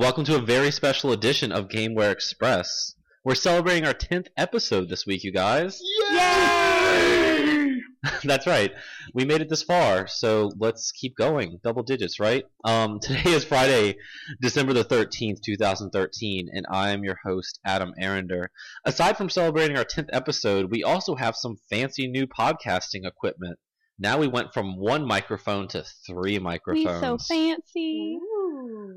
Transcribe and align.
everyone, 0.00 0.14
and 0.14 0.24
welcome 0.24 0.24
to 0.24 0.36
a 0.36 0.46
very 0.46 0.70
special 0.70 1.12
edition 1.12 1.52
of 1.52 1.68
Gameware 1.68 2.10
Express. 2.10 2.94
We're 3.22 3.34
celebrating 3.34 3.86
our 3.86 3.92
10th 3.92 4.28
episode 4.36 4.88
this 4.88 5.04
week, 5.04 5.24
you 5.24 5.32
guys. 5.32 5.78
Yay! 6.10 7.76
That's 8.24 8.46
right. 8.46 8.72
We 9.12 9.26
made 9.26 9.42
it 9.42 9.50
this 9.50 9.62
far, 9.62 10.06
so 10.06 10.50
let's 10.58 10.90
keep 10.92 11.16
going. 11.16 11.60
Double 11.62 11.82
digits, 11.82 12.18
right? 12.18 12.44
Um, 12.64 12.98
today 13.02 13.30
is 13.30 13.44
Friday, 13.44 13.96
December 14.40 14.72
the 14.72 14.84
13th, 14.84 15.42
2013, 15.44 16.48
and 16.50 16.64
I 16.72 16.90
am 16.90 17.04
your 17.04 17.18
host, 17.22 17.60
Adam 17.66 17.92
Arender. 18.00 18.46
Aside 18.86 19.18
from 19.18 19.28
celebrating 19.28 19.76
our 19.76 19.84
10th 19.84 20.08
episode, 20.12 20.70
we 20.70 20.82
also 20.82 21.14
have 21.14 21.36
some 21.36 21.56
fancy 21.68 22.08
new 22.08 22.26
podcasting 22.26 23.04
equipment. 23.06 23.58
Now 23.98 24.16
we 24.16 24.28
went 24.28 24.54
from 24.54 24.78
one 24.78 25.06
microphone 25.06 25.68
to 25.68 25.84
three 26.06 26.38
microphones. 26.38 26.78
We 26.78 26.84
microphones. 26.86 27.26
so 27.26 27.34
fancy. 27.34 28.18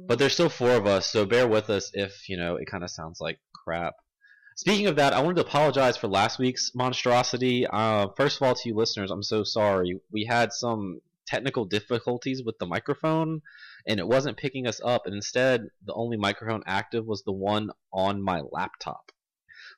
But 0.07 0.19
there's 0.19 0.33
still 0.33 0.49
four 0.49 0.71
of 0.71 0.85
us, 0.85 1.07
so 1.07 1.25
bear 1.25 1.47
with 1.47 1.69
us 1.69 1.91
if, 1.93 2.29
you 2.29 2.37
know, 2.37 2.55
it 2.55 2.65
kind 2.65 2.83
of 2.83 2.89
sounds 2.89 3.19
like 3.21 3.39
crap. 3.53 3.95
Speaking 4.55 4.87
of 4.87 4.97
that, 4.97 5.13
I 5.13 5.21
wanted 5.21 5.37
to 5.37 5.47
apologize 5.47 5.97
for 5.97 6.07
last 6.07 6.37
week's 6.37 6.75
monstrosity. 6.75 7.65
Uh, 7.65 8.09
first 8.15 8.37
of 8.37 8.47
all, 8.47 8.53
to 8.53 8.69
you 8.69 8.75
listeners, 8.75 9.09
I'm 9.09 9.23
so 9.23 9.43
sorry. 9.43 9.99
We 10.11 10.25
had 10.25 10.53
some 10.53 10.99
technical 11.25 11.65
difficulties 11.65 12.43
with 12.43 12.59
the 12.59 12.67
microphone, 12.67 13.41
and 13.87 13.99
it 13.99 14.07
wasn't 14.07 14.37
picking 14.37 14.67
us 14.67 14.79
up. 14.83 15.05
And 15.05 15.15
instead, 15.15 15.69
the 15.85 15.93
only 15.93 16.17
microphone 16.17 16.61
active 16.67 17.05
was 17.05 17.23
the 17.23 17.31
one 17.31 17.71
on 17.91 18.21
my 18.21 18.41
laptop. 18.51 19.11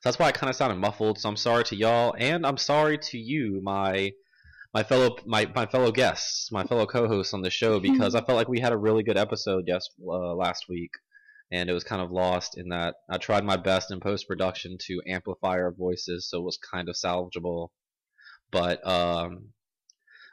that's 0.10 0.18
why 0.18 0.28
it 0.28 0.34
kind 0.34 0.50
of 0.50 0.56
sounded 0.56 0.76
muffled. 0.76 1.18
So 1.18 1.28
I'm 1.30 1.36
sorry 1.36 1.64
to 1.64 1.76
y'all, 1.76 2.14
and 2.18 2.44
I'm 2.46 2.58
sorry 2.58 2.98
to 2.98 3.18
you, 3.18 3.60
my 3.62 4.12
my 4.76 4.82
fellow 4.82 5.16
my, 5.24 5.50
my 5.54 5.64
fellow 5.64 5.90
guests, 5.90 6.52
my 6.52 6.62
fellow 6.62 6.84
co-hosts 6.84 7.32
on 7.32 7.40
the 7.40 7.48
show, 7.48 7.80
because 7.88 8.14
I 8.14 8.20
felt 8.20 8.36
like 8.36 8.48
we 8.48 8.60
had 8.60 8.74
a 8.74 8.76
really 8.76 9.02
good 9.02 9.16
episode 9.16 9.64
yes 9.66 9.88
uh, 10.06 10.34
last 10.34 10.66
week, 10.68 10.90
and 11.50 11.70
it 11.70 11.72
was 11.72 11.82
kind 11.82 12.02
of 12.02 12.10
lost 12.10 12.58
in 12.58 12.68
that 12.68 12.96
I 13.08 13.16
tried 13.16 13.42
my 13.42 13.56
best 13.56 13.90
in 13.90 14.00
post 14.00 14.28
production 14.28 14.76
to 14.86 15.00
amplify 15.08 15.52
our 15.52 15.72
voices, 15.72 16.28
so 16.28 16.40
it 16.40 16.44
was 16.44 16.58
kind 16.58 16.90
of 16.90 16.94
salvageable. 16.94 17.68
But 18.50 18.86
um, 18.86 19.48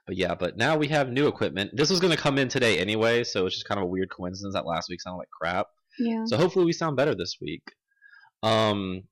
but 0.06 0.18
yeah, 0.18 0.36
but 0.36 0.58
now 0.58 0.76
we 0.76 0.90
have 0.90 1.10
new 1.10 1.28
equipment. 1.28 1.72
This 1.74 1.90
was 1.90 2.02
going 2.02 2.16
to 2.16 2.22
come 2.22 2.38
in 2.38 2.50
today 2.50 2.80
anyway, 2.80 3.24
so 3.24 3.46
it's 3.46 3.56
just 3.56 3.68
kind 3.70 3.80
of 3.80 3.86
a 3.86 3.90
weird 3.90 4.10
coincidence 4.10 4.56
that 4.56 4.66
last 4.66 4.90
week 4.90 5.00
sounded 5.00 5.20
like 5.20 5.30
crap. 5.30 5.68
Yeah. 5.98 6.26
So 6.26 6.36
hopefully 6.36 6.66
we 6.66 6.74
sound 6.74 6.98
better 6.98 7.16
this 7.16 7.38
week. 7.40 7.64
Um, 8.42 9.04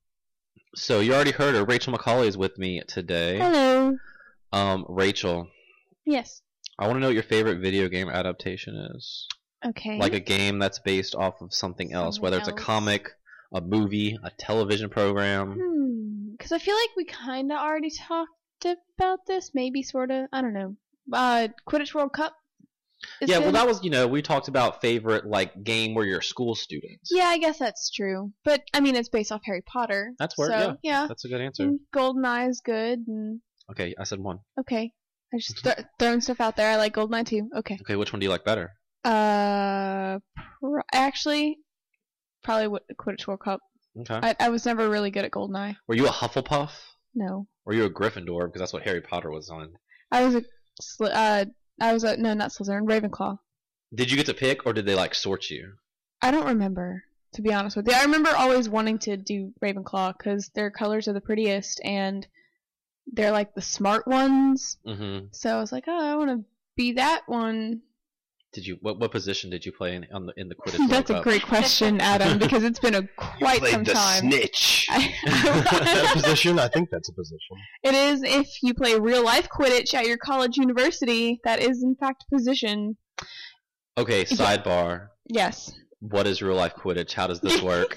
so 0.74 1.00
you 1.00 1.14
already 1.14 1.30
heard 1.30 1.54
her. 1.54 1.64
Rachel 1.64 1.94
McCauley 1.94 2.26
is 2.26 2.36
with 2.36 2.58
me 2.58 2.82
today. 2.86 3.38
Hello. 3.38 3.96
Um, 4.52 4.84
Rachel, 4.88 5.48
Yes. 6.04 6.42
I 6.78 6.86
want 6.86 6.96
to 6.96 7.00
know 7.00 7.06
what 7.08 7.14
your 7.14 7.22
favorite 7.22 7.60
video 7.60 7.88
game 7.88 8.08
adaptation 8.08 8.74
is. 8.94 9.28
Okay. 9.64 9.98
Like 9.98 10.14
a 10.14 10.20
game 10.20 10.58
that's 10.58 10.80
based 10.80 11.14
off 11.14 11.40
of 11.40 11.54
something 11.54 11.92
else, 11.92 12.16
Something 12.16 12.22
whether 12.22 12.38
it's 12.38 12.48
a 12.48 12.52
comic, 12.52 13.08
a 13.52 13.60
movie, 13.60 14.18
a 14.24 14.30
television 14.38 14.90
program. 14.90 15.58
Hmm. 15.60 16.32
Because 16.32 16.50
I 16.52 16.58
feel 16.58 16.74
like 16.74 16.90
we 16.96 17.04
kind 17.04 17.52
of 17.52 17.58
already 17.58 17.90
talked 17.90 18.30
about 18.64 19.20
this. 19.26 19.52
Maybe 19.54 19.82
sort 19.82 20.10
of. 20.10 20.26
I 20.32 20.42
don't 20.42 20.54
know. 20.54 20.76
Uh, 21.12 21.48
Quidditch 21.68 21.94
World 21.94 22.12
Cup. 22.12 22.34
is 23.20 23.28
yeah, 23.30 23.38
well, 23.38 23.48
good. 23.48 23.54
that 23.56 23.66
was 23.68 23.84
you 23.84 23.90
know 23.90 24.08
we 24.08 24.22
talked 24.22 24.48
about 24.48 24.80
favorite 24.80 25.24
like 25.26 25.62
game 25.62 25.94
where 25.94 26.04
you're 26.04 26.18
a 26.18 26.24
school 26.24 26.56
student. 26.56 26.98
Yeah, 27.12 27.26
I 27.26 27.38
guess 27.38 27.58
that's 27.58 27.90
true. 27.90 28.32
But 28.44 28.62
I 28.74 28.80
mean, 28.80 28.96
it's 28.96 29.08
based 29.08 29.30
off 29.30 29.42
Harry 29.44 29.62
Potter. 29.62 30.14
That's 30.18 30.36
where- 30.36 30.48
So, 30.48 30.58
yeah. 30.58 30.74
yeah. 30.82 31.06
That's 31.06 31.24
a 31.24 31.28
good 31.28 31.40
answer. 31.40 31.62
And 31.64 31.80
Goldeneye 31.94 32.48
is 32.50 32.60
good. 32.64 33.04
And 33.06 33.40
Okay, 33.72 33.94
I 33.98 34.04
said 34.04 34.20
one. 34.20 34.38
okay, 34.60 34.92
I 35.34 35.38
just 35.38 35.62
th- 35.64 35.78
throwing 35.98 36.20
stuff 36.20 36.40
out 36.40 36.56
there. 36.56 36.70
I 36.70 36.76
like 36.76 36.94
Goldeneye 36.94 37.26
too. 37.26 37.48
Okay. 37.56 37.78
Okay, 37.82 37.96
which 37.96 38.12
one 38.12 38.20
do 38.20 38.24
you 38.24 38.30
like 38.30 38.44
better? 38.44 38.70
Uh, 39.04 40.18
pro- 40.60 40.82
actually, 40.92 41.58
probably 42.44 42.64
Wi- 42.64 42.80
Quidditch 43.00 43.26
World 43.26 43.40
Cup. 43.40 43.60
Okay. 44.00 44.20
I, 44.22 44.34
I 44.40 44.48
was 44.48 44.64
never 44.64 44.88
really 44.88 45.10
good 45.10 45.24
at 45.24 45.30
Goldeneye. 45.32 45.76
Were 45.86 45.94
you 45.96 46.06
a 46.06 46.10
Hufflepuff? 46.10 46.70
No, 47.14 47.46
were 47.66 47.74
you 47.74 47.84
a 47.84 47.90
Gryffindor? 47.90 48.46
Because 48.46 48.60
that's 48.60 48.72
what 48.72 48.82
Harry 48.84 49.00
Potter 49.02 49.30
was 49.30 49.50
on. 49.50 49.72
I 50.10 50.24
was 50.24 50.34
a 50.36 50.42
Sli- 50.80 51.12
uh, 51.12 51.44
I 51.80 51.92
was 51.92 52.04
a 52.04 52.16
no, 52.16 52.32
not 52.34 52.50
Slytherin, 52.52 52.86
Ravenclaw. 52.88 53.36
Did 53.94 54.10
you 54.10 54.16
get 54.16 54.26
to 54.26 54.34
pick, 54.34 54.64
or 54.66 54.72
did 54.72 54.86
they 54.86 54.94
like 54.94 55.14
sort 55.14 55.50
you? 55.50 55.74
I 56.22 56.30
don't 56.30 56.46
remember, 56.46 57.02
to 57.34 57.42
be 57.42 57.52
honest 57.52 57.76
with 57.76 57.86
you. 57.88 57.94
I 57.94 58.02
remember 58.02 58.30
always 58.30 58.68
wanting 58.68 58.98
to 59.00 59.16
do 59.18 59.52
Ravenclaw 59.62 60.14
because 60.16 60.50
their 60.54 60.70
colors 60.70 61.08
are 61.08 61.12
the 61.12 61.20
prettiest 61.20 61.80
and 61.84 62.26
they're 63.06 63.32
like 63.32 63.54
the 63.54 63.62
smart 63.62 64.06
ones. 64.06 64.78
Mm-hmm. 64.86 65.26
So 65.32 65.56
I 65.56 65.60
was 65.60 65.72
like, 65.72 65.84
oh, 65.86 66.12
I 66.12 66.16
want 66.16 66.30
to 66.30 66.44
be 66.76 66.92
that 66.92 67.22
one. 67.26 67.82
Did 68.54 68.66
you? 68.66 68.76
What 68.82 68.98
what 69.00 69.10
position 69.12 69.48
did 69.48 69.64
you 69.64 69.72
play 69.72 69.94
in 69.96 70.06
on 70.12 70.26
the 70.26 70.34
in 70.36 70.48
the 70.50 70.54
Quidditch? 70.54 70.86
That's 70.90 71.08
a 71.08 71.14
Cup? 71.14 71.24
great 71.24 71.42
question, 71.42 72.00
Adam, 72.02 72.38
because 72.38 72.64
it's 72.64 72.78
been 72.78 72.94
a 72.94 73.02
quite 73.16 73.60
Played 73.60 73.72
some 73.72 73.84
the 73.84 73.92
time. 73.94 74.20
snitch. 74.30 74.86
I- 74.90 75.14
Is 75.24 75.42
that 75.42 76.10
a 76.10 76.20
position? 76.20 76.58
I 76.58 76.68
think 76.68 76.90
that's 76.90 77.08
a 77.08 77.14
position. 77.14 77.56
it 77.82 77.94
is 77.94 78.22
if 78.22 78.48
you 78.62 78.74
play 78.74 78.98
real 78.98 79.24
life 79.24 79.48
Quidditch 79.48 79.94
at 79.94 80.04
your 80.06 80.18
college 80.18 80.58
university. 80.58 81.40
That 81.44 81.60
is 81.62 81.82
in 81.82 81.96
fact 81.98 82.24
a 82.30 82.34
position. 82.36 82.98
Okay, 83.96 84.24
sidebar. 84.24 85.08
Yes. 85.28 85.72
What 86.10 86.26
is 86.26 86.42
real 86.42 86.56
life 86.56 86.74
Quidditch? 86.74 87.12
How 87.12 87.28
does 87.28 87.38
this 87.40 87.62
work? 87.72 87.96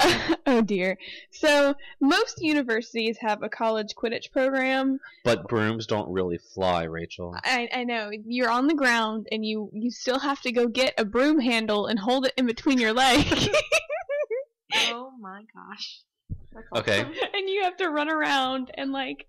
oh 0.46 0.60
dear. 0.60 0.98
So 1.30 1.74
most 2.00 2.42
universities 2.42 3.16
have 3.20 3.42
a 3.44 3.48
college 3.48 3.94
Quidditch 3.96 4.32
program. 4.32 4.98
but 5.24 5.46
brooms 5.48 5.86
don't 5.86 6.10
really 6.10 6.38
fly, 6.54 6.82
Rachel. 6.82 7.36
I, 7.44 7.68
I 7.72 7.84
know 7.84 8.10
you're 8.26 8.50
on 8.50 8.66
the 8.66 8.74
ground 8.74 9.28
and 9.30 9.44
you 9.46 9.70
you 9.72 9.90
still 9.92 10.18
have 10.18 10.40
to 10.42 10.50
go 10.52 10.66
get 10.66 10.94
a 10.98 11.04
broom 11.04 11.38
handle 11.38 11.86
and 11.86 11.98
hold 11.98 12.26
it 12.26 12.32
in 12.36 12.46
between 12.46 12.78
your 12.80 12.92
legs. 12.92 13.48
Oh 14.88 15.12
my 15.20 15.42
gosh. 15.54 16.00
That's 16.52 16.66
Okay. 16.76 17.00
awesome. 17.02 17.12
and 17.34 17.48
you 17.48 17.62
have 17.62 17.76
to 17.76 17.88
run 17.90 18.10
around 18.10 18.70
and 18.74 18.90
like 18.92 19.26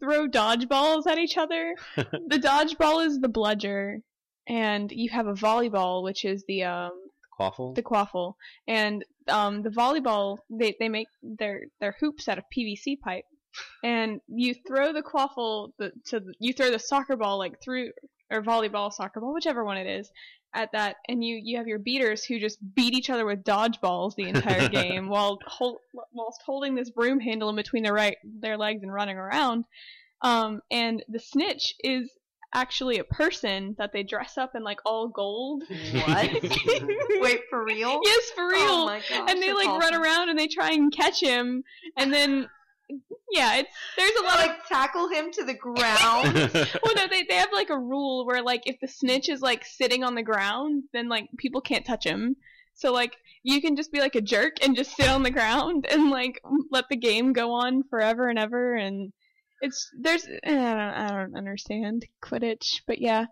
throw 0.00 0.28
dodgeballs 0.28 1.06
at 1.06 1.18
each 1.18 1.38
other. 1.38 1.74
the 1.96 2.38
dodgeball 2.38 3.06
is 3.06 3.18
the 3.18 3.28
bludger, 3.28 4.00
and 4.46 4.92
you 4.92 5.08
have 5.10 5.26
a 5.26 5.32
volleyball, 5.32 6.02
which 6.02 6.24
is 6.26 6.44
the 6.46 6.64
um 6.64 6.90
Quaffle. 7.38 7.74
the 7.74 7.82
quaffle, 7.82 8.34
and 8.66 9.04
um 9.28 9.62
the 9.62 9.70
volleyball 9.70 10.38
they 10.50 10.74
they 10.78 10.88
make 10.88 11.08
their 11.22 11.62
their 11.80 11.96
hoops 11.98 12.28
out 12.28 12.38
of 12.38 12.44
PVC 12.56 13.00
pipe, 13.00 13.24
and 13.82 14.20
you 14.28 14.54
throw 14.66 14.92
the 14.92 15.02
quaffle 15.02 15.72
the 15.78 15.92
to 16.06 16.20
the, 16.20 16.34
you 16.38 16.52
throw 16.52 16.70
the 16.70 16.78
soccer 16.78 17.16
ball 17.16 17.38
like 17.38 17.60
through 17.62 17.90
or 18.30 18.42
volleyball 18.42 18.92
soccer 18.92 19.20
ball 19.20 19.34
whichever 19.34 19.64
one 19.64 19.76
it 19.76 19.86
is 19.86 20.10
at 20.54 20.70
that 20.72 20.96
and 21.08 21.24
you 21.24 21.40
you 21.42 21.56
have 21.56 21.66
your 21.66 21.78
beaters 21.78 22.24
who 22.24 22.38
just 22.38 22.58
beat 22.74 22.94
each 22.94 23.10
other 23.10 23.24
with 23.24 23.42
dodgeballs 23.44 24.14
the 24.16 24.28
entire 24.28 24.68
game 24.80 25.08
while 25.08 25.38
hold, 25.46 25.78
whilst 26.12 26.42
holding 26.44 26.74
this 26.74 26.90
broom 26.90 27.20
handle 27.20 27.48
in 27.48 27.56
between 27.56 27.82
their 27.82 27.94
right 27.94 28.16
their 28.24 28.56
legs 28.56 28.82
and 28.82 28.92
running 28.92 29.16
around. 29.16 29.64
Um 30.20 30.60
and 30.70 31.02
the 31.08 31.18
snitch 31.18 31.74
is 31.82 32.10
actually 32.54 32.98
a 32.98 33.04
person 33.04 33.74
that 33.78 33.92
they 33.92 34.02
dress 34.02 34.36
up 34.36 34.54
in 34.54 34.62
like 34.62 34.78
all 34.84 35.08
gold 35.08 35.62
What? 35.92 36.30
Wait, 37.20 37.40
for 37.48 37.64
real? 37.64 38.00
yes 38.04 38.30
for 38.34 38.42
oh 38.44 38.48
real 38.48 38.68
Oh 38.68 38.86
my 38.86 39.00
gosh. 39.08 39.30
and 39.30 39.42
they 39.42 39.48
that's 39.48 39.64
like 39.66 39.80
run 39.80 39.94
around 39.94 40.28
and 40.28 40.38
they 40.38 40.48
try 40.48 40.70
and 40.72 40.92
catch 40.92 41.20
him 41.20 41.64
and 41.96 42.12
then 42.12 42.48
yeah 43.30 43.56
it's 43.56 43.70
there's 43.96 44.10
a 44.20 44.22
lot 44.24 44.34
of 44.40 44.46
like 44.48 44.66
tackle 44.68 45.08
him 45.08 45.30
to 45.32 45.44
the 45.44 45.54
ground. 45.54 46.34
well 46.84 46.94
no 46.94 47.06
they, 47.08 47.22
they 47.28 47.36
have 47.36 47.48
like 47.52 47.70
a 47.70 47.78
rule 47.78 48.26
where 48.26 48.42
like 48.42 48.62
if 48.66 48.76
the 48.80 48.88
snitch 48.88 49.28
is 49.30 49.40
like 49.40 49.64
sitting 49.64 50.04
on 50.04 50.14
the 50.14 50.22
ground 50.22 50.82
then 50.92 51.08
like 51.08 51.28
people 51.38 51.60
can't 51.62 51.86
touch 51.86 52.04
him 52.04 52.36
so 52.74 52.92
like 52.92 53.16
you 53.44 53.60
can 53.62 53.76
just 53.76 53.92
be 53.92 54.00
like 54.00 54.14
a 54.14 54.20
jerk 54.20 54.54
and 54.62 54.76
just 54.76 54.94
sit 54.96 55.08
on 55.08 55.22
the 55.22 55.30
ground 55.30 55.86
and 55.90 56.10
like 56.10 56.40
let 56.70 56.88
the 56.90 56.96
game 56.96 57.32
go 57.32 57.52
on 57.52 57.82
forever 57.88 58.28
and 58.28 58.38
ever 58.38 58.74
and 58.74 59.12
it's 59.62 59.88
there's 59.98 60.26
I 60.44 60.50
don't, 60.50 60.56
I 60.58 61.08
don't 61.08 61.36
understand 61.36 62.04
quidditch 62.22 62.82
but 62.86 62.98
yeah 63.00 63.24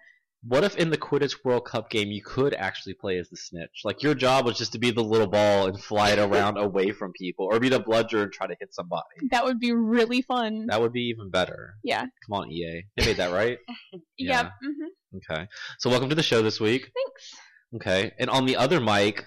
what 0.43 0.65
if 0.65 0.75
in 0.77 0.89
the 0.89 0.97
Quidditch 0.97 1.35
World 1.45 1.67
Cup 1.67 1.91
game 1.91 2.09
you 2.11 2.23
could 2.25 2.55
actually 2.55 2.95
play 2.95 3.19
as 3.19 3.29
the 3.29 3.37
snitch? 3.37 3.83
Like 3.85 4.03
your 4.03 4.15
job 4.15 4.47
was 4.47 4.57
just 4.57 4.73
to 4.73 4.79
be 4.79 4.91
the 4.91 5.05
little 5.05 5.27
ball 5.27 5.67
and 5.67 5.79
fly 5.79 6.13
it 6.13 6.19
around 6.27 6.57
away 6.57 6.93
from 6.93 7.13
people, 7.13 7.47
or 7.53 7.61
be 7.61 7.69
the 7.69 7.79
bludger 7.79 8.23
and 8.23 8.33
try 8.33 8.47
to 8.47 8.57
hit 8.59 8.73
somebody. 8.73 9.05
that 9.33 9.45
would 9.45 9.61
be 9.61 9.73
really 9.73 10.23
fun 10.23 10.65
That 10.69 10.81
would 10.81 10.95
be 10.95 11.09
even 11.15 11.29
better. 11.29 11.75
yeah 11.85 12.01
Come 12.27 12.33
on, 12.41 12.51
EA. 12.51 12.85
They 12.97 13.05
made 13.05 13.19
that 13.19 13.35
right. 13.35 13.59
yeah, 13.93 13.99
Yeah. 14.17 14.51
hmm 14.63 15.19
Okay. 15.31 15.47
So 15.79 15.91
welcome 15.91 16.09
to 16.09 16.15
the 16.15 16.23
show 16.23 16.41
this 16.41 16.59
week. 16.59 16.91
thanks 16.95 17.35
Okay. 17.77 18.13
And 18.19 18.31
on 18.31 18.47
the 18.47 18.57
other 18.57 18.81
mic, 18.81 19.27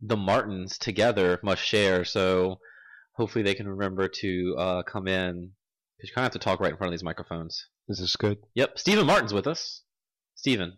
the 0.00 0.16
Martins 0.16 0.78
together 0.78 1.40
must 1.42 1.60
share. 1.64 2.04
So 2.04 2.60
hopefully 3.16 3.42
they 3.42 3.54
can 3.56 3.66
remember 3.66 4.06
to 4.20 4.54
uh, 4.56 4.82
come 4.84 5.08
in. 5.08 5.50
Because 5.96 6.10
you 6.10 6.14
kind 6.14 6.26
of 6.26 6.32
have 6.32 6.40
to 6.40 6.44
talk 6.44 6.60
right 6.60 6.70
in 6.72 6.76
front 6.76 6.92
of 6.92 6.98
these 6.98 7.04
microphones. 7.04 7.66
Is 7.88 7.98
this 7.98 8.16
good? 8.16 8.38
Yep. 8.54 8.78
Stephen 8.78 9.06
Martin's 9.06 9.32
with 9.32 9.46
us. 9.46 9.82
Stephen, 10.34 10.74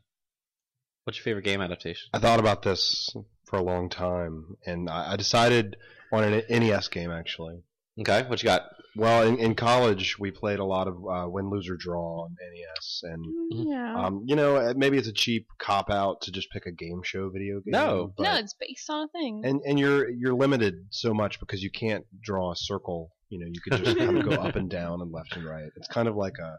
what's 1.05 1.19
your 1.19 1.25
favorite 1.25 1.45
game 1.45 1.61
adaptation? 1.61 2.09
I 2.13 2.19
thought 2.19 2.39
about 2.41 2.63
this 2.63 3.11
for 3.47 3.57
a 3.59 3.63
long 3.63 3.89
time, 3.89 4.57
and 4.67 4.89
I, 4.89 5.13
I 5.13 5.17
decided 5.17 5.77
on 6.13 6.25
an 6.25 6.43
NES 6.49 6.89
game 6.89 7.11
actually. 7.11 7.63
Okay. 8.01 8.23
What 8.29 8.41
you 8.43 8.47
got? 8.47 8.63
Well, 8.95 9.23
in, 9.27 9.39
in 9.39 9.55
college, 9.57 10.19
we 10.21 10.31
played 10.31 10.61
a 10.61 10.65
lot 10.65 10.87
of 10.87 10.95
uh, 10.97 11.29
win, 11.29 11.51
lose, 11.51 11.69
or 11.69 11.77
draw 11.77 12.23
on 12.25 12.37
NES, 12.41 13.01
and 13.03 13.25
Yeah. 13.51 13.95
um, 13.97 14.23
you 14.27 14.37
know, 14.37 14.57
uh, 14.57 14.75
maybe 14.77 14.99
it's 14.99 15.09
a 15.09 15.13
cheap 15.13 15.47
cop 15.59 15.91
out 15.91 16.21
to 16.23 16.33
just 16.33 16.51
pick 16.51 16.67
a 16.67 16.73
game 16.73 17.03
show 17.03 17.29
video 17.29 17.55
game. 17.57 17.73
No. 17.73 18.13
but, 18.17 18.23
no, 18.23 18.35
it's 18.37 18.55
based 18.59 18.89
on 18.89 19.05
a 19.05 19.09
thing. 19.09 19.43
and 19.45 19.61
and 19.67 19.79
you're 19.81 20.09
you're 20.09 20.35
limited 20.35 20.87
so 20.91 21.13
much 21.13 21.41
because 21.41 21.63
you 21.63 21.71
can't 21.73 22.05
draw 22.23 22.53
a 22.53 22.57
circle. 22.57 23.11
You 23.31 23.41
know, 23.41 23.47
you 23.47 23.61
could 23.61 23.85
just 23.85 23.99
kind 23.99 24.17
of 24.19 24.25
go 24.29 24.37
up 24.37 24.57
and 24.57 24.71
down 24.79 25.01
and 25.03 25.13
left 25.13 25.37
and 25.37 25.45
right. 25.45 25.71
It's 25.77 25.89
kind 25.89 26.09
of 26.09 26.17
like 26.17 26.39
a 26.39 26.57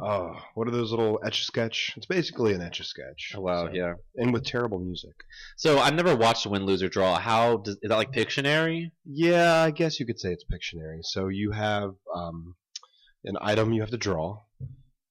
oh, 0.00 0.32
what 0.54 0.66
are 0.66 0.72
those 0.72 0.90
little 0.90 1.20
etch 1.24 1.42
a 1.42 1.44
sketch? 1.44 1.92
It's 1.96 2.06
basically 2.06 2.52
an 2.52 2.60
etch 2.62 2.80
a 2.80 2.84
sketch. 2.84 3.32
Oh, 3.36 3.40
wow, 3.42 3.66
So- 3.66 3.72
yeah. 3.72 3.94
and 4.16 4.32
with 4.32 4.44
terrible 4.44 4.78
music. 4.80 5.14
So 5.56 5.78
I've 5.78 5.94
never 5.94 6.16
watched 6.16 6.46
Win, 6.46 6.66
Lose, 6.66 6.82
or 6.82 6.88
Draw. 6.88 7.18
How 7.18 7.58
does 7.58 7.74
is 7.82 7.88
that 7.88 7.96
like 7.96 8.12
Pictionary? 8.12 8.90
Yeah, 9.04 9.62
I 9.62 9.70
guess 9.70 10.00
you 10.00 10.06
could 10.06 10.18
say 10.18 10.32
it's 10.32 10.44
Pictionary. 10.44 11.00
So 11.02 11.28
you 11.28 11.52
have 11.52 11.94
um, 12.14 12.56
an 13.24 13.36
item 13.40 13.72
you 13.72 13.82
have 13.82 13.90
to 13.90 13.96
draw, 13.96 14.40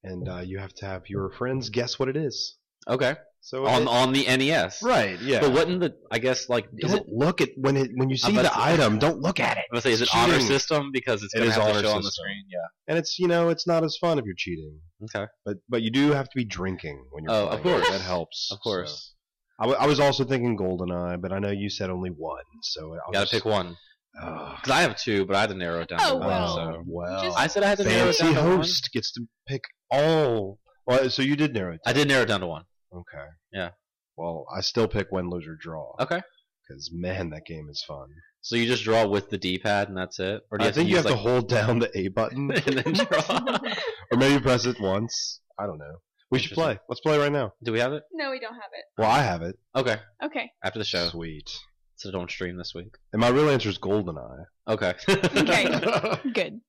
and 0.04 0.28
uh, 0.28 0.40
you 0.40 0.60
have 0.60 0.74
to 0.76 0.86
have 0.86 1.04
your 1.08 1.32
friends 1.32 1.70
guess 1.70 1.98
what 1.98 2.10
it 2.10 2.18
is. 2.18 2.58
Okay. 2.88 3.16
So 3.46 3.66
On 3.68 3.82
it- 3.82 3.88
on 3.90 4.14
the 4.14 4.26
NES. 4.26 4.82
right, 4.82 5.20
yeah. 5.22 5.42
But 5.42 5.52
wouldn't 5.52 5.82
the 5.82 5.94
I 6.10 6.20
guess 6.20 6.48
like 6.48 6.66
is 6.78 6.92
don't 6.92 7.02
it 7.02 7.10
look 7.10 7.42
at 7.42 7.50
when 7.58 7.76
it 7.76 7.92
when 7.96 8.10
you 8.10 8.16
see 8.16 8.32
the 8.34 8.44
to- 8.44 8.52
item. 8.62 9.00
Don't 9.00 9.20
look 9.20 9.40
at 9.42 9.58
it. 9.58 9.66
I 9.72 9.76
was 9.76 9.84
say 9.84 9.92
is 9.92 10.00
it 10.00 10.06
It's 10.06 10.16
honor 10.16 10.40
system 10.40 10.92
because 10.94 11.24
it's 11.24 11.34
It 11.36 11.40
gonna 11.40 11.52
have 11.52 11.62
to 11.64 11.70
honor 11.70 11.82
show 11.82 11.90
on 11.92 11.98
the 11.98 12.04
system. 12.04 12.24
screen. 12.24 12.44
Yeah. 12.50 12.60
And 12.88 12.98
it's 12.98 13.20
you 13.20 13.28
know 13.28 13.50
it's 13.50 13.68
not 13.68 13.84
as 13.84 13.98
fun 14.00 14.18
if 14.18 14.24
you're 14.26 14.34
cheating. 14.38 14.80
Okay. 15.04 15.26
But 15.46 15.58
but 15.68 15.82
you 15.82 15.92
do 15.92 16.12
have 16.14 16.26
to 16.30 16.36
be 16.36 16.46
drinking 16.46 17.04
when 17.12 17.26
you're 17.26 17.34
Oh, 17.34 17.48
of 17.50 17.62
course. 17.62 17.88
that 17.90 18.00
helps. 18.02 18.50
Of 18.52 18.60
course. 18.62 19.12
So. 19.12 19.14
I, 19.60 19.64
w- 19.66 19.78
I 19.80 19.88
was 19.88 20.00
also 20.00 20.24
thinking 20.24 20.58
Goldeneye, 20.58 21.22
but 21.22 21.32
I 21.34 21.40
know 21.40 21.52
you 21.52 21.70
said 21.70 21.90
only 21.90 22.10
one, 22.10 22.44
so 22.64 22.94
I'll 23.06 23.12
Gotta 23.12 23.26
just, 23.26 23.34
pick 23.34 23.46
one. 23.46 23.78
Ugh. 24.22 24.56
Because 24.56 24.72
I 24.72 24.82
have 24.82 24.96
two, 24.98 25.26
but 25.26 25.36
I 25.36 25.42
had 25.42 25.50
to 25.50 25.56
narrow 25.56 25.82
it 25.82 25.90
down. 25.90 26.00
Oh, 26.02 26.14
to 26.14 26.16
one, 26.18 26.28
well. 26.28 26.56
so. 26.56 26.84
well. 26.88 27.34
I 27.38 27.48
said 27.48 27.64
I 27.64 27.68
had 27.68 27.78
to 27.80 27.84
narrow 27.84 28.10
it 28.10 28.16
fancy 28.16 28.34
down 28.34 28.44
to 28.44 28.50
one. 28.50 28.58
host 28.58 28.90
gets 28.94 29.12
to 29.14 29.28
pick 29.48 29.64
all. 29.92 30.60
Well, 30.88 31.10
so 31.10 31.22
you 31.22 31.36
did 31.36 31.54
narrow 31.54 31.74
it. 31.76 31.82
I 31.86 31.92
did 31.94 32.08
narrow 32.08 32.24
it 32.24 32.28
down 32.28 32.40
to 32.40 32.48
one. 32.48 32.64
Okay. 32.94 33.26
Yeah. 33.52 33.70
Well, 34.16 34.46
I 34.56 34.62
still 34.62 34.88
pick 34.88 35.12
win, 35.12 35.30
lose, 35.30 35.48
or 35.48 35.56
draw. 35.60 35.96
Okay. 36.00 36.22
Because 36.68 36.92
man, 36.94 37.32
that 37.32 37.46
game 37.46 37.68
is 37.70 37.84
fun. 37.88 38.08
So 38.42 38.56
you 38.56 38.66
just 38.68 38.84
draw 38.84 39.08
with 39.08 39.30
the 39.30 39.38
D-pad 39.38 39.88
and 39.90 39.98
that's 39.98 40.20
it, 40.20 40.42
or 40.52 40.58
do 40.58 40.64
you 40.64 40.66
I 40.66 40.66
have 40.68 40.76
think 40.76 40.86
to 40.88 40.90
you 40.92 40.96
use, 40.98 41.06
have 41.06 41.14
to 41.14 41.18
like, 41.18 41.28
hold 41.28 41.50
down 41.50 41.80
the 41.80 41.98
A 41.98 42.08
button, 42.10 42.52
and 42.68 42.78
then 42.78 42.94
draw? 42.94 43.58
or 44.12 44.18
maybe 44.18 44.42
press 44.42 44.66
it 44.66 44.80
once. 44.80 45.40
I 45.60 45.66
don't 45.66 45.78
know. 45.80 45.96
We 46.30 46.40
should 46.40 46.52
play. 46.54 46.80
Let's 46.90 47.02
play 47.02 47.18
right 47.18 47.32
now. 47.32 47.54
do 47.64 47.72
we 47.72 47.80
have 47.80 47.94
it? 47.94 48.04
no, 48.12 48.32
we 48.32 48.40
don't 48.40 48.54
have 48.56 48.72
it. 48.74 48.84
Well, 48.98 49.10
I 49.10 49.22
have 49.22 49.42
it. 49.44 49.56
Okay. 49.76 49.98
Okay. 50.24 50.52
After 50.64 50.80
the 50.80 50.86
show, 50.86 51.08
Sweet. 51.10 51.50
so 51.96 52.12
don't 52.12 52.30
stream 52.32 52.58
this 52.58 52.74
week. 52.76 52.96
And 53.14 53.20
my 53.20 53.30
real 53.30 53.50
answer 53.50 53.70
is 53.70 53.78
Goldeneye. 53.78 54.46
Okay. 54.68 54.94
Okay. 55.10 56.20
Good. 56.34 56.60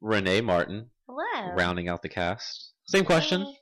Renee 0.00 0.40
Martin, 0.42 0.90
Hello. 1.08 1.54
rounding 1.56 1.88
out 1.88 2.02
the 2.02 2.08
cast. 2.08 2.72
Same 2.86 3.04
question. 3.04 3.52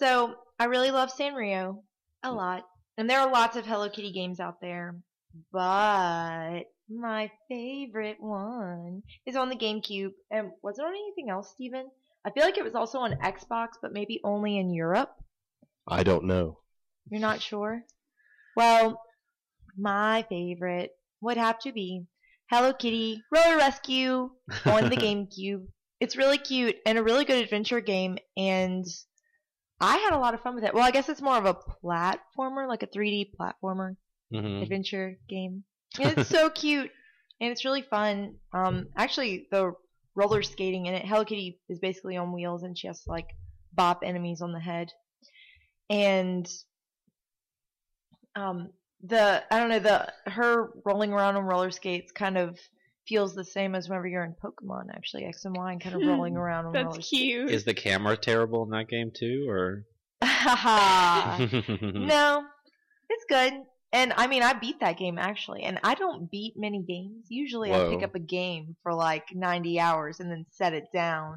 So 0.00 0.34
I 0.58 0.64
really 0.64 0.90
love 0.90 1.12
Sanrio 1.12 1.82
a 2.22 2.28
mm. 2.28 2.36
lot, 2.36 2.64
and 2.96 3.08
there 3.08 3.20
are 3.20 3.30
lots 3.30 3.56
of 3.58 3.66
Hello 3.66 3.90
Kitty 3.90 4.12
games 4.12 4.40
out 4.40 4.58
there, 4.62 4.96
but 5.52 6.62
my 6.88 7.30
favorite 7.50 8.16
one 8.18 9.02
is 9.26 9.36
on 9.36 9.50
the 9.50 9.56
GameCube. 9.56 10.12
And 10.30 10.52
was 10.62 10.78
it 10.78 10.86
on 10.86 10.94
anything 10.94 11.28
else, 11.28 11.50
Steven? 11.50 11.90
I 12.24 12.30
feel 12.30 12.44
like 12.44 12.56
it 12.56 12.64
was 12.64 12.74
also 12.74 12.98
on 13.00 13.12
Xbox, 13.22 13.72
but 13.82 13.92
maybe 13.92 14.22
only 14.24 14.56
in 14.56 14.72
Europe. 14.72 15.10
I 15.86 16.02
don't 16.02 16.24
know. 16.24 16.60
You're 17.10 17.20
not 17.20 17.42
sure? 17.42 17.82
Well, 18.56 19.02
my 19.76 20.24
favorite 20.30 20.92
would 21.20 21.36
have 21.36 21.58
to 21.60 21.72
be 21.72 22.06
Hello 22.50 22.72
Kitty 22.72 23.22
Roller 23.30 23.58
Rescue 23.58 24.30
on 24.64 24.88
the 24.88 24.96
GameCube. 24.96 25.66
It's 26.00 26.16
really 26.16 26.38
cute 26.38 26.76
and 26.86 26.96
a 26.96 27.02
really 27.02 27.26
good 27.26 27.42
adventure 27.44 27.82
game, 27.82 28.16
and 28.34 28.86
I 29.80 29.96
had 29.98 30.12
a 30.12 30.18
lot 30.18 30.34
of 30.34 30.42
fun 30.42 30.54
with 30.54 30.64
it. 30.64 30.74
Well, 30.74 30.84
I 30.84 30.90
guess 30.90 31.08
it's 31.08 31.22
more 31.22 31.36
of 31.36 31.46
a 31.46 31.54
platformer, 31.84 32.68
like 32.68 32.82
a 32.82 32.86
3D 32.86 33.30
platformer 33.38 33.96
hmm 34.30 34.62
adventure 34.62 35.16
game. 35.28 35.64
And 35.98 36.18
it's 36.18 36.28
so 36.28 36.50
cute 36.54 36.90
and 37.40 37.50
it's 37.50 37.64
really 37.64 37.82
fun. 37.82 38.36
Um, 38.52 38.88
actually, 38.96 39.46
the 39.50 39.72
roller 40.14 40.42
skating 40.42 40.86
in 40.86 40.94
it, 40.94 41.06
Hello 41.06 41.24
Kitty 41.24 41.58
is 41.68 41.78
basically 41.78 42.16
on 42.16 42.32
wheels 42.32 42.62
and 42.62 42.76
she 42.76 42.86
has 42.86 43.02
to 43.04 43.10
like 43.10 43.28
bop 43.72 44.02
enemies 44.04 44.42
on 44.42 44.52
the 44.52 44.60
head. 44.60 44.92
And 45.88 46.48
um, 48.36 48.70
the 49.02 49.42
I 49.50 49.58
don't 49.58 49.70
know 49.70 49.78
the 49.78 50.12
her 50.30 50.70
rolling 50.84 51.12
around 51.12 51.36
on 51.36 51.44
roller 51.44 51.70
skates 51.70 52.12
kind 52.12 52.36
of 52.36 52.58
feels 53.06 53.34
the 53.34 53.44
same 53.44 53.74
as 53.74 53.88
whenever 53.88 54.06
you're 54.06 54.24
in 54.24 54.34
Pokemon. 54.42 54.84
Actually, 54.94 55.24
X 55.24 55.44
and 55.44 55.56
Y 55.56 55.72
and 55.72 55.80
kind 55.80 55.96
of 55.96 56.02
rolling 56.06 56.36
around 56.36 56.66
on 56.66 56.72
roller 56.72 56.92
That's 56.92 57.08
cute. 57.08 57.50
Is 57.50 57.64
the 57.64 57.74
camera 57.74 58.16
terrible 58.16 58.62
in 58.64 58.70
that 58.70 58.88
game 58.88 59.10
too, 59.14 59.46
or? 59.48 59.84
No, 60.22 62.44
it's 63.08 63.24
good. 63.28 63.54
And 63.92 64.12
I 64.16 64.28
mean, 64.28 64.42
I 64.42 64.52
beat 64.52 64.80
that 64.80 64.98
game 64.98 65.18
actually, 65.18 65.62
and 65.62 65.80
I 65.82 65.94
don't 65.94 66.30
beat 66.30 66.54
many 66.56 66.84
games. 66.86 67.26
Usually, 67.28 67.72
I 67.72 67.88
pick 67.88 68.04
up 68.04 68.14
a 68.14 68.20
game 68.20 68.76
for 68.82 68.94
like 68.94 69.24
90 69.34 69.80
hours 69.80 70.20
and 70.20 70.30
then 70.30 70.46
set 70.50 70.74
it 70.74 70.84
down. 70.92 71.36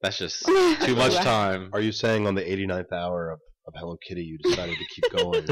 That's 0.00 0.16
just 0.16 0.46
too 0.46 0.96
much 0.96 1.14
time. 1.16 1.68
Are 1.74 1.80
you 1.80 1.92
saying 1.92 2.26
on 2.26 2.34
the 2.34 2.42
89th 2.42 2.90
hour 2.92 3.32
of, 3.32 3.40
of 3.66 3.74
Hello 3.76 3.98
Kitty 4.08 4.22
you 4.22 4.38
decided 4.38 4.78
to 4.78 4.84
keep 4.94 5.12
going? 5.12 5.46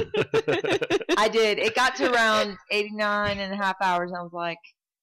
I 1.19 1.28
did. 1.28 1.58
It 1.58 1.75
got 1.75 1.96
to 1.96 2.11
around 2.11 2.56
89 2.70 3.38
and 3.38 3.52
a 3.52 3.56
half 3.56 3.76
hours, 3.82 4.11
and 4.11 4.19
I 4.19 4.22
was 4.22 4.32
like, 4.32 4.56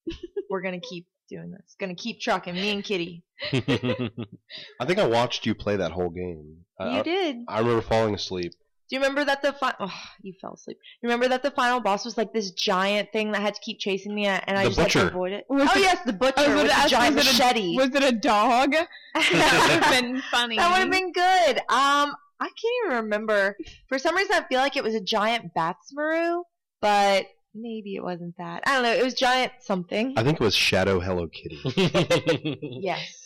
"We're 0.49 0.61
gonna 0.61 0.79
keep 0.79 1.07
doing 1.29 1.51
this. 1.51 1.75
Gonna 1.79 1.95
keep 1.95 2.19
trucking, 2.21 2.53
me 2.55 2.69
and 2.71 2.83
Kitty." 2.83 3.23
I 3.51 4.85
think 4.85 4.99
I 4.99 5.07
watched 5.07 5.45
you 5.45 5.55
play 5.55 5.75
that 5.77 5.91
whole 5.91 6.09
game. 6.09 6.57
I, 6.79 6.97
you 6.97 7.03
did. 7.03 7.37
I, 7.47 7.55
I 7.57 7.59
remember 7.59 7.81
falling 7.81 8.15
asleep. 8.15 8.51
Do 8.87 8.95
you 8.95 9.01
remember 9.01 9.25
that 9.25 9.41
the 9.41 9.51
final? 9.53 9.77
oh, 9.79 9.93
you 10.21 10.33
fell 10.39 10.53
asleep? 10.53 10.77
You 11.01 11.07
remember 11.09 11.27
that 11.29 11.41
the 11.41 11.49
final 11.49 11.79
boss 11.79 12.05
was 12.05 12.17
like 12.19 12.33
this 12.33 12.51
giant 12.51 13.11
thing 13.11 13.31
that 13.31 13.41
had 13.41 13.55
to 13.55 13.61
keep 13.61 13.79
chasing 13.79 14.13
me, 14.13 14.27
and 14.27 14.43
I 14.47 14.65
The 14.65 14.69
just 14.69 14.93
had 14.93 15.01
to 15.01 15.07
avoid 15.07 15.31
it. 15.31 15.45
Was 15.49 15.67
oh 15.73 15.79
it- 15.79 15.81
yes, 15.81 15.99
the 16.05 16.13
butcher 16.13 16.53
was 16.53 16.63
with 16.63 16.71
gonna 16.71 16.83
the 16.83 16.89
giant 16.89 17.15
was 17.15 17.39
it 17.39 17.55
a- 17.55 17.75
Was 17.75 17.95
it 17.95 18.03
a 18.03 18.11
dog? 18.11 18.71
that 18.73 18.87
would 19.31 19.83
have 19.83 20.01
been 20.03 20.21
funny. 20.29 20.57
That 20.57 20.69
would 20.71 20.81
have 20.81 20.91
been 20.91 21.11
good. 21.11 21.57
Um, 21.57 22.13
I 22.39 22.45
can't 22.47 22.85
even 22.85 22.97
remember. 23.05 23.55
For 23.89 23.97
some 23.97 24.15
reason, 24.15 24.35
I 24.35 24.43
feel 24.47 24.59
like 24.59 24.75
it 24.77 24.83
was 24.83 24.93
a 24.93 25.01
giant 25.01 25.53
Badtz-Maru, 25.57 26.43
but 26.81 27.25
maybe 27.55 27.95
it 27.95 28.03
wasn't 28.03 28.35
that. 28.37 28.63
I 28.65 28.73
don't 28.73 28.83
know. 28.83 28.91
It 28.93 29.03
was 29.03 29.13
giant 29.13 29.53
something. 29.61 30.13
I 30.17 30.23
think 30.23 30.39
it 30.39 30.43
was 30.43 30.55
Shadow 30.55 30.99
Hello 30.99 31.27
Kitty. 31.27 32.59
yes. 32.81 33.21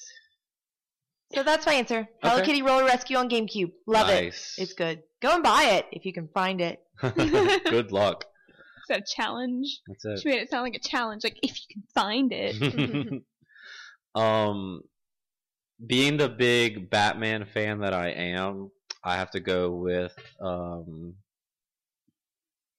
So 1.33 1.43
that's 1.43 1.65
my 1.65 1.73
answer. 1.73 2.07
Hello 2.23 2.37
Okay. 2.37 2.45
Kitty 2.45 2.61
Roller 2.61 2.85
Rescue 2.85 3.17
on 3.17 3.29
GameCube. 3.29 3.71
Love 3.85 4.07
nice. 4.07 4.55
it. 4.57 4.63
It's 4.63 4.73
good. 4.73 5.03
Go 5.21 5.35
and 5.35 5.43
buy 5.43 5.63
it 5.73 5.85
if 5.91 6.05
you 6.05 6.13
can 6.13 6.27
find 6.33 6.61
it. 6.61 6.79
Good 7.01 7.91
luck. 7.91 8.25
Is 8.47 8.87
that 8.89 8.99
a 8.99 9.03
challenge? 9.03 9.81
That's 10.03 10.21
She 10.21 10.29
made 10.29 10.41
it 10.41 10.49
sound 10.49 10.63
like 10.63 10.75
a 10.75 10.79
challenge. 10.79 11.23
Like 11.23 11.37
if 11.43 11.51
you 11.51 11.65
can 11.71 11.83
find 11.93 12.31
it. 12.33 12.55
it. 12.59 13.23
um, 14.15 14.81
being 15.85 16.17
the 16.17 16.29
big 16.29 16.89
Batman 16.89 17.45
fan 17.53 17.79
that 17.81 17.93
I 17.93 18.09
am, 18.09 18.71
I 19.03 19.17
have 19.17 19.31
to 19.31 19.39
go 19.39 19.71
with 19.71 20.15
um. 20.41 21.13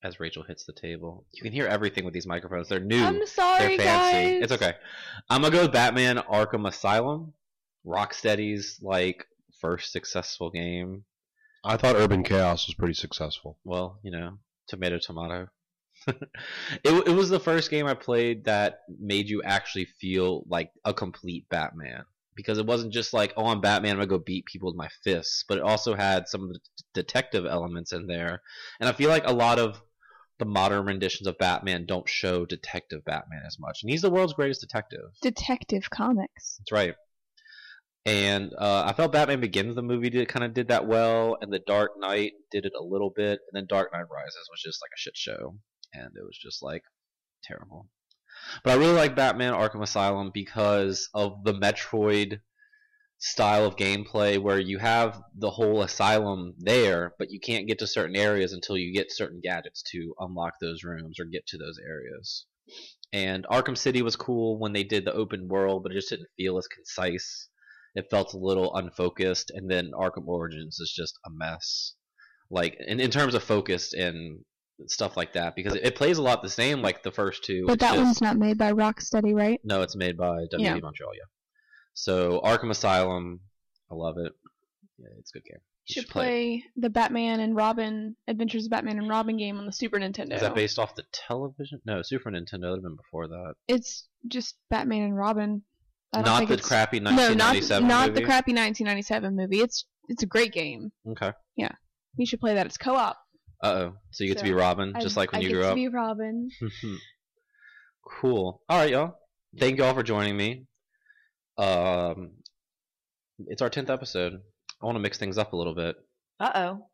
As 0.02 0.18
Rachel 0.18 0.42
hits 0.42 0.64
the 0.64 0.72
table, 0.72 1.26
you 1.32 1.42
can 1.42 1.52
hear 1.52 1.66
everything 1.66 2.04
with 2.06 2.14
these 2.14 2.26
microphones. 2.26 2.68
They're 2.68 2.80
new. 2.80 3.04
I'm 3.04 3.26
sorry, 3.26 3.76
They're 3.76 3.86
fancy. 3.86 4.30
guys. 4.38 4.42
It's 4.44 4.52
okay. 4.52 4.74
I'm 5.28 5.42
gonna 5.42 5.54
go 5.54 5.62
with 5.62 5.72
Batman 5.72 6.16
Arkham 6.18 6.66
Asylum. 6.66 7.34
Rocksteady's 7.86 8.78
like 8.80 9.26
first 9.60 9.92
successful 9.92 10.50
game. 10.50 11.04
I 11.64 11.76
thought 11.76 11.96
Urban 11.96 12.22
Chaos 12.22 12.66
was 12.66 12.74
pretty 12.74 12.94
successful. 12.94 13.58
Well, 13.64 13.98
you 14.02 14.10
know, 14.10 14.38
tomato 14.68 14.98
tomato. 14.98 15.48
it 16.06 16.22
it 16.82 17.14
was 17.14 17.28
the 17.28 17.40
first 17.40 17.70
game 17.70 17.86
I 17.86 17.92
played 17.92 18.44
that 18.44 18.80
made 18.98 19.28
you 19.28 19.42
actually 19.42 19.84
feel 20.00 20.44
like 20.48 20.70
a 20.82 20.94
complete 20.94 21.46
Batman 21.50 22.04
because 22.34 22.56
it 22.56 22.64
wasn't 22.64 22.94
just 22.94 23.12
like 23.12 23.34
oh 23.36 23.46
I'm 23.48 23.60
Batman 23.60 23.92
I'm 23.92 23.96
gonna 23.98 24.06
go 24.06 24.18
beat 24.18 24.46
people 24.46 24.70
with 24.70 24.78
my 24.78 24.88
fists, 25.04 25.44
but 25.46 25.58
it 25.58 25.64
also 25.64 25.94
had 25.94 26.26
some 26.26 26.44
of 26.44 26.48
the 26.54 26.60
detective 26.94 27.44
elements 27.44 27.92
in 27.92 28.06
there, 28.06 28.40
and 28.80 28.88
I 28.88 28.92
feel 28.92 29.10
like 29.10 29.26
a 29.26 29.32
lot 29.32 29.58
of 29.58 29.82
the 30.40 30.44
modern 30.44 30.84
renditions 30.86 31.28
of 31.28 31.38
Batman 31.38 31.86
don't 31.86 32.08
show 32.08 32.44
detective 32.44 33.04
Batman 33.04 33.42
as 33.46 33.58
much, 33.60 33.82
and 33.82 33.90
he's 33.90 34.02
the 34.02 34.10
world's 34.10 34.32
greatest 34.32 34.60
detective. 34.60 35.12
Detective 35.22 35.88
Comics. 35.88 36.56
That's 36.58 36.72
right. 36.72 36.94
And 38.06 38.52
uh, 38.58 38.84
I 38.86 38.94
felt 38.94 39.12
Batman 39.12 39.40
Begins 39.40 39.74
the 39.74 39.82
movie 39.82 40.10
did 40.10 40.26
kind 40.28 40.44
of 40.44 40.54
did 40.54 40.68
that 40.68 40.86
well, 40.86 41.36
and 41.40 41.52
The 41.52 41.60
Dark 41.60 41.92
Knight 41.98 42.32
did 42.50 42.64
it 42.64 42.72
a 42.78 42.82
little 42.82 43.10
bit, 43.14 43.40
and 43.40 43.52
then 43.52 43.66
Dark 43.68 43.92
Knight 43.92 44.08
Rises 44.10 44.48
was 44.50 44.60
just 44.60 44.80
like 44.82 44.90
a 44.96 44.98
shit 44.98 45.16
show, 45.16 45.56
and 45.92 46.06
it 46.16 46.24
was 46.24 46.38
just 46.42 46.62
like 46.62 46.82
terrible. 47.44 47.88
But 48.64 48.72
I 48.72 48.76
really 48.76 48.94
like 48.94 49.14
Batman 49.14 49.52
Arkham 49.52 49.82
Asylum 49.82 50.30
because 50.32 51.10
of 51.14 51.44
the 51.44 51.52
Metroid 51.52 52.40
style 53.22 53.66
of 53.66 53.76
gameplay 53.76 54.38
where 54.38 54.58
you 54.58 54.78
have 54.78 55.20
the 55.36 55.50
whole 55.50 55.82
asylum 55.82 56.54
there, 56.58 57.12
but 57.18 57.30
you 57.30 57.38
can't 57.38 57.68
get 57.68 57.78
to 57.78 57.86
certain 57.86 58.16
areas 58.16 58.52
until 58.52 58.76
you 58.78 58.92
get 58.94 59.12
certain 59.12 59.40
gadgets 59.42 59.82
to 59.92 60.14
unlock 60.18 60.54
those 60.60 60.82
rooms 60.82 61.20
or 61.20 61.26
get 61.26 61.46
to 61.46 61.58
those 61.58 61.78
areas. 61.86 62.46
And 63.12 63.46
Arkham 63.50 63.76
City 63.76 64.00
was 64.02 64.16
cool 64.16 64.58
when 64.58 64.72
they 64.72 64.84
did 64.84 65.04
the 65.04 65.12
open 65.12 65.48
world, 65.48 65.82
but 65.82 65.92
it 65.92 65.96
just 65.96 66.08
didn't 66.08 66.28
feel 66.36 66.56
as 66.56 66.66
concise. 66.66 67.48
It 67.94 68.06
felt 68.10 68.32
a 68.34 68.38
little 68.38 68.74
unfocused, 68.74 69.50
and 69.50 69.70
then 69.70 69.90
Arkham 69.94 70.26
Origins 70.26 70.78
is 70.80 70.92
just 70.96 71.18
a 71.26 71.30
mess. 71.30 71.94
Like 72.48 72.76
in, 72.86 73.00
in 73.00 73.10
terms 73.10 73.34
of 73.34 73.42
focus 73.42 73.92
and 73.92 74.40
stuff 74.86 75.16
like 75.16 75.34
that, 75.34 75.56
because 75.56 75.74
it, 75.74 75.84
it 75.84 75.94
plays 75.94 76.16
a 76.18 76.22
lot 76.22 76.42
the 76.42 76.48
same 76.48 76.80
like 76.80 77.02
the 77.02 77.10
first 77.12 77.44
two. 77.44 77.64
But 77.66 77.80
that 77.80 77.94
just- 77.96 78.02
one's 78.04 78.20
not 78.22 78.38
made 78.38 78.56
by 78.56 78.72
Rocksteady, 78.72 79.34
right? 79.34 79.60
no, 79.62 79.82
it's 79.82 79.96
made 79.96 80.16
by 80.16 80.44
WB 80.54 80.60
Yeah. 80.60 80.74
Montreal, 80.78 81.10
yeah. 81.14 81.24
So 82.00 82.40
Arkham 82.42 82.70
Asylum, 82.70 83.40
I 83.90 83.94
love 83.94 84.16
it. 84.16 84.32
Yeah, 84.98 85.08
it's 85.18 85.30
a 85.34 85.38
good 85.38 85.44
game. 85.44 85.60
You 85.86 86.00
should 86.00 86.08
play 86.08 86.64
the 86.74 86.88
Batman 86.88 87.40
and 87.40 87.54
Robin 87.54 88.16
Adventures 88.26 88.64
of 88.64 88.70
Batman 88.70 88.98
and 88.98 89.06
Robin 89.08 89.36
game 89.36 89.58
on 89.58 89.66
the 89.66 89.72
Super 89.72 89.98
Nintendo. 89.98 90.32
Is 90.32 90.40
that 90.40 90.54
based 90.54 90.78
off 90.78 90.94
the 90.94 91.02
television? 91.12 91.80
No, 91.84 92.00
Super 92.00 92.30
Nintendo 92.30 92.70
would 92.70 92.76
have 92.78 92.82
been 92.82 92.96
before 92.96 93.28
that. 93.28 93.54
It's 93.68 94.06
just 94.28 94.54
Batman 94.70 95.02
and 95.02 95.16
Robin. 95.16 95.62
I 96.14 96.22
don't 96.22 96.48
the 96.48 96.56
crappy 96.56 97.00
No, 97.00 97.10
not 97.10 97.18
1997 97.18 97.86
not 97.86 98.14
the 98.14 98.22
crappy 98.22 98.52
1997 98.52 99.36
movie. 99.36 99.60
It's 99.60 99.84
it's 100.08 100.22
a 100.22 100.26
great 100.26 100.52
game. 100.52 100.92
Okay. 101.06 101.32
Yeah, 101.56 101.72
you 102.16 102.24
should 102.24 102.40
play 102.40 102.54
that. 102.54 102.64
It's 102.64 102.78
co-op. 102.78 103.18
Uh 103.62 103.66
oh. 103.66 103.92
So 104.10 104.24
you 104.24 104.30
get 104.30 104.38
to 104.38 104.44
be 104.44 104.50
So, 104.50 104.56
Robin, 104.56 104.94
just 105.00 105.18
I- 105.18 105.20
like 105.20 105.32
when 105.32 105.40
I 105.40 105.42
you 105.42 105.48
get 105.50 105.54
grew 105.54 105.62
to 105.64 105.68
up. 105.68 105.74
be 105.74 105.88
Robin. 105.88 106.48
cool. 108.20 108.62
All 108.70 108.78
right, 108.78 108.90
y'all. 108.90 109.18
Thank 109.58 109.76
you 109.76 109.84
all 109.84 109.92
for 109.94 110.02
joining 110.02 110.36
me. 110.36 110.64
Um, 111.60 112.30
it's 113.48 113.60
our 113.60 113.68
tenth 113.68 113.90
episode. 113.90 114.40
I 114.82 114.86
want 114.86 114.96
to 114.96 115.00
mix 115.00 115.18
things 115.18 115.36
up 115.36 115.52
a 115.52 115.56
little 115.56 115.74
bit. 115.74 115.94
Uh 116.38 116.50
oh. 116.54 116.86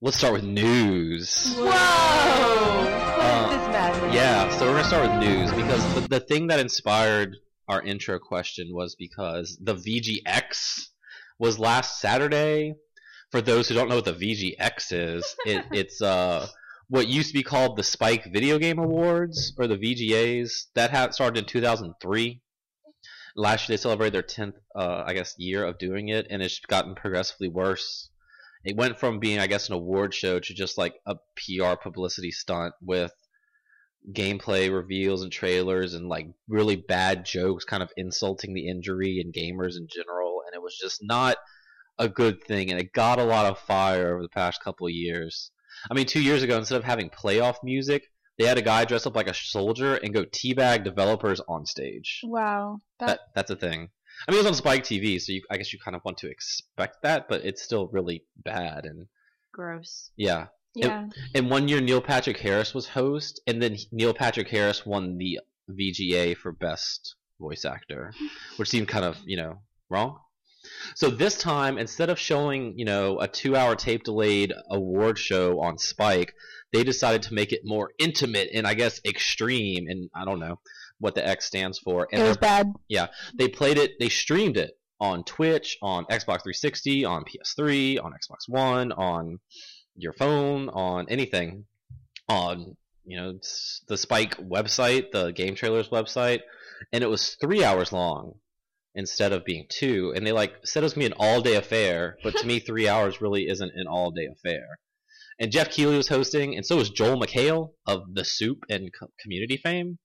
Let's 0.00 0.16
start 0.16 0.32
with 0.32 0.44
news. 0.44 1.54
Whoa! 1.58 1.68
Uh? 1.68 3.58
Yeah, 4.10 4.48
so 4.48 4.66
we're 4.66 4.76
gonna 4.76 4.84
start 4.84 5.10
with 5.10 5.28
news 5.28 5.52
because 5.52 5.94
the, 5.94 6.08
the 6.08 6.20
thing 6.20 6.46
that 6.46 6.58
inspired 6.58 7.36
our 7.68 7.82
intro 7.82 8.18
question 8.18 8.68
was 8.72 8.94
because 8.94 9.58
the 9.60 9.74
VGX 9.74 10.86
was 11.38 11.58
last 11.58 12.00
Saturday. 12.00 12.74
For 13.30 13.42
those 13.42 13.68
who 13.68 13.74
don't 13.74 13.88
know 13.88 13.96
what 13.96 14.04
the 14.06 14.14
VGX 14.14 14.92
is, 14.92 15.36
it, 15.44 15.66
it's 15.70 16.00
uh 16.00 16.46
what 16.88 17.08
used 17.08 17.28
to 17.28 17.34
be 17.34 17.42
called 17.42 17.76
the 17.76 17.82
Spike 17.82 18.32
Video 18.32 18.58
Game 18.58 18.78
Awards 18.78 19.52
or 19.58 19.66
the 19.66 19.76
VGAs. 19.76 20.68
That 20.74 20.90
had 20.90 21.12
started 21.12 21.40
in 21.40 21.44
2003. 21.44 22.40
Last 23.36 23.68
year 23.68 23.76
they 23.76 23.80
celebrated 23.80 24.14
their 24.14 24.22
10th, 24.22 24.54
uh, 24.74 25.04
I 25.06 25.14
guess, 25.14 25.34
year 25.38 25.64
of 25.64 25.78
doing 25.78 26.08
it, 26.08 26.26
and 26.30 26.42
it's 26.42 26.60
gotten 26.60 26.94
progressively 26.94 27.48
worse. 27.48 28.10
It 28.64 28.76
went 28.76 28.98
from 28.98 29.18
being, 29.18 29.38
I 29.38 29.46
guess, 29.46 29.68
an 29.68 29.74
award 29.74 30.14
show 30.14 30.38
to 30.38 30.54
just 30.54 30.78
like 30.78 30.94
a 31.06 31.16
PR 31.36 31.74
publicity 31.74 32.30
stunt 32.30 32.74
with 32.80 33.12
gameplay 34.10 34.72
reveals 34.72 35.22
and 35.22 35.30
trailers 35.30 35.94
and 35.94 36.08
like 36.08 36.26
really 36.48 36.76
bad 36.76 37.24
jokes 37.24 37.64
kind 37.64 37.82
of 37.82 37.90
insulting 37.96 38.52
the 38.52 38.68
injury 38.68 39.20
and 39.20 39.32
gamers 39.32 39.76
in 39.76 39.86
general 39.88 40.42
and 40.44 40.54
it 40.54 40.62
was 40.62 40.76
just 40.76 40.98
not 41.02 41.36
a 41.98 42.08
good 42.08 42.42
thing 42.42 42.70
and 42.70 42.80
it 42.80 42.92
got 42.92 43.20
a 43.20 43.24
lot 43.24 43.46
of 43.46 43.58
fire 43.60 44.12
over 44.12 44.22
the 44.22 44.28
past 44.28 44.62
couple 44.62 44.88
years 44.88 45.52
i 45.88 45.94
mean 45.94 46.04
two 46.04 46.20
years 46.20 46.42
ago 46.42 46.58
instead 46.58 46.76
of 46.78 46.84
having 46.84 47.10
playoff 47.10 47.56
music 47.62 48.02
they 48.38 48.46
had 48.46 48.58
a 48.58 48.62
guy 48.62 48.84
dress 48.84 49.06
up 49.06 49.16
like 49.16 49.28
a 49.28 49.34
soldier 49.34 49.96
and 49.96 50.14
go 50.14 50.24
teabag 50.24 50.84
developers 50.84 51.40
on 51.48 51.66
stage 51.66 52.20
Wow. 52.24 52.78
That, 52.98 53.06
that, 53.06 53.20
that's 53.34 53.50
a 53.50 53.56
thing 53.56 53.88
i 54.26 54.30
mean 54.30 54.38
it 54.38 54.42
was 54.42 54.46
on 54.46 54.54
spike 54.54 54.84
tv 54.84 55.20
so 55.20 55.32
you, 55.32 55.42
i 55.50 55.56
guess 55.56 55.72
you 55.72 55.78
kind 55.78 55.96
of 55.96 56.02
want 56.04 56.18
to 56.18 56.30
expect 56.30 57.02
that 57.02 57.28
but 57.28 57.44
it's 57.44 57.62
still 57.62 57.88
really 57.88 58.24
bad 58.44 58.84
and 58.84 59.06
Gross. 59.52 60.10
yeah 60.16 60.46
yeah. 60.74 61.06
and 61.34 61.50
one 61.50 61.68
year 61.68 61.80
Neil 61.80 62.00
Patrick 62.00 62.38
Harris 62.38 62.74
was 62.74 62.88
host, 62.88 63.40
and 63.46 63.62
then 63.62 63.76
Neil 63.90 64.14
Patrick 64.14 64.48
Harris 64.48 64.86
won 64.86 65.18
the 65.18 65.40
VGA 65.70 66.36
for 66.36 66.52
best 66.52 67.16
voice 67.40 67.64
actor, 67.64 68.12
which 68.56 68.68
seemed 68.70 68.88
kind 68.88 69.04
of 69.04 69.18
you 69.24 69.36
know 69.36 69.58
wrong. 69.90 70.18
So 70.94 71.10
this 71.10 71.36
time, 71.38 71.78
instead 71.78 72.10
of 72.10 72.18
showing 72.18 72.78
you 72.78 72.84
know 72.84 73.20
a 73.20 73.28
two-hour 73.28 73.76
tape 73.76 74.04
delayed 74.04 74.52
award 74.70 75.18
show 75.18 75.60
on 75.60 75.78
Spike, 75.78 76.34
they 76.72 76.84
decided 76.84 77.22
to 77.24 77.34
make 77.34 77.52
it 77.52 77.60
more 77.64 77.90
intimate 77.98 78.50
and 78.54 78.66
I 78.66 78.74
guess 78.74 79.00
extreme, 79.04 79.88
and 79.88 80.10
I 80.14 80.24
don't 80.24 80.40
know 80.40 80.58
what 80.98 81.14
the 81.14 81.26
X 81.26 81.46
stands 81.46 81.78
for. 81.78 82.08
And 82.12 82.22
it 82.22 82.28
was 82.28 82.36
bad. 82.36 82.72
they 83.36 83.48
played 83.48 83.78
it, 83.78 83.92
they 83.98 84.08
streamed 84.08 84.56
it 84.56 84.78
on 85.00 85.24
Twitch, 85.24 85.78
on 85.82 86.04
Xbox 86.04 86.42
360, 86.42 87.04
on 87.04 87.24
PS3, 87.24 88.02
on 88.02 88.12
Xbox 88.12 88.48
One, 88.48 88.92
on 88.92 89.40
your 89.96 90.12
phone, 90.12 90.68
on 90.68 91.06
anything, 91.08 91.66
on 92.28 92.76
you 93.04 93.16
know 93.16 93.38
the 93.88 93.98
Spike 93.98 94.36
website, 94.36 95.10
the 95.10 95.32
Game 95.32 95.54
Trailers 95.54 95.88
website, 95.88 96.40
and 96.92 97.02
it 97.02 97.08
was 97.08 97.36
three 97.40 97.64
hours 97.64 97.92
long 97.92 98.36
instead 98.94 99.32
of 99.32 99.44
being 99.44 99.66
two. 99.68 100.12
And 100.14 100.26
they 100.26 100.32
like 100.32 100.54
said 100.64 100.82
it 100.82 100.84
was 100.84 100.94
gonna 100.94 101.08
be 101.08 101.12
an 101.14 101.18
all 101.18 101.40
day 101.40 101.56
affair, 101.56 102.16
but 102.22 102.36
to 102.36 102.46
me, 102.46 102.58
three 102.60 102.88
hours 102.88 103.20
really 103.20 103.48
isn't 103.48 103.72
an 103.74 103.86
all 103.88 104.10
day 104.10 104.26
affair. 104.32 104.78
And 105.38 105.50
Geoff 105.50 105.70
Keighley 105.70 105.96
was 105.96 106.08
hosting, 106.08 106.54
and 106.56 106.64
so 106.64 106.76
was 106.76 106.90
Joel 106.90 107.18
McHale 107.20 107.70
of 107.86 108.02
The 108.14 108.24
Soup 108.24 108.58
and 108.68 108.90
Co- 108.92 109.08
Community 109.20 109.56
fame, 109.56 109.98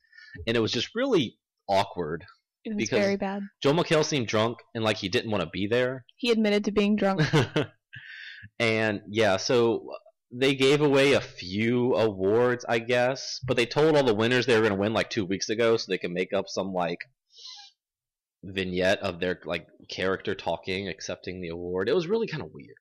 and 0.48 0.56
it 0.56 0.62
was 0.62 0.72
just 0.72 0.96
really 0.96 1.38
awkward. 1.68 2.24
It 2.64 2.70
was 2.76 2.78
Because- 2.78 3.00
very 3.00 3.18
bad. 3.18 3.44
Joel 3.62 3.74
McHale 3.76 4.06
seemed 4.06 4.28
drunk 4.28 4.60
and 4.74 4.84
like 4.84 4.98
he 4.98 5.10
didn't 5.10 5.32
want 5.32 5.44
to 5.44 5.50
be 5.50 5.68
there. 5.68 6.06
He 6.16 6.32
admitted 6.32 6.66
to 6.66 6.72
being 6.72 6.96
drunk. 6.96 7.22
and 8.60 9.02
yeah, 9.10 9.38
so 9.38 9.90
they 10.32 10.56
gave 10.56 10.82
away 10.82 11.14
a 11.14 11.22
few 11.22 11.94
awards, 11.96 12.66
I 12.68 12.80
guess, 12.80 13.40
but 13.46 13.56
they 13.58 13.66
told 13.66 13.96
all 13.96 14.04
the 14.04 14.14
winners 14.14 14.46
they 14.46 14.56
were 14.56 14.62
going 14.62 14.74
to 14.74 14.80
win 14.80 14.94
like 14.94 15.10
two 15.10 15.26
weeks 15.26 15.50
ago, 15.50 15.78
so 15.78 15.86
they 15.90 15.98
can 15.98 16.14
make 16.14 16.34
up 16.34 16.46
some 16.48 16.74
like 16.74 17.00
vignette 18.48 19.00
of 19.00 19.20
their 19.20 19.40
like 19.46 19.68
character 19.90 20.36
talking, 20.36 20.88
accepting 20.88 21.42
the 21.42 21.50
award. 21.50 21.90
It 21.90 21.96
was 21.96 22.08
really 22.08 22.28
kind 22.28 22.44
of 22.44 22.54
weird. 22.54 22.76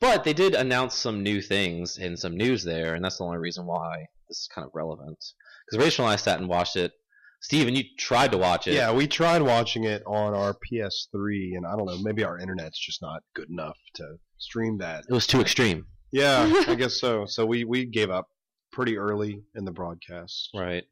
But 0.00 0.24
they 0.24 0.32
did 0.32 0.54
announce 0.54 0.94
some 0.94 1.22
new 1.22 1.40
things 1.40 1.98
and 1.98 2.18
some 2.18 2.36
news 2.36 2.62
there, 2.62 2.94
and 2.94 3.04
that's 3.04 3.18
the 3.18 3.24
only 3.24 3.38
reason 3.38 3.66
why 3.66 4.06
this 4.28 4.38
is 4.38 4.48
kind 4.54 4.64
of 4.64 4.70
relevant. 4.74 5.18
Because 5.66 5.84
Rachel 5.84 6.04
and 6.04 6.12
I 6.12 6.16
sat 6.16 6.38
and 6.38 6.48
watched 6.48 6.76
it. 6.76 6.92
Steven, 7.40 7.74
you 7.74 7.84
tried 7.98 8.32
to 8.32 8.38
watch 8.38 8.66
it. 8.68 8.74
Yeah, 8.74 8.92
we 8.92 9.06
tried 9.06 9.42
watching 9.42 9.84
it 9.84 10.02
on 10.06 10.32
our 10.32 10.54
PS3, 10.54 11.56
and 11.56 11.66
I 11.66 11.76
don't 11.76 11.86
know, 11.86 11.98
maybe 11.98 12.24
our 12.24 12.38
internet's 12.38 12.78
just 12.78 13.02
not 13.02 13.22
good 13.34 13.50
enough 13.50 13.76
to 13.96 14.16
stream 14.38 14.78
that. 14.78 15.04
It 15.08 15.12
was 15.12 15.26
too 15.26 15.40
extreme. 15.40 15.86
Yeah, 16.10 16.64
I 16.68 16.74
guess 16.74 16.98
so. 17.00 17.26
So 17.26 17.44
we, 17.44 17.64
we 17.64 17.84
gave 17.84 18.10
up 18.10 18.28
pretty 18.72 18.96
early 18.96 19.42
in 19.54 19.64
the 19.64 19.72
broadcast. 19.72 20.50
Right. 20.54 20.84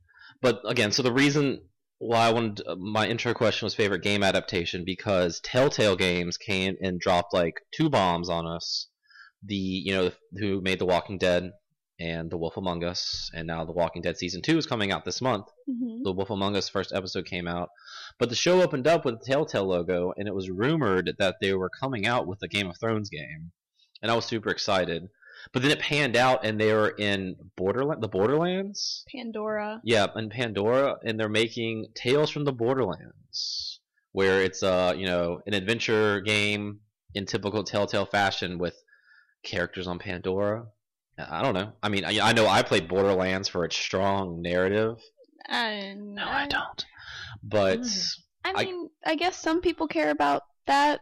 But 0.42 0.60
again, 0.66 0.92
so 0.92 1.02
the 1.02 1.12
reason 1.12 1.62
why 2.02 2.26
I 2.26 2.32
wanted 2.32 2.62
my 2.78 3.06
intro 3.06 3.32
question 3.32 3.64
was 3.66 3.74
favorite 3.76 4.02
game 4.02 4.24
adaptation 4.24 4.82
because 4.84 5.40
Telltale 5.40 5.94
Games 5.94 6.36
came 6.36 6.74
and 6.82 6.98
dropped 6.98 7.32
like 7.32 7.60
two 7.72 7.88
bombs 7.88 8.28
on 8.28 8.44
us. 8.44 8.88
The 9.44 9.54
you 9.54 9.92
know 9.94 10.10
who 10.38 10.60
made 10.60 10.80
The 10.80 10.86
Walking 10.86 11.18
Dead 11.18 11.52
and 12.00 12.28
The 12.28 12.36
Wolf 12.38 12.56
Among 12.56 12.82
Us, 12.82 13.30
and 13.34 13.46
now 13.46 13.64
The 13.64 13.72
Walking 13.72 14.02
Dead 14.02 14.16
season 14.18 14.42
two 14.42 14.58
is 14.58 14.66
coming 14.66 14.90
out 14.90 15.04
this 15.04 15.20
month. 15.20 15.46
Mhm. 15.70 16.02
The 16.02 16.12
Wolf 16.12 16.30
Among 16.30 16.56
Us 16.56 16.68
first 16.68 16.92
episode 16.92 17.26
came 17.26 17.46
out, 17.46 17.68
but 18.18 18.28
the 18.28 18.34
show 18.34 18.62
opened 18.62 18.88
up 18.88 19.04
with 19.04 19.20
the 19.20 19.24
Telltale 19.24 19.66
logo, 19.66 20.12
and 20.16 20.26
it 20.26 20.34
was 20.34 20.50
rumored 20.50 21.14
that 21.18 21.36
they 21.40 21.54
were 21.54 21.70
coming 21.70 22.04
out 22.06 22.26
with 22.26 22.42
a 22.42 22.48
Game 22.48 22.68
of 22.68 22.78
Thrones 22.80 23.10
game, 23.10 23.52
and 24.02 24.10
I 24.10 24.16
was 24.16 24.24
super 24.24 24.50
excited. 24.50 25.08
But 25.52 25.62
then 25.62 25.70
it 25.70 25.80
panned 25.80 26.16
out, 26.16 26.44
and 26.44 26.58
they 26.60 26.72
were 26.72 26.90
in 26.90 27.34
Borderland, 27.56 28.02
the 28.02 28.08
Borderlands. 28.08 29.04
Pandora. 29.14 29.80
Yeah, 29.84 30.06
and 30.14 30.30
Pandora, 30.30 30.96
and 31.04 31.18
they're 31.18 31.28
making 31.28 31.86
Tales 31.94 32.30
from 32.30 32.44
the 32.44 32.52
Borderlands, 32.52 33.80
where 34.12 34.42
it's 34.42 34.62
uh 34.62 34.94
you 34.96 35.06
know 35.06 35.40
an 35.46 35.54
adventure 35.54 36.20
game 36.20 36.80
in 37.14 37.26
typical 37.26 37.64
Telltale 37.64 38.06
fashion 38.06 38.58
with 38.58 38.74
characters 39.42 39.86
on 39.86 39.98
Pandora. 39.98 40.66
I 41.18 41.42
don't 41.42 41.54
know. 41.54 41.72
I 41.82 41.88
mean, 41.90 42.04
I, 42.04 42.18
I 42.20 42.32
know 42.32 42.46
I 42.46 42.62
played 42.62 42.88
Borderlands 42.88 43.48
for 43.48 43.64
its 43.64 43.76
strong 43.76 44.40
narrative. 44.40 44.96
No, 45.50 46.24
I 46.24 46.46
don't. 46.48 46.84
But 47.42 47.80
Mm. 47.80 48.18
I 48.44 48.52
I- 48.56 48.64
mean, 48.64 48.88
I, 49.04 49.14
guess 49.16 49.36
some 49.36 49.60
people 49.60 49.86
care 49.88 50.10
about 50.10 50.42
that. 50.66 51.00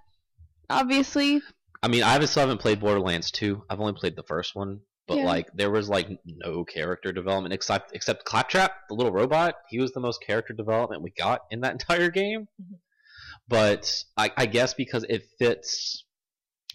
Obviously, 0.68 1.42
I 1.82 1.88
mean, 1.88 2.02
I 2.02 2.22
still 2.26 2.42
haven't 2.42 2.60
played 2.60 2.80
Borderlands 2.80 3.30
2. 3.30 3.64
I've 3.70 3.80
only 3.80 3.94
played 3.94 4.16
the 4.16 4.22
first 4.22 4.54
one. 4.54 4.80
But 5.06 5.18
Yeah. 5.18 5.24
like, 5.24 5.48
there 5.54 5.70
was 5.70 5.88
like 5.88 6.08
no 6.24 6.64
character 6.64 7.10
development 7.10 7.52
except 7.52 7.94
except 7.94 8.24
Claptrap, 8.24 8.88
the 8.88 8.94
little 8.94 9.12
robot. 9.12 9.54
He 9.68 9.80
was 9.80 9.92
the 9.92 10.00
most 10.00 10.22
character 10.24 10.52
development 10.52 11.02
we 11.02 11.10
got 11.10 11.40
in 11.50 11.62
that 11.62 11.72
entire 11.80 12.10
game. 12.10 12.48
Mm-hmm. 12.60 12.74
But 13.48 14.04
I, 14.16 14.30
I 14.36 14.46
guess 14.46 14.74
because 14.74 15.04
it 15.08 15.24
fits 15.38 16.04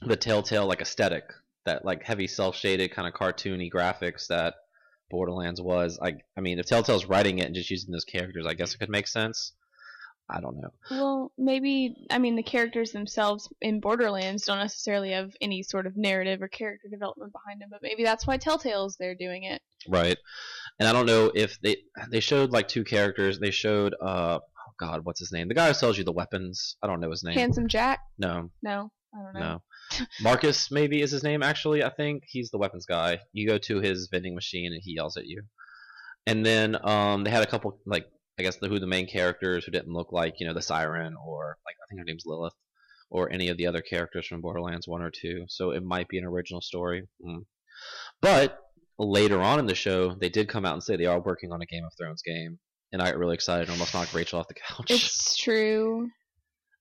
the 0.01 0.17
Telltale 0.17 0.65
like 0.67 0.81
aesthetic, 0.81 1.23
that 1.65 1.85
like 1.85 2.03
heavy 2.03 2.27
cel 2.27 2.51
shaded 2.51 2.91
kind 2.91 3.07
of 3.07 3.13
cartoony 3.13 3.71
graphics 3.71 4.27
that 4.27 4.55
Borderlands 5.09 5.61
was. 5.61 5.97
I 6.01 6.15
I 6.35 6.41
mean, 6.41 6.59
if 6.59 6.65
Telltale's 6.65 7.05
writing 7.05 7.39
it 7.39 7.45
and 7.45 7.55
just 7.55 7.69
using 7.69 7.91
those 7.91 8.03
characters, 8.03 8.45
I 8.45 8.53
guess 8.55 8.73
it 8.73 8.79
could 8.79 8.89
make 8.89 9.07
sense. 9.07 9.53
I 10.29 10.41
don't 10.41 10.59
know. 10.59 10.69
well, 10.89 11.31
maybe 11.37 11.95
I 12.09 12.17
mean 12.17 12.35
the 12.35 12.41
characters 12.43 12.91
themselves 12.91 13.47
in 13.61 13.79
Borderlands 13.79 14.45
don't 14.45 14.57
necessarily 14.59 15.11
have 15.11 15.31
any 15.39 15.61
sort 15.61 15.85
of 15.85 15.95
narrative 15.95 16.41
or 16.41 16.47
character 16.47 16.87
development 16.89 17.31
behind 17.31 17.61
them, 17.61 17.69
but 17.71 17.81
maybe 17.83 18.03
that's 18.03 18.25
why 18.25 18.37
Telltale's 18.37 18.95
there 18.97 19.13
doing 19.15 19.43
it. 19.43 19.61
Right. 19.87 20.17
and 20.79 20.89
I 20.89 20.93
don't 20.93 21.05
know 21.05 21.31
if 21.35 21.59
they 21.61 21.77
they 22.09 22.19
showed 22.21 22.51
like 22.51 22.67
two 22.67 22.83
characters. 22.83 23.37
They 23.39 23.51
showed 23.51 23.93
uh 24.01 24.39
oh 24.41 24.71
god, 24.79 25.05
what's 25.05 25.19
his 25.19 25.31
name? 25.31 25.47
The 25.47 25.53
guy 25.53 25.67
who 25.67 25.73
sells 25.75 25.97
you 25.97 26.03
the 26.03 26.11
weapons. 26.11 26.75
I 26.81 26.87
don't 26.87 26.99
know 27.01 27.11
his 27.11 27.23
name. 27.23 27.37
Handsome 27.37 27.67
Jack? 27.67 27.99
No, 28.17 28.49
No, 28.63 28.89
I 29.13 29.23
don't 29.23 29.33
know. 29.35 29.61
no. 29.99 30.05
Marcus 30.21 30.71
maybe 30.71 31.03
is 31.03 31.11
his 31.11 31.21
name 31.23 31.43
actually. 31.43 31.83
I 31.83 31.89
think 31.91 32.23
he's 32.25 32.49
the 32.49 32.57
weapons 32.57 32.87
guy. 32.87 33.19
You 33.31 33.47
go 33.47 33.59
to 33.59 33.79
his 33.79 34.07
vending 34.11 34.33
machine 34.33 34.73
and 34.73 34.81
he 34.83 34.95
yells 34.95 35.17
at 35.17 35.27
you. 35.27 35.43
And 36.25 36.43
then 36.43 36.75
um 36.83 37.23
they 37.23 37.29
had 37.29 37.43
a 37.43 37.47
couple 37.47 37.79
like 37.85 38.07
I 38.37 38.43
guess 38.43 38.57
the 38.57 38.67
who 38.67 38.79
the 38.79 38.87
main 38.87 39.07
characters 39.07 39.65
who 39.65 39.71
didn't 39.71 39.93
look 39.93 40.11
like 40.11 40.35
you 40.39 40.47
know 40.47 40.53
the 40.53 40.61
siren 40.61 41.15
or 41.25 41.57
like 41.65 41.75
I 41.81 41.85
think 41.89 41.99
her 41.99 42.05
name's 42.05 42.25
Lilith 42.25 42.53
or 43.09 43.31
any 43.31 43.49
of 43.49 43.57
the 43.57 43.67
other 43.67 43.81
characters 43.81 44.27
from 44.27 44.41
Borderlands 44.41 44.87
one 44.87 45.01
or 45.01 45.11
two. 45.11 45.45
So 45.47 45.71
it 45.71 45.83
might 45.83 46.07
be 46.07 46.17
an 46.17 46.25
original 46.25 46.61
story. 46.61 47.03
Mm. 47.25 47.45
But 48.21 48.57
later 48.97 49.41
on 49.41 49.59
in 49.59 49.67
the 49.67 49.75
show, 49.75 50.15
they 50.15 50.29
did 50.29 50.49
come 50.49 50.65
out 50.65 50.73
and 50.73 50.83
say 50.83 50.95
they 50.95 51.05
are 51.05 51.21
working 51.21 51.51
on 51.51 51.61
a 51.61 51.65
Game 51.65 51.85
of 51.85 51.91
Thrones 51.97 52.21
game, 52.23 52.59
and 52.91 53.01
I 53.01 53.11
got 53.11 53.19
really 53.19 53.35
excited. 53.35 53.63
And 53.63 53.71
almost 53.71 53.93
knocked 53.93 54.13
Rachel 54.13 54.39
off 54.39 54.47
the 54.47 54.53
couch. 54.55 54.89
It's 54.91 55.37
true. 55.37 56.09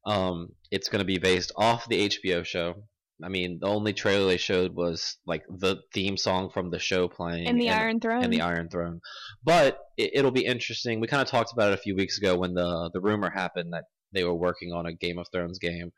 Um, 0.07 0.49
it's 0.71 0.89
going 0.89 1.01
to 1.01 1.05
be 1.07 1.19
based 1.19 1.53
off 1.57 1.89
the 1.89 2.09
HBO 2.09 2.45
show. 2.45 2.75
I 3.23 3.29
mean, 3.29 3.59
the 3.61 3.69
only 3.69 3.93
trailer 3.93 4.27
they 4.27 4.37
showed 4.37 4.75
was 4.75 5.17
like 5.27 5.45
the 5.49 5.77
theme 5.93 6.17
song 6.17 6.51
from 6.51 6.71
the 6.71 6.79
show 6.79 7.09
playing 7.09 7.47
And 7.47 7.61
the 7.61 7.71
Iron 7.71 8.01
Throne. 8.01 8.25
and 8.25 8.33
the 8.33 8.41
Iron 8.43 8.69
Throne. 8.69 9.01
But 9.45 9.79
it, 9.97 10.11
it'll 10.15 10.31
be 10.31 10.45
interesting. 10.45 11.01
We 11.01 11.07
kind 11.07 11.23
of 11.23 11.29
talked 11.29 11.53
about 11.53 11.71
it 11.71 11.79
a 11.79 11.83
few 11.83 11.95
weeks 11.95 12.19
ago 12.19 12.37
when 12.37 12.55
the 12.55 12.91
the 12.93 13.01
rumor 13.01 13.31
happened 13.31 13.73
that 13.73 13.85
they 14.13 14.25
were 14.25 14.35
working 14.35 14.73
on 14.73 14.87
a 14.87 14.93
Game 14.93 15.19
of 15.19 15.27
Thrones 15.33 15.59
game, 15.59 15.93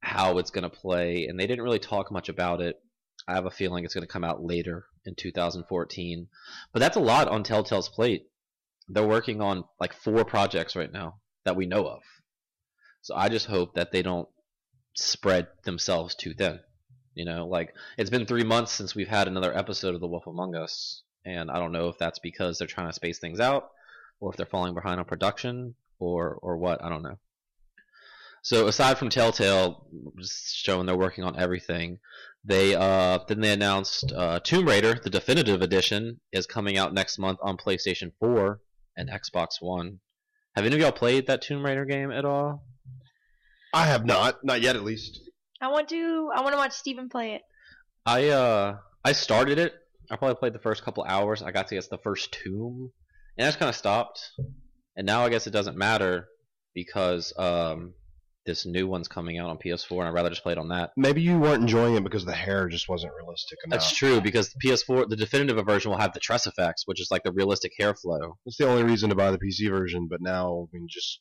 how 0.00 0.38
it's 0.38 0.50
going 0.50 0.68
to 0.68 0.70
play, 0.70 1.26
and 1.26 1.38
they 1.38 1.46
didn't 1.46 1.64
really 1.64 1.78
talk 1.78 2.10
much 2.10 2.28
about 2.28 2.60
it. 2.60 2.76
I 3.28 3.34
have 3.34 3.46
a 3.46 3.50
feeling 3.50 3.84
it's 3.84 3.94
going 3.94 4.06
to 4.06 4.12
come 4.12 4.24
out 4.24 4.42
later 4.42 4.86
in 5.04 5.14
2014, 5.16 6.28
but 6.72 6.80
that's 6.80 6.96
a 6.96 7.00
lot 7.00 7.28
on 7.28 7.42
Telltale's 7.42 7.88
plate. 7.88 8.26
They're 8.88 9.06
working 9.06 9.40
on 9.40 9.64
like 9.80 9.94
four 9.94 10.24
projects 10.24 10.76
right 10.76 10.92
now 10.92 11.20
that 11.44 11.56
we 11.56 11.66
know 11.66 11.86
of. 11.86 12.02
So 13.02 13.14
I 13.16 13.28
just 13.28 13.46
hope 13.46 13.74
that 13.74 13.90
they 13.90 14.02
don't 14.02 14.28
spread 14.96 15.48
themselves 15.64 16.14
too 16.14 16.34
thin. 16.34 16.60
You 17.14 17.24
know, 17.24 17.46
like 17.46 17.72
it's 17.96 18.10
been 18.10 18.26
three 18.26 18.44
months 18.44 18.72
since 18.72 18.94
we've 18.94 19.08
had 19.08 19.26
another 19.26 19.56
episode 19.56 19.94
of 19.94 20.00
The 20.00 20.06
Wolf 20.06 20.26
Among 20.26 20.54
Us, 20.54 21.02
and 21.26 21.50
I 21.50 21.58
don't 21.58 21.72
know 21.72 21.88
if 21.88 21.98
that's 21.98 22.20
because 22.20 22.58
they're 22.58 22.68
trying 22.68 22.88
to 22.88 22.92
space 22.92 23.18
things 23.18 23.40
out, 23.40 23.70
or 24.20 24.30
if 24.30 24.36
they're 24.36 24.46
falling 24.46 24.74
behind 24.74 25.00
on 25.00 25.06
production, 25.06 25.74
or 25.98 26.38
or 26.40 26.56
what. 26.56 26.82
I 26.82 26.88
don't 26.88 27.02
know. 27.02 27.18
So 28.42 28.68
aside 28.68 28.96
from 28.96 29.10
Telltale 29.10 29.88
just 30.18 30.54
showing 30.54 30.86
they're 30.86 30.96
working 30.96 31.24
on 31.24 31.38
everything, 31.38 31.98
they 32.44 32.76
uh 32.76 33.18
then 33.26 33.40
they 33.40 33.52
announced 33.52 34.12
uh, 34.14 34.38
Tomb 34.38 34.66
Raider, 34.66 34.94
the 35.02 35.10
definitive 35.10 35.62
edition, 35.62 36.20
is 36.32 36.46
coming 36.46 36.78
out 36.78 36.94
next 36.94 37.18
month 37.18 37.40
on 37.42 37.56
PlayStation 37.56 38.12
4 38.20 38.60
and 38.96 39.10
Xbox 39.10 39.60
One. 39.60 39.98
Have 40.54 40.64
any 40.64 40.76
of 40.76 40.80
y'all 40.80 40.92
played 40.92 41.26
that 41.26 41.42
Tomb 41.42 41.64
Raider 41.64 41.84
game 41.84 42.10
at 42.10 42.24
all? 42.24 42.64
I 43.74 43.84
have 43.84 44.06
not, 44.06 44.42
not 44.42 44.62
yet 44.62 44.76
at 44.76 44.84
least. 44.84 45.20
I 45.60 45.68
want 45.68 45.88
to. 45.88 46.30
I 46.34 46.40
want 46.40 46.52
to 46.52 46.58
watch 46.58 46.72
Steven 46.72 47.08
play 47.08 47.34
it. 47.34 47.42
I 48.06 48.28
uh 48.28 48.76
I 49.04 49.12
started 49.12 49.58
it. 49.58 49.74
I 50.10 50.16
probably 50.16 50.36
played 50.36 50.52
the 50.52 50.58
first 50.60 50.82
couple 50.84 51.04
hours. 51.04 51.42
I 51.42 51.50
got 51.50 51.68
to 51.68 51.74
guess 51.74 51.88
the 51.88 51.98
first 51.98 52.32
tomb, 52.32 52.90
and 53.36 53.46
I 53.46 53.48
just 53.48 53.58
kind 53.58 53.68
of 53.68 53.76
stopped. 53.76 54.20
And 54.96 55.06
now 55.06 55.24
I 55.24 55.28
guess 55.28 55.46
it 55.46 55.50
doesn't 55.50 55.76
matter 55.76 56.26
because 56.74 57.32
um 57.38 57.94
this 58.46 58.64
new 58.64 58.86
one's 58.86 59.08
coming 59.08 59.38
out 59.38 59.50
on 59.50 59.58
PS4, 59.58 59.98
and 59.98 60.02
I'd 60.08 60.14
rather 60.14 60.28
just 60.30 60.44
play 60.44 60.52
it 60.52 60.58
on 60.58 60.68
that. 60.68 60.90
Maybe 60.96 61.20
you 61.20 61.36
weren't 61.36 61.62
enjoying 61.62 61.96
it 61.96 62.04
because 62.04 62.24
the 62.24 62.32
hair 62.32 62.68
just 62.68 62.88
wasn't 62.88 63.12
realistic 63.20 63.58
enough. 63.64 63.80
That's 63.80 63.96
true 63.96 64.20
because 64.20 64.52
the 64.52 64.60
PS4, 64.68 65.08
the 65.08 65.16
definitive 65.16 65.66
version 65.66 65.90
will 65.90 65.98
have 65.98 66.12
the 66.12 66.20
TressFX, 66.20 66.72
which 66.84 67.00
is 67.00 67.08
like 67.10 67.24
the 67.24 67.32
realistic 67.32 67.72
hair 67.76 67.92
flow. 67.94 68.38
That's 68.46 68.56
the 68.56 68.68
only 68.68 68.84
reason 68.84 69.08
to 69.10 69.16
buy 69.16 69.32
the 69.32 69.38
PC 69.38 69.68
version, 69.68 70.06
but 70.08 70.20
now 70.22 70.68
I 70.72 70.76
mean 70.76 70.86
just 70.88 71.20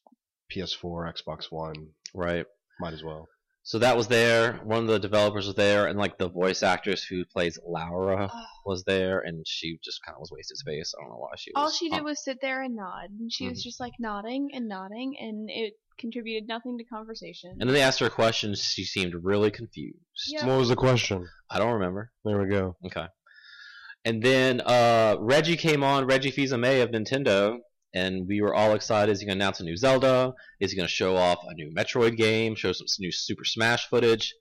PS4, 0.56 1.12
Xbox 1.12 1.46
One, 1.50 1.74
Right. 2.14 2.46
might 2.80 2.94
as 2.94 3.04
well. 3.04 3.28
So 3.68 3.80
that 3.80 3.98
was 3.98 4.08
there. 4.08 4.58
One 4.64 4.78
of 4.84 4.88
the 4.88 5.00
developers 5.00 5.48
was 5.48 5.56
there, 5.56 5.88
and 5.88 5.98
like 5.98 6.20
the 6.20 6.30
voice 6.30 6.62
actress 6.62 7.04
who 7.04 7.26
plays 7.26 7.58
Laura 7.68 8.30
Oh. 8.32 8.46
was 8.64 8.84
there, 8.84 9.22
and 9.22 9.44
she 9.48 9.80
just 9.84 10.06
kind 10.06 10.16
of 10.16 10.20
was 10.20 10.30
wasted 10.32 10.58
space. 10.58 10.94
I 10.96 11.02
don't 11.02 11.10
know 11.10 11.18
why 11.18 11.32
she 11.36 11.50
was. 11.56 11.62
All 11.64 11.72
she 11.72 11.90
did 11.90 12.00
on- 12.00 12.06
was 12.06 12.24
sit 12.24 12.38
there 12.42 12.62
and 12.62 12.76
nod, 12.76 13.10
and 13.20 13.34
she 13.34 13.46
Mm-hmm. 13.46 13.52
was 13.54 13.64
just 13.64 13.80
like 13.80 13.94
nodding 14.00 14.52
and 14.54 14.68
nodding, 14.68 15.18
and 15.20 15.50
it 15.50 15.74
contributed 15.98 16.48
nothing 16.48 16.78
to 16.78 16.84
conversation. 16.84 17.58
And 17.60 17.68
then 17.68 17.74
they 17.74 17.82
asked 17.82 18.00
her 18.02 18.06
a 18.06 18.12
question. 18.12 18.54
She 18.54 18.84
seemed 18.84 19.16
really 19.24 19.50
confused. 19.50 19.98
Yeah. 20.28 20.46
What 20.46 20.60
was 20.60 20.70
the 20.70 20.76
question? 20.76 21.28
I 21.50 21.58
don't 21.58 21.74
remember. 21.74 22.12
There 22.24 22.40
we 22.40 22.48
go. 22.48 22.76
Okay. 22.86 23.08
And 24.04 24.22
then 24.22 24.62
uh, 24.62 25.16
Reggie 25.20 25.58
came 25.58 25.84
on, 25.84 26.06
Reggie 26.06 26.30
Fils-Aimé 26.30 26.84
of 26.84 26.92
Nintendo, 26.92 27.58
and 27.96 28.28
we 28.28 28.42
were 28.42 28.54
all 28.54 28.74
excited. 28.76 29.12
Is 29.12 29.22
he 29.22 29.26
going 29.26 29.40
to 29.40 29.44
announce 29.44 29.60
a 29.60 29.64
new 29.64 29.78
Zelda? 29.78 30.34
Is 30.60 30.72
he 30.72 30.78
going 30.78 30.88
to 30.88 30.94
show 30.94 31.16
off 31.16 31.40
a 31.48 31.54
new 31.54 31.72
Metroid 31.72 32.18
game? 32.18 32.54
Show 32.56 32.74
some 32.74 32.86
new 33.00 33.12
Super 33.12 33.46
Smash 33.46 33.88
footage? 33.90 34.36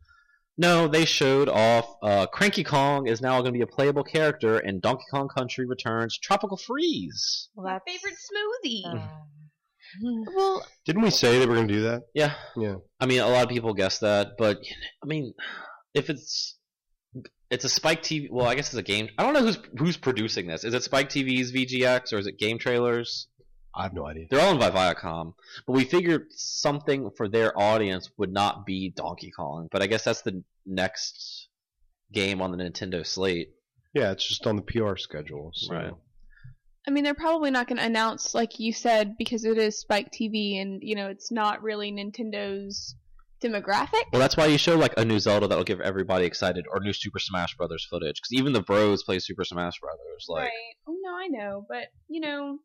No, 0.56 0.86
they 0.86 1.04
showed 1.04 1.48
off 1.48 1.96
uh, 2.02 2.26
Cranky 2.26 2.62
Kong 2.62 3.08
is 3.08 3.20
now 3.20 3.40
going 3.40 3.52
to 3.52 3.58
be 3.58 3.62
a 3.62 3.66
playable 3.66 4.04
character 4.04 4.58
in 4.58 4.80
Donkey 4.80 5.04
Kong 5.10 5.28
Country 5.28 5.66
Returns 5.66 6.18
Tropical 6.18 6.56
Freeze. 6.56 7.48
Well, 7.54 7.66
My 7.66 7.72
that's 7.74 7.84
favorite 7.90 8.14
smoothie. 8.14 8.94
uh, 8.94 9.08
well, 10.36 10.66
Didn't 10.84 11.02
we 11.02 11.10
say 11.10 11.38
that 11.38 11.48
we're 11.48 11.56
going 11.56 11.68
to 11.68 11.74
do 11.74 11.82
that? 11.82 12.02
Yeah, 12.14 12.34
Yeah. 12.56 12.76
I 13.00 13.06
mean, 13.06 13.20
a 13.20 13.28
lot 13.28 13.44
of 13.44 13.48
people 13.48 13.74
guessed 13.74 14.00
that, 14.02 14.32
but 14.38 14.58
I 15.02 15.06
mean, 15.06 15.34
if 15.94 16.10
it's 16.10 16.56
it's 17.50 17.64
a 17.64 17.68
Spike 17.68 18.02
TV, 18.02 18.28
well, 18.30 18.46
I 18.46 18.54
guess 18.54 18.68
it's 18.68 18.74
a 18.78 18.82
game. 18.82 19.08
I 19.18 19.22
don't 19.22 19.32
know 19.32 19.42
who's 19.42 19.58
who's 19.78 19.96
producing 19.96 20.46
this. 20.46 20.64
Is 20.64 20.74
it 20.74 20.82
Spike 20.82 21.08
TV's 21.08 21.52
VGX 21.52 22.12
or 22.12 22.18
is 22.18 22.26
it 22.26 22.38
Game 22.38 22.58
Trailers? 22.58 23.28
I 23.76 23.82
have 23.82 23.94
no 23.94 24.06
idea. 24.06 24.26
They're 24.30 24.40
all 24.40 24.50
owned 24.50 24.60
by 24.60 24.70
Viacom, 24.70 25.34
but 25.66 25.72
we 25.72 25.84
figured 25.84 26.26
something 26.30 27.10
for 27.16 27.28
their 27.28 27.58
audience 27.58 28.10
would 28.16 28.32
not 28.32 28.64
be 28.64 28.90
Donkey 28.90 29.30
Kong. 29.30 29.68
But 29.70 29.82
I 29.82 29.86
guess 29.86 30.04
that's 30.04 30.22
the 30.22 30.42
next 30.64 31.48
game 32.12 32.40
on 32.40 32.52
the 32.52 32.58
Nintendo 32.58 33.06
slate. 33.06 33.50
Yeah, 33.92 34.12
it's 34.12 34.26
just 34.26 34.46
on 34.46 34.56
the 34.56 34.62
PR 34.62 34.96
schedule. 34.96 35.50
So. 35.54 35.74
Right. 35.74 35.92
I 36.86 36.90
mean, 36.90 37.02
they're 37.04 37.14
probably 37.14 37.50
not 37.50 37.66
going 37.66 37.78
to 37.78 37.84
announce, 37.84 38.34
like 38.34 38.60
you 38.60 38.72
said, 38.72 39.16
because 39.16 39.44
it 39.44 39.56
is 39.56 39.78
Spike 39.78 40.12
TV, 40.12 40.60
and 40.60 40.80
you 40.82 40.94
know, 40.94 41.08
it's 41.08 41.32
not 41.32 41.62
really 41.62 41.90
Nintendo's 41.90 42.94
demographic. 43.42 44.04
Well, 44.12 44.20
that's 44.20 44.36
why 44.36 44.46
you 44.46 44.58
show 44.58 44.76
like 44.76 44.94
a 44.98 45.04
new 45.04 45.18
Zelda 45.18 45.48
that'll 45.48 45.64
give 45.64 45.80
everybody 45.80 46.26
excited, 46.26 46.66
or 46.70 46.80
new 46.80 46.92
Super 46.92 47.18
Smash 47.18 47.56
Brothers 47.56 47.86
footage, 47.88 48.20
because 48.20 48.32
even 48.32 48.52
the 48.52 48.60
Bros 48.60 49.02
play 49.02 49.18
Super 49.18 49.44
Smash 49.44 49.80
Brothers. 49.80 50.26
Like, 50.28 50.42
right. 50.44 50.74
Oh 50.86 50.96
no, 51.00 51.16
I 51.16 51.28
know, 51.28 51.66
but 51.68 51.86
you 52.08 52.20
know, 52.20 52.58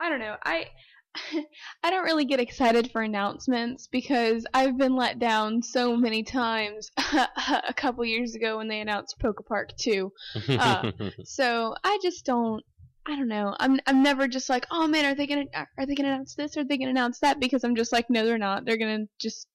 I 0.00 0.08
don't 0.08 0.20
know. 0.20 0.36
I 0.44 0.66
I 1.82 1.90
don't 1.90 2.04
really 2.04 2.24
get 2.24 2.40
excited 2.40 2.90
for 2.90 3.02
announcements 3.02 3.86
because 3.86 4.44
I've 4.52 4.76
been 4.76 4.96
let 4.96 5.18
down 5.18 5.62
so 5.62 5.96
many 5.96 6.22
times. 6.22 6.90
a 6.98 7.74
couple 7.76 8.04
years 8.04 8.34
ago 8.34 8.56
when 8.58 8.68
they 8.68 8.80
announced 8.80 9.16
Poke 9.20 9.44
Park 9.46 9.70
2. 9.78 10.12
Uh, 10.48 10.90
So 11.24 11.74
I 11.84 11.98
just 12.02 12.24
don't. 12.24 12.62
I 13.06 13.16
don't 13.16 13.28
know. 13.28 13.54
I'm 13.60 13.78
I'm 13.86 14.02
never 14.02 14.26
just 14.26 14.48
like, 14.48 14.66
oh 14.70 14.88
man, 14.88 15.04
are 15.04 15.14
they 15.14 15.26
gonna 15.26 15.44
are 15.54 15.86
they 15.86 15.94
gonna 15.94 16.08
announce 16.08 16.34
this? 16.34 16.56
Or 16.56 16.60
are 16.60 16.64
they 16.64 16.78
gonna 16.78 16.90
announce 16.90 17.20
that? 17.20 17.38
Because 17.38 17.62
I'm 17.62 17.76
just 17.76 17.92
like, 17.92 18.08
no, 18.08 18.24
they're 18.24 18.38
not. 18.38 18.64
They're 18.64 18.78
gonna 18.78 19.06
just 19.20 19.46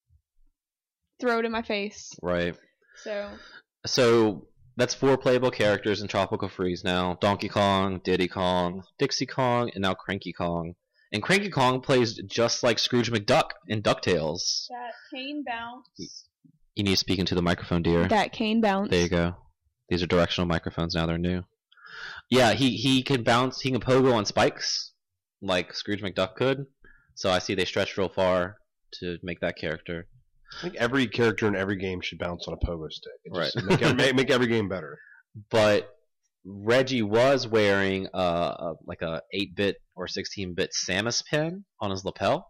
throw 1.20 1.40
it 1.40 1.46
in 1.46 1.52
my 1.52 1.64
face. 1.64 2.12
right. 2.22 2.56
So 3.04 3.30
So 3.86 4.48
that's 4.78 4.94
four 4.94 5.18
playable 5.18 5.52
characters 5.52 6.02
in 6.02 6.08
Tropical 6.08 6.50
Freeze 6.50 6.84
now: 6.84 7.18
Donkey 7.20 7.50
Kong, 7.50 8.02
Diddy 8.04 8.28
Kong, 8.28 8.84
Dixie 8.98 9.26
Kong, 9.26 9.70
and 9.74 9.82
now 9.82 9.94
Cranky 9.94 10.34
Kong. 10.34 10.76
And 11.12 11.24
Cranky 11.24 11.50
Kong 11.50 11.82
plays 11.82 12.14
just 12.28 12.62
like 12.62 12.78
Scrooge 12.78 13.12
McDuck 13.12 13.52
in 13.68 13.82
Ducktales. 13.82 14.68
that 14.70 14.94
cane 15.12 15.44
bounce. 15.46 16.26
You 16.76 16.84
need 16.84 16.92
to 16.92 16.98
speak 16.98 17.20
into 17.20 17.36
the 17.36 17.42
microphone, 17.42 17.82
dear. 17.82 18.08
That 18.08 18.32
cane 18.32 18.62
bounce. 18.62 18.90
There 18.92 19.02
you 19.02 19.10
go. 19.10 19.36
These 19.90 20.04
are 20.04 20.08
directional 20.08 20.48
microphones 20.48 20.94
now. 20.94 21.08
They're 21.08 21.18
new. 21.18 21.44
Yeah, 22.30 22.54
he 22.54 22.78
he 22.78 23.02
can 23.02 23.24
bounce. 23.24 23.62
He 23.62 23.72
can 23.72 23.82
pogo 23.82 24.14
on 24.14 24.26
spikes, 24.26 24.94
like 25.42 25.74
Scrooge 25.74 26.02
McDuck 26.02 26.36
could. 26.36 26.68
So 27.16 27.32
I 27.32 27.40
see 27.40 27.56
they 27.56 27.66
stretched 27.66 27.98
real 27.98 28.08
far 28.08 28.58
to 29.00 29.18
make 29.24 29.40
that 29.42 29.58
character. 29.58 30.08
I 30.58 30.62
think 30.62 30.76
every 30.76 31.08
character 31.08 31.48
in 31.48 31.56
every 31.56 31.78
game 31.78 32.02
should 32.02 32.18
bounce 32.20 32.48
on 32.48 32.54
a 32.54 32.66
pogo 32.66 32.92
stick. 32.92 33.12
It 33.26 33.34
just 33.34 33.56
Right. 33.56 33.66
Make, 33.66 33.82
every- 33.82 33.96
make, 33.96 34.16
make 34.16 34.30
every 34.32 34.48
game 34.48 34.68
better. 34.70 34.98
But 35.52 35.88
Reggie 36.44 37.04
was 37.04 37.48
wearing 37.48 38.08
uh, 38.14 38.56
a 38.60 38.74
like 38.86 39.02
a 39.04 39.22
8-bit 39.34 39.76
or 39.96 40.08
16-bit 40.08 40.72
Samus 40.74 41.24
pin 41.24 41.66
on 41.80 41.92
his 41.92 42.04
lapel, 42.04 42.48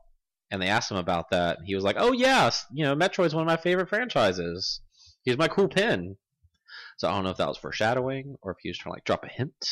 and 0.50 0.62
they 0.62 0.68
asked 0.68 0.90
him 0.92 0.98
about 0.98 1.32
that. 1.32 1.58
He 1.66 1.76
was 1.76 1.84
like, 1.84 1.98
"Oh 2.00 2.14
yes, 2.14 2.66
you 2.72 2.86
know, 2.86 2.96
Metroid's 2.96 3.36
one 3.36 3.42
of 3.44 3.48
my 3.48 3.58
favorite 3.58 3.90
franchises. 3.90 4.80
Here's 5.26 5.38
my 5.38 5.50
cool 5.50 5.68
pin." 5.68 6.16
So 6.98 7.10
I 7.10 7.12
don't 7.12 7.24
know 7.26 7.32
if 7.32 7.38
that 7.38 7.48
was 7.50 7.58
foreshadowing 7.58 8.36
or 8.42 8.52
if 8.52 8.58
he 8.62 8.70
was 8.70 8.78
trying 8.78 8.94
to 8.94 8.98
like 8.98 9.06
drop 9.06 9.26
a 9.26 9.28
hint. 9.30 9.66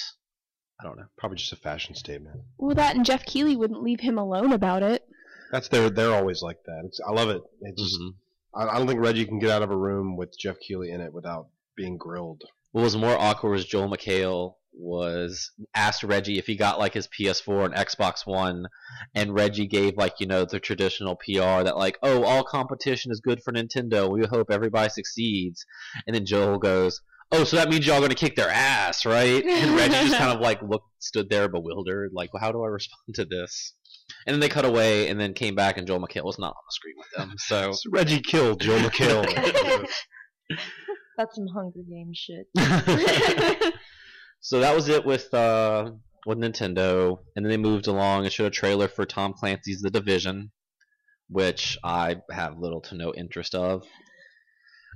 I 0.81 0.83
don't 0.83 0.97
know. 0.97 1.05
Probably 1.17 1.37
just 1.37 1.53
a 1.53 1.57
fashion 1.57 1.95
statement. 1.95 2.41
Well, 2.57 2.75
that 2.75 2.95
and 2.95 3.05
Geoff 3.05 3.25
Keighley 3.25 3.55
wouldn't 3.55 3.83
leave 3.83 4.01
him 4.01 4.17
alone 4.17 4.51
about 4.51 4.83
it. 4.83 5.06
That's 5.51 5.67
their. 5.69 5.89
They're 5.89 6.13
always 6.13 6.41
like 6.41 6.57
that. 6.65 6.83
It's, 6.85 6.99
I 7.07 7.11
love 7.11 7.29
it. 7.29 7.41
It's 7.61 7.97
Mhm. 7.97 8.13
I, 8.55 8.67
I 8.67 8.77
don't 8.77 8.87
think 8.87 8.99
Reggie 9.01 9.25
can 9.25 9.39
get 9.39 9.49
out 9.51 9.61
of 9.63 9.71
a 9.71 9.77
room 9.77 10.15
with 10.17 10.37
Geoff 10.37 10.57
Keighley 10.59 10.91
in 10.91 11.01
it 11.01 11.13
without 11.13 11.47
being 11.75 11.97
grilled. 11.97 12.43
What 12.71 12.81
was 12.83 12.97
more 12.97 13.17
awkward 13.17 13.51
was 13.51 13.65
Joel 13.65 13.89
McHale 13.89 14.55
was 14.79 15.51
asked 15.73 16.03
Reggie 16.03 16.37
if 16.37 16.45
he 16.45 16.55
got 16.55 16.77
like 16.77 16.93
his 16.93 17.07
PS4 17.07 17.65
and 17.65 17.73
Xbox 17.73 18.25
One, 18.27 18.67
and 19.15 19.33
Reggie 19.33 19.67
gave 19.67 19.95
like 19.97 20.19
you 20.19 20.27
know 20.27 20.45
the 20.45 20.59
traditional 20.59 21.15
PR 21.15 21.63
that 21.63 21.77
like 21.77 21.97
oh 22.03 22.23
all 22.23 22.43
competition 22.43 23.11
is 23.11 23.19
good 23.19 23.41
for 23.43 23.51
Nintendo. 23.53 24.09
We 24.11 24.25
hope 24.27 24.51
everybody 24.51 24.89
succeeds, 24.89 25.65
and 26.05 26.15
then 26.15 26.25
Joel 26.25 26.59
goes. 26.59 27.01
Oh, 27.29 27.43
so 27.43 27.57
that 27.57 27.67
means 27.67 27.85
y'all 27.85 27.99
gonna 27.99 28.15
kick 28.15 28.37
their 28.37 28.49
ass, 28.49 29.05
right? 29.05 29.43
And 29.43 29.75
Reggie 29.75 29.91
just 30.07 30.15
kind 30.17 30.31
of 30.31 30.39
like 30.39 30.61
looked, 30.61 30.87
stood 30.99 31.29
there 31.29 31.49
bewildered, 31.49 32.11
like, 32.13 32.33
well, 32.33 32.41
how 32.41 32.53
do 32.53 32.63
I 32.63 32.67
respond 32.67 33.15
to 33.15 33.25
this? 33.25 33.73
And 34.25 34.33
then 34.33 34.39
they 34.39 34.49
cut 34.49 34.65
away, 34.65 35.07
and 35.09 35.19
then 35.19 35.33
came 35.33 35.55
back, 35.55 35.77
and 35.77 35.87
Joel 35.87 35.99
McHale 35.99 36.25
was 36.25 36.39
not 36.39 36.49
on 36.49 36.63
the 36.67 36.71
screen 36.71 36.95
with 36.97 37.07
them. 37.15 37.33
So 37.37 37.71
So 37.73 37.89
Reggie 37.91 38.21
killed 38.21 38.61
Joe 38.61 38.77
McHale. 38.79 39.25
That's 41.17 41.35
some 41.35 41.47
Hunger 41.47 41.79
Games 41.89 42.17
shit. 42.17 42.47
so 44.39 44.59
that 44.59 44.75
was 44.75 44.87
it 44.87 45.03
with 45.03 45.33
uh, 45.33 45.91
with 46.25 46.37
Nintendo, 46.37 47.17
and 47.35 47.43
then 47.43 47.49
they 47.49 47.57
moved 47.57 47.87
along 47.87 48.23
and 48.23 48.31
showed 48.31 48.45
a 48.45 48.51
trailer 48.51 48.87
for 48.87 49.05
Tom 49.05 49.33
Clancy's 49.33 49.81
The 49.81 49.89
Division, 49.89 50.51
which 51.27 51.77
I 51.83 52.17
have 52.29 52.59
little 52.59 52.81
to 52.81 52.95
no 52.95 53.13
interest 53.15 53.55
of, 53.55 53.83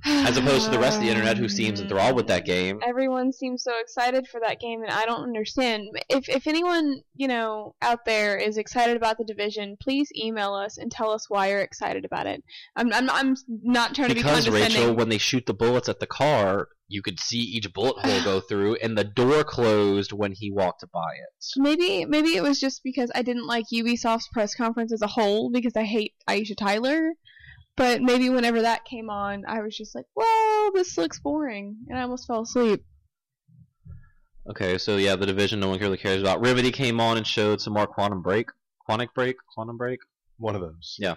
as 0.04 0.36
opposed 0.36 0.64
to 0.64 0.70
the 0.70 0.78
rest 0.78 0.98
of 0.98 1.02
the 1.02 1.10
internet 1.10 1.36
who 1.36 1.48
seems 1.48 1.80
enthralled 1.80 2.16
with 2.16 2.26
that 2.28 2.44
game. 2.44 2.80
Everyone 2.86 3.32
seems 3.32 3.62
so 3.62 3.72
excited 3.80 4.26
for 4.28 4.40
that 4.40 4.60
game, 4.60 4.82
and 4.82 4.90
I 4.90 5.04
don't 5.04 5.22
understand. 5.22 5.88
If 6.08 6.28
if 6.28 6.46
anyone 6.46 7.02
you 7.14 7.28
know 7.28 7.74
out 7.82 8.04
there 8.04 8.36
is 8.36 8.56
excited 8.56 8.96
about 8.96 9.18
the 9.18 9.24
division, 9.24 9.76
please 9.80 10.10
email 10.16 10.54
us 10.54 10.78
and 10.78 10.90
tell 10.90 11.10
us 11.10 11.28
why 11.28 11.50
you're 11.50 11.60
excited 11.60 12.04
about 12.04 12.26
it. 12.26 12.42
I'm 12.76 12.92
I'm, 12.92 13.10
I'm 13.10 13.36
not 13.48 13.94
trying 13.94 14.08
to 14.08 14.14
be 14.14 14.20
Because 14.20 14.44
condescending. 14.44 14.80
Rachel, 14.80 14.94
when 14.96 15.08
they 15.08 15.18
shoot 15.18 15.46
the 15.46 15.54
bullets 15.54 15.88
at 15.88 16.00
the 16.00 16.06
car, 16.06 16.68
you 16.88 17.02
could 17.02 17.18
see 17.18 17.38
each 17.38 17.72
bullet 17.72 17.96
hole 17.98 18.22
go 18.22 18.40
through, 18.48 18.76
and 18.76 18.96
the 18.96 19.04
door 19.04 19.44
closed 19.44 20.12
when 20.12 20.32
he 20.32 20.50
walked 20.50 20.84
by 20.92 21.12
it. 21.14 21.44
Maybe 21.56 22.04
maybe 22.04 22.36
it 22.36 22.42
was 22.42 22.60
just 22.60 22.82
because 22.82 23.10
I 23.14 23.22
didn't 23.22 23.46
like 23.46 23.66
Ubisoft's 23.72 24.28
press 24.32 24.54
conference 24.54 24.92
as 24.92 25.02
a 25.02 25.06
whole 25.06 25.50
because 25.50 25.76
I 25.76 25.84
hate 25.84 26.14
Aisha 26.28 26.56
Tyler. 26.56 27.12
But 27.76 28.02
maybe 28.02 28.28
whenever 28.28 28.62
that 28.62 28.84
came 28.84 29.08
on, 29.10 29.44
I 29.46 29.60
was 29.60 29.76
just 29.76 29.94
like, 29.94 30.04
"Well, 30.14 30.72
this 30.72 30.98
looks 30.98 31.18
boring," 31.20 31.76
and 31.88 31.98
I 31.98 32.02
almost 32.02 32.26
fell 32.26 32.42
asleep. 32.42 32.84
Okay, 34.50 34.76
so 34.78 34.96
yeah, 34.96 35.14
the 35.16 35.26
division 35.26 35.60
no 35.60 35.68
one 35.68 35.78
really 35.78 35.96
cares 35.96 36.20
about. 36.20 36.40
Remedy 36.40 36.70
came 36.72 37.00
on 37.00 37.16
and 37.16 37.26
showed 37.26 37.60
some 37.60 37.74
more 37.74 37.86
Quantum 37.86 38.22
Break, 38.22 38.48
Quantic 38.88 39.08
Break, 39.14 39.36
Quantum 39.54 39.76
Break. 39.76 40.00
One 40.38 40.54
of 40.56 40.60
those. 40.60 40.96
Yeah. 40.98 41.16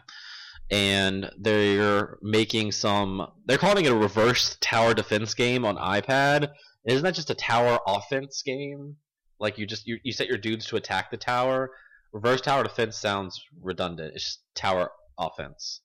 and 0.71 1.29
they're 1.37 2.17
making 2.21 2.71
some. 2.71 3.27
They're 3.45 3.57
calling 3.57 3.85
it 3.85 3.91
a 3.91 3.95
reverse 3.95 4.57
tower 4.61 4.93
defense 4.93 5.33
game 5.33 5.65
on 5.65 5.75
iPad. 5.77 6.51
Isn't 6.85 7.03
that 7.03 7.15
just 7.15 7.29
a 7.31 7.35
tower 7.35 7.79
offense 7.87 8.41
game? 8.43 8.95
Like 9.39 9.57
you 9.57 9.65
just 9.65 9.85
you, 9.87 9.99
you 10.03 10.13
set 10.13 10.27
your 10.27 10.37
dudes 10.37 10.65
to 10.67 10.75
attack 10.75 11.11
the 11.11 11.17
tower. 11.17 11.71
Reverse 12.13 12.41
tower 12.41 12.63
defense 12.63 12.97
sounds 12.97 13.41
redundant. 13.61 14.13
It's 14.15 14.23
just 14.23 14.39
tower 14.55 14.91
offense. 15.19 15.81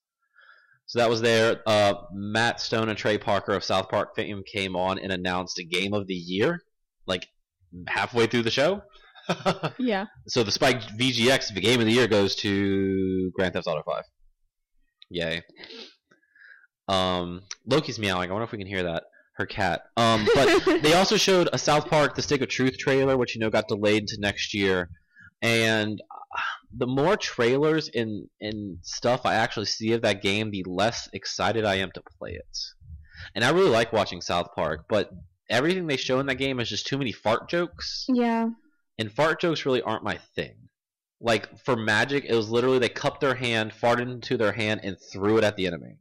So 0.91 0.99
that 0.99 1.09
was 1.09 1.21
there. 1.21 1.63
Uh, 1.67 1.95
Matt 2.13 2.61
Stone 2.61 2.89
and 2.89 2.99
Trey 2.99 3.17
Parker 3.17 3.53
of 3.53 3.63
South 3.63 3.89
Park 3.89 4.17
fame 4.17 4.43
came 4.45 4.75
on 4.75 4.99
and 4.99 5.13
announced 5.13 5.61
a 5.61 5.63
game 5.63 5.95
of 5.95 6.09
the 6.09 6.15
year, 6.15 6.65
like 7.07 7.29
halfway 7.87 8.27
through 8.27 8.43
the 8.43 8.51
show. 8.51 8.83
Yeah. 9.79 10.07
So 10.27 10.43
the 10.43 10.51
Spike 10.51 10.83
VGX 10.83 11.55
the 11.55 11.61
game 11.61 11.79
of 11.79 11.87
the 11.87 11.93
year 11.93 12.09
goes 12.09 12.35
to 12.37 13.31
Grand 13.37 13.55
Theft 13.55 13.69
Auto 13.69 13.85
5. 13.87 14.03
Yay. 15.11 15.43
Um, 16.89 17.43
Loki's 17.65 18.01
meowing. 18.01 18.29
I 18.29 18.33
wonder 18.33 18.43
if 18.45 18.51
we 18.51 18.59
can 18.59 18.67
hear 18.67 18.83
that. 18.83 19.05
Her 19.35 19.47
cat. 19.47 19.83
Um, 19.97 20.27
but 20.35 20.65
they 20.83 20.95
also 20.95 21.17
showed 21.17 21.49
a 21.53 21.59
South 21.59 21.89
Park: 21.89 22.17
The 22.17 22.23
Stick 22.23 22.41
of 22.41 22.49
Truth 22.49 22.79
trailer, 22.79 23.17
which 23.17 23.37
you 23.37 23.41
know 23.41 23.51
got 23.51 23.69
delayed 23.69 24.09
to 24.09 24.21
next 24.21 24.53
year. 24.53 24.91
And 25.41 26.01
uh, 26.01 26.41
the 26.77 26.87
more 26.87 27.17
trailers 27.17 27.89
and 27.89 28.29
and 28.41 28.79
stuff 28.83 29.23
I 29.25 29.35
actually 29.35 29.67
see 29.67 29.93
of 29.93 30.03
that 30.03 30.23
game, 30.23 30.51
the 30.51 30.65
less 30.67 31.09
excited 31.13 31.65
I 31.65 31.77
am 31.77 31.91
to 31.93 32.03
play 32.19 32.33
it. 32.33 32.59
And 33.35 33.45
I 33.45 33.51
really 33.51 33.71
like 33.71 33.93
watching 33.93 34.21
South 34.21 34.49
Park, 34.55 34.87
but 34.89 35.11
everything 35.49 35.87
they 35.87 35.97
show 35.97 36.21
in 36.21 36.27
that 36.27 36.37
game 36.37 36.61
is 36.61 36.69
just 36.69 36.87
too 36.87 36.97
many 36.97 37.13
fart 37.13 37.49
jokes 37.49 38.07
yeah. 38.09 38.49
and 38.99 39.13
fart 39.13 39.41
jokes 39.41 39.67
really 39.67 39.83
aren't 39.83 40.05
my 40.05 40.19
thing. 40.35 40.55
Like 41.21 41.59
for 41.65 41.77
magic, 41.77 42.25
it 42.25 42.35
was 42.35 42.49
literally 42.49 42.79
they 42.79 42.89
cupped 42.89 43.21
their 43.21 43.35
hand, 43.35 43.73
farted 43.73 44.11
into 44.11 44.39
their 44.39 44.53
hand, 44.53 44.81
and 44.83 44.97
threw 45.13 45.37
it 45.37 45.45
at 45.45 45.57
the 45.57 45.67
enemy. 45.67 45.99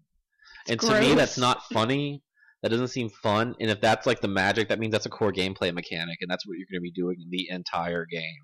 And 0.69 0.79
to 0.79 0.99
me, 1.01 1.13
that's 1.15 1.37
not 1.37 1.63
funny. 1.73 2.23
That 2.61 2.69
doesn't 2.69 2.89
seem 2.89 3.09
fun. 3.09 3.55
And 3.59 3.69
if 3.69 3.81
that's 3.81 4.05
like 4.05 4.21
the 4.21 4.27
magic, 4.27 4.69
that 4.69 4.79
means 4.79 4.91
that's 4.91 5.05
a 5.05 5.09
core 5.09 5.33
gameplay 5.33 5.73
mechanic, 5.73 6.19
and 6.21 6.29
that's 6.29 6.45
what 6.47 6.57
you're 6.57 6.67
going 6.71 6.79
to 6.79 6.81
be 6.81 6.91
doing 6.91 7.17
the 7.29 7.49
entire 7.49 8.05
game. 8.05 8.39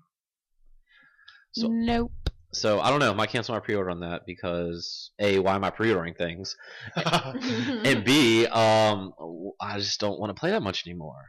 So, 1.60 1.68
nope. 1.68 2.12
so 2.52 2.80
I 2.80 2.90
don't 2.90 2.98
know. 3.00 3.10
I 3.10 3.14
might 3.14 3.30
cancel 3.30 3.54
my 3.54 3.60
pre-order 3.60 3.90
on 3.90 4.00
that 4.00 4.26
because 4.26 5.10
a, 5.18 5.38
why 5.38 5.54
am 5.54 5.64
I 5.64 5.70
pre-ordering 5.70 6.14
things? 6.14 6.56
and 6.96 8.04
B, 8.04 8.46
um, 8.46 9.12
I 9.60 9.78
just 9.78 10.00
don't 10.00 10.18
want 10.20 10.30
to 10.34 10.38
play 10.38 10.50
that 10.50 10.62
much 10.62 10.86
anymore. 10.86 11.24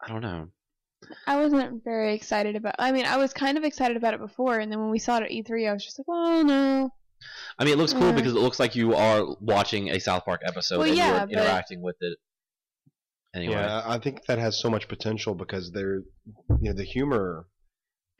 I 0.00 0.08
don't 0.08 0.20
know. 0.22 0.48
I 1.26 1.36
wasn't 1.36 1.84
very 1.84 2.14
excited 2.14 2.56
about. 2.56 2.74
I 2.78 2.90
mean, 2.92 3.06
I 3.06 3.16
was 3.16 3.32
kind 3.32 3.56
of 3.58 3.64
excited 3.64 3.96
about 3.96 4.14
it 4.14 4.20
before, 4.20 4.58
and 4.58 4.70
then 4.72 4.80
when 4.80 4.90
we 4.90 4.98
saw 4.98 5.18
it 5.18 5.24
at 5.24 5.30
E3, 5.30 5.68
I 5.68 5.72
was 5.72 5.84
just 5.84 5.98
like, 5.98 6.06
"Oh 6.08 6.42
no." 6.42 6.90
I 7.58 7.64
mean, 7.64 7.74
it 7.74 7.76
looks 7.78 7.92
cool 7.92 8.08
Yeah. 8.08 8.12
because 8.12 8.32
it 8.32 8.40
looks 8.40 8.58
like 8.60 8.74
you 8.76 8.94
are 8.94 9.24
watching 9.40 9.90
a 9.90 10.00
South 10.00 10.24
Park 10.24 10.42
episode 10.44 10.78
Well, 10.78 10.88
and 10.88 10.96
yeah, 10.96 11.10
you're 11.18 11.26
but- 11.26 11.30
interacting 11.32 11.80
with 11.82 11.96
it. 12.00 12.18
Anyway, 13.34 13.54
Yeah, 13.54 13.82
I 13.86 13.98
think 13.98 14.24
that 14.26 14.38
has 14.38 14.58
so 14.58 14.70
much 14.70 14.88
potential 14.88 15.34
because 15.34 15.70
they're, 15.70 15.96
you 16.60 16.70
know, 16.70 16.72
the 16.72 16.84
humor 16.84 17.46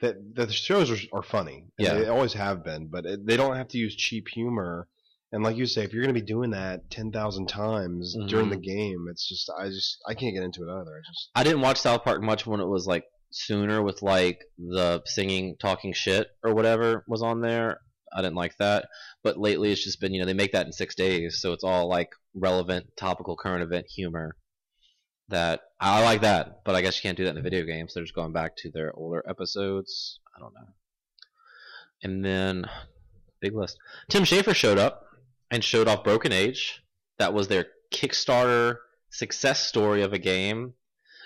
that 0.01 0.15
that 0.35 0.47
the 0.47 0.53
shows 0.53 0.91
are, 0.91 0.97
are 1.13 1.23
funny. 1.23 1.65
Yeah. 1.77 1.95
they 1.95 2.07
always 2.07 2.33
have 2.33 2.63
been, 2.63 2.87
but 2.87 3.05
it, 3.05 3.25
they 3.25 3.37
don't 3.37 3.55
have 3.55 3.67
to 3.69 3.77
use 3.77 3.95
cheap 3.95 4.27
humor. 4.27 4.87
And 5.31 5.43
like 5.43 5.57
you 5.57 5.65
say, 5.65 5.83
if 5.83 5.91
you're 5.91 6.03
going 6.03 6.15
to 6.15 6.21
be 6.21 6.25
doing 6.25 6.51
that 6.51 6.89
ten 6.89 7.11
thousand 7.11 7.47
times 7.47 8.15
during 8.27 8.47
Mhm. 8.47 8.51
the 8.51 8.57
game, 8.57 9.07
it's 9.09 9.27
just 9.27 9.49
I 9.59 9.67
just 9.67 9.97
I 10.07 10.13
can't 10.13 10.33
get 10.33 10.43
into 10.43 10.63
it 10.63 10.71
either. 10.71 10.95
I 10.97 11.01
just 11.05 11.29
I 11.35 11.43
didn't 11.43 11.61
watch 11.61 11.79
South 11.81 12.03
Park 12.03 12.21
much 12.21 12.45
when 12.47 12.61
it 12.61 12.67
was 12.67 12.87
like 12.87 13.03
sooner 13.31 13.81
with 13.81 14.01
like 14.01 14.39
the 14.57 15.01
singing, 15.05 15.57
talking 15.59 15.91
shit 15.93 16.27
or 16.43 16.53
whatever 16.53 17.03
was 17.07 17.21
on 17.21 17.41
there. 17.41 17.79
I 18.15 18.21
didn't 18.21 18.35
like 18.37 18.55
that, 18.57 18.87
but 19.21 19.37
lately 19.37 19.69
it's 19.71 19.83
just 19.83 19.99
been 19.99 20.13
you 20.13 20.21
know 20.21 20.25
they 20.25 20.33
make 20.33 20.53
that 20.53 20.65
in 20.65 20.71
six 20.71 20.95
days, 20.95 21.41
so 21.41 21.51
it's 21.51 21.63
all 21.65 21.89
like 21.89 22.09
relevant, 22.33 22.85
topical, 22.95 23.35
current 23.35 23.63
event 23.63 23.87
humor. 23.93 24.37
That 25.29 25.61
I 25.79 26.03
like 26.03 26.21
that, 26.21 26.61
but 26.63 26.75
I 26.75 26.81
guess 26.81 26.97
you 26.97 27.01
can't 27.01 27.17
do 27.17 27.25
that 27.25 27.31
in 27.31 27.35
the 27.35 27.41
video 27.41 27.65
games. 27.65 27.93
they're 27.93 28.03
just 28.03 28.15
going 28.15 28.31
back 28.31 28.55
to 28.57 28.71
their 28.71 28.93
older 28.95 29.23
episodes. 29.27 30.19
I 30.35 30.39
don't 30.39 30.53
know. 30.53 30.67
And 32.03 32.23
then, 32.23 32.65
big 33.41 33.53
list. 33.53 33.77
Tim 34.09 34.23
Schafer 34.23 34.55
showed 34.55 34.77
up 34.77 35.03
and 35.51 35.63
showed 35.63 35.87
off 35.87 36.03
Broken 36.03 36.31
Age. 36.31 36.81
That 37.19 37.33
was 37.33 37.47
their 37.47 37.65
Kickstarter 37.93 38.77
success 39.09 39.65
story 39.65 40.01
of 40.01 40.13
a 40.13 40.19
game, 40.19 40.73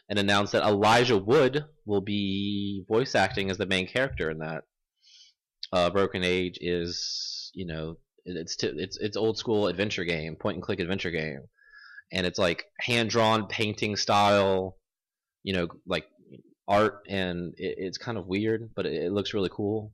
and 0.09 0.19
announced 0.19 0.53
that 0.53 0.63
Elijah 0.63 1.17
Wood 1.17 1.65
will 1.85 2.01
be 2.01 2.83
voice 2.87 3.15
acting 3.15 3.49
as 3.49 3.57
the 3.57 3.65
main 3.65 3.87
character 3.87 4.29
in 4.29 4.39
that. 4.39 4.63
Uh, 5.71 5.89
Broken 5.89 6.23
Age 6.23 6.57
is, 6.59 7.51
you 7.53 7.65
know, 7.65 7.97
it's 8.25 8.55
t- 8.55 8.67
it's 8.67 8.97
it's 8.97 9.17
old 9.17 9.37
school 9.37 9.67
adventure 9.67 10.03
game, 10.03 10.35
point 10.35 10.55
and 10.55 10.63
click 10.63 10.79
adventure 10.79 11.11
game, 11.11 11.41
and 12.11 12.25
it's 12.25 12.39
like 12.39 12.65
hand 12.79 13.09
drawn 13.09 13.47
painting 13.47 13.95
style, 13.95 14.77
you 15.43 15.53
know, 15.53 15.67
like 15.85 16.05
art, 16.67 17.05
and 17.07 17.53
it, 17.57 17.75
it's 17.77 17.97
kind 17.97 18.17
of 18.17 18.27
weird, 18.27 18.69
but 18.75 18.85
it, 18.85 19.03
it 19.03 19.11
looks 19.11 19.33
really 19.33 19.49
cool. 19.51 19.91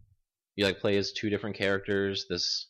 You 0.55 0.65
like 0.65 0.79
play 0.79 0.97
as 0.97 1.11
two 1.11 1.29
different 1.29 1.55
characters. 1.55 2.25
This 2.29 2.67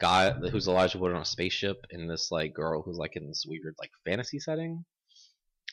guy 0.00 0.30
who's 0.30 0.68
Elijah 0.68 0.98
Wood 0.98 1.12
on 1.12 1.22
a 1.22 1.26
spaceship, 1.26 1.76
and 1.90 2.08
this 2.08 2.30
like 2.30 2.54
girl 2.54 2.82
who's 2.82 2.96
like 2.96 3.16
in 3.16 3.26
this 3.26 3.44
weird 3.46 3.74
like 3.78 3.90
fantasy 4.06 4.38
setting. 4.38 4.84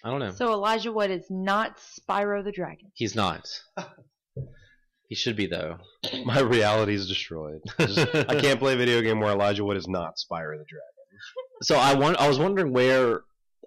I 0.04 0.10
don't 0.10 0.20
know. 0.20 0.32
So 0.32 0.52
Elijah 0.52 0.92
Wood 0.92 1.10
is 1.10 1.26
not 1.30 1.78
Spyro 1.78 2.44
the 2.44 2.52
Dragon. 2.52 2.92
He's 2.94 3.16
not. 3.16 3.48
he 5.08 5.16
should 5.16 5.36
be 5.36 5.48
though. 5.48 5.78
my 6.26 6.42
reality 6.42 6.94
is 6.94 7.08
destroyed. 7.08 7.62
I 7.80 8.38
can't 8.40 8.60
play 8.60 8.74
a 8.74 8.78
video 8.78 9.02
game 9.02 9.20
where 9.20 9.32
Elijah 9.32 9.64
Wood 9.64 9.78
is 9.78 9.88
not 9.88 10.16
Spyro 10.18 10.58
the 10.58 10.66
Dragon. 10.68 10.95
So 11.62 11.76
I 11.76 11.94
want. 11.94 12.18
I 12.18 12.28
was 12.28 12.40
wondering 12.40 12.74
where 12.74 13.22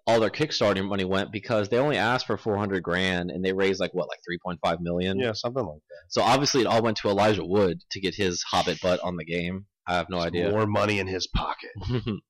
all 0.08 0.20
their 0.20 0.30
Kickstarter 0.30 0.86
money 0.86 1.04
went 1.04 1.30
because 1.30 1.68
they 1.68 1.76
only 1.76 1.98
asked 1.98 2.26
for 2.26 2.38
four 2.38 2.56
hundred 2.56 2.82
grand 2.82 3.30
and 3.30 3.44
they 3.44 3.52
raised 3.52 3.78
like 3.78 3.92
what, 3.92 4.08
like 4.08 4.18
three 4.26 4.38
point 4.42 4.58
five 4.64 4.80
million. 4.80 5.18
Yeah, 5.18 5.32
something 5.32 5.62
like 5.64 5.82
that. 5.88 6.04
So 6.08 6.22
obviously 6.22 6.62
it 6.62 6.66
all 6.66 6.82
went 6.82 6.96
to 6.98 7.08
Elijah 7.08 7.44
Wood 7.44 7.82
to 7.90 8.00
get 8.00 8.14
his 8.14 8.42
Hobbit 8.42 8.80
butt 8.80 9.00
on 9.00 9.16
the 9.16 9.24
game. 9.24 9.66
I 9.86 9.94
have 9.94 10.08
no 10.08 10.18
idea. 10.18 10.50
More 10.50 10.66
money 10.66 10.98
in 10.98 11.06
his 11.06 11.26
pocket. 11.26 11.70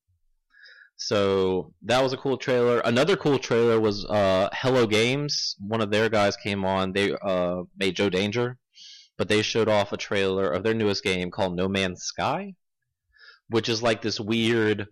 so 0.97 1.73
that 1.83 2.03
was 2.03 2.11
a 2.11 2.17
cool 2.17 2.37
trailer. 2.37 2.79
Another 2.79 3.15
cool 3.15 3.39
trailer 3.39 3.79
was 3.79 4.05
uh, 4.05 4.49
Hello 4.53 4.85
Games. 4.85 5.55
One 5.59 5.81
of 5.81 5.89
their 5.89 6.09
guys 6.09 6.35
came 6.35 6.65
on. 6.65 6.91
They 6.91 7.13
uh, 7.21 7.63
made 7.77 7.95
Joe 7.95 8.09
Danger, 8.09 8.57
but 9.17 9.29
they 9.29 9.41
showed 9.41 9.69
off 9.69 9.93
a 9.93 9.97
trailer 9.97 10.51
of 10.51 10.63
their 10.63 10.73
newest 10.73 11.03
game 11.03 11.31
called 11.31 11.55
No 11.55 11.69
Man's 11.69 12.03
Sky, 12.03 12.55
which 13.47 13.69
is 13.69 13.81
like 13.81 14.01
this 14.01 14.19
weird 14.19 14.87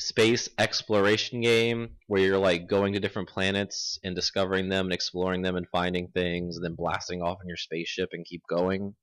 space 0.00 0.48
exploration 0.58 1.42
game 1.42 1.90
where 2.06 2.22
you're 2.22 2.38
like 2.38 2.66
going 2.66 2.94
to 2.94 3.00
different 3.00 3.28
planets 3.28 3.98
and 4.02 4.16
discovering 4.16 4.70
them 4.70 4.86
and 4.86 4.94
exploring 4.94 5.42
them 5.42 5.56
and 5.56 5.68
finding 5.68 6.08
things 6.08 6.56
and 6.56 6.64
then 6.64 6.74
blasting 6.74 7.20
off 7.20 7.38
in 7.42 7.48
your 7.48 7.56
spaceship 7.58 8.08
and 8.12 8.24
keep 8.24 8.42
going. 8.48 8.94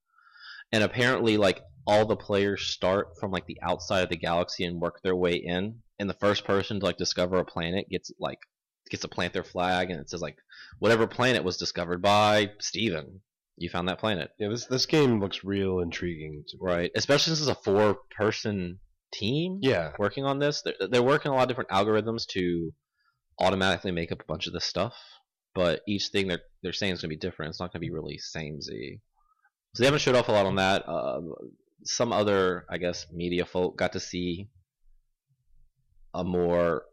And 0.71 0.83
apparently 0.83 1.37
like 1.37 1.61
all 1.85 2.05
the 2.05 2.15
players 2.15 2.63
start 2.63 3.09
from 3.19 3.29
like 3.29 3.45
the 3.45 3.59
outside 3.61 4.01
of 4.01 4.09
the 4.09 4.17
galaxy 4.17 4.63
and 4.63 4.81
work 4.81 4.99
their 5.03 5.15
way 5.15 5.35
in 5.35 5.83
and 5.99 6.09
the 6.09 6.15
first 6.15 6.45
person 6.45 6.79
to 6.79 6.85
like 6.85 6.97
discover 6.97 7.37
a 7.37 7.45
planet 7.45 7.87
gets 7.89 8.11
like 8.19 8.39
gets 8.89 9.01
to 9.01 9.07
plant 9.07 9.33
their 9.33 9.43
flag 9.43 9.91
and 9.91 9.99
it 9.99 10.09
says 10.09 10.21
like 10.21 10.37
whatever 10.79 11.05
planet 11.05 11.43
was 11.43 11.57
discovered 11.57 12.01
by 12.01 12.49
Steven. 12.59 13.21
You 13.55 13.69
found 13.69 13.87
that 13.87 13.99
planet. 13.99 14.31
Yeah, 14.39 14.49
this 14.49 14.65
this 14.65 14.87
game 14.87 15.19
looks 15.19 15.43
real 15.43 15.79
intriguing. 15.79 16.43
To 16.47 16.57
me. 16.57 16.59
Right. 16.59 16.91
Especially 16.95 17.35
since 17.35 17.47
it's 17.47 17.57
a 17.59 17.63
four 17.63 17.99
person 18.17 18.79
team 19.11 19.59
Yeah. 19.61 19.91
working 19.99 20.25
on 20.25 20.39
this. 20.39 20.61
They're, 20.61 20.75
they're 20.89 21.03
working 21.03 21.29
on 21.29 21.35
a 21.35 21.37
lot 21.37 21.43
of 21.43 21.47
different 21.49 21.69
algorithms 21.69 22.25
to 22.27 22.71
automatically 23.39 23.91
make 23.91 24.11
up 24.11 24.21
a 24.21 24.25
bunch 24.25 24.47
of 24.47 24.53
this 24.53 24.65
stuff. 24.65 24.93
But 25.53 25.81
each 25.87 26.07
thing 26.07 26.27
they're 26.27 26.41
they're 26.61 26.73
saying 26.73 26.93
is 26.93 27.01
going 27.01 27.09
to 27.09 27.15
be 27.15 27.19
different. 27.19 27.49
It's 27.49 27.59
not 27.59 27.73
going 27.73 27.81
to 27.81 27.87
be 27.87 27.91
really 27.91 28.17
samey. 28.17 28.61
So 28.61 29.81
they 29.81 29.85
haven't 29.85 30.01
showed 30.01 30.15
off 30.15 30.27
a 30.29 30.31
lot 30.31 30.45
on 30.45 30.55
that. 30.55 30.87
Uh, 30.87 31.21
some 31.83 32.11
other, 32.11 32.65
I 32.69 32.77
guess, 32.77 33.07
media 33.11 33.45
folk 33.45 33.77
got 33.77 33.93
to 33.93 33.99
see 33.99 34.49
a 36.13 36.23
more 36.23 36.83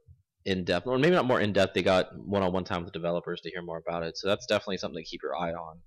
in 0.44 0.64
depth, 0.64 0.86
or 0.86 0.98
maybe 0.98 1.14
not 1.14 1.24
more 1.26 1.40
in 1.40 1.52
depth. 1.52 1.74
They 1.74 1.82
got 1.82 2.16
one 2.18 2.42
on 2.42 2.52
one 2.52 2.64
time 2.64 2.84
with 2.84 2.92
the 2.92 2.98
developers 2.98 3.40
to 3.42 3.50
hear 3.50 3.62
more 3.62 3.78
about 3.78 4.02
it. 4.02 4.16
So 4.16 4.28
that's 4.28 4.46
definitely 4.46 4.78
something 4.78 5.02
to 5.02 5.08
keep 5.08 5.22
your 5.22 5.36
eye 5.36 5.52
on. 5.52 5.80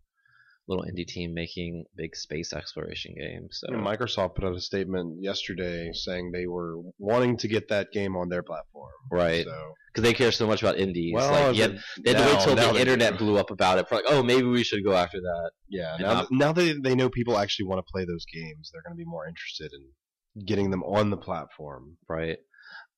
Little 0.67 0.83
indie 0.85 1.07
team 1.07 1.33
making 1.33 1.85
big 1.95 2.15
space 2.15 2.51
exploration 2.51 3.15
games. 3.17 3.59
So 3.65 3.73
Microsoft 3.73 4.35
put 4.35 4.43
out 4.43 4.53
a 4.55 4.59
statement 4.59 5.17
yesterday 5.23 5.91
saying 5.93 6.31
they 6.33 6.45
were 6.47 6.75
wanting 6.99 7.37
to 7.37 7.47
get 7.47 7.69
that 7.69 7.91
game 7.93 8.17
on 8.17 8.27
their 8.27 8.43
platform. 8.43 8.91
right, 9.09 9.45
So, 9.45 9.73
because 9.93 10.03
they 10.03 10.13
care 10.13 10.31
so 10.33 10.45
much 10.45 10.61
about 10.61 10.77
indies. 10.77 11.13
well, 11.15 11.47
like, 11.49 11.55
yeah, 11.57 11.67
They 12.03 12.13
had 12.13 12.17
to 12.27 12.35
wait 12.35 12.43
till 12.43 12.55
the 12.55 12.79
internet 12.81 13.13
do. 13.13 13.19
blew 13.19 13.37
up 13.37 13.49
about 13.49 13.77
it. 13.79 13.87
For 13.87 13.95
like, 13.95 14.03
oh, 14.07 14.21
maybe 14.23 14.43
we 14.47 14.63
should 14.63 14.83
go 14.83 14.93
after 14.93 15.21
that. 15.21 15.51
Yeah, 15.69 15.95
now, 16.01 16.13
not- 16.13 16.31
now 16.31 16.51
they 16.51 16.73
they 16.73 16.95
know 16.95 17.09
people 17.09 17.37
actually 17.37 17.67
want 17.69 17.79
to 17.79 17.89
play 17.91 18.03
those 18.03 18.25
games. 18.25 18.69
They're 18.73 18.81
going 18.83 18.93
to 18.97 19.01
be 19.01 19.09
more 19.09 19.25
interested 19.25 19.71
in 19.73 20.45
getting 20.45 20.69
them 20.69 20.83
on 20.83 21.09
the 21.11 21.17
platform. 21.17 21.95
Right. 22.09 22.39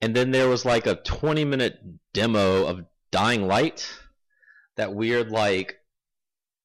And 0.02 0.16
then 0.16 0.32
there 0.32 0.50
was 0.50 0.66
like 0.66 0.88
a 0.88 0.96
20 0.96 1.46
minute 1.46 1.76
demo 2.14 2.66
of 2.66 2.82
Dying 3.12 3.46
Light. 3.48 3.88
That 4.78 4.94
weird, 4.96 5.30
like, 5.30 5.76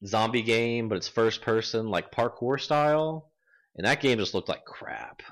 zombie 0.07 0.43
game, 0.43 0.88
but 0.88 0.97
it's 0.97 1.09
first 1.09 1.43
person, 1.43 1.88
like 1.88 2.12
parkour 2.12 2.61
style. 2.61 3.31
And 3.77 3.87
that 3.87 4.01
game 4.01 4.19
just 4.19 4.35
looked 4.35 4.49
like 4.49 4.64
crap. 4.64 5.23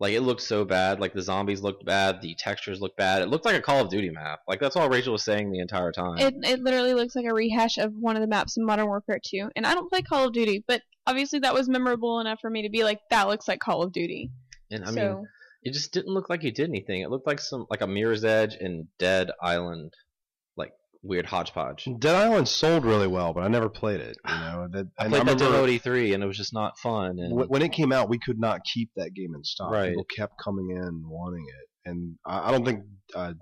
Like, 0.00 0.14
it 0.14 0.22
looked 0.22 0.42
so 0.42 0.64
bad. 0.64 1.00
Like, 1.00 1.12
the 1.12 1.22
zombies 1.22 1.62
looked 1.62 1.84
bad. 1.84 2.20
The 2.20 2.34
textures 2.34 2.80
looked 2.80 2.96
bad. 2.96 3.22
It 3.22 3.28
looked 3.28 3.44
like 3.44 3.56
a 3.56 3.62
Call 3.62 3.80
of 3.80 3.90
Duty 3.90 4.10
map. 4.10 4.40
Like, 4.48 4.58
that's 4.58 4.74
all 4.74 4.88
Rachel 4.88 5.12
was 5.12 5.22
saying 5.22 5.52
the 5.52 5.60
entire 5.60 5.92
time. 5.92 6.18
It 6.18 6.34
it 6.42 6.60
literally 6.60 6.94
looks 6.94 7.14
like 7.14 7.26
a 7.26 7.32
rehash 7.32 7.78
of 7.78 7.92
one 7.94 8.16
of 8.16 8.20
the 8.20 8.26
maps 8.26 8.56
in 8.56 8.66
Modern 8.66 8.86
Warfare 8.86 9.20
2. 9.24 9.50
And 9.54 9.66
I 9.66 9.74
don't 9.74 9.88
play 9.88 10.02
Call 10.02 10.26
of 10.26 10.32
Duty, 10.32 10.64
but 10.66 10.82
obviously 11.06 11.38
that 11.40 11.54
was 11.54 11.68
memorable 11.68 12.20
enough 12.20 12.40
for 12.40 12.50
me 12.50 12.62
to 12.62 12.70
be 12.70 12.82
like, 12.82 13.00
that 13.10 13.28
looks 13.28 13.46
like 13.46 13.60
Call 13.60 13.82
of 13.82 13.92
Duty. 13.92 14.30
and 14.70 14.84
I 14.84 14.90
mean, 14.90 15.26
it 15.62 15.72
just 15.72 15.92
didn't 15.92 16.12
look 16.12 16.28
like 16.28 16.42
you 16.42 16.50
did 16.50 16.68
anything. 16.68 17.02
It 17.02 17.10
looked 17.10 17.26
like 17.26 17.40
some, 17.40 17.66
like 17.70 17.80
a 17.80 17.86
Mirror's 17.86 18.24
Edge 18.24 18.56
and 18.56 18.88
Dead 18.98 19.30
Island, 19.40 19.94
weird 21.04 21.26
hodgepodge. 21.26 21.86
Dead 21.98 22.14
Island 22.16 22.48
sold 22.48 22.84
really 22.84 23.06
well, 23.06 23.32
but 23.32 23.42
I 23.44 23.48
never 23.48 23.68
played 23.68 24.00
it. 24.00 24.16
You 24.26 24.34
know, 24.34 24.68
that, 24.72 24.86
I 24.98 25.04
and 25.04 25.12
played 25.12 25.26
that 25.26 25.34
remember 25.34 25.44
demo 25.44 25.66
E3 25.66 26.14
and 26.14 26.22
it 26.22 26.26
was 26.26 26.36
just 26.36 26.54
not 26.54 26.78
fun. 26.78 27.18
And 27.18 27.48
when 27.48 27.62
it 27.62 27.72
came 27.72 27.92
out, 27.92 28.08
we 28.08 28.18
could 28.18 28.38
not 28.38 28.64
keep 28.64 28.90
that 28.96 29.14
game 29.14 29.34
in 29.34 29.44
stock. 29.44 29.70
Right. 29.70 29.90
People 29.90 30.04
kept 30.04 30.34
coming 30.42 30.70
in 30.70 31.08
wanting 31.08 31.46
it, 31.46 31.88
and 31.90 32.16
I, 32.24 32.48
I 32.48 32.50
don't 32.50 32.64
think 32.64 32.84
uh, 33.14 33.34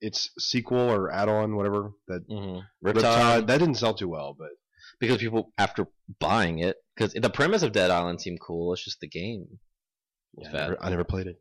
its 0.00 0.30
sequel 0.38 0.78
or 0.78 1.10
add-on, 1.10 1.56
whatever 1.56 1.90
that 2.06 2.28
Mhm. 2.28 2.62
Riptide, 2.84 2.94
Riptide, 3.02 3.46
that 3.48 3.58
didn't 3.58 3.76
sell 3.76 3.94
too 3.94 4.08
well. 4.08 4.36
But 4.38 4.50
because 5.00 5.18
people 5.18 5.52
after 5.58 5.86
buying 6.20 6.58
it, 6.60 6.76
because 6.96 7.14
the 7.14 7.30
premise 7.30 7.62
of 7.62 7.72
Dead 7.72 7.90
Island 7.90 8.20
seemed 8.20 8.40
cool. 8.40 8.72
It's 8.72 8.84
just 8.84 9.00
the 9.00 9.08
game. 9.08 9.58
was 10.34 10.48
yeah, 10.52 10.56
I, 10.56 10.60
never, 10.68 10.84
I 10.84 10.90
never 10.90 11.04
played 11.04 11.26
it. 11.26 11.40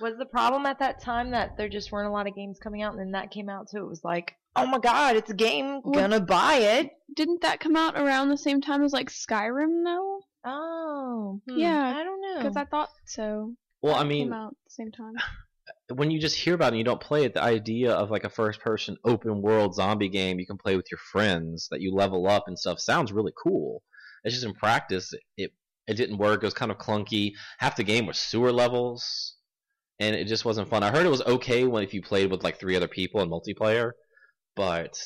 Was 0.00 0.14
the 0.18 0.26
problem 0.26 0.64
at 0.66 0.78
that 0.78 1.00
time 1.00 1.30
that 1.32 1.56
there 1.56 1.68
just 1.68 1.90
weren't 1.90 2.08
a 2.08 2.12
lot 2.12 2.26
of 2.26 2.34
games 2.34 2.58
coming 2.62 2.82
out, 2.82 2.92
and 2.92 3.00
then 3.00 3.12
that 3.12 3.30
came 3.30 3.48
out, 3.48 3.68
so 3.70 3.78
it 3.80 3.88
was 3.88 4.04
like, 4.04 4.34
oh 4.56 4.66
my 4.66 4.78
god, 4.78 5.16
it's 5.16 5.30
a 5.30 5.34
game, 5.34 5.80
Well- 5.84 5.92
gonna 5.94 6.20
buy 6.20 6.56
it. 6.56 6.90
didn't 7.14 7.42
that 7.42 7.60
come 7.60 7.76
out 7.76 7.96
around 7.98 8.28
the 8.28 8.36
same 8.38 8.60
time 8.60 8.82
as 8.82 8.92
like 8.92 9.10
Skyrim 9.10 9.84
though? 9.84 10.20
Oh, 10.44 11.40
hmm, 11.48 11.58
Yeah, 11.58 11.94
I 11.96 12.04
don't 12.04 12.20
know. 12.20 12.38
Because 12.38 12.56
I 12.56 12.64
thought 12.64 12.90
so. 13.04 13.54
Well, 13.82 13.94
I 13.96 14.04
mean, 14.04 14.26
came 14.26 14.32
out 14.32 14.52
at 14.52 14.64
the 14.64 14.70
same 14.70 14.92
time. 14.92 15.14
when 15.94 16.10
you 16.10 16.20
just 16.20 16.36
hear 16.36 16.54
about 16.54 16.66
it 16.66 16.68
and 16.68 16.78
you 16.78 16.84
don't 16.84 17.00
play 17.00 17.24
it, 17.24 17.34
the 17.34 17.42
idea 17.42 17.92
of 17.92 18.10
like 18.10 18.24
a 18.24 18.30
first 18.30 18.60
person 18.60 18.96
open 19.04 19.42
world 19.42 19.74
zombie 19.74 20.08
game 20.08 20.38
you 20.38 20.46
can 20.46 20.56
play 20.58 20.76
with 20.76 20.86
your 20.90 20.98
friends 20.98 21.68
that 21.70 21.80
you 21.80 21.92
level 21.94 22.26
up 22.28 22.44
and 22.46 22.58
stuff 22.58 22.80
sounds 22.80 23.12
really 23.12 23.32
cool. 23.40 23.82
It's 24.24 24.34
just 24.34 24.46
in 24.46 24.54
practice 24.54 25.12
it 25.36 25.52
it 25.86 25.94
didn't 25.94 26.18
work. 26.18 26.42
It 26.42 26.46
was 26.46 26.54
kind 26.54 26.72
of 26.72 26.78
clunky. 26.78 27.32
Half 27.58 27.76
the 27.76 27.84
game 27.84 28.06
was 28.06 28.18
sewer 28.18 28.52
levels 28.52 29.36
and 30.00 30.16
it 30.16 30.26
just 30.26 30.44
wasn't 30.44 30.68
fun. 30.68 30.82
I 30.82 30.90
heard 30.90 31.06
it 31.06 31.10
was 31.10 31.22
okay 31.22 31.64
when 31.64 31.84
if 31.84 31.94
you 31.94 32.02
played 32.02 32.30
with 32.30 32.42
like 32.42 32.58
three 32.58 32.76
other 32.76 32.88
people 32.88 33.20
in 33.20 33.30
multiplayer, 33.30 33.92
but 34.56 34.98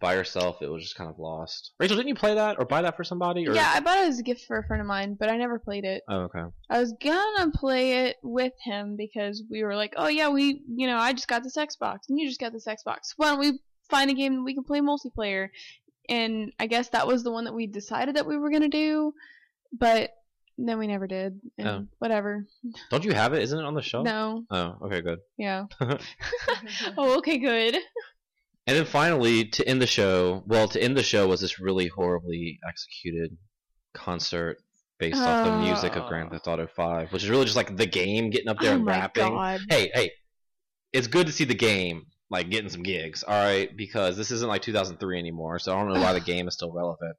by 0.00 0.14
yourself 0.14 0.60
it 0.60 0.68
was 0.68 0.82
just 0.82 0.96
kind 0.96 1.08
of 1.08 1.18
lost. 1.18 1.72
Rachel, 1.78 1.96
didn't 1.96 2.08
you 2.08 2.14
play 2.16 2.34
that 2.34 2.56
or 2.58 2.64
buy 2.64 2.82
that 2.82 2.96
for 2.96 3.04
somebody 3.04 3.46
or 3.46 3.54
Yeah, 3.54 3.70
I 3.72 3.80
bought 3.80 3.98
it 3.98 4.08
as 4.08 4.18
a 4.18 4.22
gift 4.24 4.44
for 4.46 4.58
a 4.58 4.66
friend 4.66 4.80
of 4.80 4.86
mine, 4.86 5.16
but 5.18 5.30
I 5.30 5.36
never 5.36 5.58
played 5.60 5.84
it. 5.84 6.02
Oh, 6.08 6.22
okay. 6.22 6.42
I 6.68 6.80
was 6.80 6.92
gonna 7.00 7.52
play 7.52 8.06
it 8.06 8.16
with 8.22 8.52
him 8.64 8.96
because 8.96 9.42
we 9.48 9.62
were 9.62 9.76
like, 9.76 9.94
oh 9.96 10.08
yeah, 10.08 10.28
we, 10.28 10.62
you 10.68 10.88
know, 10.88 10.98
I 10.98 11.12
just 11.12 11.28
got 11.28 11.44
this 11.44 11.56
Xbox 11.56 11.98
and 12.08 12.18
you 12.18 12.26
just 12.28 12.40
got 12.40 12.52
this 12.52 12.66
Xbox. 12.66 13.12
Why 13.16 13.28
don't 13.30 13.38
we 13.38 13.60
find 13.88 14.10
a 14.10 14.14
game 14.14 14.34
that 14.34 14.42
we 14.42 14.54
can 14.54 14.64
play 14.64 14.80
multiplayer? 14.80 15.48
And 16.08 16.52
I 16.58 16.66
guess 16.66 16.88
that 16.88 17.06
was 17.06 17.22
the 17.22 17.30
one 17.30 17.44
that 17.44 17.54
we 17.54 17.68
decided 17.68 18.16
that 18.16 18.26
we 18.26 18.36
were 18.36 18.50
gonna 18.50 18.68
do, 18.68 19.14
but 19.72 20.10
then 20.58 20.78
we 20.78 20.88
never 20.88 21.06
did. 21.06 21.40
And 21.58 21.68
Oh. 21.68 21.86
whatever. 21.98 22.44
Don't 22.90 23.04
you 23.04 23.12
have 23.12 23.34
it? 23.34 23.42
Isn't 23.42 23.58
it 23.58 23.64
on 23.64 23.74
the 23.74 23.82
show? 23.82 24.02
No. 24.02 24.44
Oh, 24.50 24.76
okay, 24.82 25.00
good. 25.00 25.20
Yeah. 25.38 25.66
oh, 26.98 27.18
okay, 27.18 27.38
good. 27.38 27.76
And 28.66 28.76
then 28.76 28.84
finally, 28.84 29.46
to 29.46 29.66
end 29.68 29.82
the 29.82 29.86
show, 29.86 30.44
well, 30.46 30.68
to 30.68 30.82
end 30.82 30.96
the 30.96 31.02
show 31.02 31.26
was 31.26 31.40
this 31.40 31.58
really 31.58 31.88
horribly 31.88 32.60
executed 32.68 33.36
concert 33.92 34.58
based 34.98 35.20
off 35.20 35.44
the 35.44 35.58
music 35.58 35.96
of 35.96 36.08
Grand. 36.08 36.30
Theft 36.30 36.46
Auto 36.46 36.68
5, 36.68 37.12
which 37.12 37.24
is 37.24 37.28
really 37.30 37.44
just 37.44 37.56
like 37.56 37.76
the 37.76 37.86
game 37.86 38.30
getting 38.30 38.48
up 38.48 38.60
there 38.60 38.72
oh 38.72 38.76
and 38.76 38.86
rapping. 38.86 39.30
god. 39.30 39.60
Hey, 39.68 39.90
hey, 39.92 40.12
it's 40.92 41.08
good 41.08 41.26
to 41.26 41.32
see 41.32 41.44
the 41.44 41.54
game 41.54 42.06
like 42.30 42.50
getting 42.50 42.70
some 42.70 42.84
gigs, 42.84 43.24
all 43.24 43.34
right? 43.34 43.76
Because 43.76 44.16
this 44.16 44.30
isn't 44.30 44.48
like 44.48 44.62
2003 44.62 45.18
anymore, 45.18 45.58
so 45.58 45.74
I 45.76 45.80
don't 45.80 45.92
know 45.92 46.00
why 46.00 46.12
the 46.12 46.20
game 46.20 46.46
is 46.46 46.54
still 46.54 46.72
relevant. 46.72 47.16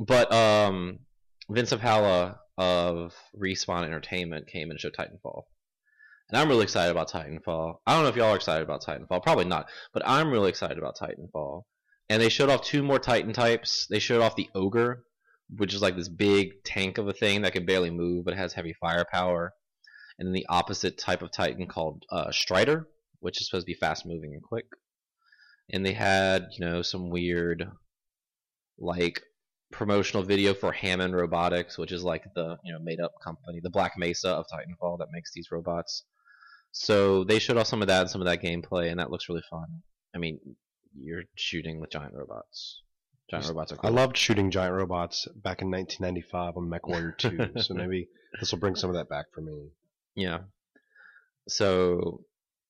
But 0.00 0.32
um, 0.32 0.98
Vince 1.48 1.72
Zampella 1.72 2.38
of 2.58 3.14
Respawn 3.40 3.84
Entertainment 3.84 4.48
came 4.48 4.70
and 4.70 4.80
showed 4.80 4.94
Titanfall. 4.98 5.44
And 6.30 6.40
I'm 6.40 6.48
really 6.48 6.64
excited 6.64 6.90
about 6.90 7.10
Titanfall. 7.10 7.76
I 7.86 7.94
don't 7.94 8.02
know 8.02 8.08
if 8.08 8.16
y'all 8.16 8.32
are 8.32 8.36
excited 8.36 8.62
about 8.62 8.82
Titanfall. 8.82 9.22
Probably 9.22 9.44
not. 9.44 9.68
But 9.92 10.02
I'm 10.06 10.30
really 10.30 10.48
excited 10.48 10.78
about 10.78 10.96
Titanfall. 10.96 11.62
And 12.08 12.20
they 12.20 12.28
showed 12.28 12.50
off 12.50 12.62
two 12.62 12.82
more 12.82 12.98
Titan 12.98 13.32
types. 13.32 13.86
They 13.88 13.98
showed 13.98 14.22
off 14.22 14.36
the 14.36 14.48
Ogre, 14.54 15.04
which 15.54 15.74
is 15.74 15.82
like 15.82 15.96
this 15.96 16.08
big 16.08 16.64
tank 16.64 16.98
of 16.98 17.08
a 17.08 17.12
thing 17.12 17.42
that 17.42 17.52
can 17.52 17.66
barely 17.66 17.90
move 17.90 18.24
but 18.24 18.36
has 18.36 18.52
heavy 18.52 18.74
firepower. 18.80 19.52
And 20.18 20.26
then 20.26 20.32
the 20.32 20.46
opposite 20.48 20.98
type 20.98 21.22
of 21.22 21.32
Titan 21.32 21.66
called 21.66 22.04
uh, 22.10 22.30
Strider, 22.30 22.88
which 23.20 23.40
is 23.40 23.48
supposed 23.48 23.66
to 23.66 23.72
be 23.72 23.78
fast 23.78 24.06
moving 24.06 24.32
and 24.32 24.42
quick. 24.42 24.66
And 25.70 25.84
they 25.84 25.92
had, 25.92 26.48
you 26.58 26.64
know, 26.64 26.82
some 26.82 27.10
weird, 27.10 27.68
like, 28.78 29.22
promotional 29.74 30.22
video 30.22 30.54
for 30.54 30.72
Hammond 30.72 31.16
Robotics, 31.16 31.76
which 31.76 31.90
is 31.90 32.04
like 32.04 32.22
the 32.34 32.56
you 32.64 32.72
know 32.72 32.78
made 32.78 33.00
up 33.00 33.12
company, 33.22 33.60
the 33.60 33.70
Black 33.70 33.94
Mesa 33.98 34.28
of 34.28 34.46
Titanfall 34.46 34.98
that 34.98 35.08
makes 35.10 35.32
these 35.32 35.50
robots. 35.50 36.04
So 36.76 37.22
they 37.22 37.38
showed 37.38 37.56
off 37.56 37.68
some 37.68 37.82
of 37.82 37.88
that 37.88 38.00
and 38.02 38.10
some 38.10 38.20
of 38.20 38.26
that 38.26 38.42
gameplay, 38.42 38.90
and 38.90 38.98
that 38.98 39.08
looks 39.10 39.28
really 39.28 39.44
fun. 39.48 39.66
I 40.12 40.18
mean, 40.18 40.40
you're 40.98 41.22
shooting 41.36 41.78
with 41.80 41.90
giant 41.90 42.14
robots. 42.14 42.82
Giant 43.30 43.46
robots 43.46 43.70
are 43.72 43.76
cool. 43.76 43.90
I 43.90 43.92
loved 43.92 44.16
shooting 44.16 44.50
giant 44.50 44.74
robots 44.74 45.26
back 45.36 45.62
in 45.62 45.70
1995 45.70 46.56
on 46.56 46.68
MechWarrior 46.68 47.16
2, 47.56 47.60
so 47.62 47.74
maybe 47.74 48.08
this 48.40 48.50
will 48.50 48.58
bring 48.58 48.74
some 48.74 48.90
of 48.90 48.96
that 48.96 49.08
back 49.08 49.26
for 49.32 49.40
me. 49.40 49.68
Yeah. 50.16 50.40
So 51.48 52.24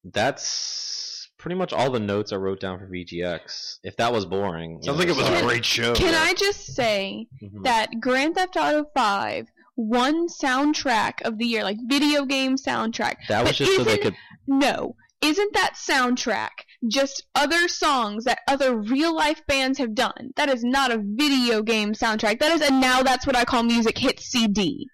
that's 0.04 1.30
pretty 1.38 1.54
much 1.56 1.72
all 1.72 1.90
the 1.90 1.98
notes 2.00 2.30
I 2.32 2.36
wrote 2.36 2.60
down 2.60 2.78
for 2.78 2.86
VGX. 2.86 3.78
If 3.82 3.96
that 3.96 4.12
was 4.12 4.26
boring, 4.26 4.72
you 4.72 4.76
Sounds 4.82 4.86
know, 4.86 4.92
like 4.94 5.08
it 5.08 5.16
was 5.16 5.26
sorry. 5.26 5.38
a 5.38 5.42
great 5.42 5.64
show. 5.64 5.94
Can 5.94 6.14
I 6.14 6.34
just 6.34 6.66
say 6.74 7.26
Mhm. 7.42 7.64
that 7.64 8.00
Grand 8.00 8.34
Theft 8.34 8.56
Auto 8.56 8.84
5 8.94 9.48
won 9.76 10.28
soundtrack 10.28 11.22
of 11.22 11.38
the 11.38 11.46
year, 11.46 11.62
like 11.62 11.78
video 11.86 12.24
game 12.24 12.56
soundtrack. 12.56 13.16
That 13.28 13.42
was 13.42 13.50
But 13.50 13.56
just 13.56 13.76
so 13.76 13.84
they 13.84 13.98
could. 13.98 14.16
No, 14.46 14.96
isn't 15.22 15.54
that 15.54 15.74
soundtrack 15.74 16.50
just 16.86 17.24
other 17.34 17.66
songs 17.66 18.24
that 18.24 18.40
other 18.46 18.76
real 18.76 19.14
life 19.14 19.40
bands 19.46 19.78
have 19.78 19.94
done? 19.94 20.32
That 20.36 20.48
is 20.50 20.62
not 20.62 20.92
a 20.92 21.02
video 21.02 21.62
game 21.62 21.94
soundtrack. 21.94 22.40
That 22.40 22.52
is 22.52 22.60
a 22.60 22.70
now 22.70 23.02
that's 23.02 23.26
what 23.26 23.36
I 23.36 23.44
call 23.44 23.62
music 23.62 23.96
hit 23.96 24.20
CD. 24.20 24.86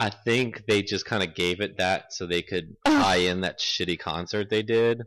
I 0.00 0.10
think 0.10 0.64
they 0.66 0.82
just 0.82 1.04
kind 1.04 1.22
of 1.22 1.34
gave 1.34 1.60
it 1.60 1.76
that 1.76 2.12
so 2.12 2.26
they 2.26 2.42
could 2.42 2.74
tie 2.86 3.16
in 3.16 3.42
that 3.42 3.60
shitty 3.60 3.98
concert 3.98 4.48
they 4.48 4.62
did 4.62 5.02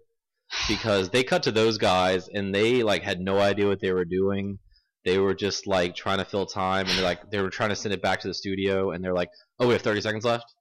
because 0.68 1.10
they 1.10 1.24
cut 1.24 1.44
to 1.44 1.52
those 1.52 1.78
guys 1.78 2.30
and 2.32 2.54
they 2.54 2.84
like 2.84 3.02
had 3.02 3.20
no 3.20 3.40
idea 3.40 3.68
what 3.68 3.82
they 3.82 3.92
were 3.92 4.06
doing. 4.06 4.60
They 5.06 5.18
were 5.20 5.34
just 5.34 5.68
like 5.68 5.96
trying 5.96 6.20
to 6.20 6.26
fill 6.26 6.46
time 6.46 6.88
and 6.88 6.98
they're 6.98 7.04
like 7.04 7.30
they 7.30 7.42
were 7.42 7.50
trying 7.50 7.70
to 7.70 7.76
send 7.76 7.94
it 7.94 8.02
back 8.02 8.22
to 8.22 8.28
the 8.28 8.34
studio 8.34 8.92
and 8.92 9.04
they're 9.04 9.14
like, 9.14 9.30
"Oh, 9.60 9.68
we 9.68 9.74
have 9.74 9.82
30 9.82 10.02
seconds 10.02 10.24
left." 10.26 10.54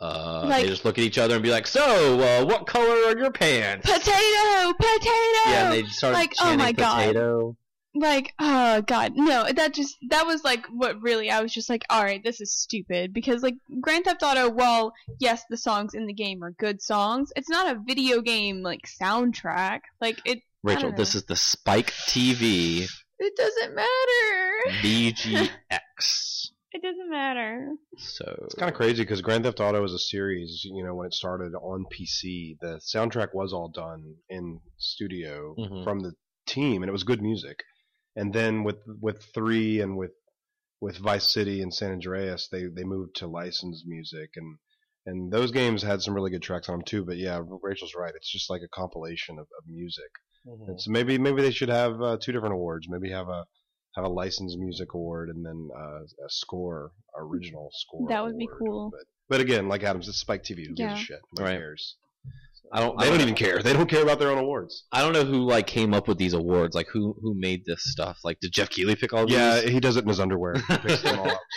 Uh, 0.00 0.44
Like- 0.46 0.62
they 0.64 0.68
just 0.68 0.84
look 0.84 0.98
at 0.98 1.04
each 1.04 1.18
other 1.18 1.34
and 1.34 1.42
be 1.42 1.50
like, 1.50 1.66
"So, 1.66 2.20
uh, 2.20 2.44
what 2.44 2.66
color 2.66 3.06
are 3.06 3.16
your 3.16 3.30
pants?" 3.30 3.88
Potato, 3.88 4.72
potato. 4.74 5.42
Yeah, 5.46 5.70
they 5.70 5.84
started 5.84 6.16
Like, 6.18 6.34
oh 6.40 6.56
my 6.56 6.72
God. 6.72 6.98
potato. 6.98 7.56
like 7.94 8.32
oh 8.38 8.80
god 8.80 9.12
no 9.16 9.46
that 9.52 9.74
just 9.74 9.98
that 10.08 10.26
was 10.26 10.42
like 10.44 10.64
what 10.70 10.98
really 11.02 11.28
i 11.28 11.42
was 11.42 11.52
just 11.52 11.68
like 11.68 11.84
all 11.90 12.02
right 12.02 12.24
this 12.24 12.40
is 12.40 12.50
stupid 12.50 13.12
because 13.12 13.42
like 13.42 13.54
grand 13.82 14.02
theft 14.06 14.22
auto 14.22 14.48
well, 14.48 14.94
yes 15.20 15.42
the 15.50 15.58
songs 15.58 15.92
in 15.92 16.06
the 16.06 16.12
game 16.14 16.42
are 16.42 16.52
good 16.52 16.80
songs 16.80 17.30
it's 17.36 17.50
not 17.50 17.70
a 17.76 17.78
video 17.86 18.22
game 18.22 18.62
like 18.62 18.80
soundtrack 18.86 19.80
like 20.00 20.18
it 20.24 20.38
Rachel, 20.62 20.90
this 20.92 21.14
is 21.14 21.24
the 21.24 21.36
Spike 21.36 21.90
TV 21.90 22.88
it 23.22 23.36
doesn't 23.36 23.74
matter 23.74 24.78
VGX. 24.82 26.50
it 26.72 26.82
doesn't 26.82 27.10
matter 27.10 27.68
So 27.98 28.40
It's 28.44 28.54
kind 28.54 28.70
of 28.70 28.76
crazy 28.76 29.02
because 29.02 29.20
Grand 29.22 29.44
Theft 29.44 29.60
Auto 29.60 29.84
is 29.84 29.92
a 29.92 29.98
series. 29.98 30.62
You 30.64 30.84
know, 30.84 30.94
when 30.94 31.06
it 31.06 31.14
started 31.14 31.54
on 31.54 31.84
PC, 31.92 32.56
the 32.60 32.80
soundtrack 32.94 33.28
was 33.34 33.52
all 33.52 33.68
done 33.68 34.16
in 34.28 34.60
studio 34.78 35.54
Mhm. 35.58 35.84
from 35.84 36.00
the 36.00 36.12
team, 36.46 36.82
and 36.82 36.88
it 36.88 36.92
was 36.92 37.04
good 37.04 37.22
music. 37.22 37.58
And 38.16 38.32
then 38.32 38.64
with 38.64 38.78
with 39.00 39.22
three 39.34 39.80
and 39.80 39.96
with 39.96 40.12
with 40.80 40.98
Vice 40.98 41.32
City 41.32 41.62
and 41.62 41.72
San 41.72 41.92
Andreas, 41.92 42.48
they 42.50 42.64
they 42.66 42.84
moved 42.84 43.16
to 43.16 43.26
licensed 43.26 43.84
music, 43.86 44.30
and 44.36 44.58
and 45.06 45.32
those 45.32 45.50
games 45.52 45.82
had 45.82 46.02
some 46.02 46.14
really 46.14 46.30
good 46.30 46.42
tracks 46.42 46.68
on 46.68 46.78
them 46.78 46.84
too. 46.84 47.04
But 47.04 47.16
yeah, 47.16 47.40
Rachel's 47.62 47.94
right. 47.94 48.14
It's 48.14 48.30
just 48.30 48.50
like 48.50 48.62
a 48.62 48.68
compilation 48.68 49.38
of, 49.38 49.46
of 49.58 49.66
music. 49.66 50.10
Mhm. 50.46 50.68
It's 50.70 50.88
maybe 50.88 51.18
maybe 51.18 51.42
they 51.42 51.50
should 51.52 51.68
have 51.68 52.00
uh, 52.02 52.16
two 52.20 52.32
different 52.32 52.54
awards. 52.54 52.88
Maybe 52.88 53.10
have 53.10 53.28
a 53.28 53.44
have 53.96 54.04
a 54.04 54.08
licensed 54.08 54.58
music 54.58 54.94
award 54.94 55.28
and 55.28 55.44
then 55.44 55.68
uh, 55.76 56.00
a 56.02 56.28
score 56.28 56.90
original 57.18 57.70
score. 57.72 58.08
That 58.08 58.24
would 58.24 58.38
be 58.38 58.48
cool. 58.58 58.90
But 58.90 59.04
but 59.28 59.40
again, 59.40 59.68
like 59.68 59.82
Adams, 59.84 60.08
it's 60.08 60.18
Spike 60.18 60.42
TV. 60.42 60.66
Who 60.66 60.74
gives 60.74 60.94
a 60.94 60.96
shit? 60.96 61.20
Who 61.36 61.44
Right. 61.44 61.58
cares? 61.58 61.96
I 62.72 62.80
don't. 62.80 62.98
I 63.00 63.04
They 63.04 63.10
don't 63.10 63.20
even 63.20 63.34
care. 63.34 63.62
They 63.62 63.72
don't 63.72 63.88
care 63.88 64.02
about 64.02 64.18
their 64.18 64.30
own 64.30 64.38
awards. 64.38 64.84
I 64.92 65.02
don't 65.02 65.12
know 65.12 65.24
who 65.24 65.40
like 65.44 65.66
came 65.66 65.92
up 65.92 66.08
with 66.08 66.16
these 66.18 66.32
awards. 66.32 66.74
Like 66.74 66.86
who 66.88 67.14
who 67.20 67.34
made 67.38 67.64
this 67.66 67.82
stuff? 67.84 68.18
Like 68.24 68.40
did 68.40 68.52
Geoff 68.52 68.70
Keighley 68.70 68.96
pick 68.96 69.12
all 69.12 69.26
these? 69.26 69.34
Yeah, 69.36 69.60
he 69.60 69.78
does 69.78 69.96
it 69.96 70.02
in 70.04 70.08
his 70.08 70.20
underwear. 70.20 70.54
He 70.54 70.76
picks 70.78 71.02
them 71.02 71.18
all 71.20 71.30
up. 71.30 71.40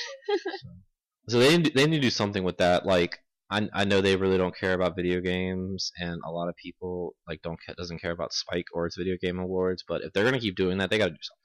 So 1.27 1.39
they 1.39 1.57
need, 1.57 1.73
they 1.73 1.87
need 1.87 1.95
to 1.97 2.01
do 2.01 2.11
something 2.11 2.43
with 2.43 2.57
that. 2.59 2.85
Like 2.85 3.17
I 3.49 3.69
I 3.73 3.85
know 3.85 4.01
they 4.01 4.15
really 4.15 4.37
don't 4.37 4.57
care 4.57 4.73
about 4.73 4.95
video 4.95 5.19
games, 5.21 5.91
and 5.97 6.19
a 6.25 6.31
lot 6.31 6.49
of 6.49 6.55
people 6.55 7.15
like 7.27 7.41
don't 7.41 7.59
ca- 7.65 7.73
doesn't 7.77 7.99
care 8.01 8.11
about 8.11 8.33
Spike 8.33 8.65
or 8.73 8.85
its 8.87 8.97
video 8.97 9.15
game 9.21 9.39
awards. 9.39 9.83
But 9.87 10.01
if 10.03 10.13
they're 10.13 10.25
gonna 10.25 10.39
keep 10.39 10.55
doing 10.55 10.77
that, 10.79 10.89
they 10.89 10.97
got 10.97 11.05
to 11.05 11.11
do 11.11 11.17
something. 11.21 11.41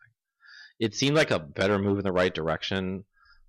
It 0.79 0.95
seemed 0.95 1.15
like 1.17 1.31
a 1.31 1.39
better 1.39 1.79
move 1.79 1.99
in 1.99 2.05
the 2.05 2.13
right 2.13 2.35
direction, 2.35 3.05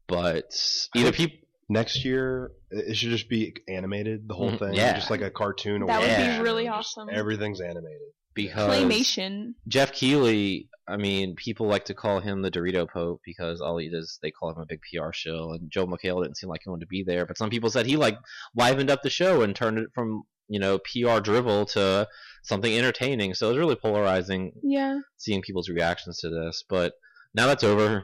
but 0.08 0.52
either 0.96 1.12
people. 1.12 1.38
Next 1.70 2.04
year, 2.04 2.52
it 2.70 2.90
it 2.90 2.96
should 2.98 3.12
just 3.12 3.30
be 3.30 3.56
animated. 3.70 4.28
The 4.28 4.34
whole 4.34 4.52
Mhm, 4.52 4.60
thing, 4.60 4.74
yeah. 4.74 4.94
just 4.94 5.10
like 5.10 5.22
a 5.22 5.32
cartoon. 5.32 5.84
Or 5.84 5.88
something. 5.88 6.02
That 6.10 6.18
would 6.18 6.26
be 6.26 6.32
award. 6.34 6.44
really 6.46 6.66
Just 6.66 6.98
awesome. 6.98 7.10
Everything's 7.10 7.62
animated. 7.62 8.10
Because 8.34 8.70
claymation 8.70 9.54
Geoff 9.68 9.92
Keighley, 9.92 10.70
I 10.88 10.98
mean, 10.98 11.36
people 11.36 11.68
like 11.68 11.86
to 11.86 11.94
call 11.94 12.20
him 12.20 12.42
the 12.42 12.52
Dorito 12.52 12.90
Pope 12.90 13.22
because 13.26 13.62
all 13.62 13.78
he 13.78 13.90
does, 13.90 14.20
they 14.22 14.32
call 14.32 14.52
him 14.52 14.62
a 14.62 14.66
big 14.66 14.82
PR 14.82 15.12
shill. 15.12 15.52
And 15.54 15.70
Joel 15.70 15.88
McHale 15.88 16.24
didn't 16.24 16.38
seem 16.38 16.50
like 16.50 16.62
he 16.64 16.70
wanted 16.70 16.82
to 16.82 16.88
be 16.88 17.04
there, 17.04 17.26
but 17.26 17.38
some 17.38 17.50
people 17.50 17.70
said 17.70 17.86
he 17.86 17.98
like 17.98 18.18
livened 18.56 18.90
up 18.90 19.02
the 19.04 19.10
show 19.10 19.42
and 19.42 19.56
turned 19.56 19.80
it 19.80 19.90
from 19.94 20.24
you 20.48 20.60
know 20.60 20.80
PR 20.80 21.20
drivel 21.20 21.66
to 21.68 22.08
something 22.44 22.78
entertaining. 22.78 23.34
So 23.34 23.48
it 23.48 23.50
was 23.52 23.60
really 23.60 23.76
polarizing 23.76 24.54
yeah 24.64 25.00
seeing 25.18 25.42
people's 25.42 25.70
reactions 25.70 26.20
to 26.20 26.30
this. 26.30 26.64
But 26.68 26.94
now 27.34 27.48
that's 27.48 27.64
over. 27.64 28.04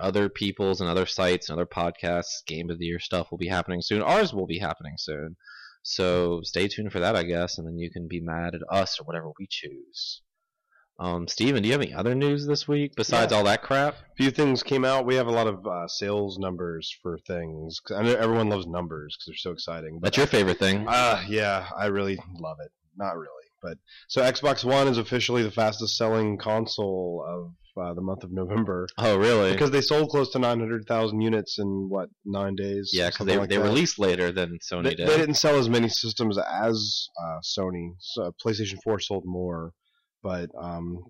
Other 0.00 0.28
people's 0.28 0.80
and 0.80 0.90
other 0.90 1.06
sites 1.06 1.48
and 1.48 1.58
other 1.58 1.66
podcasts, 1.66 2.44
game 2.46 2.68
of 2.70 2.78
the 2.78 2.86
year 2.86 2.98
stuff 2.98 3.30
will 3.30 3.38
be 3.38 3.48
happening 3.48 3.80
soon. 3.80 4.02
Ours 4.02 4.34
will 4.34 4.46
be 4.46 4.58
happening 4.58 4.94
soon. 4.96 5.36
So 5.86 6.40
stay 6.42 6.66
tuned 6.66 6.92
for 6.92 7.00
that, 7.00 7.14
I 7.14 7.22
guess, 7.24 7.58
and 7.58 7.66
then 7.66 7.78
you 7.78 7.90
can 7.90 8.08
be 8.08 8.18
mad 8.20 8.54
at 8.54 8.62
us 8.70 8.98
or 8.98 9.04
whatever 9.04 9.30
we 9.38 9.46
choose. 9.48 10.22
Um, 10.98 11.28
Steven, 11.28 11.62
do 11.62 11.66
you 11.68 11.72
have 11.72 11.82
any 11.82 11.92
other 11.92 12.14
news 12.14 12.46
this 12.46 12.66
week 12.66 12.94
besides 12.96 13.32
Yeah. 13.32 13.38
all 13.38 13.44
that 13.44 13.62
crap? 13.62 13.94
A 13.94 14.14
few 14.16 14.30
things 14.30 14.62
came 14.62 14.84
out. 14.84 15.04
We 15.04 15.16
have 15.16 15.26
a 15.26 15.30
lot 15.32 15.46
of 15.46 15.66
uh, 15.66 15.86
sales 15.88 16.38
numbers 16.38 16.96
for 17.02 17.18
things. 17.26 17.80
I 17.94 18.02
know 18.02 18.14
everyone 18.14 18.48
loves 18.48 18.66
numbers 18.66 19.14
because 19.16 19.26
they're 19.26 19.36
so 19.36 19.50
exciting. 19.50 19.98
But 19.98 20.04
That's 20.06 20.16
your 20.16 20.26
favorite 20.26 20.58
thing. 20.58 20.86
Uh, 20.88 21.22
yeah, 21.28 21.68
I 21.76 21.86
really 21.86 22.16
love 22.38 22.58
it. 22.64 22.70
Not 22.96 23.16
really, 23.18 23.28
but 23.60 23.76
so 24.08 24.22
Xbox 24.22 24.64
One 24.64 24.86
is 24.88 24.96
officially 24.98 25.42
the 25.42 25.50
fastest 25.50 25.96
selling 25.96 26.38
console 26.38 27.24
of 27.28 27.52
uh, 27.76 27.92
the 27.94 28.00
month 28.00 28.22
of 28.24 28.32
November 28.32 28.86
Oh, 28.98 29.16
really? 29.16 29.52
because 29.52 29.70
they 29.70 29.80
sold 29.80 30.08
close 30.10 30.30
to 30.32 30.38
900,000 30.38 31.20
units 31.20 31.58
in 31.58 31.88
what 31.88 32.08
nine 32.24 32.54
days? 32.54 32.90
yeah, 32.92 33.10
because 33.10 33.26
they, 33.26 33.36
like 33.38 33.48
they 33.48 33.56
that. 33.56 33.62
released 33.64 33.98
later 33.98 34.30
than 34.32 34.58
Sony 34.58 34.84
They, 34.84 34.94
did. 34.94 35.08
they 35.08 35.16
didn't 35.16 35.34
sell 35.36 35.56
as 35.56 35.68
many 35.68 35.88
systems 35.88 36.38
as 36.38 37.08
uh, 37.22 37.38
Sony. 37.42 37.94
So 37.98 38.32
PlayStation 38.44 38.78
4 38.82 39.00
sold 39.00 39.24
more, 39.26 39.72
but 40.22 40.50
um, 40.60 41.04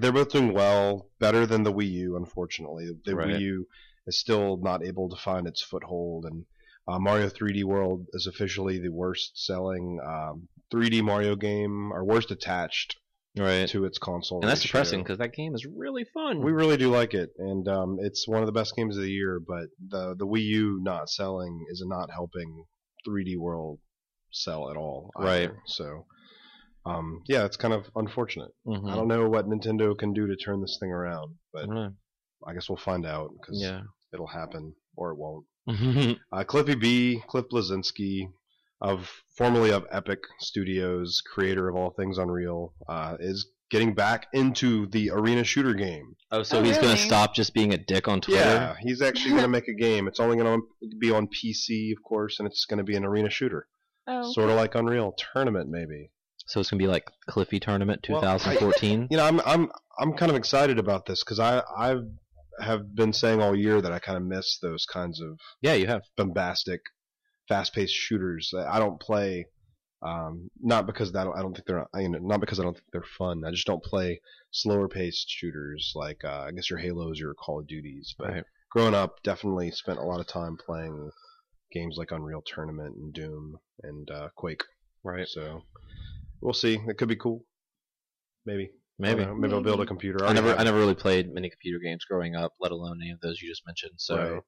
they're 0.00 0.12
both 0.12 0.30
doing 0.30 0.52
well, 0.52 1.08
better 1.18 1.46
than 1.46 1.62
the 1.62 1.72
Wii 1.72 1.90
U. 1.90 2.16
Unfortunately, 2.16 2.88
the 3.04 3.14
Right. 3.16 3.28
Wii 3.28 3.40
U 3.40 3.66
is 4.06 4.18
still 4.18 4.56
not 4.60 4.84
able 4.84 5.08
to 5.08 5.16
find 5.16 5.46
its 5.46 5.62
foothold, 5.62 6.24
and 6.26 6.44
uh, 6.88 6.98
Mario 6.98 7.28
3D 7.28 7.62
World 7.64 8.06
is 8.12 8.26
officially 8.26 8.78
the 8.80 8.88
worst 8.90 9.32
selling 9.46 10.00
um, 10.04 10.48
3D 10.74 11.02
Mario 11.02 11.36
game, 11.36 11.92
or 11.92 12.04
worst 12.04 12.30
attached 12.32 12.96
right. 13.36 13.68
to 13.68 13.84
its 13.84 13.98
console. 13.98 14.40
And 14.40 14.48
that's 14.50 14.60
ratio. 14.60 14.68
depressing 14.68 15.02
because 15.02 15.18
that 15.18 15.32
game 15.34 15.54
is 15.54 15.64
really 15.66 16.04
fun. 16.14 16.42
We 16.42 16.52
really 16.52 16.76
do 16.76 16.90
like 16.90 17.14
it, 17.14 17.30
and 17.38 17.66
um, 17.68 17.98
it's 18.00 18.26
one 18.28 18.40
of 18.42 18.46
the 18.46 18.52
best 18.52 18.74
games 18.76 18.96
of 18.96 19.02
the 19.02 19.10
year. 19.10 19.40
But 19.46 19.66
the 19.88 20.14
the 20.18 20.26
Wii 20.26 20.42
U 20.44 20.80
not 20.82 21.08
selling 21.10 21.64
is 21.70 21.82
not 21.86 22.10
helping 22.10 22.64
3D 23.08 23.36
World 23.38 23.78
sell 24.32 24.70
at 24.70 24.76
all. 24.76 25.10
Right. 25.18 25.42
either. 25.44 25.58
So, 25.66 26.06
um, 26.86 27.22
yeah, 27.28 27.44
it's 27.44 27.56
kind 27.56 27.74
of 27.74 27.84
unfortunate. 27.96 28.50
Mhm. 28.66 28.90
I 28.90 28.94
don't 28.96 29.08
know 29.08 29.28
what 29.28 29.46
Nintendo 29.46 29.96
can 29.96 30.12
do 30.12 30.26
to 30.26 30.36
turn 30.36 30.60
this 30.60 30.78
thing 30.80 30.90
around, 30.90 31.36
but 31.52 31.66
don't 31.66 31.74
know. 31.74 31.92
I 32.46 32.54
guess 32.54 32.68
we'll 32.68 32.76
find 32.78 33.06
out 33.06 33.30
because 33.40 33.60
Yeah. 33.62 33.82
it'll 34.12 34.26
happen 34.26 34.74
or 34.96 35.12
it 35.12 35.18
won't. 35.18 35.46
Uh, 36.32 36.42
Cliffy 36.44 36.74
B, 36.74 37.22
Cliff 37.28 37.44
Bleszinski, 37.52 38.32
of 38.82 39.08
formerly 39.38 39.70
of 39.70 39.86
Epic 39.90 40.18
Studios, 40.40 41.22
creator 41.32 41.68
of 41.68 41.76
all 41.76 41.90
things 41.90 42.18
Unreal, 42.18 42.74
uh, 42.88 43.16
is 43.20 43.46
getting 43.70 43.94
back 43.94 44.26
into 44.34 44.86
the 44.88 45.08
arena 45.10 45.44
shooter 45.44 45.72
game. 45.72 46.14
oh, 46.30 46.42
so 46.42 46.58
Oh, 46.58 46.62
he's 46.62 46.76
gonna 46.76 46.96
stop 46.96 47.34
just 47.34 47.54
being 47.54 47.72
a 47.72 47.78
dick 47.78 48.06
on 48.08 48.20
Twitter? 48.20 48.40
Yeah, 48.40 48.74
he's 48.80 49.00
actually 49.00 49.30
going 49.30 49.42
to 49.48 49.48
make 49.48 49.68
a 49.68 49.72
game. 49.74 50.06
It's 50.08 50.20
only 50.20 50.36
going 50.36 50.60
to 50.60 50.96
be 50.98 51.10
on 51.10 51.28
PC, 51.28 51.92
of 51.96 52.02
course, 52.02 52.38
and 52.38 52.46
it's 52.46 52.66
going 52.66 52.78
to 52.78 52.84
be 52.84 52.96
an 52.96 53.04
arena 53.04 53.30
shooter, 53.30 53.66
oh 54.06 54.30
sort 54.32 54.50
of 54.50 54.56
like 54.56 54.74
Unreal 54.74 55.14
Tournament, 55.32 55.70
maybe. 55.70 56.10
So 56.46 56.60
it's 56.60 56.70
gonna 56.70 56.78
be 56.80 56.88
like 56.88 57.04
Cliffy 57.28 57.60
Tournament 57.60 58.04
Well, 58.08 58.20
2014. 58.20 59.06
You 59.10 59.16
know, 59.16 59.24
I'm 59.24 59.40
I'm 59.46 59.70
I'm 59.98 60.12
kind 60.14 60.28
of 60.30 60.36
excited 60.36 60.78
about 60.78 61.06
this 61.06 61.22
because 61.24 61.38
I 61.38 61.62
I 61.78 61.96
have 62.60 62.94
been 62.94 63.12
saying 63.12 63.40
all 63.40 63.56
year 63.56 63.80
that 63.80 63.92
I 63.92 64.00
kind 64.00 64.18
of 64.18 64.24
miss 64.24 64.58
those 64.60 64.84
kinds 64.84 65.20
of 65.20 65.38
yeah, 65.62 65.74
you 65.74 65.86
have. 65.86 66.02
bombastic, 66.16 66.80
fast-paced 67.48 67.94
shooters. 67.94 68.52
I 68.56 68.78
don't 68.78 69.00
play. 69.00 69.46
Um, 70.04 70.48
not 70.60 70.86
because 70.86 71.12
that 71.12 71.28
I 71.28 71.42
don't 71.42 71.54
think 71.54 71.66
they're 71.66 71.86
you 72.00 72.08
know, 72.08 72.18
not 72.18 72.40
because 72.40 72.58
I 72.58 72.64
don't 72.64 72.74
think 72.74 72.86
they're 72.92 73.04
fun. 73.18 73.44
I 73.46 73.52
just 73.52 73.68
don't 73.68 73.84
play 73.84 74.20
slower 74.50 74.88
paced 74.88 75.30
shooters 75.30 75.92
like 75.94 76.24
uh, 76.24 76.46
I 76.48 76.50
guess 76.50 76.68
your 76.70 76.80
Halos, 76.80 77.20
your 77.20 77.34
Call 77.34 77.60
of 77.60 77.68
Duties. 77.68 78.12
But 78.18 78.28
Right. 78.30 78.44
growing 78.70 78.94
up, 78.94 79.22
definitely 79.22 79.70
spent 79.70 80.00
a 80.00 80.02
lot 80.02 80.18
of 80.18 80.26
time 80.26 80.56
playing 80.56 81.10
games 81.72 81.96
like 81.98 82.10
Unreal 82.10 82.42
Tournament 82.44 82.96
and 82.96 83.12
Doom 83.14 83.58
and 83.84 84.10
uh, 84.10 84.28
Quake. 84.36 84.64
Right. 85.04 85.28
So 85.28 85.62
we'll 86.40 86.52
see. 86.52 86.80
It 86.88 86.98
could 86.98 87.08
be 87.08 87.16
cool. 87.16 87.44
Maybe. 88.44 88.64
I 88.64 88.70
Maybe. 88.98 89.24
know. 89.24 89.34
Maybe 89.36 89.54
I'll 89.54 89.62
build 89.62 89.80
a 89.80 89.86
computer. 89.86 90.24
I 90.24 90.28
already 90.28 90.40
never, 90.40 90.58
I 90.58 90.64
never 90.64 90.78
really 90.78 90.94
played 90.96 91.32
many 91.32 91.48
computer 91.48 91.78
games 91.78 92.04
growing 92.04 92.34
up, 92.34 92.54
let 92.60 92.72
alone 92.72 92.98
any 93.00 93.12
of 93.12 93.20
those 93.20 93.40
you 93.40 93.48
just 93.48 93.62
mentioned. 93.66 93.94
So 93.98 94.16
Right. 94.16 94.42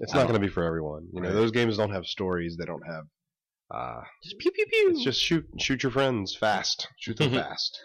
It's 0.00 0.14
not 0.14 0.22
going 0.28 0.40
to 0.40 0.46
be 0.46 0.52
for 0.52 0.64
everyone. 0.64 1.08
You 1.12 1.20
know, 1.20 1.28
Right. 1.28 1.34
those 1.34 1.50
games 1.52 1.76
don't 1.76 1.92
have 1.92 2.04
stories. 2.06 2.56
They 2.58 2.64
don't 2.64 2.82
have. 2.86 3.04
Uh, 3.70 4.00
just 4.24 4.38
pew 4.38 4.50
pew 4.50 4.66
pew. 4.66 4.90
It's 4.90 5.04
just 5.04 5.20
shoot 5.20 5.46
shoot 5.58 5.82
your 5.82 5.92
friends 5.92 6.34
fast. 6.34 6.88
Shoot 6.98 7.18
them 7.18 7.30
fast. 7.42 7.78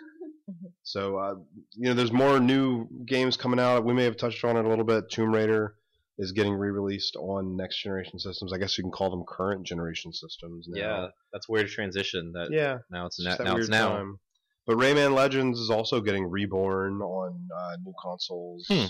So 0.83 1.17
uh, 1.17 1.35
you 1.73 1.89
know, 1.89 1.93
there's 1.93 2.11
more 2.11 2.39
new 2.39 2.87
games 3.05 3.37
coming 3.37 3.59
out. 3.59 3.85
We 3.85 3.93
may 3.93 4.03
have 4.05 4.17
touched 4.17 4.43
on 4.43 4.57
it 4.57 4.65
a 4.65 4.69
little 4.69 4.85
bit. 4.85 5.05
Tomb 5.11 5.33
Raider 5.33 5.75
is 6.17 6.31
getting 6.31 6.53
re-released 6.53 7.15
on 7.17 7.57
next 7.57 7.81
generation 7.83 8.17
systems. 8.19 8.53
I 8.53 8.57
guess 8.57 8.77
you 8.77 8.83
can 8.83 8.91
call 8.91 9.09
them 9.09 9.23
current 9.27 9.65
generation 9.65 10.13
systems. 10.13 10.67
Now. 10.69 10.79
yeah, 10.79 11.07
that's 11.33 11.49
weird 11.49 11.67
transition. 11.67 12.31
That 12.33 12.47
yeah. 12.51 12.77
now 12.89 13.07
it's 13.07 13.19
It's 13.19 13.27
na- 13.27 13.35
that 13.35 13.43
now 13.43 13.51
it's 13.57 13.69
weird 13.69 13.71
now. 13.71 13.89
time. 13.89 14.19
But 14.65 14.77
Rayman 14.77 15.13
Legends 15.13 15.59
is 15.59 15.69
also 15.69 16.01
getting 16.01 16.27
reborn 16.29 17.01
on 17.01 17.47
uh, 17.55 17.75
new 17.83 17.93
consoles. 18.01 18.65
Hmm. 18.67 18.85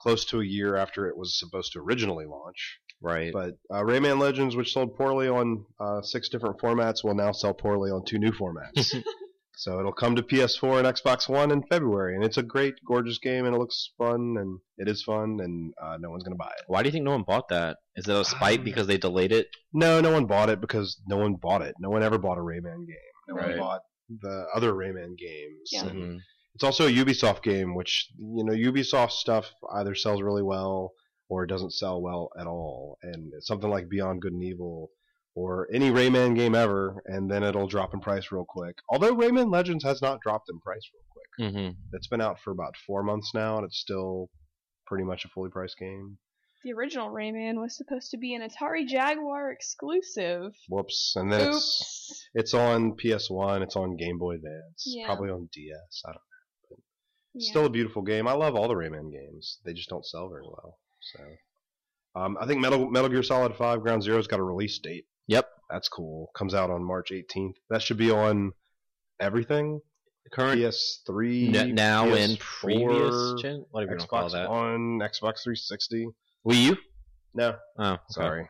Close 0.00 0.24
to 0.26 0.40
a 0.40 0.44
year 0.44 0.76
after 0.76 1.08
it 1.08 1.16
was 1.16 1.38
supposed 1.38 1.72
to 1.72 1.78
originally 1.80 2.24
launch. 2.26 2.78
Right. 3.02 3.32
But 3.32 3.52
uh, 3.70 3.82
Rayman 3.82 4.18
Legends, 4.20 4.56
which 4.56 4.72
sold 4.72 4.96
poorly 4.96 5.28
on 5.28 5.64
uh, 5.78 6.02
six 6.02 6.28
different 6.28 6.58
formats, 6.58 7.02
will 7.02 7.14
now 7.14 7.32
sell 7.32 7.54
poorly 7.54 7.90
on 7.90 8.04
two 8.04 8.18
new 8.18 8.30
formats. 8.32 8.94
so 9.56 9.78
it'll 9.78 9.92
come 9.92 10.16
to 10.16 10.22
PS4 10.22 10.78
and 10.84 10.86
Xbox 10.86 11.28
One 11.28 11.50
in 11.50 11.62
February, 11.62 12.14
and 12.14 12.22
it's 12.24 12.36
a 12.36 12.42
great, 12.42 12.74
gorgeous 12.86 13.18
game, 13.18 13.46
and 13.46 13.54
it 13.54 13.58
looks 13.58 13.92
fun, 13.98 14.36
and 14.38 14.58
it 14.78 14.86
is 14.88 15.02
fun, 15.02 15.38
and 15.40 15.72
uh, 15.82 15.96
no 15.98 16.10
one's 16.10 16.24
gonna 16.24 16.36
buy 16.36 16.52
it. 16.58 16.64
Why 16.66 16.82
do 16.82 16.88
you 16.88 16.92
think 16.92 17.04
no 17.04 17.12
one 17.12 17.24
bought 17.26 17.48
that? 17.48 17.78
Is 17.96 18.06
it 18.08 18.14
a 18.16 18.24
spite 18.24 18.58
Um, 18.60 18.64
because 18.64 18.86
they 18.86 18.98
delayed 18.98 19.32
it? 19.32 19.48
No, 19.72 20.00
no 20.00 20.12
one 20.12 20.26
bought 20.26 20.50
it 20.50 20.60
because 20.60 21.00
no 21.06 21.16
one 21.16 21.34
bought 21.34 21.62
it. 21.62 21.74
No 21.78 21.88
one 21.90 22.02
ever 22.02 22.18
bought 22.18 22.38
a 22.38 22.42
Rayman 22.42 22.86
game. 22.86 22.96
No 23.28 23.34
Right. 23.34 23.48
one 23.50 23.58
bought 23.58 23.80
the 24.20 24.46
other 24.54 24.72
Rayman 24.72 25.16
games. 25.16 25.70
Yeah. 25.72 25.86
And 25.86 25.98
Mhm. 25.98 26.18
It's 26.54 26.64
also 26.64 26.86
a 26.86 26.90
Ubisoft 26.92 27.42
game, 27.42 27.74
which 27.74 28.08
you 28.18 28.44
know 28.44 28.52
Ubisoft 28.52 29.12
stuff 29.12 29.50
either 29.74 29.94
sells 29.94 30.22
really 30.22 30.42
well 30.42 30.92
or 31.28 31.44
it 31.44 31.48
doesn't 31.48 31.72
sell 31.72 32.02
well 32.02 32.30
at 32.38 32.46
all. 32.46 32.98
And 33.02 33.32
it's 33.36 33.46
something 33.46 33.70
like 33.70 33.88
Beyond 33.88 34.20
Good 34.22 34.32
and 34.32 34.42
Evil 34.42 34.90
or 35.36 35.68
any 35.72 35.90
Rayman 35.90 36.34
game 36.34 36.56
ever, 36.56 37.02
and 37.06 37.30
then 37.30 37.44
it'll 37.44 37.68
drop 37.68 37.94
in 37.94 38.00
price 38.00 38.32
real 38.32 38.44
quick. 38.48 38.74
Although 38.88 39.14
Rayman 39.14 39.52
Legends 39.52 39.84
has 39.84 40.02
not 40.02 40.20
dropped 40.20 40.48
in 40.50 40.58
price 40.58 40.82
real 40.92 41.04
quick. 41.08 41.54
Mhm. 41.54 41.76
It's 41.92 42.08
been 42.08 42.20
out 42.20 42.40
for 42.40 42.50
about 42.50 42.74
four 42.84 43.04
months 43.04 43.30
now, 43.32 43.56
and 43.58 43.64
it's 43.64 43.78
still 43.78 44.28
pretty 44.86 45.04
much 45.04 45.24
a 45.24 45.28
fully 45.28 45.50
priced 45.50 45.78
game. 45.78 46.18
The 46.64 46.72
original 46.72 47.08
Rayman 47.10 47.58
was 47.60 47.76
supposed 47.76 48.10
to 48.10 48.18
be 48.18 48.34
an 48.34 48.42
Atari 48.42 48.86
Jaguar 48.86 49.50
exclusive. 49.52 50.52
Whoops! 50.68 51.14
And 51.16 51.32
then 51.32 51.48
it's 51.48 52.26
it's 52.34 52.52
on 52.54 52.96
PS1, 52.96 53.62
it's 53.62 53.76
on 53.76 53.96
Game 53.96 54.18
Boy 54.18 54.34
Advance, 54.34 54.84
Yeah. 54.84 55.06
probably 55.06 55.30
on 55.30 55.48
DS. 55.54 56.02
I 56.04 56.10
don't. 56.12 56.20
Yeah. 57.34 57.50
Still 57.50 57.66
a 57.66 57.70
beautiful 57.70 58.02
game. 58.02 58.26
I 58.26 58.32
love 58.32 58.54
all 58.56 58.68
the 58.68 58.74
Rayman 58.74 59.12
games. 59.12 59.58
They 59.64 59.72
just 59.72 59.88
don't 59.88 60.04
sell 60.04 60.28
very 60.28 60.42
well. 60.42 60.78
So, 61.00 61.20
um, 62.20 62.36
I 62.40 62.46
think 62.46 62.60
Metal 62.60 62.90
Metal 62.90 63.08
Gear 63.08 63.22
Solid 63.22 63.54
Five 63.56 63.82
Ground 63.82 64.02
Zero's 64.02 64.26
got 64.26 64.40
a 64.40 64.42
release 64.42 64.78
date. 64.78 65.06
Yep. 65.28 65.48
That's 65.70 65.88
cool. 65.88 66.30
Comes 66.36 66.54
out 66.54 66.70
on 66.70 66.82
March 66.82 67.10
18th. 67.12 67.54
That 67.70 67.82
should 67.82 67.96
be 67.98 68.10
on 68.10 68.52
everything. 69.20 69.80
Current 70.32 70.60
PS3, 70.60 71.54
n- 71.56 71.74
now 71.74 72.06
in 72.06 72.30
PS4, 72.36 72.38
previous 72.38 73.42
gen, 73.42 73.64
whatever 73.70 73.92
you 73.98 74.06
call 74.06 74.28
Xbox 74.28 74.32
that. 74.32 74.48
One, 74.50 74.98
Xbox 75.00 75.42
360. 75.42 76.06
Wii 76.46 76.62
U? 76.66 76.76
No, 77.34 77.54
Oh, 77.78 77.84
okay. 77.92 78.00
sorry. 78.10 78.48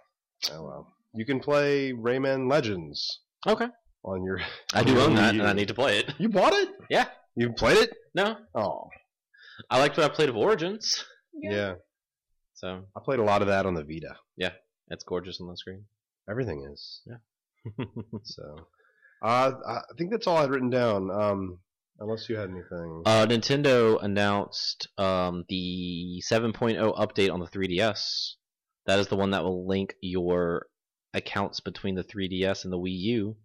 Oh 0.52 0.62
well. 0.62 0.86
You 1.14 1.24
can 1.24 1.40
play 1.40 1.92
Rayman 1.92 2.50
Legends 2.50 3.20
Okay. 3.46 3.66
on 4.04 4.24
your. 4.24 4.40
I 4.74 4.82
do 4.82 4.92
on 4.92 4.98
own 4.98 5.12
your 5.12 5.20
that, 5.22 5.34
Wii 5.34 5.38
and 5.40 5.48
I 5.48 5.52
need 5.54 5.68
to 5.68 5.74
play 5.74 5.98
it. 5.98 6.12
You 6.18 6.28
bought 6.28 6.52
it? 6.54 6.68
Yeah. 6.90 7.06
You 7.41 7.53
played 7.55 7.78
it? 7.78 7.91
No, 8.14 8.36
Oh, 8.55 8.88
I 9.70 9.78
liked 9.78 9.97
what 9.97 10.05
I 10.05 10.14
played 10.14 10.28
of 10.28 10.36
Origins, 10.36 11.07
yeah. 11.32 11.76
so 12.53 12.82
I 12.95 13.01
played 13.03 13.18
a 13.18 13.22
lot 13.24 13.41
of 13.41 13.49
that 13.49 13.64
on 13.64 13.72
the 13.72 13.82
Vita. 13.82 14.14
Yeah, 14.36 14.53
it's 14.88 15.05
gorgeous 15.05 15.41
on 15.41 15.49
the 15.49 15.57
screen. 15.57 15.84
Everything 16.28 16.68
is. 16.70 17.01
Yeah. 17.07 17.16
So, 18.24 18.57
uh, 19.22 19.53
I 19.66 19.80
think 19.97 20.11
that's 20.11 20.26
all 20.26 20.36
I'd 20.36 20.51
written 20.51 20.68
down. 20.68 21.11
Um, 21.11 21.59
unless 21.99 22.28
you 22.28 22.36
had 22.36 22.51
anything. 22.51 23.03
Uh, 23.07 23.24
Nintendo 23.26 24.03
announced 24.03 24.88
um, 24.99 25.45
the 25.49 26.22
7.0 26.30 26.76
update 26.99 27.32
on 27.32 27.41
the 27.41 27.47
3DS. 27.47 28.34
That 28.86 28.99
is 28.99 29.09
the 29.09 29.16
one 29.16 29.30
that 29.30 29.45
will 29.45 29.66
link 29.66 29.95
your 30.03 30.66
accounts 31.14 31.61
between 31.61 31.95
the 31.95 32.05
3DS 32.05 32.64
and 32.64 32.72
the 32.72 32.78
Wii 32.78 32.99
U. 32.99 33.36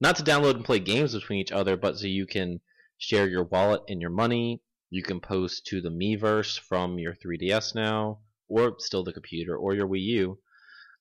Not 0.00 0.16
to 0.16 0.24
download 0.24 0.56
and 0.56 0.64
play 0.64 0.80
games 0.80 1.14
between 1.14 1.38
each 1.38 1.52
other, 1.52 1.76
but 1.76 1.98
so 1.98 2.06
you 2.08 2.26
can 2.26 2.60
share 3.04 3.28
your 3.28 3.44
wallet 3.44 3.82
and 3.88 4.00
your 4.00 4.10
money. 4.10 4.62
You 4.90 5.02
can 5.02 5.20
post 5.20 5.66
to 5.66 5.80
the 5.80 5.90
Miiverse 5.90 6.58
from 6.58 6.98
your 6.98 7.14
3DS 7.14 7.74
now, 7.74 8.20
or 8.48 8.76
still 8.78 9.04
the 9.04 9.12
computer, 9.12 9.56
or 9.56 9.74
your 9.74 9.88
Wii 9.88 10.02
U. 10.02 10.38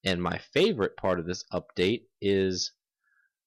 And 0.03 0.21
my 0.21 0.37
favorite 0.53 0.97
part 0.97 1.19
of 1.19 1.25
this 1.25 1.45
update 1.53 2.01
is 2.21 2.71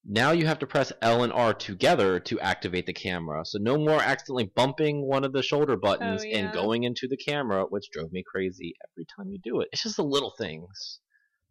now 0.09 0.31
you 0.31 0.47
have 0.47 0.61
to 0.61 0.67
press 0.67 0.93
L 1.03 1.25
and 1.25 1.33
R 1.33 1.53
together 1.53 2.21
to 2.21 2.41
activate 2.41 2.87
the 2.87 2.93
camera. 2.93 3.45
So 3.45 3.59
no 3.59 3.77
more 3.77 4.01
accidentally 4.01 4.51
bumping 4.55 5.05
one 5.05 5.25
of 5.25 5.33
the 5.33 5.43
shoulder 5.43 5.75
oh, 5.75 5.81
buttons 5.81 6.23
Oh, 6.23 6.27
yeah. 6.29 6.39
and 6.39 6.55
going 6.55 6.85
into 6.85 7.09
the 7.09 7.17
camera, 7.17 7.65
which 7.69 7.91
drove 7.91 8.13
me 8.13 8.23
crazy 8.25 8.75
every 8.89 9.05
time 9.05 9.31
you 9.31 9.39
do 9.43 9.61
it. 9.61 9.69
It's 9.73 9.83
just 9.83 9.97
the 9.97 10.05
little 10.05 10.33
things. 10.39 11.01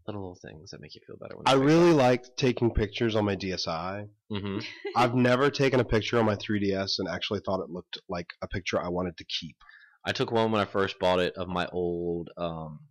Little, 0.08 0.22
little 0.22 0.40
things 0.42 0.72
that 0.72 0.82
make 0.82 0.94
you 0.94 1.02
feel 1.06 1.18
better. 1.20 1.36
When 1.36 1.48
I 1.48 1.54
really 1.54 1.92
liked 1.92 2.38
taking 2.38 2.72
pictures 2.72 3.16
on 3.16 3.26
my 3.26 3.36
DSi. 3.36 4.08
hmm 4.30 4.60
I've 4.96 5.16
never 5.16 5.50
taken 5.50 5.80
a 5.80 5.86
picture 5.86 6.20
on 6.20 6.26
my 6.26 6.36
3DS 6.36 7.00
and 7.00 7.08
actually 7.08 7.42
thought 7.46 7.62
it 7.62 7.70
looked 7.70 7.98
like 8.08 8.28
a 8.42 8.48
picture 8.48 8.80
I 8.80 8.90
wanted 8.90 9.18
to 9.18 9.26
keep. 9.26 9.56
I 10.06 10.12
took 10.12 10.32
one 10.32 10.52
when 10.52 10.62
I 10.62 10.66
first 10.66 11.00
bought 11.00 11.20
it 11.20 11.34
of 11.36 11.48
my 11.48 11.68
old 11.72 12.30
um, 12.38 12.82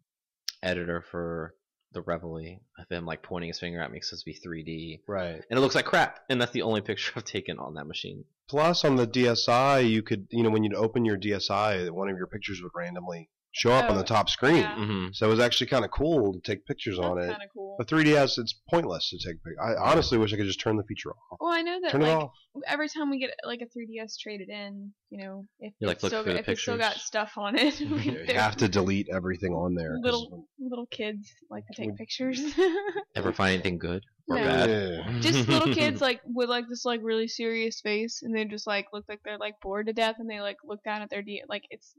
editor 0.63 1.05
for 1.11 1.55
the 1.93 2.03
Reveille 2.03 2.59
of 2.79 2.89
him 2.91 3.07
like 3.07 3.23
pointing 3.23 3.49
his 3.49 3.61
finger 3.61 3.81
at 3.81 3.91
me 3.91 3.97
because 3.97 4.13
it's 4.13 4.25
supposed 4.25 4.43
to 4.43 4.49
be 4.49 5.01
3D. 5.07 5.09
Right. 5.09 5.41
And 5.49 5.59
it 5.59 5.61
looks 5.61 5.77
like 5.77 5.85
crap. 5.85 6.19
And 6.29 6.41
that's 6.41 6.53
the 6.53 6.63
only 6.63 6.81
picture 6.83 7.13
I've 7.17 7.25
taken 7.25 7.59
on 7.59 7.75
that 7.75 7.87
machine. 7.87 8.25
Plus, 8.49 8.85
on 8.85 8.97
the 8.97 9.07
DSi, 9.07 9.89
you 9.89 10.03
could, 10.03 10.27
you 10.31 10.43
know, 10.43 10.51
when 10.51 10.65
you'd 10.65 10.75
open 10.75 11.05
your 11.05 11.17
DSi, 11.17 11.91
one 11.91 12.11
of 12.11 12.19
your 12.19 12.27
pictures 12.27 12.61
would 12.63 12.73
randomly 12.75 13.31
show 13.57 13.71
up 13.71 13.89
on 13.89 13.95
Oh, 13.95 13.99
the 13.99 14.05
top 14.05 14.29
screen. 14.29 14.57
yeah. 14.57 14.75
hmm 14.75 15.07
So 15.13 15.27
it 15.27 15.31
was 15.31 15.39
actually 15.39 15.69
kind 15.69 15.85
of 15.85 15.93
cool 15.93 16.33
to 16.33 16.41
take 16.41 16.67
pictures 16.67 16.99
on 16.99 17.19
it. 17.19 17.29
kind 17.31 17.43
of 17.43 17.49
cool. 17.55 17.77
But 17.79 17.87
3DS, 17.87 18.37
it's 18.39 18.53
pointless 18.69 19.09
to 19.11 19.17
take 19.19 19.37
pictures. 19.45 19.59
I 19.63 19.75
honestly 19.77 20.19
wish 20.19 20.33
I 20.33 20.37
could 20.37 20.47
just 20.47 20.59
turn 20.61 20.77
the 20.77 20.83
feature 20.83 21.11
off. 21.11 21.39
Well, 21.41 21.53
I 21.53 21.63
know 21.63 21.79
that 21.81 21.93
Turn 21.93 22.03
it 22.03 22.07
like 22.09 22.17
off. 22.25 22.33
every 22.67 22.89
time 22.89 23.11
we 23.11 23.21
get 23.21 23.31
like 23.45 23.61
a 23.61 23.67
3DS 23.67 24.19
traded 24.21 24.49
in, 24.49 24.93
you 25.11 25.19
know, 25.25 25.47
if 25.61 25.73
You, 25.79 25.87
like, 25.87 25.99
it's 25.99 26.07
still, 26.09 26.27
if 26.27 26.49
it's 26.49 26.63
still 26.63 26.77
got 26.79 26.97
stuff 26.97 27.33
on 27.37 27.57
it, 27.57 27.79
we- 27.91 28.03
You 28.29 28.35
have 28.35 28.57
to 28.57 28.69
delete 28.69 29.09
everything 29.09 29.53
on 29.53 29.77
there. 29.77 29.99
little 30.03 30.47
little 30.59 30.87
kids 30.87 31.31
like 31.49 31.65
to 31.69 31.75
take 31.77 31.91
Would- 31.91 31.97
pictures. 31.99 32.43
Ever 33.15 33.33
find 33.33 33.55
anything 33.55 33.79
good 33.79 34.03
or 34.29 34.37
No. 34.37 34.45
bad? 34.45 34.69
Yeah. 34.71 35.21
just 35.21 35.49
little 35.49 35.73
kids 35.73 36.01
like 36.01 36.21
with 36.27 36.49
like 36.49 36.65
this 36.69 36.85
like 36.85 37.01
really 37.05 37.29
serious 37.29 37.81
face, 37.81 38.23
and 38.23 38.35
they 38.35 38.45
just 38.47 38.67
like 38.67 38.87
look 38.93 39.05
like 39.09 39.21
they're 39.25 39.39
like 39.39 39.61
bored 39.63 39.87
to 39.87 39.93
death, 39.93 40.17
and 40.19 40.29
they 40.29 40.41
like 40.41 40.57
look 40.65 40.83
down 40.83 41.03
at 41.03 41.11
their 41.11 41.23
D. 41.23 41.43
Like 41.49 41.63
it's 41.71 41.95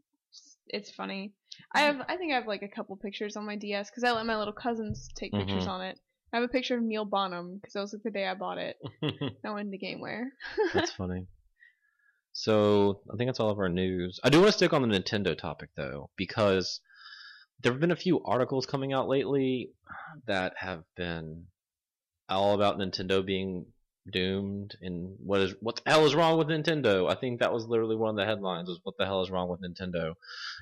it's 0.68 0.90
funny. 0.92 1.32
I 1.74 1.82
have 1.82 2.02
I 2.08 2.18
think 2.18 2.32
I 2.32 2.36
have 2.36 2.48
like 2.48 2.62
a 2.64 2.68
couple 2.68 2.96
pictures 2.98 3.36
on 3.36 3.46
my 3.46 3.56
DS 3.56 3.90
because 3.90 4.04
I 4.04 4.12
let 4.12 4.26
my 4.26 4.38
little 4.38 4.54
cousins 4.54 5.10
take 5.16 5.34
pictures 5.34 5.66
Mhm. 5.66 5.70
on 5.70 5.82
it. 5.82 6.00
I 6.34 6.38
have 6.38 6.46
a 6.46 6.52
picture 6.52 6.78
of 6.78 6.84
Neil 6.84 7.06
Bonham 7.06 7.56
because 7.56 7.74
that 7.74 7.82
was 7.82 7.94
like 7.94 8.04
the 8.04 8.12
day 8.12 8.28
I 8.28 8.34
bought 8.34 8.58
it. 8.58 8.78
I 9.46 9.52
went 9.52 9.74
into 9.74 9.78
GameWare. 9.86 10.26
That's 10.74 10.92
funny. 10.98 11.28
So 12.34 13.00
I 13.12 13.16
think 13.16 13.30
that's 13.30 13.40
all 13.40 13.50
of 13.50 13.60
our 13.60 13.70
news. 13.70 14.20
I 14.24 14.30
do 14.30 14.40
want 14.40 14.50
to 14.52 14.58
stick 14.58 14.74
on 14.74 14.82
the 14.82 15.00
Nintendo 15.00 15.38
topic 15.38 15.70
though, 15.76 16.10
because 16.18 16.82
there 17.62 17.72
have 17.72 17.80
been 17.80 17.92
a 17.92 17.96
few 17.96 18.22
articles 18.26 18.66
coming 18.66 18.92
out 18.92 19.08
lately 19.08 19.72
that 20.28 20.54
have 20.58 20.84
been 20.96 21.46
all 22.28 22.54
about 22.54 22.78
Nintendo 22.78 23.26
being 23.26 23.68
doomed 24.12 24.76
and 24.82 25.16
what 25.20 25.42
is 25.42 25.56
what 25.62 25.78
the 25.78 25.90
hell 25.92 26.06
is 26.06 26.14
wrong 26.16 26.38
with 26.38 26.48
Nintendo. 26.48 27.10
I 27.12 27.16
think 27.16 27.40
that 27.40 27.54
was 27.54 27.66
literally 27.66 27.96
one 27.96 28.12
of 28.12 28.16
the 28.16 28.26
headlines 28.26 28.68
was 28.70 28.80
what 28.84 28.96
the 28.98 29.06
hell 29.06 29.22
is 29.24 29.32
wrong 29.32 29.50
with 29.50 29.62
Nintendo. 29.62 30.14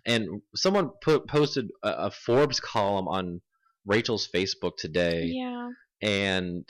And 0.05 0.41
someone 0.55 0.91
put 1.01 1.27
posted 1.27 1.69
a, 1.83 2.05
a 2.07 2.11
Forbes 2.11 2.59
column 2.59 3.07
on 3.07 3.41
Rachel's 3.85 4.29
Facebook 4.33 4.77
today 4.77 5.31
Yeah. 5.33 5.69
and 6.01 6.65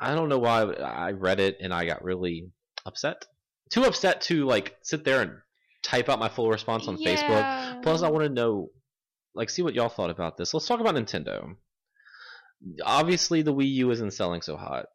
I 0.00 0.14
don't 0.14 0.28
know 0.28 0.38
why 0.38 0.62
I 0.62 1.10
read 1.12 1.40
it 1.40 1.58
and 1.60 1.74
I 1.74 1.84
got 1.86 2.04
really 2.04 2.50
upset. 2.86 3.26
Too 3.70 3.84
upset 3.84 4.20
to 4.22 4.44
like 4.46 4.76
sit 4.82 5.04
there 5.04 5.22
and 5.22 5.32
type 5.82 6.08
out 6.08 6.18
my 6.18 6.28
full 6.28 6.50
response 6.50 6.86
on 6.88 6.96
Facebook. 6.98 7.82
Plus, 7.82 8.02
I 8.02 8.10
want 8.10 8.24
to 8.24 8.28
know, 8.32 8.68
like, 9.34 9.48
see 9.50 9.62
what 9.62 9.74
y'all 9.74 9.88
thought 9.88 10.10
about 10.10 10.36
this. 10.36 10.52
Let's 10.54 10.66
talk 10.66 10.80
about 10.80 10.94
Nintendo. 10.94 11.56
Obviously, 12.84 13.42
the 13.42 13.54
Wii 13.54 13.70
U 13.74 13.90
isn't 13.90 14.12
selling 14.12 14.42
so 14.42 14.56
hot, 14.56 14.86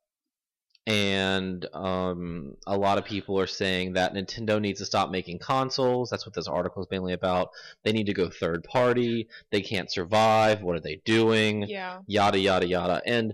and 0.88 1.66
um, 1.74 2.56
a 2.68 2.78
lot 2.78 3.00
of 3.00 3.06
people 3.06 3.40
are 3.40 3.48
saying 3.48 3.94
that 3.94 4.14
Nintendo 4.14 4.62
needs 4.62 4.80
to 4.80 4.86
stop 4.86 5.10
making 5.10 5.40
consoles. 5.40 6.12
That's 6.12 6.28
what 6.28 6.36
this 6.36 6.48
article 6.48 6.84
is 6.84 6.88
mainly 6.92 7.14
about. 7.14 7.50
They 7.84 7.92
need 7.92 8.06
to 8.06 8.14
go 8.14 8.30
third 8.30 8.64
party. 8.64 9.28
They 9.50 9.62
can't 9.62 9.92
survive. 9.92 10.62
What 10.62 10.76
are 10.76 10.82
they 10.82 11.02
doing? 11.04 11.64
Yeah. 11.64 12.00
yada 12.06 12.38
yada 12.38 12.68
yada. 12.68 13.02
And 13.06 13.34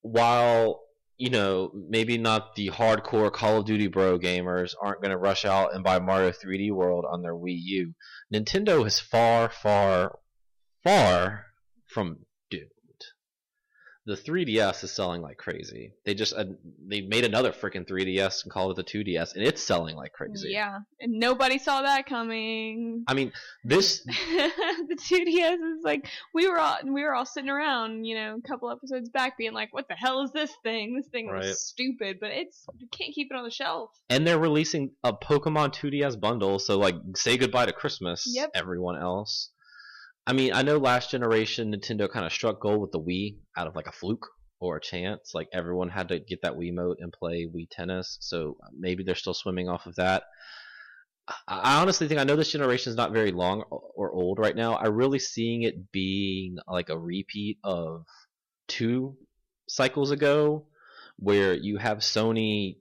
while 0.00 0.80
you 1.18 1.28
know 1.28 1.72
maybe 1.74 2.16
not 2.16 2.54
the 2.54 2.70
hardcore 2.70 3.32
Call 3.32 3.58
of 3.58 3.66
Duty 3.66 3.88
bro 3.88 4.18
gamers 4.18 4.74
aren't 4.80 5.02
going 5.02 5.10
to 5.10 5.18
rush 5.18 5.44
out 5.44 5.74
and 5.74 5.84
buy 5.84 5.98
Mario 5.98 6.30
3D 6.30 6.70
World 6.72 7.04
on 7.10 7.20
their 7.20 7.34
Wii 7.34 7.58
U, 7.60 7.94
Nintendo 8.32 8.86
is 8.86 8.98
far, 8.98 9.50
far, 9.50 10.18
far 10.82 11.44
from. 11.86 12.20
The 14.08 14.16
3DS 14.16 14.84
is 14.84 14.90
selling 14.90 15.20
like 15.20 15.36
crazy. 15.36 15.92
They 16.06 16.14
just 16.14 16.32
uh, 16.34 16.46
they 16.86 17.02
made 17.02 17.26
another 17.26 17.52
freaking 17.52 17.86
3DS 17.86 18.42
and 18.44 18.50
called 18.50 18.70
it 18.78 18.86
the 18.86 19.04
2DS, 19.04 19.34
and 19.34 19.44
it's 19.44 19.62
selling 19.62 19.96
like 19.96 20.14
crazy. 20.14 20.48
Yeah. 20.48 20.78
And 20.98 21.20
nobody 21.20 21.58
saw 21.58 21.82
that 21.82 22.06
coming. 22.06 23.04
I 23.06 23.12
mean, 23.12 23.32
this 23.64 24.00
the 24.04 24.96
2DS 25.10 25.54
is 25.56 25.84
like 25.84 26.08
we 26.32 26.48
were 26.48 26.58
all 26.58 26.78
we 26.86 27.02
were 27.02 27.14
all 27.14 27.26
sitting 27.26 27.50
around, 27.50 28.04
you 28.06 28.14
know, 28.14 28.38
a 28.42 28.48
couple 28.48 28.70
episodes 28.70 29.10
back, 29.10 29.36
being 29.36 29.52
like, 29.52 29.74
"What 29.74 29.88
the 29.88 29.94
hell 29.94 30.22
is 30.22 30.32
this 30.32 30.52
thing? 30.62 30.96
This 30.96 31.08
thing 31.08 31.26
Right. 31.28 31.44
was 31.44 31.60
stupid." 31.60 32.16
But 32.18 32.30
it's 32.30 32.64
you 32.78 32.88
can't 32.90 33.14
keep 33.14 33.28
it 33.30 33.36
on 33.36 33.44
the 33.44 33.50
shelf. 33.50 33.90
and 34.08 34.26
they're 34.26 34.38
releasing 34.38 34.92
a 35.04 35.12
Pokemon 35.12 35.74
2DS 35.74 36.18
bundle, 36.18 36.58
so 36.58 36.78
like 36.78 36.94
say 37.14 37.36
goodbye 37.36 37.66
to 37.66 37.72
Christmas, 37.74 38.24
Yep. 38.34 38.52
everyone 38.54 38.96
else. 38.96 39.50
I 40.28 40.34
mean, 40.34 40.52
I 40.52 40.60
know 40.60 40.76
last 40.76 41.10
generation 41.10 41.74
Nintendo 41.74 42.06
kind 42.06 42.26
of 42.26 42.32
struck 42.32 42.60
gold 42.60 42.82
with 42.82 42.92
the 42.92 43.00
Wii 43.00 43.36
out 43.56 43.66
of 43.66 43.74
like 43.74 43.86
a 43.86 43.92
fluke 43.92 44.26
or 44.60 44.76
a 44.76 44.80
chance. 44.80 45.32
Like 45.34 45.48
everyone 45.54 45.88
had 45.88 46.08
to 46.08 46.20
get 46.20 46.42
that 46.42 46.52
Wii 46.52 46.70
Wiimote 46.74 46.96
and 46.98 47.10
play 47.10 47.46
Wii 47.46 47.66
Tennis, 47.70 48.18
so 48.20 48.58
uh, 48.62 48.68
maybe 48.78 49.02
they're 49.02 49.14
still 49.14 49.32
swimming 49.32 49.70
off 49.70 49.86
of 49.86 49.94
that. 49.96 50.24
I, 51.26 51.34
I 51.48 51.80
honestly 51.80 52.08
think 52.08 52.20
I 52.20 52.24
know 52.24 52.36
this 52.36 52.52
generation 52.52 52.90
is 52.90 52.96
not 52.96 53.12
very 53.14 53.32
long 53.32 53.62
or 53.70 54.12
old 54.12 54.38
right 54.38 54.54
now. 54.54 54.74
I 54.74 54.88
really 54.88 55.18
seeing 55.18 55.62
it 55.62 55.90
being 55.92 56.58
like 56.68 56.90
a 56.90 56.98
repeat 56.98 57.56
of 57.64 58.04
two 58.66 59.16
cycles 59.66 60.10
ago, 60.10 60.66
where 61.18 61.54
you 61.54 61.78
have 61.78 62.00
Sony 62.00 62.76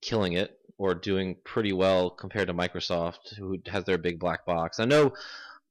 killing 0.00 0.32
it 0.32 0.58
or 0.78 0.94
doing 0.94 1.36
pretty 1.44 1.74
well 1.74 2.08
compared 2.08 2.48
to 2.48 2.54
Microsoft, 2.54 3.36
who 3.36 3.58
has 3.66 3.84
their 3.84 3.98
big 3.98 4.18
black 4.18 4.46
box. 4.46 4.80
I 4.80 4.86
know 4.86 5.12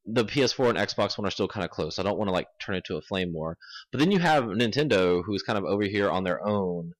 the 0.10 0.24
PS4 0.26 0.70
and 0.70 0.78
Xbox 0.78 1.18
One 1.18 1.28
are 1.28 1.32
still 1.32 1.48
kind 1.50 1.64
of 1.66 1.70
close. 1.70 2.00
I 2.00 2.04
don't 2.04 2.18
want 2.18 2.30
to 2.30 2.34
like 2.34 2.48
turn 2.62 2.76
it 2.76 2.86
to 2.86 2.96
a 2.96 3.02
flame 3.02 3.34
war. 3.34 3.58
But 3.92 4.00
then 4.00 4.12
you 4.12 4.20
have 4.20 4.46
Nintendo, 4.46 5.22
who's 5.26 5.44
kind 5.44 5.58
of 5.60 5.66
over 5.66 5.84
here 5.84 6.10
on 6.10 6.24
their 6.24 6.46
own. 6.48 6.94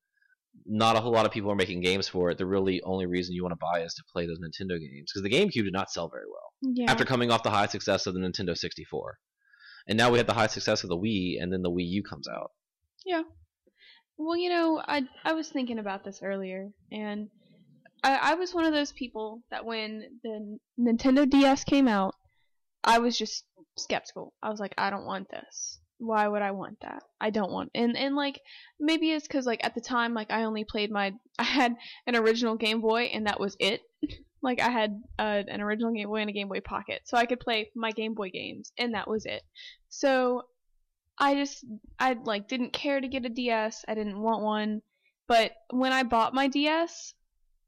Not 0.70 0.98
a 0.98 1.00
whole 1.00 1.14
lot 1.14 1.26
of 1.26 1.32
people 1.32 1.50
are 1.50 1.56
making 1.56 1.80
games 1.82 2.10
for 2.10 2.30
it. 2.30 2.38
The 2.38 2.46
really 2.46 2.82
only 2.84 3.06
reason 3.06 3.34
you 3.34 3.44
want 3.44 3.54
to 3.54 3.66
buy 3.72 3.82
is 3.84 3.94
to 3.94 4.04
play 4.12 4.28
those 4.28 4.40
Nintendo 4.40 4.78
games 4.78 5.12
because 5.14 5.24
the 5.24 5.30
GameCube 5.30 5.64
did 5.64 5.72
not 5.72 5.90
sell 5.90 6.10
very 6.10 6.26
well 6.30 6.74
Yeah. 6.76 6.92
after 6.92 7.06
coming 7.06 7.32
off 7.32 7.44
the 7.44 7.50
high 7.52 7.68
success 7.68 8.06
of 8.06 8.14
the 8.14 8.20
Nintendo 8.20 8.58
64. 8.58 9.18
And 9.88 9.98
now 9.98 10.12
we 10.12 10.18
have 10.18 10.28
the 10.28 10.34
high 10.34 10.48
success 10.48 10.84
of 10.84 10.90
the 10.90 10.98
Wii, 10.98 11.42
and 11.42 11.54
then 11.54 11.62
the 11.62 11.72
Wii 11.72 11.88
U 11.88 12.04
comes 12.04 12.28
out. 12.28 12.52
Yeah. 13.06 13.24
Well, 14.18 14.36
you 14.36 14.50
know, 14.50 14.82
I 14.86 15.04
I 15.24 15.32
was 15.34 15.48
thinking 15.50 15.80
about 15.80 16.04
this 16.04 16.20
earlier, 16.22 16.72
and 16.92 17.30
I, 18.04 18.32
I 18.32 18.34
was 18.34 18.54
one 18.54 18.66
of 18.66 18.74
those 18.74 18.92
people 18.92 19.44
that 19.52 19.64
when 19.64 20.20
the 20.24 20.58
Nintendo 20.78 21.30
DS 21.30 21.64
came 21.64 21.88
out, 21.88 22.16
I 22.88 23.00
was 23.00 23.18
just 23.18 23.44
skeptical. 23.78 24.34
I 24.42 24.50
was 24.50 24.60
like, 24.60 24.74
I 24.78 24.90
don't 24.90 25.06
want 25.06 25.30
this. 25.30 25.80
Why 26.00 26.28
would 26.28 26.42
I 26.42 26.52
want 26.52 26.80
that? 26.82 27.04
I 27.20 27.32
don't 27.32 27.52
want. 27.52 27.72
And 27.76 27.98
and 27.98 28.16
like 28.16 28.40
maybe 28.80 29.12
it's 29.12 29.28
because 29.28 29.46
like 29.46 29.64
at 29.64 29.76
the 29.76 29.82
time 29.82 30.14
like 30.14 30.32
I 30.32 30.44
only 30.44 30.64
played 30.64 30.92
my 30.92 31.14
I 31.40 31.44
had 31.44 31.76
an 32.06 32.16
original 32.16 32.56
Game 32.56 32.82
Boy 32.82 33.04
and 33.14 33.28
that 33.28 33.40
was 33.40 33.58
it. 33.60 33.82
like 34.42 34.62
I 34.62 34.70
had 34.70 35.02
uh, 35.20 35.44
an 35.48 35.62
original 35.62 35.92
Game 35.94 36.08
Boy 36.08 36.22
and 36.22 36.30
a 36.30 36.34
Game 36.34 36.48
Boy 36.48 36.62
Pocket, 36.62 37.02
so 37.06 37.18
I 37.18 37.26
could 37.26 37.40
play 37.40 37.70
my 37.76 37.92
Game 37.92 38.14
Boy 38.14 38.30
games, 38.30 38.72
and 38.78 38.94
that 38.94 39.08
was 39.08 39.26
it. 39.26 39.44
So 39.90 40.44
I 41.18 41.36
just 41.36 41.66
I 42.00 42.14
like 42.24 42.48
didn't 42.48 42.74
care 42.74 43.02
to 43.02 43.08
get 43.08 43.26
a 43.26 43.30
DS. 43.30 43.84
I 43.88 43.96
didn't 43.96 44.22
want 44.22 44.44
one. 44.44 44.82
But 45.28 45.52
when 45.72 45.92
I 45.92 46.04
bought 46.04 46.34
my 46.34 46.48
DS, 46.48 47.14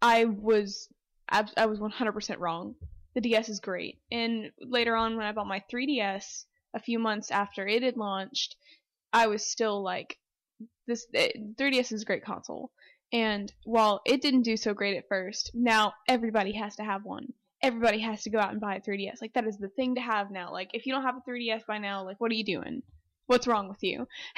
I 0.02 0.26
was 0.26 0.88
I 1.32 1.66
was 1.66 1.80
100% 1.80 2.40
wrong. 2.40 2.76
The 3.20 3.28
DS 3.32 3.50
is 3.50 3.60
great. 3.60 4.00
And 4.14 4.50
later 4.62 4.96
on 4.96 5.18
when 5.18 5.26
I 5.26 5.34
bought 5.34 5.46
my 5.46 5.62
3DS 5.70 6.46
a 6.74 6.80
few 6.80 7.00
months 7.00 7.32
after 7.32 7.68
it 7.68 7.84
had 7.84 7.98
launched, 7.98 8.56
I 9.12 9.28
was 9.28 9.46
still 9.46 9.84
like 9.84 10.18
this 10.88 11.06
eh, 11.14 11.32
3DS 11.60 11.92
is 11.92 12.04
a 12.04 12.06
great 12.06 12.24
console. 12.24 12.72
And 13.12 13.52
while 13.66 14.00
it 14.06 14.22
didn't 14.22 14.44
do 14.44 14.56
so 14.56 14.74
great 14.74 14.96
at 14.96 15.10
first, 15.10 15.52
now 15.54 15.92
everybody 16.08 16.54
has 16.54 16.78
to 16.78 16.84
have 16.86 17.04
one. 17.04 17.34
Everybody 17.62 18.00
has 18.00 18.24
to 18.24 18.30
go 18.30 18.40
out 18.40 18.52
and 18.52 18.62
buy 18.62 18.76
a 18.76 18.80
3DS. 18.82 19.22
Like 19.22 19.34
that 19.34 19.46
is 19.46 19.58
the 19.58 19.68
thing 19.68 19.96
to 19.96 20.02
have 20.02 20.32
now. 20.32 20.54
Like 20.54 20.70
if 20.74 20.86
you 20.86 20.94
don't 20.94 21.04
have 21.04 21.18
a 21.18 21.30
3DS 21.30 21.66
by 21.68 21.78
now, 21.78 22.06
like 22.06 22.22
what 22.22 22.32
are 22.32 22.36
you 22.36 22.46
doing? 22.46 22.84
What's 23.28 23.48
wrong 23.48 23.68
with 23.68 23.84
you? 23.84 24.08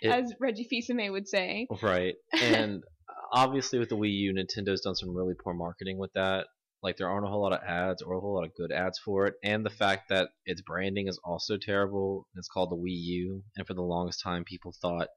It- 0.00 0.10
As 0.10 0.32
Reggie 0.40 0.64
Fils-Aimé 0.64 1.10
would 1.12 1.28
say. 1.28 1.66
Right. 1.82 2.14
And 2.32 2.82
obviously 3.32 3.78
with 3.78 3.90
the 3.90 3.96
Wii 3.96 4.12
U, 4.12 4.32
Nintendo's 4.34 4.80
done 4.80 4.94
some 4.94 5.14
really 5.14 5.34
poor 5.34 5.52
marketing 5.52 5.98
with 5.98 6.12
that. 6.14 6.46
Like 6.82 6.96
there 6.96 7.08
aren't 7.08 7.26
a 7.26 7.28
whole 7.28 7.42
lot 7.42 7.52
of 7.52 7.62
ads 7.62 8.00
or 8.00 8.14
a 8.14 8.20
whole 8.20 8.34
lot 8.34 8.44
of 8.44 8.54
good 8.54 8.72
ads 8.72 8.98
for 8.98 9.26
it, 9.26 9.34
and 9.44 9.64
the 9.64 9.70
fact 9.70 10.08
that 10.08 10.30
its 10.44 10.62
branding 10.62 11.08
is 11.08 11.20
also 11.24 11.56
terrible. 11.58 12.26
It's 12.36 12.48
called 12.48 12.70
the 12.70 12.76
Wii 12.76 13.02
U, 13.02 13.42
and 13.56 13.66
for 13.66 13.74
the 13.74 13.82
longest 13.82 14.22
time, 14.22 14.44
people 14.44 14.74
thought 14.80 15.08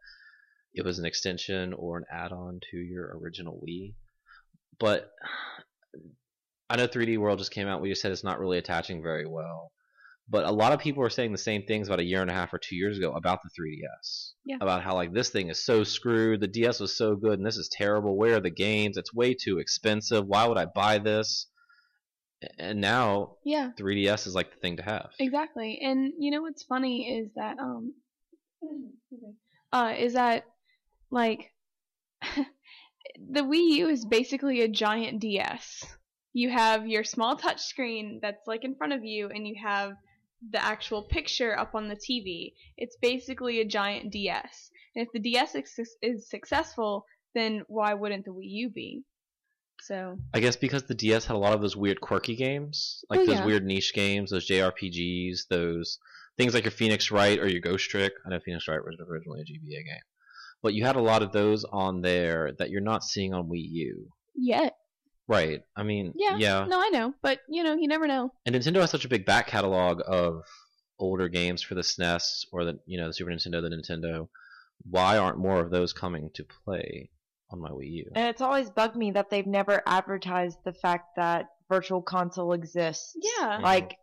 it 0.74 0.84
was 0.84 1.00
an 1.00 1.06
extension 1.06 1.74
or 1.74 1.98
an 1.98 2.06
add-on 2.12 2.60
to 2.72 2.78
your 2.78 3.18
original 3.18 3.62
Wii. 3.66 3.94
But 4.80 5.12
I 6.70 6.76
know 6.76 6.88
3D 6.88 7.18
World 7.18 7.40
just 7.40 7.52
came 7.52 7.68
out. 7.68 7.82
We 7.82 7.90
just 7.90 8.02
said 8.02 8.12
it's 8.12 8.24
not 8.24 8.40
really 8.40 8.58
attaching 8.58 9.04
very 9.04 9.26
well. 9.26 9.72
But 10.28 10.46
a 10.46 10.52
lot 10.52 10.72
of 10.72 10.80
people 10.80 11.04
are 11.04 11.10
saying 11.10 11.34
the 11.34 11.38
same 11.38 11.64
things 11.64 11.88
about 11.88 12.00
a 12.00 12.06
year 12.06 12.22
and 12.22 12.32
a 12.32 12.34
half 12.34 12.54
or 12.54 12.58
two 12.58 12.76
years 12.76 12.98
ago 12.98 13.12
about 13.12 13.40
the 13.44 13.50
3DS. 13.50 14.32
Yeah. 14.46 14.58
About 14.62 14.82
how 14.82 14.96
like 14.96 15.14
this 15.14 15.30
thing 15.30 15.50
is 15.50 15.64
so 15.64 15.84
screwed, 15.84 16.40
the 16.40 16.48
DS 16.48 16.80
was 16.80 16.98
so 16.98 17.16
good, 17.16 17.40
and 17.40 17.46
this 17.46 17.58
is 17.58 17.70
terrible. 17.72 18.18
Where 18.18 18.38
are 18.38 18.42
the 18.42 18.50
games? 18.50 18.98
It's 18.98 19.14
way 19.14 19.34
too 19.34 19.60
expensive. 19.60 20.26
Why 20.26 20.48
would 20.48 20.58
I 20.58 20.66
buy 20.66 20.98
this? 20.98 21.48
And 22.58 22.82
now 22.82 23.38
Yeah. 23.44 23.72
3DS 23.78 24.28
is 24.28 24.36
like 24.36 24.52
the 24.54 24.60
thing 24.60 24.78
to 24.78 24.84
have. 24.84 25.12
Exactly. 25.20 25.80
And 25.82 26.14
you 26.20 26.32
know 26.32 26.42
what's 26.42 26.64
funny 26.64 27.20
is 27.20 27.30
that 27.36 27.60
um 27.60 27.94
uh 29.72 29.94
is 29.98 30.14
that 30.14 30.46
like 31.10 31.52
the 32.22 33.42
Wii 33.42 33.76
U 33.78 33.90
is 33.90 34.06
basically 34.06 34.62
a 34.62 34.68
giant 34.68 35.20
DS. 35.20 35.86
You 36.34 36.50
have 36.50 36.88
your 36.88 37.04
small 37.04 37.36
touch 37.36 37.62
screen 37.62 38.20
that's 38.22 38.48
like 38.48 38.64
in 38.64 38.76
front 38.76 38.94
of 38.94 39.04
you 39.04 39.30
and 39.30 39.48
you 39.48 39.56
have 39.64 39.94
the 40.52 40.64
actual 40.64 41.04
picture 41.04 41.58
up 41.58 41.76
on 41.76 41.88
the 41.88 41.96
TV. 41.96 42.54
It's 42.78 42.98
basically 43.02 43.62
a 43.62 43.66
giant 43.66 44.12
DS. 44.12 44.72
And 44.96 45.06
if 45.06 45.12
the 45.14 45.20
DS 45.20 45.56
is, 45.56 45.98
is 46.02 46.30
successful, 46.30 47.06
then 47.34 47.64
why 47.68 47.94
wouldn't 47.94 48.26
the 48.26 48.32
Wii 48.32 48.50
U 48.66 48.70
be? 48.70 49.04
So, 49.88 50.18
I 50.34 50.40
guess 50.40 50.56
because 50.56 50.84
the 50.84 50.94
DS 50.96 51.26
had 51.26 51.36
a 51.36 51.40
lot 51.40 51.54
of 51.54 51.62
those 51.62 51.76
weird 51.76 52.00
quirky 52.00 52.36
games, 52.36 53.04
like 53.10 53.20
Oh, 53.22 53.26
those 53.26 53.40
yeah. 53.40 53.46
weird 53.46 53.66
niche 53.66 53.94
games, 53.94 54.32
those 54.32 54.48
JRPGs, 54.48 55.48
those 55.50 56.00
things 56.38 56.54
like 56.54 56.64
your 56.64 56.72
Phoenix 56.72 57.12
Wright 57.12 57.38
or 57.40 57.48
your 57.48 57.60
Ghost 57.62 57.90
Trick. 57.90 58.14
I 58.26 58.30
know 58.30 58.40
Phoenix 58.40 58.68
Wright 58.68 58.80
was 58.84 58.98
originally 59.08 59.42
a 59.42 59.44
GBA 59.44 59.84
game, 59.86 60.02
but 60.62 60.74
you 60.74 60.86
had 60.86 60.96
a 60.96 61.02
lot 61.02 61.22
of 61.22 61.32
those 61.34 61.64
on 61.66 62.02
there 62.02 62.54
that 62.60 62.70
you're 62.70 62.82
not 62.82 63.04
seeing 63.04 63.34
on 63.34 63.50
Wii 63.50 63.68
U. 63.70 64.08
yet. 64.36 64.76
Right. 65.28 65.62
I 65.76 65.84
mean, 65.84 66.14
Yeah. 66.16 66.36
yeah. 66.38 66.66
No, 66.66 66.80
I 66.82 66.90
know, 66.90 67.14
but 67.22 67.40
you 67.48 67.64
know, 67.64 67.76
you 67.76 67.88
never 67.88 68.08
know. 68.08 68.32
And 68.46 68.56
Nintendo 68.56 68.82
has 68.82 68.92
such 68.92 69.06
a 69.06 69.10
big 69.10 69.26
back 69.26 69.48
catalog 69.48 70.02
of 70.06 70.44
older 71.00 71.28
games 71.30 71.62
for 71.62 71.76
the 71.76 71.82
SNES 71.82 72.46
or 72.52 72.66
the 72.66 72.80
you 72.86 72.98
know 73.00 73.08
the 73.08 73.14
Super 73.14 73.32
Nintendo, 73.32 73.62
the 73.62 73.70
Nintendo. 73.70 74.28
Why 74.90 75.18
aren't 75.18 75.38
more 75.38 75.60
of 75.62 75.72
those 75.72 75.94
coming 75.94 76.30
to 76.36 76.44
play 76.66 77.10
on 77.54 77.62
my 77.62 77.70
Wii 77.70 77.92
U? 77.92 78.12
And 78.16 78.28
it's 78.28 78.42
always 78.42 78.70
bugged 78.70 78.96
me 78.96 79.12
that 79.12 79.30
they've 79.30 79.48
never 79.48 79.82
advertised 79.86 80.58
the 80.66 80.74
fact 80.74 81.16
that 81.16 81.46
Virtual 81.70 82.02
Console 82.02 82.54
exists. 82.54 83.16
Yeah. 83.16 83.48
Mm-hmm. 83.48 83.64
Like 83.64 83.98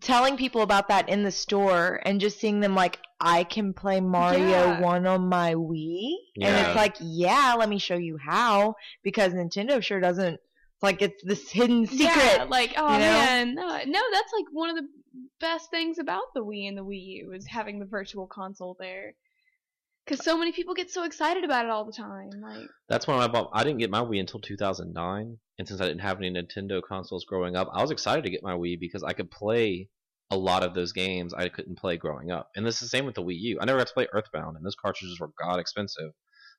telling 0.00 0.38
people 0.38 0.62
about 0.62 0.88
that 0.88 1.10
in 1.10 1.22
the 1.24 1.30
store 1.30 2.00
and 2.04 2.20
just 2.20 2.40
seeing 2.40 2.60
them 2.60 2.74
like 2.74 2.98
I 3.20 3.44
can 3.44 3.74
play 3.74 4.00
Mario 4.00 4.48
Yeah. 4.48 4.80
1 4.80 5.06
on 5.06 5.28
my 5.28 5.54
Wii. 5.54 6.14
And 6.40 6.66
it's 6.66 6.76
like, 6.76 6.96
yeah, 7.00 7.54
let 7.58 7.68
me 7.68 7.78
show 7.78 7.96
you 7.96 8.16
how 8.16 8.76
because 9.02 9.34
Nintendo 9.34 9.82
sure 9.82 10.00
doesn't 10.00 10.34
it's 10.74 10.82
like 10.82 11.02
it's 11.02 11.22
this 11.22 11.50
hidden 11.50 11.86
secret. 11.86 12.16
Yeah, 12.16 12.46
like 12.48 12.74
oh 12.76 12.92
you 12.92 12.98
know? 12.98 12.98
man, 12.98 13.54
no, 13.54 13.62
no, 13.62 14.00
that's 14.12 14.32
like 14.32 14.46
one 14.50 14.70
of 14.70 14.76
the 14.76 14.88
best 15.40 15.70
things 15.70 15.98
about 15.98 16.34
the 16.34 16.44
Wii 16.44 16.66
and 16.68 16.76
the 16.76 16.84
Wii 16.84 17.04
U 17.18 17.32
is 17.32 17.46
having 17.46 17.78
the 17.78 17.86
virtual 17.86 18.26
console 18.26 18.76
there. 18.80 19.14
Because 20.04 20.24
so 20.24 20.36
many 20.36 20.52
people 20.52 20.74
get 20.74 20.90
so 20.90 21.04
excited 21.04 21.44
about 21.44 21.64
it 21.64 21.70
all 21.70 21.84
the 21.84 21.92
time. 21.92 22.30
Like, 22.42 22.68
That's 22.88 23.06
when 23.06 23.18
I 23.18 23.26
bought. 23.26 23.50
I 23.52 23.64
didn't 23.64 23.78
get 23.78 23.90
my 23.90 24.00
Wii 24.00 24.20
until 24.20 24.40
2009, 24.40 25.38
and 25.58 25.68
since 25.68 25.80
I 25.80 25.86
didn't 25.86 26.02
have 26.02 26.18
any 26.18 26.30
Nintendo 26.30 26.82
consoles 26.86 27.24
growing 27.24 27.56
up, 27.56 27.70
I 27.72 27.80
was 27.80 27.90
excited 27.90 28.24
to 28.24 28.30
get 28.30 28.42
my 28.42 28.52
Wii 28.52 28.78
because 28.78 29.02
I 29.02 29.14
could 29.14 29.30
play 29.30 29.88
a 30.30 30.36
lot 30.36 30.62
of 30.62 30.74
those 30.74 30.92
games 30.92 31.32
I 31.32 31.48
couldn't 31.48 31.78
play 31.78 31.96
growing 31.96 32.30
up. 32.30 32.50
And 32.56 32.66
this 32.66 32.76
is 32.76 32.80
the 32.80 32.88
same 32.88 33.06
with 33.06 33.14
the 33.14 33.22
Wii 33.22 33.38
U. 33.38 33.58
I 33.60 33.64
never 33.64 33.78
got 33.78 33.86
to 33.88 33.94
play 33.94 34.08
Earthbound, 34.12 34.56
and 34.56 34.64
those 34.64 34.74
cartridges 34.74 35.18
were 35.20 35.30
god 35.38 35.58
expensive. 35.58 36.12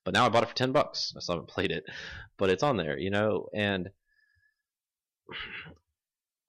But 0.04 0.14
now 0.14 0.26
I 0.26 0.30
bought 0.30 0.44
it 0.44 0.50
for 0.50 0.56
ten 0.56 0.72
bucks. 0.72 1.14
I 1.16 1.20
still 1.20 1.36
haven't 1.36 1.50
played 1.50 1.72
it, 1.72 1.84
but 2.38 2.50
it's 2.50 2.64
on 2.64 2.78
there, 2.78 2.98
you 2.98 3.10
know. 3.12 3.48
And 3.54 3.90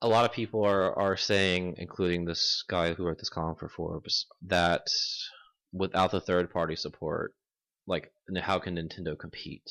a 0.01 0.07
lot 0.07 0.25
of 0.25 0.31
people 0.31 0.63
are 0.65 0.97
are 0.97 1.17
saying, 1.17 1.75
including 1.77 2.25
this 2.25 2.63
guy 2.67 2.93
who 2.93 3.05
wrote 3.05 3.17
this 3.19 3.29
column 3.29 3.55
for 3.55 3.69
Forbes, 3.69 4.27
that 4.43 4.87
without 5.77 6.11
the 6.11 6.21
third 6.21 6.51
party 6.51 6.75
support, 6.75 7.33
like 7.85 8.11
how 8.41 8.59
can 8.59 8.75
Nintendo 8.75 9.17
compete? 9.17 9.69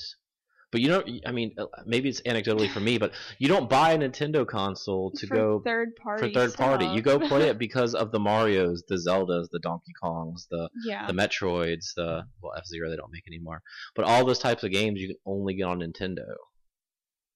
But 0.72 0.80
you 0.80 0.88
don't. 0.88 1.08
I 1.24 1.30
mean, 1.30 1.54
uh, 1.56 1.66
maybe 1.86 2.08
it's 2.08 2.20
anecdotally 2.22 2.68
for 2.68 2.80
me, 2.80 2.98
but 2.98 3.12
you 3.38 3.46
don't 3.46 3.70
buy 3.70 3.92
a 3.92 3.98
Nintendo 3.98 4.46
console 4.46 5.12
to 5.12 5.26
for 5.26 5.34
go 5.34 5.62
third 5.64 5.94
party. 5.96 6.28
for 6.28 6.34
third 6.34 6.54
party. 6.54 6.86
You 6.86 7.02
go 7.02 7.20
play 7.20 7.48
it 7.48 7.58
because 7.58 7.94
of 7.94 8.10
the 8.10 8.18
Mario's, 8.18 8.82
the 8.88 8.96
Zeldas, 8.96 9.48
the 9.52 9.60
Donkey 9.60 9.92
Kongs, 10.02 10.48
the 10.50 10.68
yeah. 10.84 11.06
the 11.06 11.12
Metroids, 11.12 11.94
the 11.94 12.24
well 12.42 12.52
F 12.56 12.66
Zero 12.66 12.90
they 12.90 12.96
don't 12.96 13.12
make 13.12 13.28
anymore. 13.28 13.62
But 13.94 14.06
all 14.06 14.24
those 14.24 14.40
types 14.40 14.64
of 14.64 14.72
games 14.72 15.00
you 15.00 15.08
can 15.08 15.16
only 15.24 15.54
get 15.54 15.64
on 15.64 15.78
Nintendo. 15.78 16.26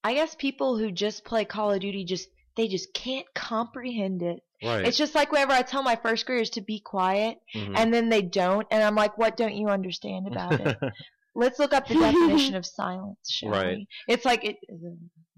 I 0.03 0.15
guess 0.15 0.35
people 0.35 0.77
who 0.77 0.91
just 0.91 1.25
play 1.25 1.45
Call 1.45 1.73
of 1.73 1.81
Duty 1.81 2.05
just 2.05 2.29
they 2.61 2.69
just 2.69 2.93
can't 2.93 3.27
comprehend 3.35 4.23
it. 4.23 4.43
Right. 4.63 4.87
It's 4.87 4.99
just 4.99 5.15
like 5.15 5.33
whenever 5.33 5.53
I 5.53 5.63
tell 5.63 5.83
my 5.83 5.97
first 5.97 6.27
graders 6.27 6.51
to 6.51 6.61
be 6.61 6.79
quiet 6.79 7.39
Mhm. 7.57 7.73
and 7.75 7.95
then 7.95 8.11
they 8.11 8.21
don't 8.21 8.67
and 8.71 8.83
I'm 8.83 8.95
like, 8.95 9.17
What 9.17 9.37
don't 9.39 9.55
you 9.55 9.69
understand 9.69 10.27
about 10.29 10.61
it? 10.61 10.77
Let's 11.35 11.59
look 11.59 11.73
up 11.73 11.89
the 11.89 11.95
definition 11.95 12.57
of 12.57 12.67
silence, 12.67 13.31
shall 13.31 13.51
Right. 13.51 13.79
we? 13.79 13.89
It's 14.09 14.27
like 14.27 14.45
it 14.45 14.57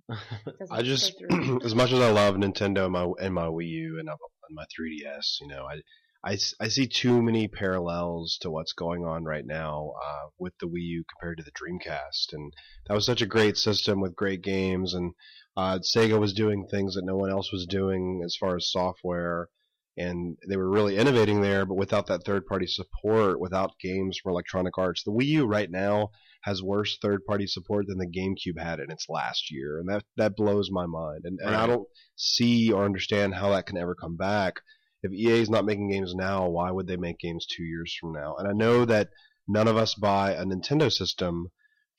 I 0.71 0.83
just, 0.83 1.15
as 1.65 1.75
much 1.75 1.93
as 1.93 2.01
I 2.01 2.11
love 2.11 2.35
Nintendo 2.35 2.85
and 2.85 2.93
my 2.93 3.07
and 3.21 3.33
my 3.33 3.47
Wii 3.47 3.69
U, 3.69 3.99
and 4.01 4.09
my 4.51 4.65
3DS. 4.77 5.39
You 5.41 5.47
know, 5.49 5.65
I, 5.65 5.77
I, 6.25 6.39
I 6.61 6.69
see 6.69 6.87
too 6.87 7.23
many 7.23 7.49
parallels 7.49 8.39
to 8.43 8.51
what's 8.51 8.73
going 8.73 9.05
on 9.05 9.25
right 9.25 9.45
now 9.47 9.95
uh, 10.05 10.29
with 10.39 10.53
the 10.61 10.67
Wii 10.67 10.83
U 10.83 11.05
compared 11.13 11.39
to 11.39 11.45
the 11.45 11.51
Dreamcast, 11.51 12.33
and 12.33 12.53
that 12.87 12.95
was 12.95 13.07
such 13.07 13.23
a 13.23 13.27
great 13.27 13.57
system 13.57 14.01
with 14.01 14.15
great 14.17 14.43
games, 14.43 14.95
and 14.95 15.15
uh, 15.57 15.79
Sega 15.81 16.21
was 16.21 16.33
doing 16.33 16.67
things 16.71 16.95
that 16.95 17.05
no 17.05 17.17
one 17.17 17.31
else 17.31 17.51
was 17.53 17.67
doing 17.67 18.23
as 18.25 18.37
far 18.39 18.57
as 18.57 18.71
software. 18.71 19.49
And 19.95 20.39
they 20.49 20.57
were 20.57 20.71
really 20.71 20.97
innovating 20.97 21.43
there, 21.43 21.67
but 21.67 21.75
without 21.75 22.07
that 22.07 22.25
third-party 22.25 22.67
support, 22.67 23.39
without 23.39 23.79
games 23.79 24.17
from 24.17 24.33
Electronic 24.33 24.79
Arts, 24.79 25.03
the 25.05 25.13
Wii 25.13 25.27
U 25.27 25.45
right 25.45 25.71
now 25.71 26.09
has 26.45 26.63
worse 26.63 26.97
third-party 27.03 27.47
support 27.47 27.85
than 27.87 27.99
the 27.99 28.07
GameCube 28.07 28.59
had 28.59 28.81
in 28.81 28.91
its 28.91 29.05
last 29.11 29.51
year, 29.51 29.79
and 29.79 29.89
that 29.91 30.05
that 30.17 30.35
blows 30.35 30.71
my 30.71 30.87
mind. 30.87 31.25
And, 31.25 31.39
and 31.45 31.55
I 31.55 31.67
don't 31.67 31.87
see 32.17 32.73
or 32.73 32.87
understand 32.87 33.35
how 33.35 33.51
that 33.51 33.67
can 33.67 33.77
ever 33.77 33.95
come 33.95 34.17
back. 34.17 34.63
If 35.03 35.13
EA 35.13 35.41
is 35.41 35.51
not 35.51 35.65
making 35.65 35.91
games 35.91 36.15
now, 36.15 36.49
why 36.49 36.71
would 36.71 36.87
they 36.87 36.97
make 36.97 37.19
games 37.19 37.47
two 37.47 37.65
years 37.65 37.95
from 38.01 38.13
now? 38.13 38.37
And 38.37 38.47
I 38.47 38.53
know 38.53 38.85
that 38.85 39.11
none 39.49 39.67
of 39.69 39.77
us 39.77 39.95
buy 39.95 40.33
a 40.33 40.45
Nintendo 40.45 40.93
system 40.93 41.51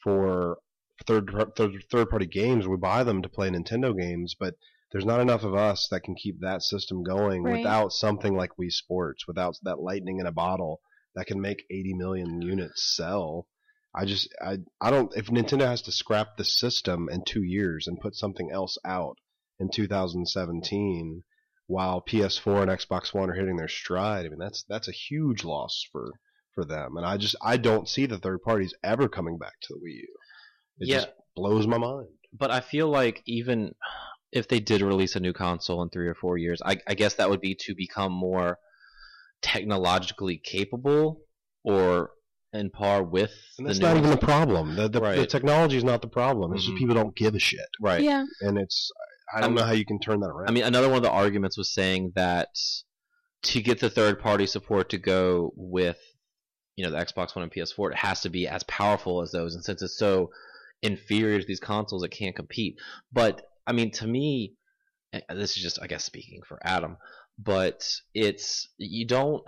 for 0.04 0.58
third 1.06 1.30
third 1.58 1.84
third 1.92 2.10
party 2.10 2.26
games. 2.28 2.68
We 2.68 2.78
buy 2.78 3.04
them 3.04 3.22
to 3.22 3.30
play 3.30 3.50
Nintendo 3.50 3.98
games, 3.98 4.36
but 4.40 4.56
there's 4.92 5.06
not 5.06 5.20
enough 5.20 5.44
of 5.44 5.56
us 5.56 5.88
that 5.90 6.04
can 6.04 6.16
keep 6.16 6.40
that 6.40 6.62
system 6.62 7.04
going 7.04 7.44
Right. 7.44 7.58
without 7.58 7.92
something 7.92 8.36
like 8.36 8.52
Wii 8.58 8.72
Sports, 8.72 9.28
without 9.28 9.56
that 9.64 9.80
lightning 9.80 10.20
in 10.20 10.28
a 10.28 10.32
bottle 10.32 10.82
that 11.16 11.26
can 11.26 11.42
make 11.42 11.66
80 11.70 11.96
million 11.96 12.42
units 12.42 12.96
sell. 12.96 13.48
I 13.94 14.06
just 14.06 14.34
I 14.42 14.60
I 14.80 14.92
don't 14.92 15.16
if 15.18 15.28
Nintendo 15.28 15.66
has 15.66 15.82
to 15.84 15.92
scrap 15.92 16.38
the 16.38 16.46
system 16.46 17.10
in 17.10 17.24
2 17.26 17.44
years 17.44 17.88
and 17.88 18.00
put 18.00 18.16
something 18.16 18.50
else 18.52 18.78
out 18.86 19.18
in 19.60 19.70
2017 19.70 21.24
while 21.68 22.02
PS4 22.02 22.62
and 22.64 22.72
Xbox 22.72 23.14
One 23.14 23.30
are 23.30 23.34
hitting 23.34 23.56
their 23.58 23.68
stride, 23.68 24.26
I 24.26 24.30
mean 24.30 24.40
that's 24.40 24.64
that's 24.70 24.88
a 24.88 24.92
huge 24.92 25.44
loss 25.44 25.86
for 25.92 26.12
for 26.54 26.66
them. 26.66 26.98
And 26.98 27.06
I 27.06 27.18
just 27.18 27.36
I 27.42 27.58
don't 27.58 27.88
see 27.90 28.06
the 28.06 28.18
third 28.20 28.42
parties 28.44 28.74
ever 28.84 29.08
coming 29.08 29.38
back 29.38 29.54
to 29.64 29.74
the 29.74 29.80
Wii 29.80 29.94
U. 30.02 30.08
It 30.80 30.88
Yeah. 30.90 30.96
just 30.98 31.10
blows 31.36 31.66
my 31.68 31.78
mind. 31.78 32.10
but 32.38 32.52
I 32.52 32.60
feel 32.62 32.88
like 32.90 33.22
even 33.26 33.74
if 34.32 34.48
they 34.48 34.60
did 34.60 34.82
release 34.82 35.16
a 35.16 35.20
new 35.20 35.34
console 35.34 35.82
in 35.84 35.90
three 35.90 36.08
or 36.08 36.16
four 36.16 36.38
years, 36.38 36.60
I, 36.66 36.78
I 36.88 36.96
guess 36.96 37.14
that 37.16 37.30
would 37.30 37.42
be 37.42 37.54
to 37.66 37.76
become 37.76 38.12
more 38.12 38.58
technologically 39.42 40.38
capable 40.44 41.22
or 41.64 42.12
in 42.54 42.70
par 42.70 43.04
with 43.04 43.32
And 43.58 43.68
that's 43.68 43.80
new 43.80 43.86
not 43.88 43.98
even 43.98 44.10
the 44.10 44.18
problem. 44.18 44.76
The, 44.76 44.88
the, 44.90 45.00
the 45.00 45.26
technology 45.28 45.78
is 45.78 45.84
not 45.84 46.02
the 46.02 46.08
problem. 46.08 46.54
It's 46.54 46.64
Mhm. 46.64 46.68
just 46.68 46.78
people 46.78 46.96
don't 46.96 47.16
give 47.16 47.36
a 47.36 47.40
shit. 47.40 47.68
right. 47.82 48.02
Yeah. 48.02 48.26
And 48.42 48.58
it's 48.58 48.92
I 49.34 49.38
I 49.38 49.42
don't 49.42 49.54
know 49.56 49.62
mean- 49.62 49.68
how 49.68 49.74
you 49.74 49.86
can 49.86 50.00
turn 50.00 50.20
that 50.22 50.28
around. 50.30 50.50
I 50.50 50.52
mean, 50.52 50.64
another 50.64 50.88
one 50.88 50.98
of 50.98 51.04
the 51.04 51.12
arguments 51.12 51.58
was 51.58 51.74
saying 51.74 52.14
that 52.16 52.50
to 53.44 53.62
get 53.62 53.80
the 53.80 53.90
third 53.90 54.20
party 54.20 54.46
support 54.46 54.90
to 54.90 54.98
go 54.98 55.52
with, 55.56 55.98
you 56.76 56.86
know, 56.86 56.92
the 56.92 56.98
Xbox 56.98 57.36
One 57.36 57.44
and 57.44 57.52
PS4, 57.52 57.92
it 57.92 57.98
has 57.98 58.22
to 58.22 58.30
be 58.30 58.48
as 58.48 58.64
powerful 58.64 59.22
as 59.22 59.32
those. 59.32 59.56
And 59.56 59.64
since 59.64 59.82
it's 59.82 59.98
so 59.98 60.30
inferior 60.82 61.40
to 61.40 61.46
these 61.46 61.60
consoles, 61.60 62.04
it 62.04 62.10
can't 62.10 62.36
compete. 62.36 62.78
But 63.12 63.42
I 63.68 63.74
mean, 63.74 63.92
to 63.92 64.08
me, 64.08 64.54
this 65.30 65.58
is 65.58 65.64
just, 65.64 65.80
I 65.82 65.88
guess, 65.88 66.04
speaking 66.04 66.42
for 66.48 66.60
Adam. 66.64 66.98
But 67.40 67.84
it's 68.14 68.70
you 68.78 69.08
don't 69.08 69.44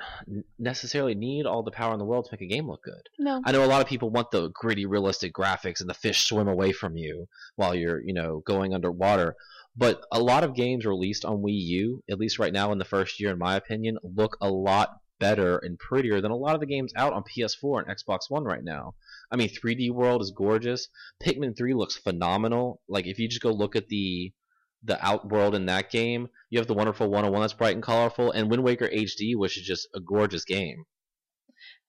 necessarily 0.57 1.13
need 1.13 1.45
all 1.45 1.61
the 1.61 1.69
power 1.71 1.93
in 1.93 1.99
the 1.99 2.05
world 2.05 2.25
to 2.25 2.29
make 2.33 2.41
a 2.41 2.51
game 2.51 2.67
look 2.67 2.81
good. 2.83 3.03
No. 3.19 3.41
I 3.45 3.51
know 3.51 3.63
a 3.63 3.67
lot 3.67 3.81
of 3.81 3.87
people 3.87 4.09
want 4.09 4.31
the 4.31 4.49
gritty, 4.49 4.87
realistic 4.87 5.33
graphics 5.33 5.81
and 5.81 5.89
the 5.89 5.93
fish 5.93 6.25
swim 6.25 6.47
away 6.47 6.71
from 6.71 6.97
you 6.97 7.27
while 7.57 7.75
you're, 7.75 8.01
you 8.01 8.13
know, 8.13 8.41
going 8.45 8.73
underwater. 8.73 9.35
But 9.77 10.05
a 10.11 10.21
lot 10.21 10.43
of 10.43 10.55
games 10.55 10.85
released 10.85 11.25
on 11.25 11.41
Wii 11.41 11.59
U, 11.67 12.03
at 12.09 12.17
least 12.19 12.39
right 12.39 12.53
now 12.53 12.71
in 12.71 12.77
the 12.77 12.85
first 12.85 13.19
year, 13.19 13.31
in 13.31 13.37
my 13.37 13.55
opinion, 13.55 13.97
look 14.03 14.37
a 14.41 14.49
lot 14.49 14.89
better 15.19 15.57
and 15.57 15.77
prettier 15.79 16.21
than 16.21 16.31
a 16.31 16.35
lot 16.35 16.55
of 16.55 16.59
the 16.61 16.65
games 16.65 16.93
out 16.95 17.13
on 17.13 17.23
PS4 17.23 17.83
and 17.83 17.87
Xbox 17.97 18.29
One 18.29 18.43
right 18.43 18.63
now. 18.63 18.93
I 19.31 19.35
mean, 19.35 19.49
3D 19.49 19.91
World 19.91 20.21
is 20.21 20.31
gorgeous. 20.31 20.87
Pikmin 21.23 21.57
3 21.57 21.73
looks 21.73 21.97
phenomenal. 21.97 22.81
Like 22.87 23.05
if 23.07 23.19
you 23.19 23.27
just 23.27 23.41
go 23.41 23.51
look 23.51 23.75
at 23.75 23.87
the 23.87 24.33
the 24.83 25.03
outworld 25.03 25.55
in 25.55 25.65
that 25.65 25.89
game, 25.89 26.27
you 26.51 26.59
have 26.59 26.67
the 26.67 26.73
wonderful 26.73 27.07
101 27.07 27.41
that's 27.41 27.53
bright 27.53 27.73
and 27.73 27.81
colorful, 27.83 28.29
and 28.31 28.51
Wind 28.51 28.63
Waker 28.63 28.87
HD, 28.87 29.35
which 29.35 29.57
is 29.57 29.65
just 29.65 29.87
a 29.95 29.99
gorgeous 29.99 30.45
game. 30.45 30.85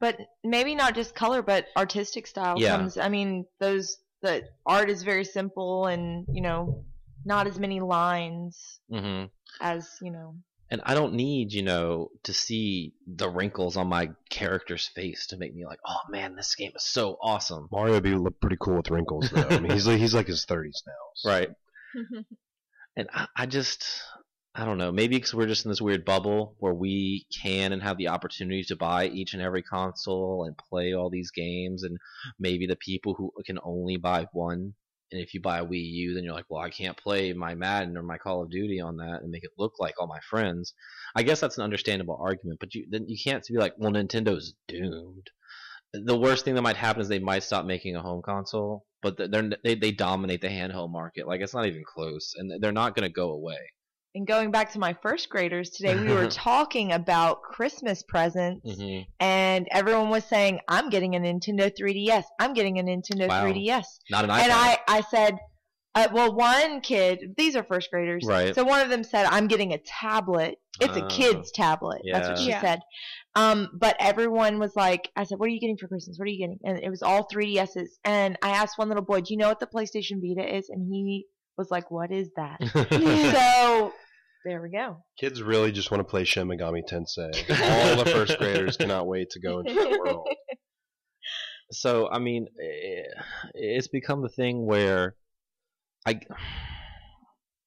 But 0.00 0.18
maybe 0.42 0.74
not 0.74 0.94
just 0.94 1.14
color, 1.14 1.42
but 1.42 1.66
artistic 1.76 2.26
style 2.26 2.58
Yeah. 2.58 2.76
comes. 2.78 2.96
I 2.96 3.10
mean, 3.10 3.44
those 3.60 3.98
the 4.22 4.44
art 4.64 4.88
is 4.88 5.02
very 5.02 5.24
simple, 5.24 5.86
and 5.86 6.26
you 6.32 6.40
know, 6.40 6.84
not 7.26 7.46
as 7.46 7.58
many 7.58 7.80
lines 7.80 8.80
hmm 8.90 9.24
as 9.60 9.88
you 10.00 10.10
know. 10.10 10.34
and 10.70 10.80
I 10.84 10.94
don't 10.94 11.14
need, 11.14 11.52
you 11.52 11.62
know, 11.62 12.08
to 12.24 12.32
see 12.32 12.92
the 13.06 13.28
wrinkles 13.28 13.76
on 13.76 13.86
my 13.88 14.10
character's 14.30 14.86
face 14.94 15.26
to 15.28 15.36
make 15.36 15.54
me 15.54 15.64
like, 15.66 15.78
oh 15.86 16.00
man, 16.10 16.36
this 16.36 16.54
game 16.54 16.72
is 16.74 16.84
so 16.86 17.16
awesome. 17.22 17.68
Mario 17.72 17.94
would 17.94 18.02
be 18.02 18.14
look 18.14 18.40
pretty 18.40 18.56
cool 18.60 18.76
with 18.76 18.90
wrinkles 18.90 19.30
though. 19.30 19.48
I 19.48 19.60
mean 19.60 19.72
he's 19.72 19.86
like, 19.86 19.98
he's 19.98 20.14
like 20.14 20.26
his 20.26 20.44
30s 20.46 20.82
now. 20.86 20.92
so- 21.14 21.28
Right. 21.30 21.50
And 22.96 23.08
I, 23.12 23.26
I 23.36 23.46
just, 23.46 23.84
I 24.54 24.64
don't 24.64 24.78
know, 24.78 24.90
maybe 24.90 25.16
because 25.16 25.34
we're 25.34 25.46
just 25.46 25.66
in 25.66 25.70
this 25.70 25.82
weird 25.82 26.04
bubble 26.06 26.56
where 26.60 26.72
we 26.72 27.26
can 27.42 27.72
and 27.74 27.82
have 27.82 27.98
the 27.98 28.08
opportunity 28.08 28.62
to 28.64 28.76
buy 28.76 29.08
each 29.08 29.34
and 29.34 29.42
every 29.42 29.62
console 29.62 30.44
and 30.46 30.56
play 30.56 30.94
all 30.94 31.10
these 31.10 31.30
games, 31.30 31.82
and 31.82 31.98
maybe 32.38 32.66
the 32.66 32.76
people 32.76 33.12
who 33.14 33.30
can 33.44 33.58
only 33.62 33.98
buy 33.98 34.26
one. 34.32 34.72
And 35.12 35.20
if 35.20 35.34
you 35.34 35.40
buy 35.40 35.58
a 35.58 35.64
Wii 35.64 35.90
U, 35.92 36.14
then 36.14 36.24
you're 36.24 36.34
like, 36.34 36.46
well, 36.48 36.62
I 36.62 36.70
can't 36.70 36.96
play 36.96 37.32
my 37.32 37.54
Madden 37.54 37.96
or 37.96 38.02
my 38.02 38.18
Call 38.18 38.42
of 38.42 38.50
Duty 38.50 38.80
on 38.80 38.96
that 38.96 39.20
and 39.22 39.30
make 39.30 39.44
it 39.44 39.52
look 39.56 39.74
like 39.78 39.94
all 39.98 40.06
my 40.08 40.18
friends. 40.28 40.74
I 41.14 41.22
guess 41.22 41.40
that's 41.40 41.58
an 41.58 41.64
understandable 41.64 42.18
argument, 42.20 42.58
but 42.60 42.74
you 42.74 42.86
then 42.90 43.06
you 43.08 43.16
can't 43.22 43.46
be 43.46 43.56
like, 43.56 43.74
well, 43.78 43.92
Nintendo's 43.92 44.54
doomed. 44.66 45.30
The 45.92 46.18
worst 46.18 46.44
thing 46.44 46.56
that 46.56 46.62
might 46.62 46.76
happen 46.76 47.00
is 47.00 47.08
they 47.08 47.20
might 47.20 47.44
stop 47.44 47.64
making 47.64 47.94
a 47.96 48.02
home 48.02 48.20
console, 48.22 48.84
but 49.00 49.16
they're 49.16 49.50
they 49.62 49.76
they 49.76 49.92
dominate 49.92 50.40
the 50.40 50.48
handheld 50.48 50.90
market. 50.90 51.28
Like 51.28 51.40
it's 51.40 51.54
not 51.54 51.66
even 51.66 51.84
close, 51.86 52.34
and 52.36 52.60
they're 52.60 52.72
not 52.72 52.94
going 52.96 53.08
to 53.08 53.12
go 53.12 53.30
away. 53.30 53.58
And 54.16 54.26
going 54.26 54.50
back 54.50 54.72
to 54.72 54.78
my 54.78 54.94
first 55.02 55.28
graders 55.28 55.68
today, 55.68 55.94
we 55.94 56.10
were 56.10 56.26
talking 56.30 56.92
about 56.92 57.42
Christmas 57.42 58.02
presents, 58.02 58.66
Mm-hmm. 58.66 59.02
and 59.20 59.68
everyone 59.70 60.08
was 60.08 60.24
saying, 60.24 60.60
"I'm 60.68 60.88
getting 60.88 61.14
a 61.16 61.20
Nintendo 61.20 61.70
3DS. 61.78 62.24
I'm 62.40 62.54
getting 62.54 62.78
a 62.78 62.82
Nintendo 62.82 63.28
Wow. 63.28 63.44
3DS." 63.44 63.84
Not 64.10 64.24
an 64.24 64.30
iPad. 64.30 64.40
And 64.40 64.52
I, 64.52 64.78
I 64.88 65.00
said, 65.02 65.36
uh, 65.94 66.08
well, 66.14 66.34
one 66.34 66.80
kid, 66.80 67.34
these 67.36 67.56
are 67.56 67.62
first 67.62 67.90
graders. 67.90 68.24
Right. 68.26 68.54
So 68.54 68.64
one 68.64 68.80
of 68.80 68.88
them 68.88 69.04
said, 69.04 69.26
I'm 69.26 69.48
getting 69.48 69.74
a 69.74 69.78
tablet. 69.86 70.56
It's 70.80 70.96
a 70.96 71.04
Oh. 71.04 71.08
kid's 71.08 71.50
tablet. 71.52 72.00
That's 72.10 72.26
what 72.28 72.38
Yeah. 72.38 72.42
she 72.44 72.50
Yeah. 72.52 72.60
said. 72.62 72.80
Um, 73.34 73.68
but 73.78 73.96
everyone 74.00 74.58
was 74.58 74.72
like, 74.76 75.10
I 75.14 75.24
said, 75.24 75.38
what 75.38 75.46
are 75.46 75.52
you 75.52 75.60
getting 75.60 75.76
for 75.76 75.88
Christmas? 75.88 76.18
What 76.18 76.24
are 76.26 76.30
you 76.30 76.38
getting? 76.38 76.58
And 76.64 76.78
it 76.82 76.88
was 76.88 77.02
all 77.02 77.28
3DSs. 77.30 77.98
And 78.04 78.38
I 78.42 78.50
asked 78.50 78.78
one 78.78 78.88
little 78.88 79.04
boy, 79.04 79.20
do 79.20 79.34
you 79.34 79.36
know 79.36 79.48
what 79.48 79.60
the 79.60 79.66
PlayStation 79.66 80.22
Vita 80.22 80.56
is? 80.56 80.70
And 80.70 80.86
he 80.90 81.26
was 81.58 81.70
like, 81.70 81.90
what 81.90 82.10
is 82.12 82.30
that? 82.36 82.58
so 82.90 83.92
there 84.46 84.62
we 84.62 84.70
go. 84.70 85.02
Kids 85.18 85.42
really 85.42 85.72
just 85.72 85.90
want 85.90 86.00
to 86.00 86.04
play 86.04 86.22
Shin 86.22 86.46
Megami 86.46 86.82
Tensei. 86.88 87.32
All 87.90 88.04
the 88.04 88.08
first 88.08 88.38
graders 88.38 88.76
cannot 88.76 89.08
wait 89.08 89.30
to 89.30 89.40
go 89.40 89.58
into 89.58 89.74
that 89.74 89.90
world. 90.04 90.28
so 91.72 92.08
I 92.08 92.20
mean, 92.20 92.46
eh, 92.62 93.02
it's 93.54 93.88
become 93.88 94.22
the 94.22 94.28
thing 94.28 94.64
where 94.64 95.16
I, 96.06 96.20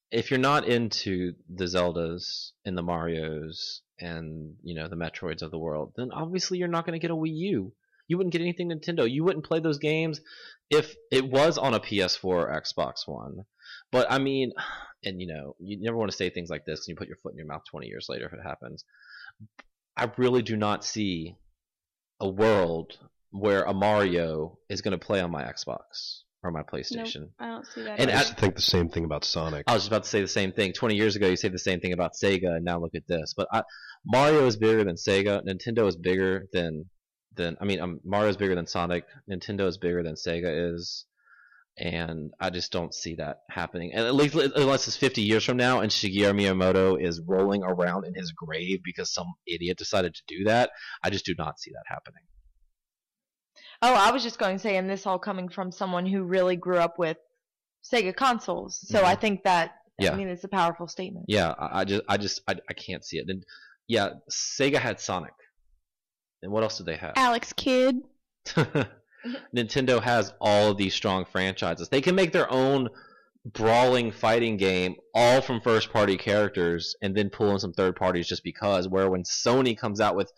if 0.09 0.31
you're 0.31 0.39
not 0.39 0.65
into 0.65 1.33
the 1.53 1.65
Zeldas 1.65 2.51
and 2.63 2.77
the 2.77 2.81
Mario's 2.81 3.81
and 3.99 4.55
you 4.63 4.73
know 4.73 4.87
the 4.87 4.95
Metroids 4.95 5.41
of 5.41 5.51
the 5.51 5.59
world, 5.59 5.91
then 5.97 6.11
obviously 6.13 6.59
you're 6.59 6.69
not 6.69 6.85
going 6.85 6.97
to 6.97 7.05
get 7.05 7.11
a 7.11 7.15
Wii 7.15 7.35
U. 7.35 7.73
You 8.07 8.17
wouldn't 8.17 8.31
get 8.31 8.41
anything 8.41 8.69
Nintendo. 8.69 9.09
You 9.09 9.25
wouldn't 9.25 9.45
play 9.45 9.59
those 9.59 9.79
games 9.79 10.21
if 10.69 10.95
it 11.11 11.29
was 11.29 11.57
on 11.57 11.73
a 11.73 11.79
PS4 11.79 12.23
or 12.23 12.61
Xbox 12.61 13.05
One. 13.05 13.43
But 13.91 14.09
I 14.09 14.17
mean, 14.17 14.53
and 15.03 15.21
you 15.21 15.27
know, 15.27 15.55
you 15.59 15.79
never 15.79 15.97
want 15.97 16.11
to 16.11 16.17
say 16.17 16.29
things 16.29 16.49
like 16.49 16.65
this, 16.65 16.81
and 16.81 16.87
you 16.89 16.95
put 16.95 17.07
your 17.07 17.17
foot 17.17 17.33
in 17.33 17.37
your 17.37 17.47
mouth 17.47 17.63
20 17.69 17.87
years 17.87 18.07
later 18.09 18.25
if 18.25 18.33
it 18.33 18.43
happens. 18.43 18.83
I 19.97 20.09
really 20.17 20.41
do 20.41 20.55
not 20.55 20.85
see 20.85 21.35
a 22.19 22.29
world 22.29 22.97
where 23.31 23.63
a 23.63 23.73
Mario 23.73 24.57
is 24.69 24.81
going 24.81 24.97
to 24.97 25.05
play 25.05 25.21
on 25.21 25.31
my 25.31 25.43
Xbox 25.43 26.21
or 26.43 26.51
my 26.51 26.63
PlayStation. 26.63 27.29
I 27.39 27.47
don't 27.47 27.65
see 27.67 27.83
that. 27.83 27.99
And 27.99 28.09
I 28.09 28.13
either. 28.13 28.23
used 28.23 28.35
to 28.35 28.35
think 28.35 28.55
the 28.55 28.61
same 28.61 28.89
thing 28.89 29.03
about 29.03 29.25
Sonic. 29.25 29.65
I 29.67 29.73
was 29.73 29.83
just 29.83 29.91
about 29.91 30.03
to 30.03 30.09
say 30.09 30.21
the 30.21 30.27
same 30.27 30.51
thing. 30.51 30.73
20 30.73 30.95
years 30.95 31.15
ago, 31.15 31.27
you 31.27 31.35
say 31.35 31.49
the 31.49 31.59
same 31.59 31.79
thing 31.79 31.93
about 31.93 32.13
Sega, 32.13 32.55
and 32.55 32.65
now 32.65 32.79
look 32.79 32.95
at 32.95 33.07
this. 33.07 33.33
But 33.35 33.47
I, 33.51 33.63
Mario 34.05 34.45
is 34.45 34.55
bigger 34.57 34.83
than 34.83 34.95
Sega. 34.95 35.45
Nintendo 35.45 35.87
is 35.87 35.95
bigger 35.95 36.45
than 36.53 36.85
than 37.35 37.57
I 37.61 37.65
mean, 37.65 37.79
um, 37.79 37.99
Mario 38.03 38.29
is 38.29 38.37
bigger 38.37 38.55
than 38.55 38.67
Sonic. 38.67 39.05
Nintendo 39.29 39.67
is 39.67 39.77
bigger 39.77 40.03
than 40.03 40.15
Sega 40.15 40.73
is, 40.73 41.05
and 41.79 42.33
I 42.39 42.49
just 42.49 42.71
don't 42.71 42.93
see 42.93 43.15
that 43.15 43.41
happening. 43.49 43.91
And 43.93 44.05
at 44.05 44.13
least 44.15 44.35
unless 44.35 44.87
it's 44.87 44.97
50 44.97 45.21
years 45.21 45.43
from 45.45 45.57
now, 45.57 45.79
and 45.79 45.89
Shigeru 45.91 46.33
Miyamoto 46.33 47.01
is 47.01 47.21
rolling 47.25 47.63
around 47.63 48.05
in 48.05 48.13
his 48.13 48.31
grave 48.31 48.79
because 48.83 49.13
some 49.13 49.33
idiot 49.47 49.77
decided 49.77 50.13
to 50.15 50.21
do 50.27 50.43
that, 50.45 50.71
I 51.03 51.09
just 51.09 51.25
do 51.25 51.33
not 51.37 51.59
see 51.59 51.71
that 51.71 51.83
happening. 51.87 52.23
Oh, 53.81 53.93
I 53.93 54.11
was 54.11 54.23
just 54.23 54.39
going 54.39 54.57
to 54.57 54.61
say, 54.61 54.75
and 54.75 54.89
this 54.89 55.07
all 55.07 55.19
coming 55.19 55.47
from 55.47 55.71
someone 55.71 56.05
who 56.05 56.23
really 56.23 56.57
grew 56.57 56.77
up 56.77 56.99
with 56.99 57.17
Sega 57.83 58.13
consoles. 58.13 58.77
So 58.87 58.99
Mhm. 59.01 59.05
I 59.05 59.15
think 59.15 59.43
that 59.43 59.75
Yeah. 59.97 60.11
I 60.13 60.15
mean, 60.15 60.27
it's 60.29 60.43
a 60.43 60.49
powerful 60.49 60.87
statement. 60.87 61.25
Yeah, 61.27 61.49
I, 61.57 61.81
I 61.81 61.85
just, 61.85 62.01
I 62.07 62.17
just, 62.17 62.41
I, 62.47 62.55
I 62.69 62.73
can't 62.73 63.03
see 63.05 63.17
it. 63.17 63.25
And 63.29 63.43
yeah, 63.87 64.11
Sega 64.31 64.77
had 64.77 64.99
Sonic. 64.99 65.33
And 66.41 66.51
what 66.51 66.63
else 66.63 66.77
did 66.77 66.85
they 66.85 66.95
have? 66.95 67.13
Alex 67.17 67.51
Kidd. 67.53 67.97
Nintendo 69.55 70.01
has 70.01 70.33
all 70.39 70.71
of 70.71 70.77
these 70.77 70.93
strong 70.93 71.25
franchises. 71.25 71.89
They 71.89 72.01
can 72.01 72.15
make 72.15 72.31
their 72.31 72.51
own 72.51 72.89
brawling 73.45 74.11
fighting 74.11 74.57
game 74.57 74.95
all 75.13 75.41
from 75.41 75.61
first 75.61 75.91
party 75.91 76.17
characters 76.17 76.95
and 77.01 77.15
then 77.15 77.29
pull 77.29 77.51
in 77.51 77.59
some 77.59 77.73
third 77.73 77.95
parties 77.95 78.27
just 78.27 78.43
because 78.43 78.87
where 78.87 79.09
when 79.09 79.23
Sony 79.23 79.77
comes 79.77 80.01
out 80.01 80.15
with 80.15 80.31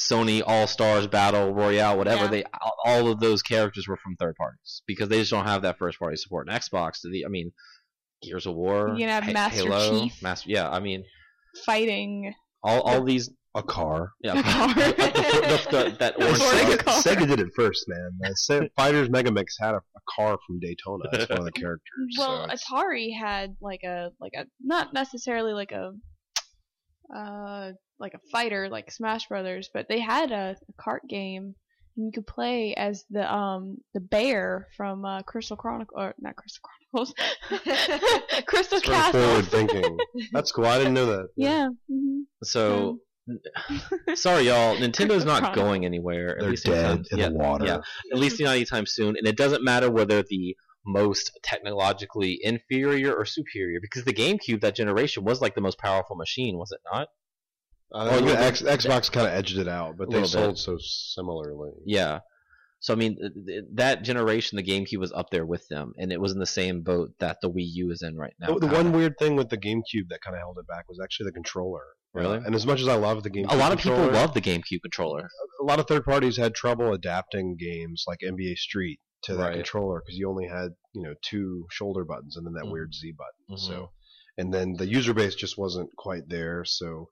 Sony 0.00 0.42
All 0.44 0.66
Stars 0.66 1.06
Battle 1.06 1.54
Royale 1.54 1.96
whatever 1.96 2.24
Yeah. 2.24 2.30
they 2.30 2.44
all 2.84 3.06
of 3.08 3.20
those 3.20 3.42
characters 3.42 3.86
were 3.86 3.96
from 3.96 4.16
third 4.16 4.34
parties 4.34 4.82
because 4.86 5.08
they 5.08 5.20
just 5.20 5.30
don't 5.30 5.46
have 5.46 5.62
that 5.62 5.78
first 5.78 5.98
party 6.00 6.16
support. 6.16 6.48
And 6.48 6.60
Xbox 6.60 7.00
the 7.04 7.24
I 7.24 7.28
mean 7.28 7.52
Gears 8.22 8.46
of 8.46 8.56
War, 8.56 8.88
You 8.90 8.98
can 8.98 9.08
have 9.08 9.24
Ha- 9.24 9.32
Master 9.32 9.62
Halo, 9.68 10.00
Chief. 10.00 10.20
Master 10.22 10.50
yeah, 10.50 10.68
I 10.68 10.80
mean 10.80 11.04
Fighting. 11.64 12.34
all 12.64 12.80
all 12.82 13.04
these 13.04 13.30
A 13.56 13.62
car. 13.62 14.12
yeah, 14.20 14.38
A 14.38 14.42
car. 14.42 14.68
the- 14.74 14.82
the- 15.70 15.90
the- 15.90 15.96
that 16.00 16.18
The 16.18 16.24
orange 16.24 16.38
Ford 16.38 16.54
thing. 16.56 16.78
car. 16.78 16.94
Sega 17.02 17.26
did 17.28 17.38
it 17.40 17.48
first, 17.54 17.84
man. 17.88 18.10
The 18.20 18.34
Se- 18.36 18.70
Fighters 18.76 19.08
Megamix 19.10 19.46
had 19.60 19.74
a, 19.74 19.78
a 19.78 20.00
car 20.16 20.36
from 20.46 20.58
Daytona. 20.58 21.04
That's 21.12 21.28
one 21.28 21.38
of 21.38 21.44
the 21.44 21.52
characters. 21.62 22.16
Well, 22.18 22.48
so 22.56 22.74
Atari 22.76 23.10
had 23.16 23.54
like 23.60 23.82
a 23.84 24.10
like 24.20 24.32
a 24.36 24.46
not 24.60 24.92
necessarily 24.92 25.52
like 25.52 25.70
a 25.72 25.92
uh 27.14 27.72
like 28.00 28.14
a 28.14 28.18
fighter 28.32 28.68
like 28.68 28.90
Smash 28.90 29.28
Brothers, 29.28 29.70
but 29.72 29.86
they 29.88 30.00
had 30.00 30.32
a, 30.32 30.56
a 30.68 30.72
cart 30.82 31.02
game 31.08 31.54
and 31.96 32.06
you 32.06 32.12
could 32.12 32.26
play 32.26 32.74
as 32.74 33.04
the 33.10 33.32
um 33.32 33.76
the 33.94 34.00
bear 34.00 34.66
from 34.76 35.04
uh, 35.04 35.22
Crystal 35.22 35.56
Chronicle 35.56 35.96
or 36.00 36.14
not 36.18 36.34
Crystal 36.34 36.62
Chronicles, 36.92 37.14
Crystal 38.46 38.78
it's 38.78 38.86
very 38.86 38.96
Castle. 38.98 39.20
forward 39.22 39.46
thinking. 39.46 39.96
That's 40.32 40.50
cool. 40.50 40.66
I 40.66 40.78
didn't 40.78 40.94
know 40.94 41.06
that. 41.06 41.28
Yeah. 41.36 41.68
hmm 41.88 42.22
So 42.42 42.98
sorry 44.14 44.44
y'all, 44.48 44.76
Nintendo's 44.78 45.24
not 45.24 45.54
going 45.54 45.84
anywhere. 45.84 46.30
At 46.36 46.40
They're 46.40 46.50
least 46.50 46.64
dead 46.66 46.84
anytime- 46.84 47.04
in 47.12 47.18
yeah, 47.18 47.28
the 47.28 47.34
water. 47.34 47.66
yeah. 47.66 47.78
at 48.12 48.18
least 48.18 48.40
not 48.40 48.50
anytime 48.56 48.86
soon. 48.86 49.16
And 49.16 49.26
it 49.26 49.36
doesn't 49.36 49.62
matter 49.64 49.90
whether 49.90 50.22
the 50.22 50.56
most 50.86 51.38
technologically 51.42 52.38
inferior 52.42 53.14
or 53.14 53.24
superior, 53.24 53.78
because 53.80 54.04
the 54.04 54.12
GameCube 54.12 54.60
that 54.60 54.74
generation 54.76 55.24
was 55.24 55.40
like 55.40 55.54
the 55.54 55.60
most 55.62 55.78
powerful 55.78 56.16
machine, 56.16 56.58
was 56.58 56.72
it 56.72 56.80
not? 56.92 57.08
Uh, 57.92 58.08
Well, 58.10 58.20
the 58.22 58.30
you- 58.32 58.36
X, 58.36 58.62
Xbox 58.62 59.10
kind 59.10 59.26
of 59.26 59.32
edged 59.32 59.56
it 59.56 59.68
out, 59.68 59.96
but 59.96 60.10
they 60.10 60.24
sold 60.24 60.50
bit. 60.54 60.58
so 60.58 60.76
similarly. 60.80 61.70
Yeah. 61.86 62.20
So 62.84 62.92
I 62.92 62.96
mean, 62.98 63.16
th- 63.16 63.32
th- 63.46 63.64
that 63.76 64.02
generation, 64.02 64.56
the 64.56 64.62
GameCube 64.62 64.98
was 64.98 65.10
up 65.10 65.30
there 65.30 65.46
with 65.46 65.66
them, 65.68 65.94
and 65.98 66.12
it 66.12 66.20
was 66.20 66.32
in 66.32 66.38
the 66.38 66.44
same 66.44 66.82
boat 66.82 67.12
that 67.18 67.38
the 67.40 67.50
Wii 67.50 67.64
U 67.76 67.90
is 67.90 68.02
in 68.02 68.14
right 68.14 68.34
now. 68.38 68.58
the, 68.58 68.66
the 68.66 68.74
one 68.74 68.92
weird 68.92 69.14
thing 69.18 69.36
with 69.36 69.48
the 69.48 69.56
GameCube 69.56 70.08
that 70.10 70.20
kind 70.20 70.36
of 70.36 70.40
held 70.40 70.58
it 70.58 70.66
back 70.66 70.84
was 70.86 71.00
actually 71.02 71.24
the 71.30 71.32
controller. 71.32 71.80
Really? 72.12 72.36
Uh, 72.36 72.42
and 72.42 72.54
as 72.54 72.66
much 72.66 72.82
as 72.82 72.88
I 72.88 72.96
love 72.96 73.22
the 73.22 73.30
GameCube, 73.30 73.52
a 73.52 73.56
lot 73.56 73.72
of 73.72 73.78
people 73.78 73.96
love 74.10 74.34
the 74.34 74.42
GameCube 74.42 74.82
controller. 74.82 75.26
a 75.62 75.64
lot 75.64 75.78
of 75.80 75.86
third 75.86 76.04
parties 76.04 76.36
had 76.36 76.54
trouble 76.54 76.92
adapting 76.92 77.56
games 77.58 78.04
like 78.06 78.18
NBA 78.22 78.56
Street 78.58 79.00
to 79.22 79.34
that 79.34 79.42
Right. 79.42 79.54
controller 79.54 80.02
because 80.04 80.18
you 80.18 80.28
only 80.28 80.46
had 80.46 80.68
you 80.92 81.02
know 81.04 81.14
two 81.22 81.66
shoulder 81.70 82.04
buttons 82.04 82.36
and 82.36 82.44
then 82.46 82.52
that 82.52 82.64
Mhm. 82.66 82.72
weird 82.72 82.92
Z 82.92 83.12
button. 83.16 83.56
Mhm. 83.56 83.66
So, 83.66 83.92
and 84.36 84.52
then 84.52 84.74
the 84.74 84.86
user 84.86 85.14
base 85.14 85.34
just 85.34 85.56
wasn't 85.56 85.88
quite 85.96 86.28
there. 86.28 86.66
So, 86.66 87.08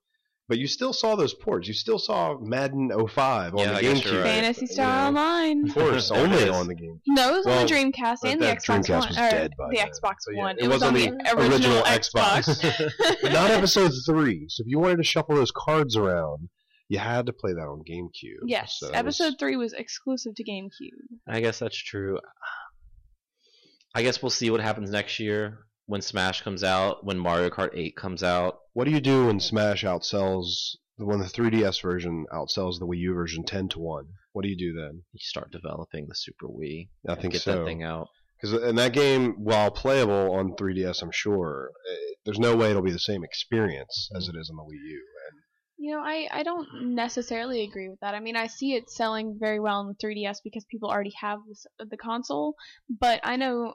but 0.52 0.58
you 0.58 0.66
still 0.66 0.92
saw 0.92 1.16
those 1.16 1.32
ports. 1.32 1.66
You 1.66 1.72
still 1.72 1.98
saw 1.98 2.36
Madden 2.38 2.90
05 3.08 3.54
on 3.54 3.58
Yeah, 3.58 3.72
the 3.72 3.78
I 3.78 3.82
GameCube. 3.84 4.22
right. 4.22 4.22
Fantasy 4.34 4.60
You 4.62 4.66
Star 4.66 5.00
know, 5.00 5.08
Online. 5.18 5.66
Of 5.70 5.74
course, 5.74 6.10
only 6.22 6.46
on 6.50 6.66
the 6.66 6.74
game. 6.74 7.00
No, 7.06 7.30
it 7.34 7.38
was 7.38 7.46
on 7.46 7.66
the 7.66 7.72
Dreamcast 7.72 8.18
and 8.26 8.38
the 8.38 8.44
Xbox 8.48 8.84
Dreamcast 8.84 8.98
One. 8.98 9.08
was 9.08 9.16
or 9.16 9.30
dead 9.30 9.52
by 9.56 9.70
the 9.70 9.76
then. 9.78 9.88
Xbox 9.88 10.14
So, 10.20 10.30
yeah, 10.32 10.38
One. 10.40 10.56
it 10.58 10.64
It, 10.64 10.68
was 10.68 10.74
was 10.74 10.82
on 10.82 10.88
on 10.88 10.94
the 10.94 11.06
the 11.06 11.36
original, 11.38 11.78
original 11.78 11.82
Xbox. 11.84 12.90
But 13.22 13.32
not 13.32 13.50
episode 13.50 13.92
three. 14.04 14.44
So 14.50 14.60
if 14.62 14.66
you 14.68 14.78
wanted 14.78 14.98
to 14.98 15.04
shuffle 15.04 15.36
those 15.36 15.52
cards 15.52 15.96
around, 15.96 16.50
you 16.90 16.98
had 16.98 17.24
to 17.24 17.32
play 17.32 17.54
that 17.54 17.66
on 17.66 17.82
GameCube. 17.90 18.44
yes, 18.44 18.76
So 18.78 18.90
episode 18.90 19.24
was- 19.24 19.36
three 19.38 19.56
was 19.56 19.72
exclusive 19.72 20.34
to 20.34 20.44
GameCube. 20.44 21.00
I 21.26 21.40
guess 21.40 21.58
that's 21.60 21.78
true. 21.82 22.18
I 23.94 24.02
guess 24.02 24.22
we'll 24.22 24.28
see 24.28 24.50
what 24.50 24.60
happens 24.60 24.90
next 24.90 25.18
year 25.18 25.60
when 25.92 26.00
Smash 26.00 26.40
comes 26.40 26.64
out, 26.64 27.04
when 27.04 27.18
Mario 27.18 27.50
Kart 27.50 27.76
8 27.76 27.94
comes 27.94 28.22
out. 28.22 28.60
What 28.72 28.86
do 28.86 28.90
you 28.90 29.00
do 29.00 29.26
when 29.26 29.38
Smash 29.38 29.84
outsells 29.84 30.76
when 30.96 31.18
the 31.18 31.26
3DS 31.26 31.82
version 31.82 32.24
outsells 32.32 32.78
the 32.78 32.86
Wii 32.86 33.00
U 33.00 33.14
version 33.14 33.44
10 33.44 33.68
to 33.68 33.78
1? 33.78 34.06
What 34.32 34.42
do 34.42 34.48
you 34.48 34.56
do 34.56 34.72
then? 34.72 35.02
You 35.12 35.18
start 35.20 35.52
developing 35.52 36.06
the 36.08 36.14
Super 36.14 36.46
Wii. 36.46 36.88
I 37.06 37.14
think 37.16 37.34
get 37.34 37.42
so. 37.42 37.58
that 37.58 37.64
thing 37.66 37.82
out. 37.82 38.08
Because 38.40 38.62
in 38.62 38.76
that 38.76 38.94
game, 38.94 39.34
while 39.44 39.70
playable 39.70 40.32
on 40.32 40.54
3DS, 40.54 41.02
I'm 41.02 41.12
sure 41.12 41.72
eh, 41.90 42.14
there's 42.24 42.38
no 42.38 42.56
way 42.56 42.70
it'll 42.70 42.80
be 42.80 42.90
the 42.90 42.98
same 42.98 43.22
experience 43.22 44.08
as 44.16 44.28
it 44.28 44.34
is 44.34 44.48
on 44.48 44.56
the 44.56 44.62
Wii 44.62 44.92
U. 44.92 45.06
And 45.28 45.40
You 45.76 45.92
know, 45.92 46.00
I, 46.00 46.26
I 46.32 46.42
don't 46.42 46.94
necessarily 46.94 47.64
agree 47.64 47.90
with 47.90 48.00
that. 48.00 48.14
I 48.14 48.20
mean, 48.20 48.36
I 48.36 48.46
see 48.46 48.72
it 48.72 48.88
selling 48.88 49.36
very 49.38 49.60
well 49.60 49.80
on 49.80 49.88
the 49.88 50.06
3DS 50.06 50.38
because 50.42 50.64
people 50.70 50.88
already 50.88 51.12
have 51.20 51.40
this, 51.46 51.66
the 51.78 51.98
console, 51.98 52.54
but 52.88 53.20
I 53.24 53.36
know 53.36 53.74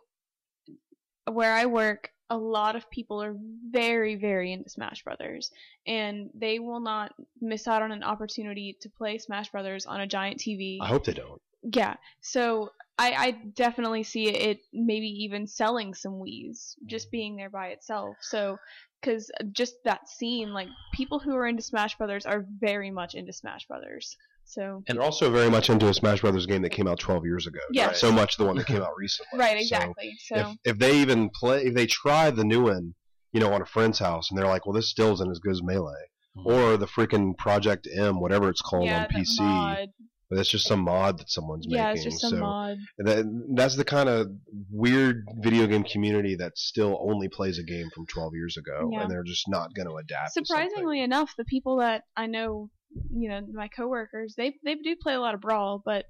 where 1.32 1.54
I 1.54 1.66
work, 1.66 2.12
a 2.30 2.38
lot 2.38 2.76
of 2.76 2.90
people 2.90 3.22
are 3.22 3.36
very, 3.70 4.16
very 4.16 4.52
into 4.52 4.70
Smash 4.70 5.04
Brothers, 5.04 5.52
and 5.86 6.30
they 6.34 6.60
will 6.60 6.80
not 6.80 7.14
miss 7.42 7.68
out 7.68 7.82
on 7.82 7.92
an 7.92 8.04
opportunity 8.04 8.78
to 8.82 8.90
play 8.90 9.18
Smash 9.18 9.50
Brothers 9.52 9.86
on 9.86 10.02
a 10.02 10.08
giant 10.08 10.40
TV. 10.40 10.78
I 10.82 10.88
hope 10.88 11.06
they 11.06 11.14
don't. 11.14 11.42
Yeah, 11.74 11.96
so 12.22 12.72
I, 12.98 13.12
I 13.12 13.32
definitely 13.32 14.04
see 14.04 14.30
it 14.30 14.60
maybe 14.74 15.08
even 15.24 15.48
selling 15.48 15.94
some 15.94 16.14
Wii's, 16.14 16.76
just 16.86 17.08
mm. 17.08 17.12
being 17.12 17.36
there 17.36 17.50
by 17.50 17.68
itself. 17.68 18.18
So, 18.22 18.58
because 19.00 19.32
just 19.52 19.76
that 19.86 20.10
scene, 20.10 20.54
like 20.54 20.68
people 20.94 21.20
who 21.20 21.36
are 21.36 21.48
into 21.48 21.62
Smash 21.62 21.98
Brothers 21.98 22.26
are 22.26 22.46
very 22.60 22.92
much 22.92 23.16
into 23.16 23.34
Smash 23.34 23.68
Brothers. 23.68 24.18
So, 24.50 24.82
And- 24.88 24.98
They're 24.98 25.04
also 25.06 25.30
very 25.30 25.50
much 25.50 25.70
into 25.70 25.88
a 25.90 25.94
Smash 25.94 26.22
Brothers 26.22 26.46
game 26.46 26.62
that 26.62 26.70
came 26.72 26.88
out 26.88 27.00
12 27.00 27.26
years 27.26 27.48
ago. 27.48 27.60
Yes. 27.72 27.88
Not 27.88 27.96
So 27.98 28.12
much 28.12 28.38
the 28.38 28.46
one 28.46 28.56
that 28.56 28.66
came 28.66 28.82
out 28.82 28.96
recently. 28.98 29.40
right, 29.40 29.58
exactly. 29.58 30.14
So, 30.26 30.36
if 30.36 30.74
if 30.74 30.78
they 30.80 30.98
even 31.02 31.30
play, 31.30 31.66
if 31.66 31.74
they 31.76 31.86
try 31.86 32.32
the 32.32 32.46
new 32.46 32.64
one, 32.64 32.96
you 33.34 33.40
know, 33.42 33.52
on 33.54 33.62
a 33.62 33.66
friend's 33.66 34.00
house, 34.00 34.32
and 34.32 34.38
they're 34.40 34.48
like, 34.48 34.66
"Well, 34.66 34.74
this 34.74 34.90
still 34.90 35.14
isn't 35.14 35.30
as 35.30 35.40
good 35.40 35.52
as 35.52 35.62
Melee," 35.62 35.94
Mhm. 36.38 36.46
or 36.46 36.78
the 36.78 36.88
freaking 36.88 37.38
Project 37.38 37.88
M, 37.94 38.20
whatever 38.22 38.50
it's 38.50 38.62
called 38.62 38.86
yeah, 38.86 39.04
on 39.04 39.10
PC, 39.10 39.42
mod. 39.44 39.90
but 40.30 40.40
it's 40.40 40.50
just 40.50 40.66
some 40.66 40.80
mod 40.82 41.18
that 41.20 41.30
someone's 41.30 41.68
made. 41.68 41.76
Yeah, 41.76 41.88
making. 41.94 42.08
it's 42.08 42.22
just 42.22 42.24
a 42.34 42.38
so 42.38 42.40
mod. 42.40 42.78
that, 43.00 43.26
that's 43.54 43.76
the 43.76 43.84
kind 43.86 44.08
of 44.08 44.28
weird 44.72 45.26
video 45.40 45.68
game 45.68 45.84
community 45.84 46.36
that 46.36 46.58
still 46.58 46.98
only 47.02 47.28
plays 47.28 47.60
a 47.60 47.64
game 47.64 47.90
from 47.94 48.06
12 48.08 48.34
years 48.34 48.56
ago, 48.58 48.90
Yeah. 48.94 49.02
and 49.02 49.12
they're 49.12 49.24
just 49.24 49.48
not 49.50 49.74
going 49.74 49.88
to 49.90 49.96
adapt. 49.96 50.34
to. 50.36 50.46
Surprisingly 50.46 51.02
enough, 51.02 51.34
the 51.38 51.46
people 51.46 51.78
that 51.78 52.04
I 52.16 52.28
know, 52.28 52.70
you 53.12 53.30
know, 53.30 53.42
my 53.54 53.68
coworkers, 53.68 54.36
they 54.38 54.56
they 54.64 54.76
do 54.76 54.96
play 55.02 55.14
a 55.14 55.20
lot 55.20 55.36
of 55.36 55.42
Brawl, 55.42 55.82
but 55.84 56.06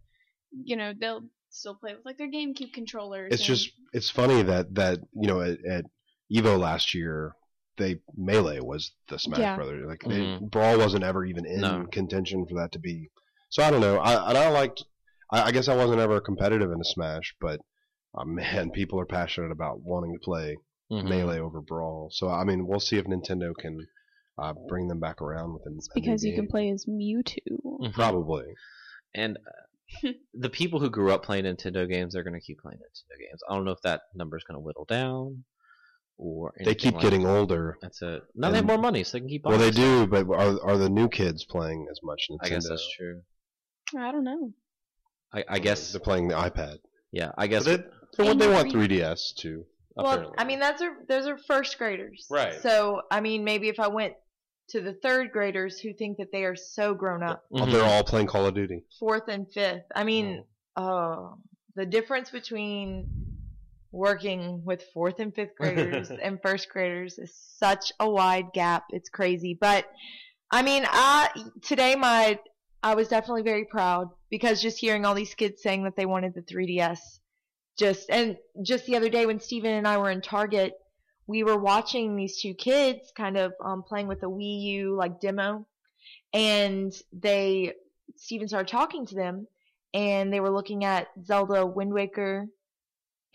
you 0.51 0.75
know, 0.75 0.93
they'll 0.99 1.21
still 1.49 1.75
play 1.75 1.93
with 1.95 2.05
like 2.05 2.17
their 2.17 2.30
GameCube 2.32 2.73
controllers. 2.73 3.34
it's 3.34 3.41
and- 3.41 3.47
just 3.47 3.71
it's 3.93 4.09
funny 4.09 4.41
that 4.43 4.73
that 4.75 4.99
you 5.13 5.28
know 5.28 5.41
at, 5.41 5.57
at 5.65 5.86
Evo 6.34 6.59
last 6.59 6.93
year 6.93 7.34
they 7.78 7.97
melee 8.15 8.59
was 8.59 8.91
the 9.09 9.19
Smash 9.19 9.39
Yeah. 9.39 9.55
Brothers 9.55 9.86
like 9.88 10.01
they, 10.01 10.19
Mhm. 10.21 10.49
Brawl 10.49 10.78
wasn't 10.78 11.03
ever 11.03 11.23
even 11.25 11.45
in 11.45 11.61
No. 11.61 11.86
contention 11.91 12.45
for 12.47 12.55
that 12.55 12.71
to 12.73 12.80
be. 12.80 13.09
So 13.49 13.63
I 13.63 13.69
don't 13.71 13.82
know. 13.82 13.97
I 13.97 14.30
and 14.30 14.38
I 14.38 14.49
liked. 14.49 14.84
I, 15.32 15.43
I 15.43 15.51
guess 15.51 15.67
I 15.67 15.75
wasn't 15.75 15.99
ever 15.99 16.19
competitive 16.19 16.71
in 16.71 16.80
a 16.82 16.84
Smash, 16.86 17.36
but 17.39 17.59
uh, 18.17 18.25
man, 18.25 18.71
people 18.80 18.99
are 18.99 19.05
passionate 19.05 19.51
about 19.51 19.82
wanting 19.82 20.13
to 20.13 20.19
play 20.19 20.57
Mhm. 20.91 21.07
melee 21.07 21.39
over 21.39 21.61
Brawl. 21.61 22.09
So 22.11 22.30
I 22.30 22.43
mean, 22.45 22.65
we'll 22.67 22.80
see 22.80 22.97
if 22.97 23.05
Nintendo 23.05 23.53
can 23.57 23.86
uh, 24.38 24.53
bring 24.67 24.88
them 24.88 24.99
back 24.99 25.21
around 25.21 25.53
with 25.53 25.63
an, 25.65 25.75
it's 25.77 25.88
a 25.88 25.97
new 25.97 26.01
because 26.03 26.23
you 26.23 26.35
can 26.35 26.47
play 26.47 26.69
as 26.69 26.85
Mewtwo. 26.85 27.79
Mhm. 27.81 27.93
probably. 27.93 28.45
And 29.15 29.38
uh, 30.03 30.09
the 30.33 30.49
people 30.49 30.79
who 30.79 30.89
grew 30.89 31.11
up 31.11 31.23
playing 31.23 31.45
Nintendo 31.45 31.89
games, 31.89 32.13
they're 32.13 32.23
going 32.23 32.33
to 32.39 32.45
keep 32.45 32.59
playing 32.59 32.77
Nintendo 32.77 33.19
games. 33.19 33.41
I 33.49 33.55
don't 33.55 33.65
know 33.65 33.71
if 33.71 33.81
that 33.83 34.01
number 34.13 34.38
is 34.38 34.43
going 34.43 34.55
to 34.55 34.59
whittle 34.61 34.85
down 34.85 35.43
or 36.17 36.53
They 36.63 36.75
keep 36.75 36.95
like 36.95 37.03
getting 37.03 37.23
that. 37.23 37.29
older. 37.29 37.77
That's 37.81 38.01
it. 38.01 38.21
Now 38.35 38.49
they 38.49 38.57
have 38.57 38.65
more 38.65 38.77
money, 38.77 39.03
so 39.03 39.13
they 39.13 39.19
can 39.21 39.29
keep. 39.29 39.45
Well, 39.45 39.57
they 39.57 39.71
stuff. 39.71 39.83
do, 39.83 40.07
but 40.07 40.27
are 40.29 40.59
are 40.63 40.77
the 40.77 40.89
new 40.89 41.07
kids 41.09 41.45
playing 41.45 41.88
as 41.91 41.99
much 42.03 42.27
Nintendo? 42.29 42.38
I 42.45 42.49
guess 42.49 42.69
that's 42.69 42.95
true. 42.97 43.21
I 43.97 44.11
don't 44.11 44.23
know. 44.23 44.51
I, 45.33 45.43
I 45.49 45.59
guess. 45.59 45.91
they're 45.91 45.99
playing 46.01 46.27
the 46.27 46.35
iPad. 46.35 46.77
Yeah, 47.11 47.31
I 47.38 47.47
guess. 47.47 47.65
But 47.65 47.89
they, 48.17 48.23
they, 48.23 48.27
want- 48.27 48.39
they 48.39 48.47
want 48.49 48.71
3DS 48.73 49.35
too. 49.38 49.65
Well, 49.95 50.07
apparently. 50.07 50.35
I 50.38 50.43
mean, 50.45 50.59
that's 50.59 50.81
a, 50.81 50.93
those 51.07 51.25
are 51.27 51.38
first 51.47 51.77
graders. 51.77 52.27
Right. 52.29 52.53
So, 52.61 53.01
I 53.09 53.19
mean, 53.21 53.43
maybe 53.43 53.67
if 53.69 53.79
I 53.79 53.88
went 53.88 54.13
to 54.70 54.82
the 54.82 54.93
third 54.93 55.32
graders 55.32 55.80
who 55.80 55.93
think 55.93 56.18
that 56.18 56.32
they 56.32 56.43
are 56.43 56.55
so 56.55 56.93
grown 56.93 57.24
up, 57.24 57.45
Well, 57.49 57.65
Mhm. 57.65 57.72
they're 57.72 57.84
all 57.84 58.03
playing 58.03 58.28
Call 58.28 58.45
of 58.45 58.53
Duty. 58.53 58.84
fourth 58.99 59.28
and 59.28 59.51
fifth. 59.51 59.86
I 59.95 60.03
mean, 60.03 60.43
oh, 60.76 61.38
the 61.76 61.86
difference 61.86 62.30
between 62.30 63.07
working 63.91 64.63
with 64.65 64.84
fourth 64.93 65.20
and 65.20 65.34
fifth 65.34 65.55
graders 65.55 66.11
and 66.22 66.41
first 66.41 66.70
graders 66.70 67.18
is 67.18 67.34
such 67.57 67.91
a 67.99 68.09
wide 68.09 68.51
gap. 68.53 68.86
It's 68.89 69.09
crazy. 69.09 69.57
But 69.59 69.86
I 70.51 70.61
mean, 70.61 70.84
I 70.88 71.30
today 71.61 71.95
my 71.95 72.39
I 72.84 72.95
was 72.95 73.07
definitely 73.07 73.41
very 73.43 73.65
proud 73.65 74.09
because 74.30 74.61
just 74.61 74.78
hearing 74.80 75.05
all 75.05 75.15
these 75.15 75.34
kids 75.34 75.61
saying 75.61 75.84
that 75.84 75.95
they 75.95 76.05
wanted 76.05 76.34
the 76.36 76.41
3DS 76.41 76.99
just 77.78 78.09
and 78.09 78.38
just 78.61 78.86
the 78.86 78.95
other 78.95 79.09
day 79.09 79.26
when 79.26 79.39
Steven 79.39 79.72
and 79.74 79.88
I 79.88 79.97
were 79.97 80.09
in 80.11 80.22
Target 80.22 80.74
we 81.28 81.43
were 81.43 81.57
watching 81.57 82.15
these 82.15 82.41
two 82.41 82.53
kids 82.53 83.11
kind 83.15 83.38
of 83.38 83.53
um, 83.63 83.84
playing 83.84 84.07
with 84.07 84.23
a 84.23 84.28
Wii 84.28 84.61
U 84.61 84.95
like 84.95 85.19
demo, 85.19 85.67
and 86.34 86.93
they 87.13 87.73
Steven 88.15 88.47
started 88.47 88.69
talking 88.69 89.05
to 89.07 89.15
them, 89.15 89.47
and 89.93 90.32
they 90.32 90.39
were 90.39 90.49
looking 90.49 90.86
at 90.86 91.07
Zelda 91.23 91.65
Wind 91.65 91.93
Waker 91.93 92.47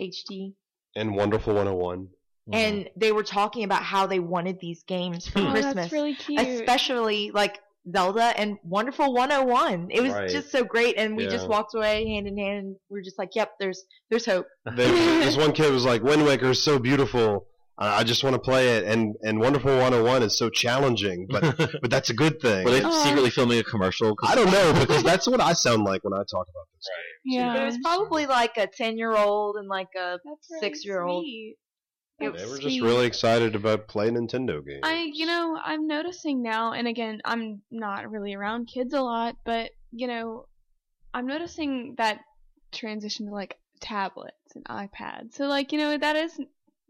HD, 0.01 0.55
And 0.97 1.15
Wonderful 1.15 1.55
101. 1.55 2.09
and 2.53 2.89
they 2.97 3.13
were 3.13 3.23
talking 3.23 3.65
about 3.65 3.83
how 3.83 4.07
they 4.07 4.19
wanted 4.19 4.59
these 4.59 4.83
games 4.85 5.29
for 5.29 5.41
oh, 5.41 5.51
Christmas, 5.51 5.75
that's 5.75 5.93
really 5.93 6.15
cute. 6.15 6.41
especially 6.41 7.31
like 7.31 7.61
Zelda 7.95 8.33
and 8.39 8.59
Wonderful 8.65 9.13
101. 9.13 9.89
It 9.91 10.01
was 10.01 10.13
Right. 10.13 10.31
just 10.31 10.51
so 10.51 10.65
great, 10.65 10.97
and 10.97 11.17
we 11.17 11.27
just 11.27 11.49
walked 11.49 11.75
away 11.75 12.07
hand 12.09 12.27
in 12.27 12.39
hand, 12.39 12.59
and 12.59 12.77
we 12.89 13.01
are 13.01 13.03
just 13.03 13.19
like, 13.19 13.35
"Yep, 13.35 13.53
there's 13.61 13.85
there's 14.09 14.25
hope." 14.25 14.47
They, 14.65 14.91
this 15.25 15.37
one 15.37 15.53
kid 15.53 15.73
was 15.73 15.85
like, 15.85 16.03
Wind 16.03 16.25
Waker 16.25 16.51
is 16.51 16.63
so 16.63 16.79
beautiful. 16.79 17.47
I 17.79 18.01
I 18.01 18.05
just 18.05 18.23
want 18.25 18.35
to 18.35 18.41
play 18.41 18.77
it. 18.77 18.85
And, 18.85 19.15
and 19.23 19.41
Wonderful 19.41 19.71
101 19.73 20.23
is 20.23 20.37
so 20.37 20.51
challenging, 20.51 21.27
but 21.29 21.57
but 21.83 21.91
that's 21.91 22.11
a 22.11 22.15
good 22.15 22.41
thing. 22.41 22.65
Were 22.65 22.71
they 22.71 22.83
Aw. 22.83 23.05
secretly 23.05 23.31
filming 23.31 23.59
a 23.59 23.65
commercial? 23.65 24.17
I 24.23 24.35
don't 24.35 24.51
know 24.51 24.73
because 24.81 25.03
that's 25.03 25.27
what 25.27 25.41
I 25.41 25.53
sound 25.53 25.85
like 25.85 26.05
when 26.05 26.13
I 26.13 26.19
talk 26.19 26.47
about 26.49 26.67
this. 26.75 26.89
yeah, 27.25 27.55
But 27.55 27.63
it 27.63 27.67
was 27.67 27.79
probably 27.83 28.27
like 28.27 28.57
a 28.57 28.67
ten 28.67 28.99
year 28.99 29.17
old 29.17 29.57
and 29.57 29.69
like 29.69 29.89
a 29.97 30.19
really 30.25 30.37
six-year-old. 30.61 31.23
sweet. 31.25 31.57
They 32.21 32.29
That's 32.29 32.49
were 32.49 32.59
just 32.59 32.81
really 32.81 33.07
excited 33.07 33.57
about 33.57 33.89
playing 33.89 34.15
Nintendo 34.15 34.65
games. 34.65 34.81
I, 34.85 35.11
you 35.13 35.27
know, 35.27 35.59
I'm 35.65 35.89
noticing 35.89 36.41
now, 36.41 36.73
and 36.73 36.87
again, 36.87 37.21
I'm 37.25 37.63
not 37.71 38.09
really 38.11 38.35
around 38.35 38.67
kids 38.67 38.95
a 38.95 39.01
lot, 39.01 39.37
but 39.45 39.71
you 39.91 40.07
know, 40.07 40.47
I'm 41.13 41.27
noticing 41.27 41.95
that 41.99 42.21
transition 42.71 43.27
to 43.27 43.33
like 43.33 43.57
tablets 43.81 44.37
and 44.55 44.65
iPads. 44.67 45.35
So 45.35 45.47
like, 45.47 45.73
you 45.73 45.79
know, 45.79 45.99
that 45.99 46.17
is 46.17 46.39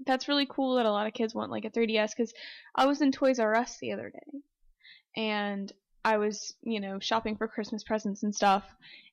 that's 0.07 0.28
really 0.28 0.46
cool 0.48 0.76
that 0.76 0.86
a 0.86 0.90
lot 0.90 1.07
of 1.07 1.14
kids 1.14 1.34
want 1.34 1.50
like 1.50 1.64
a 1.64 1.70
3DS 1.70 2.11
because 2.16 2.32
I 2.74 2.86
was 2.86 3.00
in 3.03 3.12
Toys 3.12 3.38
R 3.38 3.55
Us 3.55 3.78
the 3.78 3.92
other 3.92 4.11
day, 4.11 4.38
and 5.16 5.72
I 6.05 6.16
was, 6.18 6.55
you 6.62 6.80
know, 6.80 6.98
shopping 6.98 7.36
for 7.36 7.46
Christmas 7.48 7.84
presents 7.84 8.22
and 8.22 8.34
stuff, 8.34 8.64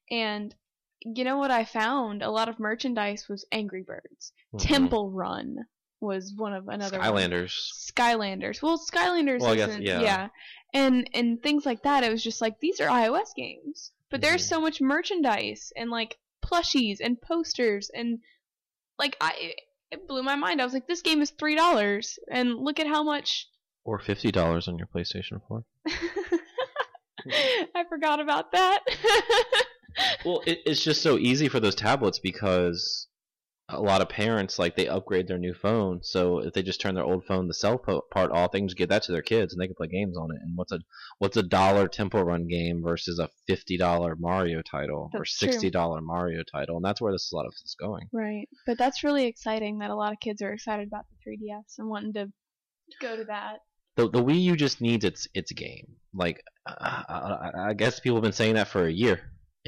and 0.09 0.53
you 1.01 1.23
know 1.23 1.37
what 1.37 1.51
I 1.51 1.63
found? 1.65 2.21
A 2.23 2.29
lot 2.31 2.49
of 2.49 2.59
merchandise 2.59 3.27
was 3.29 3.45
Angry 3.51 3.83
Birds. 3.83 4.33
Mhm. 4.53 4.61
Temple 4.61 5.11
Run 5.11 5.55
was 6.01 6.33
one 6.35 6.53
of 6.53 6.67
another 6.67 6.97
one. 6.99 7.07
Skylanders. 7.07 7.53
Skylanders. 7.93 8.61
Well, 8.61 8.77
Skylanders 8.77 9.39
Well, 9.41 9.55
guess- 9.55 9.69
isn't, 9.69 9.81
yeah. 9.83 10.29
And 10.73 11.09
and 11.13 11.41
things 11.41 11.65
like 11.65 11.83
that. 11.83 12.03
It 12.03 12.11
was 12.11 12.23
just 12.23 12.41
like 12.41 12.59
these 12.59 12.79
are 12.79 12.87
iOS 12.89 13.33
games, 13.35 13.91
but 14.09 14.21
there's 14.21 14.43
Mhm. 14.45 14.49
so 14.49 14.61
much 14.61 14.81
merchandise 14.81 15.71
and 15.75 15.89
like 15.89 16.17
plushies 16.43 16.97
and 17.01 17.21
posters 17.21 17.89
and 17.93 18.19
like 18.97 19.15
I 19.21 19.53
it 19.91 20.07
blew 20.07 20.23
my 20.23 20.35
mind. 20.35 20.61
I 20.61 20.65
was 20.65 20.73
like, 20.73 20.87
this 20.87 21.01
game 21.01 21.21
is 21.21 21.31
three 21.31 21.55
dollars, 21.55 22.19
and 22.31 22.55
look 22.55 22.79
at 22.79 22.87
how 22.87 23.03
much. 23.03 23.47
Or 23.85 23.99
fifty 23.99 24.31
dollars 24.31 24.67
on 24.67 24.77
your 24.77 24.87
PlayStation 24.87 25.41
Four. 25.47 25.63
I 27.75 27.83
forgot 27.89 28.19
about 28.19 28.51
that. 28.51 28.83
Well, 30.23 30.41
it, 30.45 30.59
it's 30.65 30.83
just 30.83 31.01
so 31.01 31.17
easy 31.17 31.49
for 31.49 31.59
those 31.59 31.75
tablets 31.75 32.19
because 32.19 33.07
a 33.71 33.79
lot 33.79 34.01
of 34.01 34.09
parents 34.09 34.57
like 34.57 34.75
they 34.75 34.87
upgrade 34.87 35.27
their 35.27 35.37
new 35.37 35.53
phone. 35.53 35.99
So 36.03 36.39
if 36.39 36.53
they 36.53 36.63
just 36.63 36.81
turn 36.81 36.95
their 36.95 37.03
old 37.03 37.25
phone, 37.25 37.47
the 37.47 37.53
cell 37.53 37.77
po- 37.77 38.03
part 38.11 38.31
off, 38.31 38.51
they 38.51 38.59
can 38.59 38.67
just 38.67 38.77
give 38.77 38.89
that 38.89 39.03
to 39.03 39.11
their 39.11 39.21
kids 39.21 39.53
and 39.53 39.61
they 39.61 39.67
can 39.67 39.75
play 39.75 39.87
games 39.87 40.17
on 40.17 40.31
it. 40.31 40.41
And 40.41 40.57
what's 40.57 40.71
a 40.71 40.79
what's 41.19 41.37
a 41.37 41.43
dollar 41.43 41.87
Temple 41.87 42.23
Run 42.23 42.47
game 42.47 42.81
versus 42.83 43.19
a 43.19 43.29
fifty 43.47 43.77
dollar 43.77 44.15
Mario 44.17 44.61
title 44.61 45.09
or 45.13 45.19
That's 45.19 45.37
true. 45.37 45.51
sixty 45.51 45.69
dollar 45.69 46.01
Mario 46.01 46.43
title? 46.51 46.77
And 46.77 46.85
that's 46.85 46.99
where 46.99 47.11
this 47.11 47.31
a 47.31 47.35
lot 47.35 47.45
of 47.45 47.51
this 47.53 47.61
is 47.61 47.75
going. 47.79 48.07
right, 48.11 48.47
but 48.65 48.77
that's 48.77 49.03
really 49.03 49.25
exciting 49.25 49.79
that 49.79 49.89
a 49.91 49.95
lot 49.95 50.13
of 50.13 50.19
kids 50.19 50.41
are 50.41 50.51
excited 50.51 50.87
about 50.87 51.05
the 51.25 51.31
3DS 51.31 51.77
and 51.77 51.89
wanting 51.89 52.13
to 52.13 52.27
go 53.01 53.15
to 53.15 53.23
that. 53.25 53.59
The 53.95 54.09
the 54.09 54.23
Wii 54.23 54.41
U 54.43 54.55
just 54.55 54.81
needs 54.81 55.05
its 55.05 55.27
its 55.33 55.51
game. 55.51 55.95
Like 56.13 56.41
uh, 56.65 57.03
I, 57.09 57.51
I 57.69 57.73
guess 57.73 57.99
people 57.99 58.15
have 58.17 58.23
been 58.23 58.31
saying 58.31 58.55
that 58.55 58.67
for 58.69 58.85
a 58.85 58.91
year. 58.91 59.19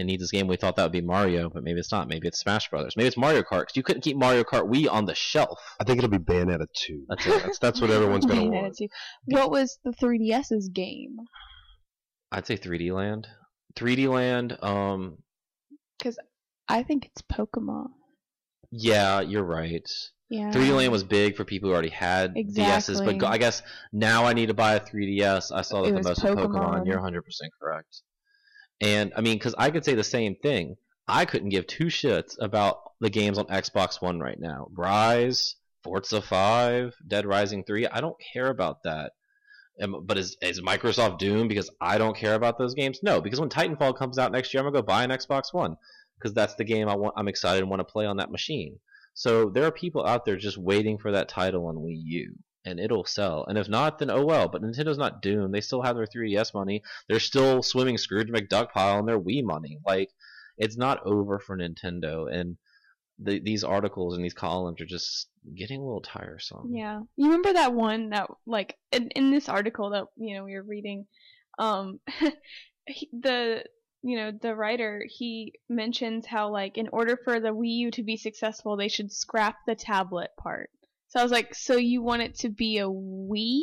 It 0.01 0.05
needs 0.05 0.21
this 0.21 0.31
game. 0.31 0.47
We 0.47 0.57
thought 0.57 0.75
that 0.75 0.83
would 0.83 0.91
be 0.91 1.01
Mario, 1.01 1.49
but 1.49 1.63
maybe 1.63 1.79
it's 1.79 1.91
not. 1.91 2.07
Maybe 2.07 2.27
it's 2.27 2.39
Smash 2.39 2.69
Brothers. 2.69 2.95
Maybe 2.97 3.07
it's 3.07 3.17
Mario 3.17 3.41
Kart. 3.41 3.67
'cause 3.67 3.75
you 3.75 3.83
couldn't 3.83 4.01
keep 4.01 4.17
Mario 4.17 4.43
Kart 4.43 4.69
Wii 4.69 4.91
on 4.91 5.05
the 5.05 5.15
shelf. 5.15 5.59
I 5.79 5.83
think 5.85 5.97
it'll 5.99 6.09
be 6.09 6.17
Bayonetta 6.17 6.65
2. 6.73 7.05
That's 7.07 7.25
it. 7.27 7.43
That's, 7.43 7.59
that's 7.59 7.81
what 7.81 7.89
everyone's 7.91 8.25
going 8.25 8.51
to 8.51 8.57
Bayonetta 8.57 8.61
want. 8.63 8.77
2. 8.77 8.87
What 9.27 9.51
was 9.51 9.79
the 9.85 9.91
3DS's 9.91 10.69
game? 10.69 11.17
I'd 12.31 12.45
say 12.45 12.57
3D 12.57 12.91
Land. 12.91 13.27
3D 13.75 14.07
Land. 14.09 14.57
Um. 14.61 15.17
Because 15.97 16.17
I 16.67 16.83
think 16.83 17.05
it's 17.05 17.21
Pokemon. 17.21 17.89
Yeah, 18.71 19.21
you're 19.21 19.43
right. 19.43 19.87
Yeah. 20.29 20.51
3D 20.51 20.73
Land 20.75 20.91
was 20.93 21.03
big 21.03 21.35
for 21.35 21.43
people 21.43 21.67
who 21.69 21.73
already 21.73 21.89
had 21.89 22.33
DSs, 22.35 23.03
but 23.03 23.17
go, 23.17 23.27
I 23.27 23.37
guess 23.37 23.61
now 23.91 24.25
I 24.25 24.33
need 24.33 24.45
to 24.47 24.53
buy 24.53 24.75
a 24.75 24.79
3DS. 24.79 25.51
I 25.51 25.61
saw 25.61 25.81
that 25.81 25.89
It 25.89 26.01
the 26.01 26.09
most 26.09 26.21
Pokemon. 26.21 26.53
Pokemon. 26.53 26.85
You're 26.87 26.99
100% 26.99 27.21
correct. 27.61 28.01
And 28.81 29.13
I 29.15 29.21
mean, 29.21 29.37
because 29.37 29.55
I 29.57 29.69
could 29.69 29.85
say 29.85 29.93
the 29.93 30.03
same 30.03 30.35
thing. 30.35 30.75
I 31.07 31.25
couldn't 31.25 31.49
give 31.49 31.67
two 31.67 31.85
shits 31.85 32.35
about 32.39 32.93
the 32.99 33.09
games 33.09 33.37
on 33.37 33.45
Xbox 33.45 34.01
One 34.01 34.19
right 34.19 34.39
now. 34.39 34.67
Rise, 34.73 35.55
Forza 35.83 36.21
5, 36.21 36.95
Dead 37.07 37.25
Rising 37.25 37.63
3. 37.63 37.87
I 37.87 38.01
don't 38.01 38.15
care 38.33 38.47
about 38.47 38.83
that. 38.83 39.13
But 39.79 40.17
is, 40.17 40.37
is 40.41 40.61
Microsoft 40.61 41.17
doomed 41.17 41.49
because 41.49 41.69
I 41.79 41.97
don't 41.97 42.15
care 42.15 42.35
about 42.35 42.57
those 42.57 42.75
games? 42.75 42.99
No, 43.01 43.19
because 43.19 43.39
when 43.39 43.49
Titanfall 43.49 43.97
comes 43.97 44.19
out 44.19 44.31
next 44.31 44.53
year, 44.53 44.61
I'm 44.61 44.65
gonna 44.65 44.81
go 44.81 44.85
buy 44.85 45.03
an 45.03 45.09
Xbox 45.09 45.53
One 45.53 45.75
because 46.17 46.33
that's 46.33 46.55
the 46.55 46.63
game 46.63 46.87
I 46.87 46.95
want. 46.95 47.15
I'm 47.17 47.27
excited 47.27 47.61
and 47.61 47.69
want 47.69 47.79
to 47.79 47.91
play 47.91 48.05
on 48.05 48.17
that 48.17 48.31
machine. 48.31 48.79
So 49.13 49.49
there 49.49 49.65
are 49.65 49.71
people 49.71 50.05
out 50.05 50.23
there 50.23 50.37
just 50.37 50.57
waiting 50.57 50.97
for 50.97 51.11
that 51.11 51.29
title 51.29 51.65
on 51.65 51.77
Wii 51.77 52.01
U, 52.03 52.35
and 52.65 52.79
it'll 52.79 53.05
sell. 53.05 53.45
And 53.47 53.57
if 53.57 53.67
not, 53.67 53.99
then 53.99 54.09
oh 54.09 54.25
well. 54.25 54.47
But 54.47 54.61
Nintendo's 54.61 54.97
not 54.97 55.21
doomed. 55.21 55.53
They 55.53 55.61
still 55.61 55.81
have 55.81 55.95
their 55.95 56.05
3DS 56.05 56.53
money. 56.53 56.83
They're 57.07 57.19
still 57.19 57.63
swimming 57.63 57.97
Scrooge 57.97 58.29
McDuck 58.29 58.71
pile 58.71 58.97
on 58.97 59.05
their 59.05 59.19
Wii 59.19 59.43
money. 59.43 59.79
Like 59.85 60.09
it's 60.57 60.77
not 60.77 61.05
over 61.05 61.39
for 61.39 61.57
Nintendo. 61.57 62.31
And 62.31 62.57
the, 63.19 63.39
these 63.39 63.63
articles 63.63 64.15
and 64.15 64.23
these 64.23 64.33
columns 64.33 64.81
are 64.81 64.85
just 64.85 65.27
getting 65.55 65.81
a 65.81 65.83
little 65.83 66.01
tiresome. 66.01 66.69
Yeah. 66.73 67.01
You 67.15 67.25
remember 67.25 67.53
that 67.53 67.73
one 67.73 68.09
that 68.09 68.29
like 68.45 68.77
in, 68.91 69.09
in 69.09 69.31
this 69.31 69.49
article 69.49 69.91
that 69.91 70.05
you 70.17 70.35
know 70.35 70.43
we 70.43 70.55
were 70.55 70.63
reading, 70.63 71.05
um, 71.59 71.99
he, 72.87 73.09
the 73.11 73.63
you 74.03 74.17
know 74.17 74.31
the 74.31 74.55
writer 74.55 75.05
he 75.07 75.53
mentions 75.69 76.25
how 76.25 76.49
like 76.49 76.77
in 76.77 76.89
order 76.91 77.17
for 77.23 77.39
the 77.39 77.49
Wii 77.49 77.77
U 77.77 77.91
to 77.91 78.03
be 78.03 78.17
successful 78.17 78.75
they 78.75 78.87
should 78.87 79.11
scrap 79.11 79.57
the 79.67 79.75
tablet 79.75 80.31
part. 80.37 80.71
So 81.11 81.19
I 81.19 81.23
was 81.23 81.31
like, 81.31 81.53
so 81.53 81.75
you 81.75 82.01
want 82.01 82.21
it 82.21 82.35
to 82.39 82.49
be 82.49 82.77
a 82.79 82.85
Wii? 82.87 83.61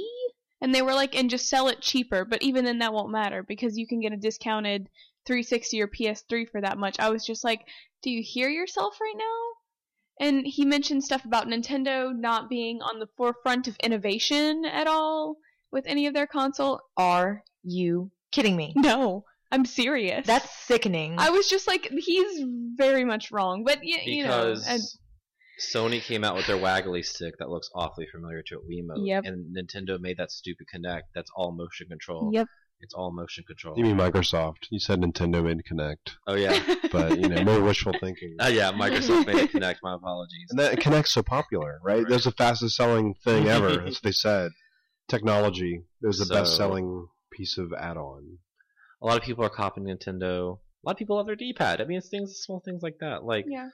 And 0.61 0.75
they 0.75 0.83
were 0.83 0.93
like, 0.93 1.17
and 1.17 1.31
just 1.31 1.49
sell 1.49 1.69
it 1.69 1.81
cheaper. 1.81 2.25
But 2.27 2.43
even 2.43 2.65
then, 2.65 2.81
that 2.81 2.93
won't 2.93 3.11
matter 3.11 3.43
because 3.43 3.79
you 3.79 3.87
can 3.87 4.01
get 4.01 4.13
a 4.13 4.17
discounted 4.19 4.89
360 5.27 5.81
or 5.81 5.89
PS3 5.89 6.49
for 6.51 6.61
that 6.61 6.77
much. 6.77 6.97
I 6.99 7.09
was 7.11 7.25
just 7.25 7.45
like, 7.45 7.65
do 8.03 8.11
you 8.11 8.23
hear 8.23 8.51
yourself 8.51 8.99
right 9.01 9.15
now? 9.17 10.27
And 10.27 10.47
he 10.47 10.65
mentioned 10.67 11.05
stuff 11.05 11.25
about 11.25 11.47
Nintendo 11.47 12.15
not 12.15 12.51
being 12.51 12.83
on 12.83 12.99
the 12.99 13.09
forefront 13.17 13.67
of 13.67 13.77
innovation 13.83 14.65
at 14.67 14.87
all 14.87 15.37
with 15.71 15.87
any 15.87 16.07
of 16.07 16.13
their 16.13 16.27
console. 16.27 16.81
Are 16.99 17.45
you 17.63 18.11
kidding 18.31 18.57
me? 18.57 18.75
No, 18.77 19.25
I'm 19.51 19.65
serious. 19.65 20.27
That's 20.27 20.51
sickening. 20.67 21.15
I 21.19 21.31
was 21.31 21.49
just 21.49 21.67
like, 21.67 21.89
he's 21.99 22.45
very 22.77 23.05
much 23.07 23.31
wrong. 23.31 23.65
But 23.65 23.79
y- 23.79 24.03
you 24.05 24.25
know, 24.25 24.51
Because 24.51 24.67
and- 24.67 24.83
Sony 25.61 26.01
came 26.01 26.23
out 26.25 26.37
with 26.37 26.47
their 26.47 26.57
waggly 26.57 27.05
stick 27.05 27.35
that 27.39 27.49
looks 27.51 27.69
awfully 27.75 28.07
familiar 28.13 28.43
to 28.47 28.57
a 28.57 28.61
Wiimote, 28.61 29.07
Yep. 29.07 29.25
and 29.25 29.57
Nintendo 29.57 29.99
made 30.01 30.17
that 30.19 30.31
stupid 30.31 30.67
Kinect 30.73 31.03
that's 31.15 31.31
all 31.35 31.53
motion 31.53 31.89
control. 31.89 32.31
yep. 32.33 32.47
It's 32.81 32.95
all 32.95 33.11
motion 33.13 33.43
control. 33.45 33.77
You 33.77 33.83
mean 33.83 33.97
Microsoft? 33.97 34.69
You 34.71 34.79
said 34.79 35.01
Nintendo 35.01 35.43
made 35.43 35.63
Kinect, 35.69 36.15
Oh 36.29 36.37
yeah. 36.37 36.63
but 36.93 37.19
you 37.19 37.29
know, 37.29 37.43
more 37.43 37.61
wishful 37.61 37.93
thinking. 38.01 38.37
Uh, 38.39 38.47
yeah, 38.53 38.71
Microsoft 38.71 39.27
made 39.27 39.51
Kinect. 39.51 39.79
My 39.83 39.95
apologies. 39.97 40.47
And 40.51 40.61
that 40.61 40.79
Kinect's 40.79 41.11
so 41.13 41.25
popular, 41.25 41.81
right? 41.83 42.05
That's 42.09 42.23
the 42.25 42.31
fastest 42.31 42.77
selling 42.77 43.15
thing 43.25 43.49
ever. 43.49 43.69
That's 43.85 43.97
what 43.97 44.03
they 44.05 44.13
said. 44.13 44.53
Technology 45.09 45.83
is 46.03 46.19
the 46.19 46.27
So- 46.27 46.35
best 46.35 46.57
selling 46.57 47.09
piece 47.33 47.59
of 47.59 47.73
add-on. 47.73 48.39
A 49.03 49.07
lot 49.07 49.17
of 49.17 49.25
people 49.25 49.45
are 49.45 49.49
copying 49.51 49.87
Nintendo. 49.89 50.59
A 50.85 50.87
lot 50.87 50.93
of 50.93 50.97
people 50.99 51.17
love 51.17 51.27
their 51.27 51.35
D-pad. 51.37 51.81
I 51.81 51.85
mean, 51.85 51.99
it's 51.99 52.09
things, 52.09 52.37
small 52.37 52.61
things 52.65 52.83
like 52.83 52.99
that. 53.01 53.25
Like, 53.25 53.45
yeah. 53.49 53.69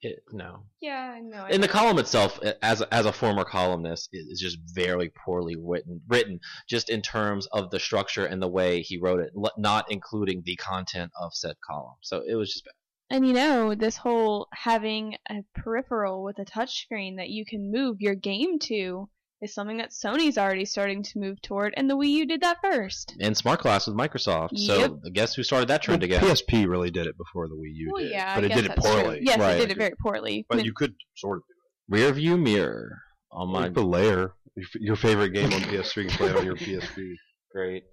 It, 0.00 0.22
no. 0.32 0.60
Yeah, 0.80 1.12
I 1.16 1.20
know. 1.20 1.44
I 1.44 1.50
And 1.50 1.62
the 1.62 1.68
column 1.68 1.98
itself, 1.98 2.38
as 2.62 2.82
as 2.82 3.06
a 3.06 3.12
former 3.12 3.44
columnist, 3.44 4.10
is 4.12 4.28
is 4.28 4.40
just 4.40 4.58
very 4.72 5.10
poorly 5.10 5.56
written. 5.56 6.00
Written 6.08 6.40
just 6.68 6.88
in 6.88 7.02
terms 7.02 7.46
of 7.46 7.70
the 7.70 7.80
structure 7.80 8.24
and 8.24 8.40
the 8.40 8.48
way 8.48 8.82
he 8.82 8.98
wrote 8.98 9.20
it, 9.20 9.32
not 9.56 9.90
including 9.90 10.42
the 10.44 10.56
content 10.56 11.10
of 11.20 11.34
said 11.34 11.56
column. 11.68 11.96
So 12.02 12.22
it 12.26 12.34
was 12.34 12.52
just 12.52 12.64
bad. 12.64 12.72
And 13.10 13.26
you 13.26 13.32
know, 13.32 13.74
this 13.74 13.96
whole 13.96 14.48
having 14.52 15.16
a 15.30 15.42
peripheral 15.54 16.22
with 16.22 16.38
a 16.38 16.44
touchscreen 16.44 17.16
that 17.16 17.30
you 17.30 17.44
can 17.44 17.72
move 17.72 18.00
your 18.00 18.14
game 18.14 18.58
to 18.60 19.08
is 19.40 19.54
something 19.54 19.76
that 19.78 19.90
Sony's 19.90 20.36
already 20.36 20.64
starting 20.64 21.02
to 21.04 21.18
move 21.18 21.40
toward, 21.42 21.72
and 21.76 21.88
the 21.88 21.96
Wii 21.96 22.08
U 22.10 22.26
did 22.26 22.40
that 22.40 22.58
first. 22.62 23.14
And 23.20 23.36
Smart 23.36 23.60
Glass 23.62 23.86
with 23.86 23.96
Microsoft. 23.96 24.48
Yep. 24.52 24.90
So 25.04 25.10
guess 25.12 25.34
who 25.34 25.42
started 25.44 25.68
that 25.68 25.82
trend 25.82 26.02
Well, 26.02 26.06
again? 26.16 26.22
PSP 26.22 26.68
really 26.68 26.90
did 26.90 27.06
it 27.06 27.16
before 27.16 27.46
the 27.48 27.54
Wii 27.54 27.70
U 27.74 27.90
Well, 27.92 28.02
did, 28.02 28.10
yeah, 28.12 28.34
but 28.34 28.42
I 28.42 28.46
it 28.46 28.48
guess 28.48 28.56
did 28.56 28.64
it 28.64 28.68
that's 28.74 28.82
true. 28.90 29.00
poorly. 29.02 29.18
Yes, 29.22 29.38
Right. 29.38 29.56
it 29.56 29.60
did 29.60 29.70
it 29.70 29.78
very 29.78 29.94
poorly. 30.02 30.46
But 30.48 30.64
you 30.64 30.72
could 30.74 30.94
sort 31.16 31.38
of. 31.38 31.42
Rear 31.88 32.12
view 32.12 32.36
mirror. 32.36 32.98
on 33.30 33.48
You 33.48 33.54
my 33.54 33.62
can 33.64 33.74
put 33.74 33.84
Lair, 33.86 34.32
your, 34.80 34.96
favorite 34.96 35.30
game 35.30 35.52
on 35.52 35.60
PS3, 35.60 35.96
you 36.04 36.08
can 36.08 36.18
play 36.18 36.28
it 36.30 36.36
on 36.36 36.44
your 36.44 36.56
PSP. 36.56 37.14
great. 37.52 37.84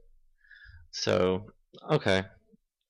So 0.91 1.45
okay, 1.91 2.23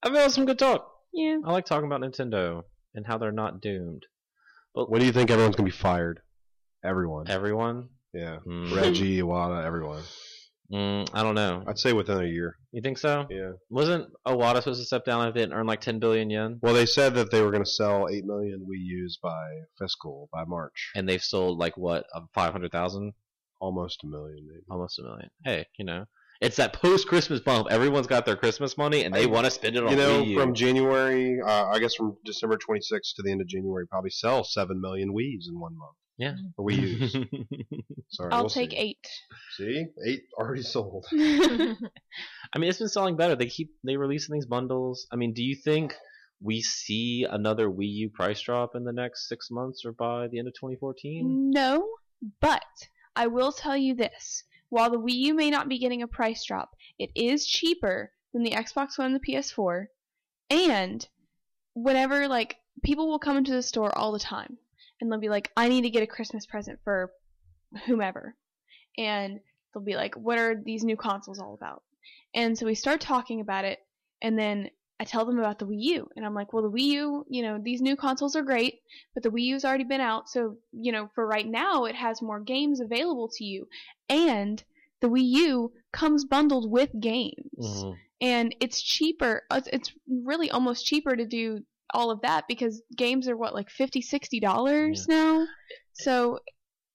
I 0.04 0.08
mean 0.08 0.14
that 0.16 0.26
was 0.26 0.34
some 0.34 0.46
good 0.46 0.60
talk. 0.60 0.88
Yeah. 1.14 1.38
I 1.46 1.52
like 1.52 1.66
talking 1.66 1.86
about 1.88 2.02
Nintendo 2.02 2.64
and 2.94 3.06
how 3.06 3.18
they're 3.18 3.32
not 3.32 3.62
doomed. 3.62 4.04
But 4.74 4.90
When 4.90 5.00
do 5.00 5.06
you 5.06 5.12
think 5.14 5.30
everyone's 5.32 5.56
gonna 5.56 5.66
be 5.68 5.72
fired? 5.72 6.22
Everyone. 6.84 7.28
Everyone, 7.30 7.90
Yeah. 8.16 8.38
Mm. 8.48 8.76
Reggie, 8.76 9.20
Iwata, 9.22 9.66
everyone. 9.66 10.02
mm, 10.72 11.08
I 11.14 11.22
don't 11.22 11.36
know. 11.36 11.64
I'd 11.68 11.78
say 11.78 11.92
within 11.94 12.20
a 12.22 12.26
year. 12.26 12.56
You 12.72 12.82
think 12.82 12.98
so? 12.98 13.26
Yeah. 13.30 13.52
Wasn't 13.70 14.08
Iwata 14.26 14.58
supposed 14.60 14.80
to 14.82 14.86
step 14.86 15.04
down 15.06 15.28
a 15.28 15.32
bit 15.34 15.44
and 15.44 15.54
earn 15.54 15.68
like 15.68 15.82
10 15.82 16.00
billion 16.00 16.30
yen? 16.30 16.60
Well, 16.62 16.74
they 16.74 16.86
said 16.86 17.14
that 17.16 17.30
they 17.32 17.42
were 17.42 17.52
gonna 17.52 17.66
sell 17.66 18.08
eight 18.10 18.26
million 18.26 18.62
Wii 18.62 18.80
U's 18.80 19.20
by 19.22 19.44
fiscal 19.78 20.30
by 20.32 20.46
March. 20.46 20.92
And 20.96 21.08
they've 21.10 21.22
sold 21.22 21.60
like 21.60 21.76
what, 21.78 22.06
uh, 22.16 22.22
500,000? 22.34 23.14
Almost 23.62 24.04
a 24.04 24.08
million, 24.08 24.48
maybe. 24.48 24.62
Almost 24.70 25.00
a 25.00 25.04
million. 25.04 25.30
Hey, 25.44 25.66
you 25.78 25.86
know, 25.86 26.06
it's 26.42 26.58
that 26.58 26.74
post 26.74 27.08
Christmas 27.08 27.40
bump. 27.40 27.68
Everyone's 27.72 28.08
got 28.08 28.26
their 28.26 28.36
Christmas 28.36 28.78
money 28.78 29.04
and 29.04 29.14
they 29.14 29.24
I- 29.24 29.28
want 29.28 29.46
to 29.46 29.52
spend 29.52 29.76
it 29.76 29.84
on 29.84 29.92
You 29.92 29.98
know, 29.98 30.42
from 30.42 30.54
January, 30.54 31.40
uh, 31.42 31.66
I 31.68 31.80
guess 31.80 31.96
from 31.96 32.18
December 32.26 32.58
26th 32.58 33.14
to 33.16 33.24
the 33.24 33.32
end 33.32 33.42
of 33.42 33.48
January, 33.48 33.88
probably 33.88 34.10
sell 34.10 34.44
seven 34.44 34.80
million 34.82 35.14
Wii's 35.14 35.48
in 35.50 35.60
one 35.60 35.78
month. 35.78 35.96
Yeah. 36.18 36.32
Mm. 36.32 36.54
Or 36.58 36.66
Wii 36.66 36.78
U's. 36.82 37.12
Sorry, 38.10 38.32
I'll 38.32 38.44
we'll 38.44 38.50
take 38.50 38.72
see. 38.72 38.78
eight. 38.78 39.08
See, 39.58 39.86
eight 40.06 40.24
already 40.38 40.62
sold. 40.62 41.06
I 41.12 42.58
mean, 42.58 42.70
it's 42.70 42.80
been 42.80 42.88
selling 42.88 43.18
better. 43.18 43.36
They 43.36 43.48
keep 43.48 43.74
they 43.84 43.98
releasing 43.98 44.34
these 44.34 44.46
bundles. 44.46 45.08
I 45.12 45.18
mean, 45.18 45.34
do 45.34 45.44
you 45.44 45.56
think 45.56 45.94
we 46.42 46.62
see 46.62 47.26
another 47.30 47.70
Wii 47.70 47.92
U 47.94 48.10
price 48.10 48.42
drop 48.42 48.76
in 48.76 48.84
the 48.84 48.94
next 48.94 49.28
six 49.28 49.50
months 49.52 49.84
or 49.86 49.92
by 49.92 50.28
the 50.28 50.40
end 50.40 50.48
of 50.48 50.54
2014? 50.54 51.52
No, 51.52 51.86
but 52.40 52.64
I 53.16 53.28
will 53.28 53.52
tell 53.52 53.76
you 53.76 53.96
this. 53.96 54.44
While 54.70 54.90
the 54.90 55.00
Wii 55.00 55.14
U 55.14 55.34
may 55.34 55.50
not 55.50 55.70
be 55.70 55.80
getting 55.80 56.02
a 56.02 56.08
price 56.08 56.44
drop, 56.46 56.72
it 56.98 57.10
is 57.16 57.46
cheaper 57.46 58.12
than 58.34 58.44
the 58.44 58.52
Xbox 58.52 58.98
One 58.98 59.14
and 59.14 59.16
the 59.16 59.34
PS4. 59.34 59.86
And 60.50 61.08
whenever, 61.74 62.28
like, 62.28 62.58
people 62.84 63.08
will 63.08 63.20
come 63.20 63.38
into 63.38 63.54
the 63.54 63.62
store 63.62 63.96
all 63.98 64.12
the 64.12 64.20
time 64.20 64.58
and 65.00 65.12
they'll 65.12 65.20
be 65.20 65.30
like, 65.30 65.52
I 65.58 65.70
need 65.70 65.82
to 65.84 65.90
get 65.90 66.04
a 66.04 66.08
Christmas 66.08 66.46
present 66.46 66.80
for 66.84 67.12
whomever. 67.86 68.36
And 68.98 69.40
they'll 69.74 69.84
be 69.84 69.96
like, 69.96 70.16
what 70.16 70.40
are 70.40 70.56
these 70.56 70.84
new 70.84 70.96
consoles 70.98 71.40
all 71.40 71.54
about? 71.54 71.84
And 72.34 72.58
so 72.58 72.66
we 72.66 72.76
start 72.76 73.02
talking 73.02 73.42
about 73.42 73.66
it, 73.66 73.80
and 74.22 74.38
then 74.38 74.70
I 75.00 75.04
tell 75.04 75.26
them 75.26 75.40
about 75.40 75.60
the 75.60 75.66
Wii 75.66 75.82
U. 75.82 76.10
And 76.16 76.26
I'm 76.26 76.34
like, 76.34 76.54
well, 76.54 76.64
the 76.64 76.72
Wii 76.72 76.86
U, 76.92 77.26
you 77.30 77.42
know, 77.44 77.60
these 77.62 77.82
new 77.82 77.96
consoles 77.98 78.36
are 78.36 78.44
great, 78.44 78.76
but 79.14 79.24
the 79.24 79.30
Wii 79.30 79.42
U's 79.44 79.66
already 79.66 79.84
been 79.84 80.02
out, 80.02 80.30
so 80.30 80.58
you 80.72 80.92
know, 80.92 81.10
for 81.16 81.26
right 81.28 81.48
now, 81.48 81.86
it 81.86 81.96
has 81.96 82.22
more 82.22 82.40
games 82.40 82.80
available 82.80 83.30
to 83.36 83.44
you, 83.44 83.68
and 84.10 84.64
the 85.02 85.08
Wii 85.10 85.24
U 85.48 85.74
comes 85.92 86.24
bundled 86.26 86.72
with 86.72 86.90
games, 87.00 87.84
Mhm. 87.84 87.98
and 88.22 88.56
it's 88.62 88.82
cheaper. 88.82 89.44
It's 89.52 89.68
it's 89.72 89.92
really 90.08 90.50
almost 90.52 90.86
cheaper 90.86 91.16
to 91.16 91.26
do 91.26 91.64
all 91.96 92.12
of 92.12 92.22
that 92.22 92.46
because 92.48 92.82
games 92.96 93.28
are 93.28 93.38
what 93.38 93.54
like 93.56 93.70
50 93.70 94.02
60 94.02 94.40
dollars 94.40 95.08
now. 95.08 95.48
So 95.94 96.40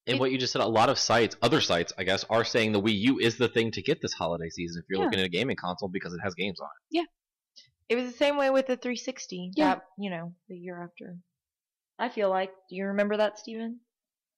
And 0.07 0.17
It- 0.17 0.21
what 0.21 0.31
you 0.33 0.39
just 0.39 0.53
said, 0.53 0.63
a 0.63 0.67
lot 0.67 0.89
of 0.89 0.99
sites, 0.99 1.37
other 1.43 1.61
sites, 1.61 1.93
I 1.99 2.05
guess, 2.05 2.25
are 2.25 2.45
saying 2.45 2.73
the 2.73 2.81
Wii 2.81 2.99
U 3.11 3.19
is 3.19 3.37
the 3.37 3.49
thing 3.49 3.71
to 3.73 3.83
get 3.83 4.01
this 4.01 4.13
holiday 4.15 4.49
season 4.49 4.83
if 4.83 4.89
you're 4.89 4.99
Yeah. 4.99 5.05
looking 5.05 5.21
at 5.21 5.27
a 5.27 5.29
gaming 5.29 5.57
console 5.57 5.89
because 5.89 6.13
it 6.15 6.21
has 6.23 6.35
games 6.35 6.59
on 6.61 6.67
it. 6.69 6.97
Yeah 6.99 7.05
it 7.89 7.97
was 7.97 8.05
the 8.13 8.17
same 8.17 8.37
way 8.37 8.51
with 8.51 8.69
the 8.69 8.77
360. 8.77 9.51
Yeah. 9.57 9.75
That, 9.75 9.83
you 9.99 10.11
know, 10.11 10.33
the 10.49 10.57
year 10.57 10.81
after. 10.81 11.17
I 11.99 12.09
feel 12.09 12.31
like, 12.31 12.53
do 12.69 12.77
you 12.77 12.87
remember 12.87 13.17
that, 13.17 13.37
Steven? 13.37 13.81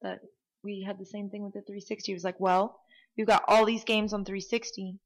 That 0.00 0.20
we 0.64 0.82
had 0.86 0.98
the 0.98 1.04
same 1.04 1.28
thing 1.28 1.42
with 1.44 1.52
the 1.52 1.60
360. 1.60 2.12
It 2.12 2.14
was 2.14 2.24
like, 2.24 2.40
well, 2.40 2.80
you've 3.14 3.28
got 3.28 3.44
all 3.46 3.66
these 3.66 3.84
games 3.84 4.14
on 4.14 4.24
360, 4.24 4.98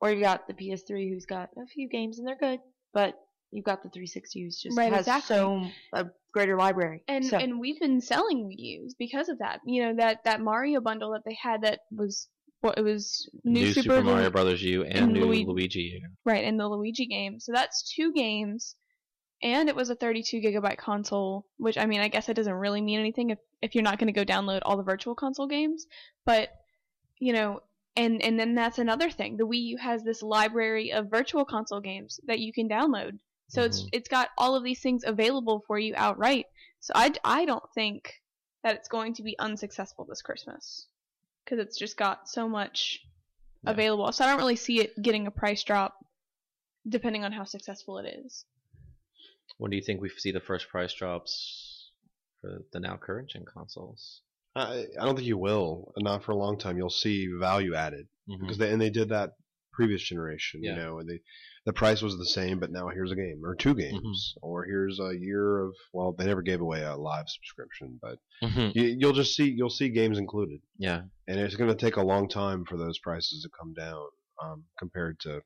or 0.00 0.10
you 0.10 0.20
got 0.20 0.48
the 0.48 0.52
PS3 0.54 1.08
who's 1.10 1.26
got 1.26 1.50
a 1.56 1.64
few 1.66 1.88
games 1.88 2.18
and 2.18 2.26
they're 2.26 2.34
good, 2.36 2.58
but 2.92 3.14
you've 3.52 3.64
got 3.64 3.82
the 3.82 3.88
360 3.90 4.42
who's 4.42 4.60
just 4.60 4.76
Right, 4.76 4.92
has 4.92 5.00
exactly. 5.06 5.36
so 5.36 5.66
a 5.92 6.06
greater 6.32 6.56
library. 6.56 7.04
and 7.06 7.24
so, 7.24 7.36
and 7.36 7.60
we've 7.60 7.78
been 7.78 8.00
selling 8.00 8.44
Wii 8.48 8.54
U's 8.80 8.94
because 8.98 9.28
of 9.28 9.38
that. 9.38 9.60
You 9.66 9.84
know 9.84 9.96
that 9.96 10.24
that 10.24 10.40
Mario 10.40 10.80
bundle 10.80 11.12
that 11.12 11.22
they 11.24 11.36
had 11.40 11.62
that 11.62 11.80
was 11.90 12.28
what 12.62 12.78
it 12.78 12.82
was 12.82 13.28
New, 13.44 13.72
Super, 13.72 13.96
Lu- 13.96 14.02
Mario 14.04 14.30
Brothers 14.30 14.62
U 14.62 14.84
and, 14.84 14.94
and 14.98 15.12
new 15.12 15.26
Lui- 15.26 15.44
Luigi 15.46 15.80
U. 16.00 16.08
right 16.24 16.44
and 16.44 16.58
the 16.58 16.66
Luigi 16.68 17.06
game. 17.06 17.38
So 17.40 17.52
that's 17.52 17.92
two 17.94 18.12
games, 18.12 18.74
and 19.42 19.68
it 19.68 19.76
was 19.76 19.90
a 19.90 19.94
32 19.96 20.40
gigabyte 20.40 20.78
console. 20.78 21.46
Which 21.58 21.76
I 21.76 21.86
mean, 21.86 22.00
I 22.00 22.08
guess 22.08 22.28
it 22.28 22.34
doesn't 22.34 22.54
really 22.54 22.80
mean 22.80 23.00
anything 23.00 23.30
if 23.30 23.38
if 23.60 23.74
you're 23.74 23.84
not 23.84 23.98
going 23.98 24.12
to 24.12 24.18
go 24.18 24.24
download 24.24 24.60
all 24.64 24.76
the 24.76 24.82
Virtual 24.82 25.14
Console 25.14 25.46
games, 25.46 25.86
but 26.24 26.48
you 27.18 27.32
know. 27.32 27.60
And 27.94 28.22
and 28.22 28.40
then 28.40 28.54
that's 28.54 28.78
another 28.78 29.10
thing. 29.10 29.36
The 29.36 29.46
Wii 29.46 29.60
U 29.72 29.76
has 29.76 30.02
this 30.02 30.22
library 30.22 30.92
of 30.94 31.10
Virtual 31.10 31.44
Console 31.44 31.82
games 31.82 32.18
that 32.26 32.38
you 32.38 32.50
can 32.50 32.66
download. 32.66 33.18
So 33.52 33.60
it's 33.64 33.82
Mhm. 33.82 33.88
it's 33.92 34.08
got 34.08 34.30
all 34.38 34.56
of 34.56 34.64
these 34.64 34.80
things 34.80 35.04
available 35.04 35.62
for 35.66 35.78
you 35.78 35.92
outright. 35.94 36.46
So 36.80 36.92
I, 36.96 37.12
I 37.22 37.44
don't 37.44 37.70
think 37.74 38.22
that 38.62 38.76
it's 38.76 38.88
going 38.88 39.12
to 39.14 39.22
be 39.22 39.38
unsuccessful 39.38 40.06
this 40.06 40.22
Christmas 40.22 40.86
because 41.44 41.58
it's 41.58 41.76
just 41.76 41.98
got 41.98 42.30
so 42.30 42.48
much 42.48 43.06
Yeah. 43.62 43.72
available. 43.72 44.10
So 44.10 44.24
I 44.24 44.28
don't 44.28 44.38
really 44.38 44.56
see 44.56 44.80
it 44.80 45.00
getting 45.02 45.26
a 45.26 45.30
price 45.30 45.62
drop 45.64 45.98
depending 46.88 47.24
on 47.24 47.32
how 47.32 47.44
successful 47.44 47.98
it 47.98 48.06
is. 48.24 48.46
When 49.58 49.70
do 49.70 49.76
you 49.76 49.82
think 49.82 50.00
we 50.00 50.08
see 50.08 50.32
the 50.32 50.40
first 50.40 50.70
price 50.70 50.94
drops 50.94 51.90
for 52.40 52.64
the 52.72 52.80
now 52.80 52.96
current 52.96 53.28
gen 53.28 53.44
consoles? 53.44 54.22
I, 54.56 54.86
I 54.98 55.04
don't 55.04 55.16
think 55.16 55.28
you 55.28 55.36
will. 55.36 55.92
Not 55.98 56.24
for 56.24 56.32
a 56.32 56.36
long 56.36 56.58
time. 56.58 56.78
You'll 56.78 56.88
see 56.88 57.28
value 57.38 57.74
added 57.74 58.08
Mhm. 58.26 58.40
because 58.40 58.56
they 58.56 58.72
and 58.72 58.80
they 58.80 58.90
did 58.90 59.10
that 59.10 59.34
previous 59.72 60.02
generation. 60.02 60.62
Yeah. 60.62 60.70
You 60.70 60.76
know, 60.76 60.98
and 60.98 61.08
they 61.08 61.20
the 61.64 61.72
price 61.72 62.02
was 62.02 62.18
the 62.18 62.26
same, 62.26 62.58
but 62.58 62.72
now 62.72 62.88
here's 62.88 63.12
a 63.12 63.16
game 63.16 63.40
or 63.44 63.54
two 63.54 63.74
games, 63.74 64.34
or 64.42 64.64
here's 64.64 64.98
a 65.00 65.16
year 65.16 65.60
of. 65.60 65.74
Well, 65.92 66.12
they 66.12 66.26
never 66.26 66.42
gave 66.42 66.60
away 66.60 66.82
a 66.82 66.96
live 66.96 67.26
subscription, 67.28 67.98
but 68.02 68.18
Mhm. 68.42 68.74
you, 68.74 68.96
you'll 68.98 69.12
just 69.12 69.34
see 69.36 69.48
you'll 69.50 69.70
see 69.70 69.88
games 69.88 70.18
included, 70.18 70.60
Yeah. 70.78 71.02
and 71.28 71.38
it's 71.40 71.54
going 71.56 71.70
to 71.70 71.76
take 71.76 71.96
a 71.96 72.02
long 72.02 72.28
time 72.28 72.64
for 72.64 72.76
those 72.76 72.98
prices 72.98 73.42
to 73.42 73.50
come 73.58 73.74
down 73.74 74.06
um, 74.42 74.64
compared 74.78 75.20
to 75.20 75.40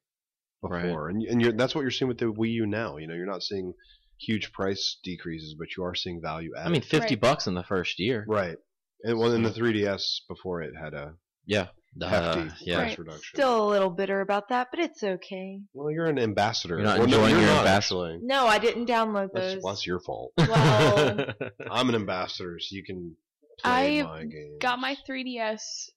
before. 0.63 1.09
And 1.11 1.23
and 1.23 1.41
you're, 1.43 1.53
that's 1.53 1.75
what 1.75 1.83
you're 1.83 1.91
seeing 1.91 2.09
with 2.09 2.19
the 2.19 2.33
Wii 2.33 2.53
U 2.53 2.67
now. 2.67 2.97
You 2.97 3.07
know, 3.07 3.15
you're 3.15 3.27
not 3.27 3.43
seeing 3.43 3.75
huge 4.19 4.51
price 4.53 4.99
decreases, 5.05 5.55
but 5.59 5.77
you 5.77 5.85
are 5.85 5.95
seeing 5.95 6.21
value 6.23 6.53
added. 6.57 6.69
I 6.69 6.73
mean, 6.73 6.81
50 6.81 6.99
Right. 7.15 7.21
bucks 7.21 7.47
in 7.47 7.55
the 7.55 7.63
first 7.63 7.99
year. 7.99 8.25
right. 8.27 8.57
And 9.05 9.19
well, 9.19 9.33
in 9.33 9.43
the 9.43 9.51
3DS 9.51 10.23
before 10.27 10.63
it 10.63 10.75
had 10.75 10.95
a 10.95 11.15
Yeah. 11.45 11.69
Hefty 12.03 12.41
Uh, 12.41 12.51
yeah. 12.61 12.77
price 12.77 12.89
Right. 12.91 12.99
reduction. 12.99 13.23
still 13.35 13.67
a 13.67 13.71
little 13.71 13.91
bitter 13.91 14.21
about 14.21 14.49
that, 14.51 14.69
but 14.71 14.81
it's 14.81 15.03
okay. 15.03 15.61
Well, 15.73 15.91
you're 15.91 16.07
an 16.07 16.19
ambassador. 16.19 16.75
You're 16.77 16.85
not 16.85 16.99
Well, 16.99 17.07
no, 17.09 17.17
enjoying 17.19 17.31
you're 17.33 17.41
your 17.41 17.51
not, 17.51 17.59
ambassador- 17.61 18.19
No, 18.23 18.47
I 18.47 18.59
didn't 18.59 18.87
download 18.87 19.31
That's, 19.33 19.55
those. 19.55 19.63
well, 19.63 19.73
that's 19.75 19.87
your 19.87 20.01
fault. 20.01 20.33
Well, 20.37 21.27
I'm 21.71 21.89
an 21.89 21.95
ambassador, 21.95 22.59
so 22.61 22.75
you 22.77 22.85
can 22.85 23.17
play 23.63 24.03
I 24.03 24.05
my 24.05 24.25
game. 24.25 24.59
Got 24.61 24.79
my 24.81 24.97
3DS 25.09 25.91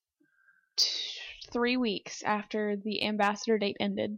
t- 0.78 0.90
three 1.52 1.78
weeks 1.78 2.24
after 2.24 2.78
the 2.78 3.04
ambassador 3.04 3.58
date 3.58 3.78
ended. 3.80 4.18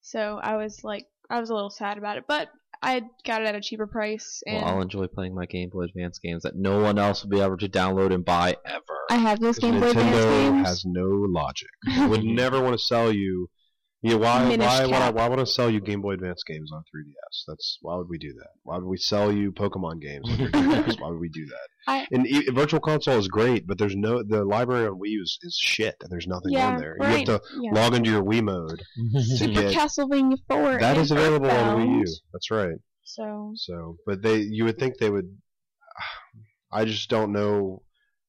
So 0.00 0.40
I 0.42 0.56
was 0.56 0.82
like, 0.82 1.06
I 1.30 1.40
was 1.40 1.50
a 1.50 1.54
little 1.54 1.70
sad 1.70 1.96
about 1.98 2.18
it, 2.18 2.24
but 2.26 2.48
I 2.84 3.02
got 3.24 3.40
it 3.42 3.46
at 3.48 3.54
a 3.54 3.60
cheaper 3.60 3.86
price, 3.86 4.42
and 4.46 4.56
well, 4.62 4.74
I'll 4.76 4.82
enjoy 4.82 5.06
playing 5.06 5.34
my 5.34 5.46
Game 5.46 5.70
Boy 5.70 5.84
Advance 5.84 6.18
games 6.18 6.42
that 6.42 6.54
no 6.54 6.80
one 6.80 6.98
else 6.98 7.22
will 7.22 7.30
be 7.30 7.40
able 7.40 7.56
to 7.56 7.68
download 7.68 8.12
and 8.12 8.24
buy 8.24 8.56
ever. 8.66 8.82
I 9.10 9.16
have 9.16 9.40
those 9.40 9.58
'Cause 9.58 9.70
Game 9.70 9.80
Boy 9.80 9.88
Advance 9.88 10.06
Nintendo 10.14 10.50
games. 10.52 10.66
has 10.68 10.84
no 10.84 11.06
logic. 11.28 11.68
They 11.96 12.06
would 12.06 12.24
never 12.24 12.60
want 12.60 12.74
to 12.78 12.84
sell 12.84 13.10
you. 13.10 13.48
Yeah, 14.04 14.16
why? 14.16 14.44
Why 14.56 14.84
would 14.84 14.92
I? 14.94 15.10
Why 15.10 15.28
would 15.28 15.40
I 15.40 15.44
sell 15.44 15.70
you 15.70 15.80
Game 15.80 16.02
Boy 16.02 16.12
Advance 16.12 16.42
games 16.46 16.70
on 16.72 16.80
3DS? 16.82 17.44
That's 17.48 17.78
why 17.80 17.96
would 17.96 18.08
we 18.10 18.18
do 18.18 18.34
that? 18.34 18.48
Why 18.62 18.76
would 18.76 18.84
we 18.86 18.98
sell 18.98 19.32
you 19.32 19.50
Pokemon 19.50 20.02
games 20.02 20.28
on 20.28 20.36
3DS? 20.36 21.00
Why 21.00 21.08
would 21.08 21.20
we 21.20 21.30
do 21.30 21.46
that? 21.46 21.68
I- 21.88 22.06
and 22.12 22.26
e- 22.26 22.50
Virtual 22.50 22.80
Console 22.80 23.18
is 23.18 23.28
great, 23.28 23.66
but 23.66 23.78
there's 23.78 23.96
no 23.96 24.22
the 24.22 24.44
library 24.44 24.86
on 24.86 24.94
Wii 25.00 25.08
U 25.10 25.22
is, 25.22 25.38
is 25.42 25.56
shit. 25.58 25.94
and 26.02 26.10
There's 26.12 26.26
nothing 26.26 26.52
yeah, 26.52 26.68
on 26.74 26.76
there. 26.78 26.96
right. 27.00 27.26
You 27.26 27.32
have 27.32 27.40
to 27.40 27.46
yeah. 27.62 27.70
log 27.72 27.94
into 27.94 28.10
your 28.10 28.22
Wii 28.22 28.42
mode 28.42 28.82
Super 29.22 29.52
get 29.62 29.74
Castlevania 29.74 30.36
4. 30.48 30.78
that 30.80 30.98
is 30.98 31.10
available 31.10 31.50
on 31.50 31.78
Wii 31.78 31.98
U. 32.06 32.14
That's 32.32 32.50
right. 32.50 32.76
So 33.04 33.52
So, 33.56 33.96
but 34.06 34.20
they, 34.22 34.36
you 34.38 34.64
would 34.64 34.78
think 34.78 34.98
they 34.98 35.08
would. 35.10 35.34
I 36.70 36.84
just 36.84 37.08
don't 37.08 37.32
know 37.32 37.82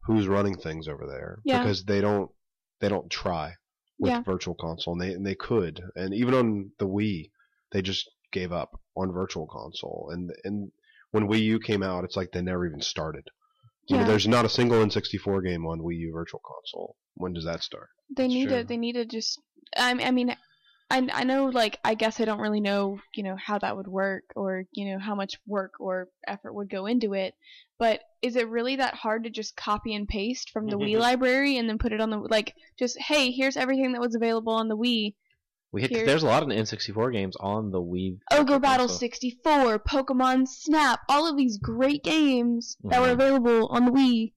who's 0.03 0.27
running 0.27 0.55
things 0.57 0.87
over 0.87 1.05
there 1.07 1.39
Yeah. 1.43 1.59
because 1.59 1.83
they 1.83 1.99
don't, 1.99 2.29
they 2.79 2.89
don't 2.89 3.09
try 3.09 3.53
with 3.99 4.11
Yeah. 4.11 4.21
Virtual 4.23 4.55
Console, 4.55 4.93
and 4.93 5.01
they 5.01 5.13
and 5.13 5.25
they 5.25 5.35
could, 5.35 5.81
and 5.95 6.13
even 6.13 6.33
on 6.33 6.71
the 6.79 6.87
Wii, 6.87 7.31
they 7.71 7.81
just 7.81 8.09
gave 8.31 8.51
up 8.51 8.79
on 8.95 9.11
Virtual 9.11 9.47
Console, 9.47 10.09
and 10.11 10.31
and 10.43 10.71
when 11.11 11.27
Wii 11.27 11.41
U 11.43 11.59
came 11.59 11.81
out, 11.83 12.03
it's 12.03 12.17
like 12.17 12.31
they 12.31 12.41
never 12.41 12.65
even 12.65 12.81
started. 12.81 13.27
You 13.87 13.95
know, 13.97 14.01
Yeah. 14.01 14.07
there's 14.09 14.27
not 14.27 14.45
a 14.45 14.49
single 14.49 14.79
N64 14.83 15.43
game 15.45 15.65
on 15.65 15.79
Wii 15.79 15.97
U 15.99 16.11
Virtual 16.13 16.41
Console. 16.43 16.95
When 17.15 17.33
does 17.33 17.45
that 17.45 17.63
start? 17.63 17.89
they 18.15 18.23
That's 18.23 18.33
need 18.33 18.49
true. 18.49 18.57
to. 18.61 18.63
They 18.67 18.77
need 18.77 18.93
to 18.93 19.05
just. 19.05 19.39
I, 19.77 19.91
I 19.91 20.11
mean, 20.11 20.35
I 20.95 21.07
I 21.21 21.23
know 21.23 21.45
like 21.45 21.79
I 21.83 21.93
guess 21.95 22.19
I 22.19 22.25
don't 22.25 22.39
really 22.39 22.61
know 22.61 22.99
you 23.13 23.23
know 23.23 23.35
how 23.35 23.57
that 23.59 23.75
would 23.77 23.87
work 23.87 24.23
or 24.35 24.65
you 24.71 24.91
know 24.91 24.99
how 24.99 25.15
much 25.15 25.35
work 25.45 25.73
or 25.79 26.09
effort 26.27 26.53
would 26.53 26.69
go 26.69 26.85
into 26.85 27.13
it. 27.13 27.33
But 27.77 28.01
is 28.21 28.35
it 28.35 28.47
really 28.47 28.77
that 28.77 28.93
hard 28.95 29.25
to 29.25 29.29
just 29.29 29.55
copy 29.55 29.93
and 29.93 30.07
paste 30.07 30.49
from 30.51 30.67
the 30.67 30.77
Wii 30.77 30.97
library 30.97 31.57
and 31.57 31.67
then 31.67 31.77
put 31.77 31.91
it 31.91 31.99
on 32.01 32.09
the 32.09 32.17
like 32.17 32.53
just 32.79 32.97
hey 32.99 33.31
here's 33.31 33.57
everything 33.57 33.91
that 33.93 34.01
was 34.01 34.15
available 34.15 34.53
on 34.53 34.67
the 34.69 34.77
Wii 34.77 35.13
We 35.73 35.81
hit, 35.81 35.91
Here- 35.91 36.05
there's 36.05 36.23
a 36.23 36.27
lot 36.27 36.41
of 36.43 36.47
N64 36.49 37.11
games 37.11 37.35
on 37.37 37.71
the 37.71 37.81
Wii. 37.81 38.19
Ogre 38.31 38.59
Battle 38.59 38.85
Console. 38.87 38.97
64, 38.99 39.79
Pokemon 39.79 40.47
Snap, 40.47 41.01
all 41.09 41.29
of 41.29 41.35
these 41.35 41.57
great 41.57 42.01
games 42.03 42.77
that 42.85 43.01
were 43.01 43.07
Mhm. 43.09 43.11
available 43.19 43.67
on 43.67 43.83
the 43.85 43.91
Wii. 43.91 44.31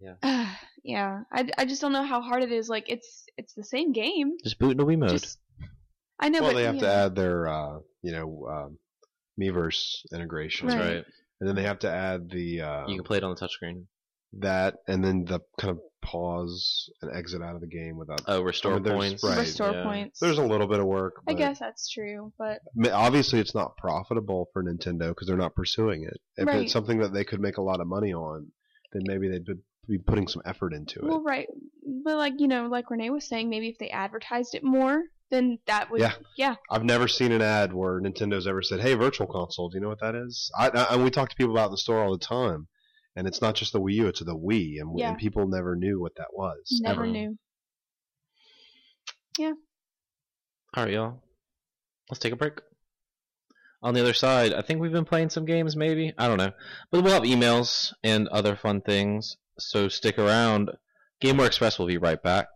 Yeah. 0.00 0.16
yeah. 0.82 1.24
I, 1.30 1.50
I 1.58 1.64
just 1.66 1.82
don't 1.82 1.92
know 1.92 2.04
how 2.04 2.22
hard 2.22 2.42
it 2.42 2.50
is. 2.50 2.70
Like 2.70 2.86
it's 2.88 3.26
it's 3.36 3.52
the 3.52 3.64
same 3.64 3.92
game. 3.92 4.38
Just 4.42 4.58
boot 4.58 4.70
into 4.72 4.86
Wii 4.86 4.98
mode. 4.98 5.10
Just 5.10 5.38
I 6.20 6.28
know, 6.28 6.42
well, 6.42 6.50
but 6.52 6.56
they 6.58 6.64
have 6.64 6.78
to 6.78 6.84
yeah. 6.86 7.04
add 7.06 7.14
their, 7.16 7.48
uh, 7.48 7.78
you 8.02 8.12
know, 8.12 8.46
um, 8.50 8.78
Miiverse 9.40 10.02
integration, 10.12 10.68
Right. 10.68 10.78
Right. 10.78 11.04
and 11.40 11.48
then 11.48 11.56
they 11.56 11.62
have 11.62 11.78
to 11.80 11.90
add 11.90 12.30
the 12.30 12.60
uh, 12.60 12.86
You 12.88 12.96
can 12.96 13.04
play 13.04 13.16
it 13.18 13.24
on 13.24 13.34
the 13.34 13.40
touchscreen. 13.40 13.86
that, 14.34 14.76
and 14.86 15.02
then 15.02 15.24
the 15.24 15.40
kind 15.58 15.70
of 15.72 15.80
pause 16.02 16.90
and 17.02 17.14
exit 17.14 17.42
out 17.42 17.54
of 17.54 17.60
the 17.60 17.66
game 17.66 17.96
without. 17.96 18.20
Oh, 18.26 18.42
restore 18.42 18.78
mean, 18.80 18.84
points. 18.92 19.24
right, 19.24 19.38
restore 19.38 19.72
yeah. 19.72 19.82
points. 19.82 20.20
There's 20.20 20.38
a 20.38 20.44
little 20.44 20.66
bit 20.66 20.78
of 20.80 20.86
work. 20.86 21.14
I 21.26 21.34
guess 21.34 21.58
that's 21.58 21.88
true, 21.88 22.32
but 22.38 22.60
Obviously, 22.92 23.38
it's 23.40 23.54
not 23.54 23.76
profitable 23.76 24.48
for 24.52 24.62
Nintendo 24.62 25.08
because 25.08 25.26
they're 25.26 25.36
not 25.36 25.54
pursuing 25.54 26.04
it. 26.04 26.18
If 26.36 26.46
Right. 26.46 26.62
it's 26.62 26.72
something 26.72 26.98
that 26.98 27.12
they 27.12 27.24
could 27.24 27.40
make 27.40 27.56
a 27.56 27.62
lot 27.62 27.80
of 27.80 27.86
money 27.86 28.12
on, 28.12 28.50
then 28.92 29.02
maybe 29.06 29.28
they'd 29.28 29.44
be- 29.44 29.54
be 29.88 29.98
putting 29.98 30.28
some 30.28 30.42
effort 30.44 30.72
into 30.74 30.98
it. 31.00 31.04
well, 31.06 31.22
right. 31.22 31.48
But 32.04 32.16
like 32.16 32.34
you 32.38 32.46
know, 32.48 32.66
like 32.68 32.90
Renee 32.90 33.10
was 33.10 33.26
saying, 33.26 33.48
maybe 33.48 33.68
if 33.68 33.78
they 33.78 33.88
advertised 33.90 34.54
it 34.54 34.62
more, 34.62 35.02
then 35.30 35.58
that 35.66 35.90
would 35.90 36.00
Yeah. 36.00 36.12
yeah. 36.36 36.56
I've 36.70 36.84
never 36.84 37.06
seen 37.08 37.32
an 37.32 37.42
ad 37.42 37.72
where 37.72 38.00
Nintendo's 38.00 38.46
ever 38.46 38.62
said, 38.62 38.80
"Hey, 38.80 38.94
Virtual 38.94 39.26
Console, 39.26 39.68
do 39.68 39.76
you 39.76 39.80
know 39.80 39.88
what 39.88 40.00
that 40.00 40.14
is?" 40.14 40.50
I, 40.58 40.68
I 40.68 40.94
and 40.94 41.04
we 41.04 41.10
talk 41.10 41.28
to 41.30 41.36
people 41.36 41.52
about 41.54 41.70
the 41.70 41.76
store 41.78 42.02
all 42.02 42.12
the 42.12 42.18
time, 42.24 42.68
and 43.16 43.26
it's 43.26 43.40
not 43.40 43.54
just 43.54 43.72
the 43.72 43.80
Wii 43.80 43.94
U; 43.94 44.06
it's 44.08 44.20
the 44.20 44.36
Wii, 44.36 44.80
and, 44.80 44.98
Yeah. 44.98 45.10
and 45.10 45.18
people 45.18 45.46
never 45.48 45.76
knew 45.76 46.00
what 46.00 46.16
that 46.16 46.28
was. 46.32 46.78
Never 46.80 47.02
ever. 47.04 47.06
knew. 47.06 47.38
Yeah. 49.38 49.52
All 50.76 50.84
right, 50.84 50.92
y'all. 50.92 51.22
Let's 52.10 52.20
take 52.20 52.32
a 52.32 52.36
break. 52.36 52.60
On 53.82 53.94
the 53.94 54.00
other 54.00 54.12
side, 54.12 54.52
I 54.52 54.60
think 54.62 54.80
we've 54.80 54.92
been 54.92 55.04
playing 55.06 55.30
some 55.30 55.46
games, 55.46 55.74
maybe. 55.74 56.12
I 56.18 56.28
don't 56.28 56.36
know. 56.36 56.52
But 56.90 57.02
we'll 57.02 57.14
have 57.14 57.22
emails 57.22 57.92
and 58.04 58.28
other 58.28 58.54
fun 58.56 58.82
things, 58.82 59.36
so 59.58 59.88
stick 59.88 60.18
around. 60.18 60.70
Gameware 61.22 61.46
Express 61.46 61.78
will 61.78 61.86
be 61.86 61.96
right 61.98 62.22
back. 62.22 62.48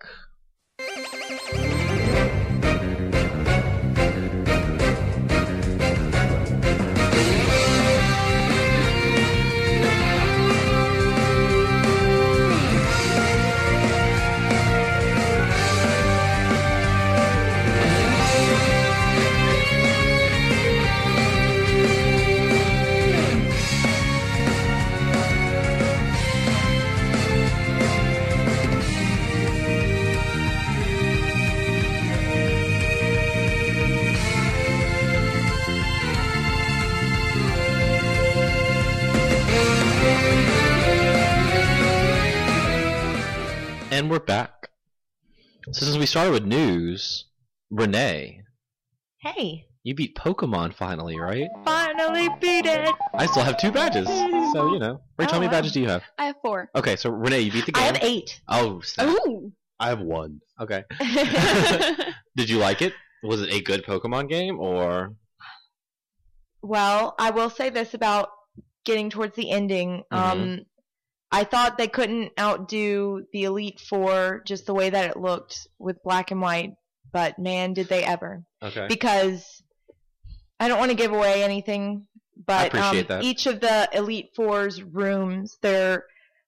So 45.74 45.84
since 45.86 45.96
we 45.98 46.06
started 46.06 46.30
with 46.30 46.44
news, 46.44 47.24
Renee, 47.70 48.42
Hey, 49.18 49.66
you 49.82 49.92
beat 49.96 50.14
Pokemon 50.14 50.72
finally, 50.74 51.18
right? 51.18 51.48
finally 51.64 52.28
beat 52.40 52.64
it. 52.64 52.94
I 53.14 53.26
still 53.26 53.42
have 53.42 53.56
two 53.58 53.72
badges, 53.72 54.06
so 54.52 54.72
you 54.72 54.78
know. 54.78 55.00
Rach, 55.18 55.32
how 55.32 55.38
Oh, 55.38 55.40
many 55.40 55.46
wow. 55.46 55.50
badges 55.58 55.72
do 55.72 55.80
you 55.80 55.88
have? 55.88 56.04
I 56.16 56.26
have 56.26 56.36
four. 56.42 56.70
Okay, 56.76 56.94
so 56.94 57.10
Renee, 57.10 57.40
you 57.40 57.50
beat 57.50 57.66
the 57.66 57.72
game. 57.72 57.82
I 57.82 57.86
have 57.86 57.98
eight. 58.02 58.40
Oh, 58.46 58.80
snap. 58.82 59.08
Ooh. 59.26 59.52
I 59.80 59.88
have 59.88 59.98
one. 59.98 60.38
okay. 60.60 60.84
Did 62.36 62.48
you 62.48 62.58
like 62.58 62.80
it? 62.80 62.92
Was 63.24 63.42
it 63.42 63.52
a 63.52 63.60
good 63.60 63.84
Pokemon 63.84 64.28
game, 64.28 64.60
or 64.60 65.16
Well, 66.62 67.16
I 67.18 67.30
will 67.30 67.50
say 67.50 67.70
this 67.70 67.94
about 67.94 68.28
getting 68.84 69.10
towards 69.10 69.34
the 69.34 69.50
ending. 69.50 70.04
Um, 70.12 70.60
I 71.34 71.44
thought 71.44 71.76
they 71.78 71.88
couldn't 71.88 72.32
outdo 72.38 73.26
the 73.32 73.44
Elite 73.44 73.80
Four 73.80 74.42
just 74.46 74.66
the 74.66 74.74
way 74.74 74.88
that 74.90 75.10
it 75.10 75.16
looked 75.16 75.66
with 75.78 76.02
black 76.02 76.30
and 76.30 76.40
white, 76.40 76.74
but 77.12 77.38
man, 77.38 77.72
did 77.74 77.88
they 77.88 78.04
ever. 78.04 78.44
okay? 78.62 78.86
Because 78.88 79.62
I 80.60 80.68
don't 80.68 80.78
want 80.78 80.90
to 80.92 80.96
give 80.96 81.12
away 81.12 81.42
anything, 81.42 82.06
but 82.46 82.74
um, 82.74 83.04
that. 83.08 83.24
each 83.24 83.46
of 83.46 83.60
the 83.60 83.88
Elite 83.92 84.30
Four's 84.36 84.82
rooms, 84.82 85.58
their 85.60 86.04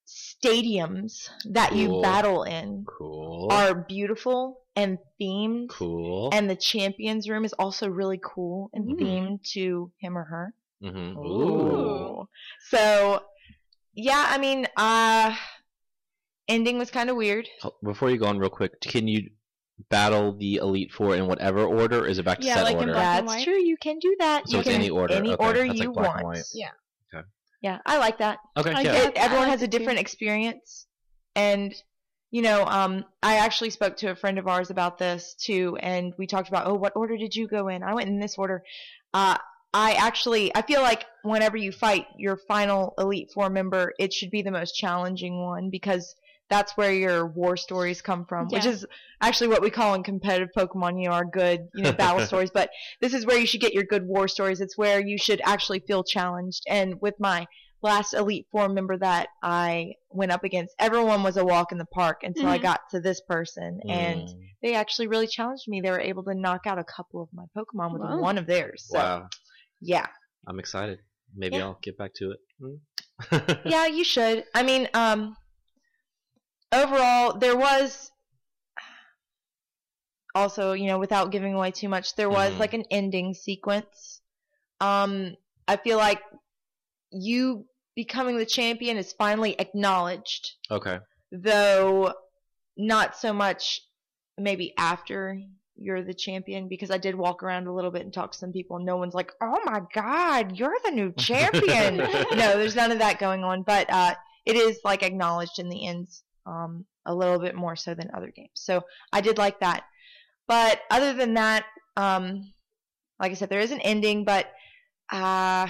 stadiums 0.07 1.29
that 1.47 1.71
Cool. 1.71 1.79
you 1.79 2.03
battle 2.03 2.43
in, 2.45 2.85
Cool. 2.87 3.49
are 3.51 3.75
beautiful 3.75 4.61
and 4.77 4.99
themed. 5.21 5.69
Cool. 5.71 6.31
And 6.33 6.49
the 6.49 6.57
champions 6.57 7.29
room 7.29 7.45
is 7.45 7.53
also 7.55 7.89
really 7.89 8.21
cool 8.23 8.71
and 8.73 8.85
Mm. 8.87 9.01
themed 9.01 9.43
to 9.55 9.91
him 9.99 10.17
or 10.17 10.25
her. 10.25 10.55
hmm 10.81 11.17
Ooh. 11.19 12.29
So, 12.69 13.23
yeah, 13.97 14.27
I 14.29 14.39
mean, 14.39 14.67
uh, 14.77 15.35
ending 16.49 16.79
was 16.79 16.91
kind 16.91 17.11
of 17.11 17.17
weird. 17.17 17.49
Before 17.83 18.11
you 18.11 18.19
go 18.19 18.27
on, 18.27 18.39
real 18.39 18.51
quick, 18.51 18.81
can 18.81 19.09
you 19.09 19.31
battle 19.91 20.33
the 20.37 20.57
Elite 20.57 20.93
Four 20.93 21.17
in 21.17 21.27
whatever 21.27 21.65
order? 21.65 22.07
Is 22.07 22.19
it 22.19 22.25
back 22.25 22.39
to 22.41 22.47
Yeah, 22.47 22.55
set 22.57 22.65
like 22.65 22.75
in 22.75 22.81
order? 22.81 22.93
black- 22.93 23.19
and 23.19 23.29
That's 23.29 23.37
white? 23.39 23.45
true. 23.45 23.59
You 23.61 23.77
can 23.79 23.99
do 23.99 24.15
that. 24.21 24.49
So 24.49 24.53
you 24.57 24.61
it's 24.61 24.69
can 24.69 24.77
any 24.79 24.91
order. 24.91 25.15
Any 25.15 25.33
Okay, 25.35 25.45
order 25.45 25.59
that's 25.67 25.71
like 25.71 25.83
you 25.83 25.93
black 25.93 26.07
want. 26.07 26.19
and 26.19 26.27
white. 26.29 26.45
Yeah. 26.55 26.71
Yeah, 27.63 27.79
I 27.87 27.97
like 27.99 28.19
that. 28.19 28.39
Okay, 28.59 28.71
I 28.71 28.81
yeah. 28.83 28.93
guess- 28.93 29.07
It, 29.09 29.13
everyone 29.17 29.47
I 29.49 29.51
has 29.51 29.61
a 29.61 29.65
like 29.65 29.69
it 29.69 29.73
too. 29.73 29.79
different 29.79 29.99
experience, 29.99 30.87
and 31.35 31.75
you 32.31 32.43
know, 32.43 32.65
um, 32.67 33.05
I 33.23 33.37
actually 33.39 33.71
spoke 33.71 33.97
to 33.99 34.11
a 34.11 34.15
friend 34.15 34.39
of 34.39 34.47
ours 34.47 34.69
about 34.71 34.99
this 34.99 35.35
too, 35.35 35.77
and 35.81 36.13
we 36.19 36.27
talked 36.27 36.49
about, 36.49 36.67
oh, 36.67 36.75
what 36.75 36.95
order 36.95 37.17
did 37.17 37.35
you 37.35 37.49
go 37.49 37.69
in? 37.69 37.83
I 37.83 37.95
went 37.95 38.09
in 38.11 38.21
this 38.21 38.37
order. 38.37 38.63
Uh, 39.15 39.39
I 39.75 39.93
actually, 39.93 40.55
I 40.55 40.63
feel 40.63 40.81
like 40.81 41.05
whenever 41.23 41.57
you 41.57 41.73
fight 41.73 42.07
your 42.17 42.39
final 42.49 42.95
Elite 42.99 43.31
Four 43.35 43.51
member, 43.51 43.93
it 43.99 44.13
should 44.13 44.31
be 44.31 44.43
the 44.43 44.51
most 44.51 44.73
challenging 44.73 45.43
one 45.43 45.69
because 45.71 46.15
that's 46.49 46.77
where 46.77 46.93
your 46.93 47.27
war 47.27 47.57
stories 47.57 48.01
come 48.01 48.25
from, 48.25 48.49
which 48.49 48.65
is 48.65 48.87
actually 49.21 49.49
what 49.49 49.63
we 49.63 49.71
call 49.71 49.95
in 49.95 50.03
competitive 50.03 50.49
Pokemon, 50.57 51.03
you 51.03 51.09
know, 51.09 51.15
our 51.15 51.25
good, 51.25 51.69
you 51.75 51.83
know, 51.83 51.93
battle 51.93 52.21
stories. 52.27 52.51
But 52.55 52.71
this 53.01 53.13
is 53.13 53.27
where 53.27 53.39
you 53.39 53.47
should 53.47 53.61
get 53.61 53.75
your 53.75 53.85
good 53.85 54.07
war 54.07 54.29
stories. 54.29 54.61
It's 54.61 54.79
where 54.79 55.05
you 55.05 55.19
should 55.19 55.41
actually 55.45 55.81
feel 55.81 56.05
challenged. 56.05 56.63
And 56.69 56.95
with 57.01 57.15
my 57.19 57.47
last 57.83 58.15
Elite 58.15 58.47
Four 58.53 58.69
member 58.69 58.97
that 58.99 59.29
I 59.43 59.95
went 60.09 60.33
up 60.33 60.45
against, 60.45 60.75
everyone 60.79 61.23
was 61.23 61.37
a 61.37 61.45
walk 61.45 61.73
in 61.73 61.79
the 61.79 61.85
park 61.87 62.21
until 62.23 62.47
I 62.49 62.59
Mhm. 62.59 62.63
got 62.63 62.81
to 62.93 63.01
this 63.01 63.21
person, 63.29 63.81
and 63.91 64.23
Mm, 64.23 64.43
they 64.63 64.75
actually 64.75 65.09
really 65.09 65.27
challenged 65.27 65.69
me. 65.69 65.81
They 65.81 65.91
were 65.91 66.01
able 66.01 66.23
to 66.25 66.35
knock 66.35 66.67
out 66.67 66.79
a 66.79 66.85
couple 66.85 67.23
of 67.23 67.29
my 67.33 67.45
Pokemon 67.57 67.93
with 67.93 68.03
Wow. 68.03 68.21
one 68.23 68.39
of 68.39 68.47
theirs. 68.47 68.87
So, 68.89 68.99
wow, 68.99 69.29
yeah. 69.81 70.07
I'm 70.47 70.59
excited. 70.59 71.01
Maybe 71.35 71.57
Yeah. 71.57 71.65
I'll 71.65 71.79
get 71.83 71.99
back 71.99 72.13
to 72.17 72.33
it. 72.33 72.41
Yeah, 73.67 73.87
you 73.87 74.05
should. 74.05 74.45
I 74.55 74.63
mean, 74.63 74.89
um, 74.95 75.37
overall, 76.73 77.39
there 77.39 77.57
was 77.57 78.11
also, 80.35 80.73
you 80.73 80.87
know, 80.87 80.99
without 80.99 81.33
giving 81.33 81.55
away 81.55 81.71
too 81.71 81.89
much, 81.89 82.15
there 82.15 82.29
was 82.31 82.55
Mhm. 82.55 82.59
like 82.59 82.75
an 82.75 82.85
ending 82.91 83.35
sequence. 83.35 84.21
Um, 84.81 85.37
I 85.67 85.77
feel 85.77 85.97
like 85.97 86.23
you 87.11 87.67
becoming 87.95 88.37
the 88.37 88.45
champion 88.47 88.99
is 88.99 89.13
finally 89.15 89.59
acknowledged, 89.59 90.53
Okay. 90.71 90.99
though 91.33 92.13
not 92.77 93.17
so 93.17 93.33
much 93.33 93.81
maybe 94.37 94.75
after 94.77 95.41
you're 95.79 96.03
the 96.03 96.15
champion 96.15 96.69
because 96.69 96.91
I 96.91 96.99
did 96.99 97.15
walk 97.15 97.43
around 97.43 97.67
a 97.67 97.73
little 97.73 97.91
bit 97.91 98.03
and 98.03 98.13
talk 98.13 98.33
to 98.33 98.39
some 98.39 98.53
people 98.53 98.77
and 98.77 98.87
no 98.87 98.97
one's 98.97 99.15
like, 99.15 99.33
"Oh 99.41 99.59
my 99.65 99.83
god, 99.93 100.57
you're 100.57 100.77
the 100.85 100.91
new 100.91 101.13
champion." 101.13 101.97
no, 101.97 102.57
there's 102.57 102.77
none 102.77 102.93
of 102.93 102.99
that 102.99 103.19
going 103.19 103.45
on, 103.45 103.63
but 103.63 103.89
uh, 103.91 104.15
it 104.45 104.57
is 104.57 104.81
like 104.85 105.03
acknowledged 105.03 105.59
in 105.59 105.69
the 105.69 105.87
ends 105.87 106.23
um, 106.47 106.85
a 107.05 107.15
little 107.15 107.39
bit 107.39 107.55
more 107.55 107.77
so 107.77 107.95
than 107.95 108.11
other 108.15 108.31
games. 108.35 108.51
So 108.55 108.85
I 109.13 109.21
did 109.21 109.39
like 109.39 109.61
that. 109.61 109.85
But 110.49 110.81
other 110.91 111.13
than 111.13 111.35
that, 111.35 111.65
um, 111.97 112.53
like 113.19 113.33
I 113.33 113.35
said, 113.35 113.49
there 113.49 113.61
is 113.61 113.73
an 113.73 113.81
ending, 113.81 114.25
but 114.25 114.47
uh, 115.11 115.67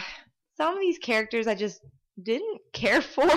some 0.56 0.74
of 0.74 0.80
these 0.80 0.98
characters 0.98 1.46
I 1.46 1.54
just 1.54 1.80
didn't 2.22 2.60
care 2.72 3.02
for. 3.02 3.28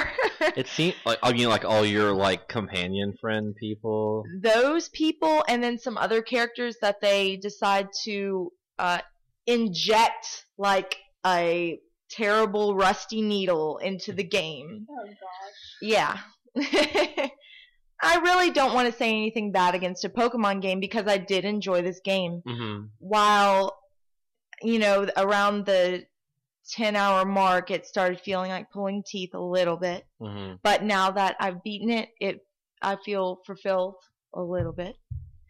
It 0.55 0.67
seemed 0.67 0.95
like 1.05 1.19
I 1.21 1.33
mean, 1.33 1.49
like 1.49 1.65
all 1.65 1.85
your 1.85 2.13
like 2.13 2.47
companion 2.47 3.13
friend 3.19 3.55
people. 3.55 4.23
Those 4.41 4.89
people, 4.89 5.43
and 5.47 5.63
then 5.63 5.77
some 5.77 5.97
other 5.97 6.21
characters 6.21 6.77
that 6.81 7.01
they 7.01 7.37
decide 7.37 7.89
to 8.05 8.51
uh, 8.77 8.99
inject 9.45 10.45
like 10.57 10.97
a 11.25 11.79
terrible 12.09 12.75
rusty 12.75 13.21
needle 13.21 13.77
into 13.77 14.13
the 14.13 14.23
game. 14.23 14.87
Oh 14.89 15.05
gosh. 15.05 15.77
Yeah. 15.81 16.17
I 18.01 18.19
really 18.21 18.51
don't 18.51 18.73
want 18.73 18.89
to 18.89 18.97
say 18.97 19.09
anything 19.09 19.51
bad 19.51 19.75
against 19.75 20.05
a 20.05 20.09
Pokemon 20.09 20.61
game 20.61 20.79
because 20.79 21.05
I 21.07 21.17
did 21.17 21.43
enjoy 21.43 21.81
this 21.81 21.99
game. 21.99 22.41
Mm-hmm. 22.47 22.85
While, 22.99 23.77
you 24.61 24.79
know, 24.79 25.09
around 25.17 25.65
the 25.65 26.05
10 26.71 26.95
hour 26.95 27.25
mark, 27.25 27.71
it 27.71 27.85
started 27.85 28.19
feeling 28.21 28.51
like 28.51 28.69
pulling 28.71 29.03
teeth 29.05 29.33
a 29.33 29.39
little 29.39 29.77
bit. 29.77 30.03
Mm-hmm. 30.21 30.55
But 30.63 30.83
now 30.83 31.11
that 31.11 31.35
I've 31.39 31.63
beaten 31.63 31.89
it, 31.89 32.09
it 32.19 32.39
I 32.81 32.95
feel 33.03 33.39
fulfilled 33.45 33.95
a 34.33 34.41
little 34.41 34.73
bit. 34.73 34.95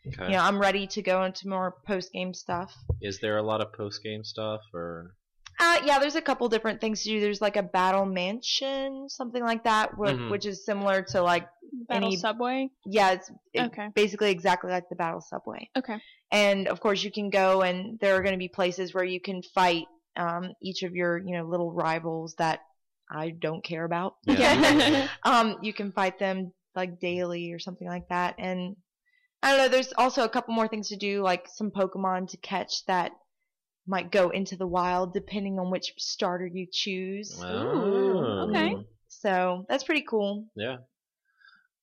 Okay. 0.08 0.26
You 0.26 0.38
know, 0.38 0.44
I'm 0.44 0.60
ready 0.60 0.88
to 0.88 1.02
go 1.02 1.24
into 1.26 1.48
more 1.50 1.76
post 1.86 2.12
game 2.14 2.34
stuff. 2.34 2.74
Is 3.02 3.20
there 3.20 3.38
a 3.38 3.44
lot 3.44 3.62
of 3.62 3.74
post 3.74 4.02
game 4.04 4.24
stuff 4.24 4.62
or? 4.74 5.12
Uh, 5.60 5.78
yeah, 5.84 6.00
there's 6.00 6.16
a 6.16 6.22
couple 6.22 6.48
different 6.48 6.80
things 6.80 7.04
to 7.04 7.10
do. 7.10 7.20
There's 7.20 7.42
like 7.42 7.58
a 7.58 7.64
battle 7.64 8.06
mansion, 8.06 9.08
something 9.10 9.44
like 9.44 9.66
that, 9.66 9.92
wh- 9.92 10.12
Mhm. 10.16 10.32
which 10.32 10.46
is 10.46 10.66
similar 10.66 11.02
to 11.10 11.22
like 11.22 11.48
Battle 11.88 12.08
Any- 12.08 12.18
Subway. 12.18 12.70
yeah, 12.86 13.12
it's 13.12 13.30
it- 13.54 13.68
Okay. 13.68 13.90
basically 13.94 14.32
exactly 14.32 14.72
like 14.72 14.88
the 14.90 14.96
battle 14.96 15.22
subway. 15.22 15.70
Okay. 15.78 15.98
And 16.32 16.68
of 16.68 16.80
course, 16.80 17.04
you 17.04 17.12
can 17.12 17.30
go 17.30 17.62
and 17.62 18.00
there 18.00 18.16
are 18.16 18.22
going 18.24 18.34
to 18.34 18.40
be 18.40 18.48
places 18.48 18.94
where 18.94 19.04
you 19.04 19.20
can 19.22 19.42
fight 19.54 19.86
um, 20.20 20.54
each 20.62 20.84
of 20.84 20.96
your 20.96 21.18
you 21.18 21.38
know 21.38 21.46
little 21.46 21.72
rivals 21.72 22.36
that 22.36 22.60
I 23.10 23.32
don't 23.32 23.64
care 23.64 23.86
about. 23.86 24.16
Yeah. 24.26 25.08
um, 25.24 25.58
you 25.62 25.74
can 25.74 25.92
fight 25.92 26.20
them 26.20 26.54
like 26.76 27.00
daily 27.00 27.52
or 27.52 27.60
something 27.60 27.88
like 27.88 28.10
that. 28.10 28.36
And 28.38 28.76
I 29.42 29.50
don't 29.50 29.58
know. 29.58 29.68
There's 29.70 29.94
also 29.98 30.24
a 30.24 30.30
couple 30.30 30.54
more 30.54 30.68
things 30.68 30.90
to 30.90 30.98
do, 30.98 31.22
like 31.22 31.48
some 31.48 31.72
Pokemon 31.72 32.30
to 32.30 32.38
catch 32.38 32.86
that 32.86 33.12
might 33.88 34.12
go 34.12 34.30
into 34.30 34.56
the 34.56 34.68
wild 34.68 35.14
depending 35.14 35.58
on 35.58 35.72
which 35.72 35.94
starter 35.98 36.46
you 36.46 36.68
choose. 36.72 37.40
Oh. 37.42 38.48
okay. 38.50 38.76
So 39.08 39.66
that's 39.68 39.84
pretty 39.84 40.06
cool. 40.08 40.46
Yeah. 40.56 40.78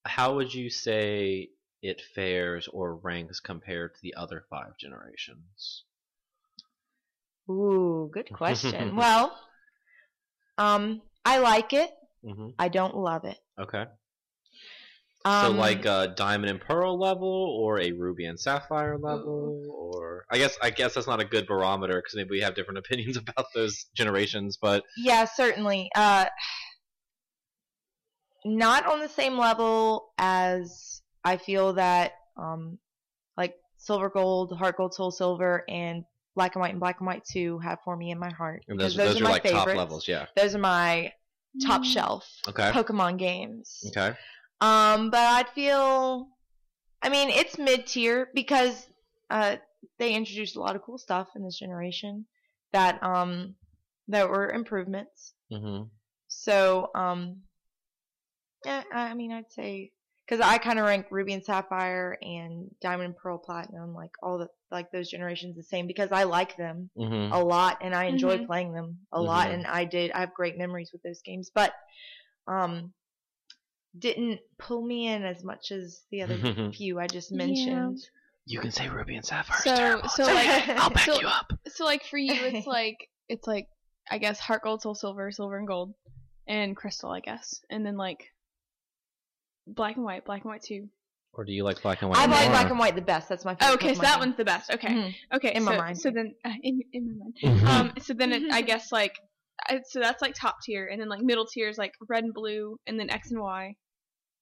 How 0.05 0.37
would 0.37 0.55
you 0.55 0.71
say 0.71 1.49
it 1.83 2.01
fares 2.15 2.69
or 2.69 2.95
ranks 2.95 3.41
compared 3.41 3.95
to 3.95 4.01
the 4.03 4.15
other 4.15 4.45
five 4.49 4.79
generations? 4.79 5.83
Ooh, 7.49 8.11
good 8.13 8.33
question. 8.33 8.97
well, 8.97 9.39
um, 10.59 11.03
I 11.25 11.39
like 11.39 11.73
it. 11.73 11.91
hmm 12.25 12.51
I 12.59 12.69
don't 12.69 12.97
love 12.97 13.25
it. 13.25 13.39
Okay. 13.59 13.85
Um, 15.25 15.55
so 15.55 15.59
like 15.59 15.85
a 15.85 16.15
diamond 16.17 16.51
and 16.51 16.61
pearl 16.61 16.99
level, 16.99 17.59
or 17.61 17.81
a 17.81 17.91
ruby 17.93 18.27
and 18.27 18.39
sapphire 18.39 18.97
level, 18.97 19.61
or 19.69 20.25
I 20.31 20.39
guess 20.39 20.57
I 20.63 20.71
guess 20.71 20.95
that's 20.95 21.09
not 21.09 21.21
a 21.21 21.25
good 21.25 21.49
barometer 21.49 21.97
because 21.97 22.15
maybe 22.15 22.31
we 22.31 22.41
have 22.41 22.55
different 22.55 22.79
opinions 22.85 23.17
about 23.17 23.47
those 23.55 23.87
generations. 23.95 24.57
But 24.61 24.85
yeah, 24.97 25.25
certainly. 25.25 25.91
Uh, 25.97 26.27
not 28.45 28.87
on 28.87 29.01
the 29.01 29.09
same 29.09 29.37
level 29.37 30.13
as 30.19 31.03
I 31.25 31.37
feel 31.37 31.73
that, 31.73 32.13
um, 32.37 32.79
like 33.37 33.57
Silver 33.77 34.09
Gold, 34.09 34.57
Heart 34.57 34.77
Gold, 34.77 34.95
Soul 34.95 35.11
Silver, 35.11 35.65
and 35.69 36.05
Black 36.37 36.55
and 36.55 36.61
White 36.61 36.71
and 36.71 36.79
Black 36.81 37.01
and 37.01 37.07
White 37.07 37.25
Two 37.25 37.59
have 37.59 37.79
for 37.85 37.97
me 37.97 38.11
in 38.13 38.19
my 38.19 38.31
heart. 38.31 38.63
and 38.69 38.79
those, 38.79 38.95
Because 38.95 39.15
those, 39.15 39.21
are, 39.21 39.25
my 39.25 39.31
like 39.31 39.43
top 39.43 39.67
levels, 39.67 40.07
yeah. 40.07 40.27
Those 40.37 40.55
are 40.55 40.59
my 40.61 41.13
top 41.67 41.83
Mm. 41.83 41.93
shelf 41.93 42.31
Okay. 42.47 42.71
Pokemon 42.71 43.19
games. 43.19 43.83
Okay. 43.89 44.15
Um, 44.61 45.11
but 45.11 45.21
I'd 45.21 45.49
feel, 45.49 46.29
I 47.03 47.09
mean, 47.09 47.31
it's 47.31 47.59
mid 47.59 47.87
tier 47.87 48.29
because 48.35 48.87
uh, 49.31 49.57
they 49.99 50.13
introduced 50.15 50.57
a 50.57 50.61
lot 50.61 50.77
of 50.77 50.83
cool 50.83 50.99
stuff 50.99 51.29
in 51.35 51.43
this 51.43 51.59
generation 51.59 52.27
that 52.73 53.03
um 53.03 53.55
that 54.09 54.29
were 54.29 54.51
improvements. 54.51 55.33
hmm 55.51 55.83
So 56.29 56.91
um, 56.95 57.43
yeah, 58.65 58.83
I 58.93 59.11
I 59.11 59.15
mean, 59.15 59.33
I'd 59.33 59.51
say 59.51 59.93
because 60.27 60.41
I 60.45 60.59
kind 60.59 60.79
of 60.79 60.87
rank 60.87 61.07
Ruby 61.11 61.33
and 61.35 61.45
Sapphire 61.45 62.19
and 62.21 62.69
Diamond 62.81 63.07
and 63.07 63.17
Pearl 63.17 63.39
Platinum, 63.39 63.95
like 63.95 64.11
all 64.23 64.39
the 64.39 64.49
like 64.71 64.91
those 64.91 65.09
generations, 65.09 65.55
the 65.57 65.63
same 65.63 65.87
because 65.87 66.11
I 66.13 66.25
like 66.25 66.57
them 66.57 66.91
hmm 66.97 67.33
a 67.33 67.43
lot 67.43 67.79
and 67.81 67.95
I 67.95 68.05
enjoy 68.05 68.39
Mhm. 68.39 68.47
playing 68.47 68.73
them 68.73 68.99
a 69.13 69.21
lot 69.21 69.49
Mhm. 69.49 69.55
and 69.55 69.67
I 69.67 69.85
did 69.85 70.11
I 70.13 70.21
have 70.21 70.35
great 70.35 70.57
memories 70.59 70.91
with 70.93 71.03
those 71.03 71.23
games 71.23 71.51
but 71.55 71.73
um 72.47 72.93
didn't 73.99 74.41
pull 74.59 74.85
me 74.85 75.07
in 75.09 75.25
as 75.25 75.43
much 75.43 75.71
as 75.73 76.03
the 76.11 76.23
other 76.23 76.37
few 76.75 76.99
I 77.01 77.07
just 77.07 77.31
Yeah. 77.33 77.39
mentioned. 77.39 77.99
You 78.45 78.61
can 78.61 78.71
say 78.71 78.89
ruby 78.89 79.17
and 79.17 79.25
sapphire. 79.25 79.59
So 79.59 80.03
so 80.09 80.25
like 80.25 80.69
I'll 80.79 80.91
back 80.91 81.05
so- 81.07 81.21
you 81.21 81.27
up. 81.27 81.53
so 81.69 81.85
like 81.85 82.05
for 82.05 82.19
you 82.19 82.45
it's 82.45 82.67
like 82.79 83.09
it's 83.29 83.47
like 83.47 83.69
I 84.11 84.19
guess 84.19 84.39
heart 84.39 84.63
gold, 84.63 84.83
soul 84.83 84.95
silver, 84.95 85.31
silver 85.33 85.59
and 85.59 85.67
gold, 85.67 85.95
and 86.47 86.77
crystal 86.77 87.11
I 87.11 87.21
guess, 87.21 87.61
and 87.71 87.85
then 87.85 87.97
like 87.97 88.33
black 89.67 89.97
and 89.97 90.05
white, 90.05 90.25
black 90.25 90.43
and 90.43 90.51
white 90.51 90.63
too. 90.63 90.89
Or 91.33 91.45
do 91.45 91.53
you 91.53 91.65
like 91.65 91.83
black 91.83 92.01
and 92.01 92.11
white? 92.11 92.19
I 92.19 92.27
like 92.27 92.41
more? 92.43 92.51
black 92.51 92.71
and 92.71 92.79
white 92.79 92.95
the 92.95 93.03
best. 93.03 93.29
That's 93.29 93.45
my 93.45 93.55
favorite. 93.55 93.71
Oh, 93.71 93.75
okay, 93.75 93.95
so 93.95 94.01
that 94.03 94.15
game. 94.15 94.21
one's 94.21 94.37
the 94.37 94.45
best. 94.45 94.71
Okay, 94.73 94.89
Mhm. 94.89 95.15
okay. 95.35 95.55
In 95.55 95.65
my 95.65 95.73
so, 95.73 95.79
mind. 95.79 95.99
So 96.01 96.11
then 96.11 96.35
uh, 96.45 96.53
in 96.63 96.81
in 96.93 97.19
my 97.19 97.25
mind. 97.51 97.61
Mhm. 97.61 97.67
Um, 97.69 97.93
so 98.01 98.15
then 98.15 98.33
it, 98.33 98.51
I 98.53 98.63
guess 98.71 98.91
like, 98.91 99.19
I- 99.69 99.81
so 99.87 100.01
that's 100.01 100.23
like 100.23 100.35
top 100.35 100.57
tier, 100.65 100.87
and 100.91 100.99
then 101.01 101.09
like 101.11 101.21
middle 101.21 101.47
tier 101.47 101.69
is 101.69 101.77
like 101.77 101.93
red 102.09 102.25
and 102.25 102.33
blue, 102.33 102.79
and 102.87 102.99
then 102.99 103.11
X 103.11 103.31
and 103.31 103.41
Y, 103.41 103.75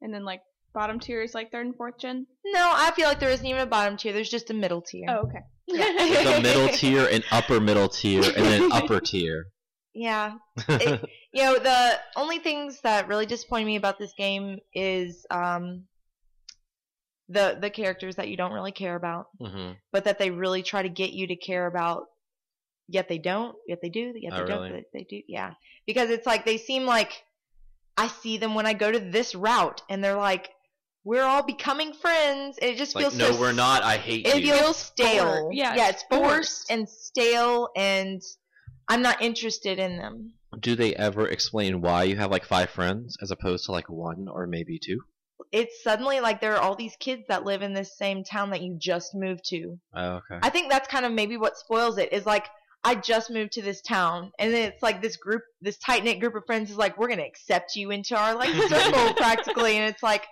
and 0.03 0.15
then 0.15 0.25
like 0.25 0.41
bottom 0.73 1.01
tier 1.01 1.21
is 1.23 1.35
like 1.35 1.51
third 1.51 1.67
and 1.67 1.77
fourth 1.77 1.99
gen. 1.99 2.27
No, 2.45 2.71
I 2.73 2.93
feel 2.93 3.09
like 3.09 3.19
there 3.19 3.31
isn't 3.31 3.47
even 3.47 3.63
a 3.63 3.67
bottom 3.67 3.97
tier. 3.97 4.13
There's 4.13 4.31
just 4.31 4.51
a 4.51 4.55
middle 4.55 4.83
tier. 4.83 5.07
Oh, 5.09 5.27
okay. 5.27 5.41
There's 5.67 6.27
a 6.27 6.41
middle 6.43 6.69
tier, 6.77 7.07
an 7.11 7.25
upper 7.33 7.59
middle 7.59 7.89
tier, 7.89 8.23
and 8.23 8.45
then 8.45 8.71
upper 8.73 9.01
tier. 9.01 9.47
Yeah. 9.95 10.35
It- 10.69 11.09
you 11.33 11.43
know, 11.43 11.59
the 11.59 11.99
only 12.17 12.39
things 12.41 12.81
that 12.83 13.09
really 13.09 13.27
disappoint 13.27 13.67
me 13.67 13.77
about 13.77 13.99
this 13.99 14.13
game 14.13 14.59
is 14.75 15.25
um 15.31 15.85
the 17.29 17.57
the 17.61 17.71
characters 17.71 18.17
that 18.17 18.29
you 18.29 18.37
don't 18.37 18.53
really 18.53 18.73
care 18.73 18.97
about. 18.97 19.29
hmm 19.41 19.73
but 19.93 20.05
that 20.05 20.19
they 20.19 20.31
really 20.31 20.63
try 20.63 20.83
to 20.83 20.89
get 20.89 21.13
you 21.13 21.27
to 21.29 21.37
care 21.37 21.67
about. 21.67 22.05
Yet 22.89 23.09
they 23.09 23.19
don't. 23.19 23.57
Yet 23.67 23.81
they 23.81 23.89
do. 23.89 24.13
Yet 24.15 24.33
they 24.33 24.41
Oh, 24.43 24.47
don't. 24.47 24.63
really? 24.71 24.85
They, 24.93 24.99
they 25.01 25.05
do. 25.09 25.23
Yeah, 25.27 25.55
because 25.87 26.11
it's 26.11 26.27
like 26.27 26.45
they 26.45 26.59
seem 26.59 26.85
like 26.85 27.25
I 27.97 28.09
see 28.09 28.37
them 28.37 28.55
when 28.55 28.67
I 28.67 28.75
go 28.75 28.91
to 28.93 28.99
this 28.99 29.35
route, 29.35 29.81
and 29.89 30.05
they're 30.05 30.17
like, 30.17 30.51
"We're 31.05 31.23
all 31.23 31.43
becoming 31.43 31.95
friends." 31.95 32.59
And 32.59 32.71
it 32.73 32.77
just 32.77 32.95
Like, 32.95 33.05
feels 33.05 33.17
no, 33.17 33.31
so. 33.33 33.41
we're 33.41 33.53
not. 33.53 33.83
I 33.85 33.97
hate 33.97 34.27
It 34.27 34.43
you. 34.45 34.53
feels 34.53 34.77
stale. 34.77 35.49
Yeah, 35.53 35.75
yeah, 35.77 35.89
it's 35.89 36.03
it's 36.03 36.05
forced 36.11 36.29
forced. 36.29 36.71
and 36.71 36.87
stale, 36.89 37.71
and 37.75 38.21
I'm 38.89 39.03
not 39.03 39.23
interested 39.23 39.79
in 39.79 39.97
them. 39.97 40.33
Do 40.61 40.77
they 40.77 40.95
ever 40.95 41.27
explain 41.29 41.81
why 41.81 42.05
you 42.05 42.17
have 42.17 42.31
like 42.31 42.45
five 42.45 42.71
friends 42.71 43.17
as 43.23 43.31
opposed 43.31 43.65
to 43.67 43.73
like 43.73 43.89
one 43.89 44.29
or 44.29 44.47
maybe 44.47 44.79
two? 44.79 45.01
It's 45.53 45.83
suddenly 45.83 46.21
like 46.21 46.41
there 46.41 46.55
are 46.55 46.61
all 46.61 46.77
these 46.77 46.97
kids 46.99 47.25
that 47.29 47.45
live 47.45 47.63
in 47.63 47.75
this 47.75 47.97
same 47.97 48.25
town 48.25 48.51
that 48.51 48.63
you 48.63 48.77
just 48.79 49.15
moved 49.15 49.45
to. 49.47 49.79
Oh, 49.95 50.21
okay. 50.31 50.39
I 50.43 50.51
think 50.51 50.71
that's 50.71 50.89
kind 50.89 51.05
of 51.05 51.13
maybe 51.13 51.37
what 51.37 51.57
spoils 51.57 51.99
it 51.99 52.13
is 52.13 52.27
like 52.27 52.47
I 52.85 52.95
just 52.95 53.31
moved 53.31 53.53
to 53.53 53.63
this 53.63 53.81
town 53.81 54.31
and 54.39 54.53
then 54.53 54.71
it's 54.71 54.83
like 54.83 55.01
this 55.01 55.17
group 55.17 55.43
this 55.63 55.79
tight 55.79 56.05
knit 56.05 56.21
group 56.21 56.35
of 56.35 56.45
friends 56.45 56.71
is 56.71 56.77
like 56.77 56.99
we're 56.99 57.09
gonna 57.09 57.23
accept 57.23 57.77
you 57.77 57.91
into 57.91 58.15
our 58.15 58.35
like 58.35 58.51
circle 58.69 59.15
practically 59.15 59.79
and 59.79 59.89
it's 59.89 60.03
like 60.03 60.27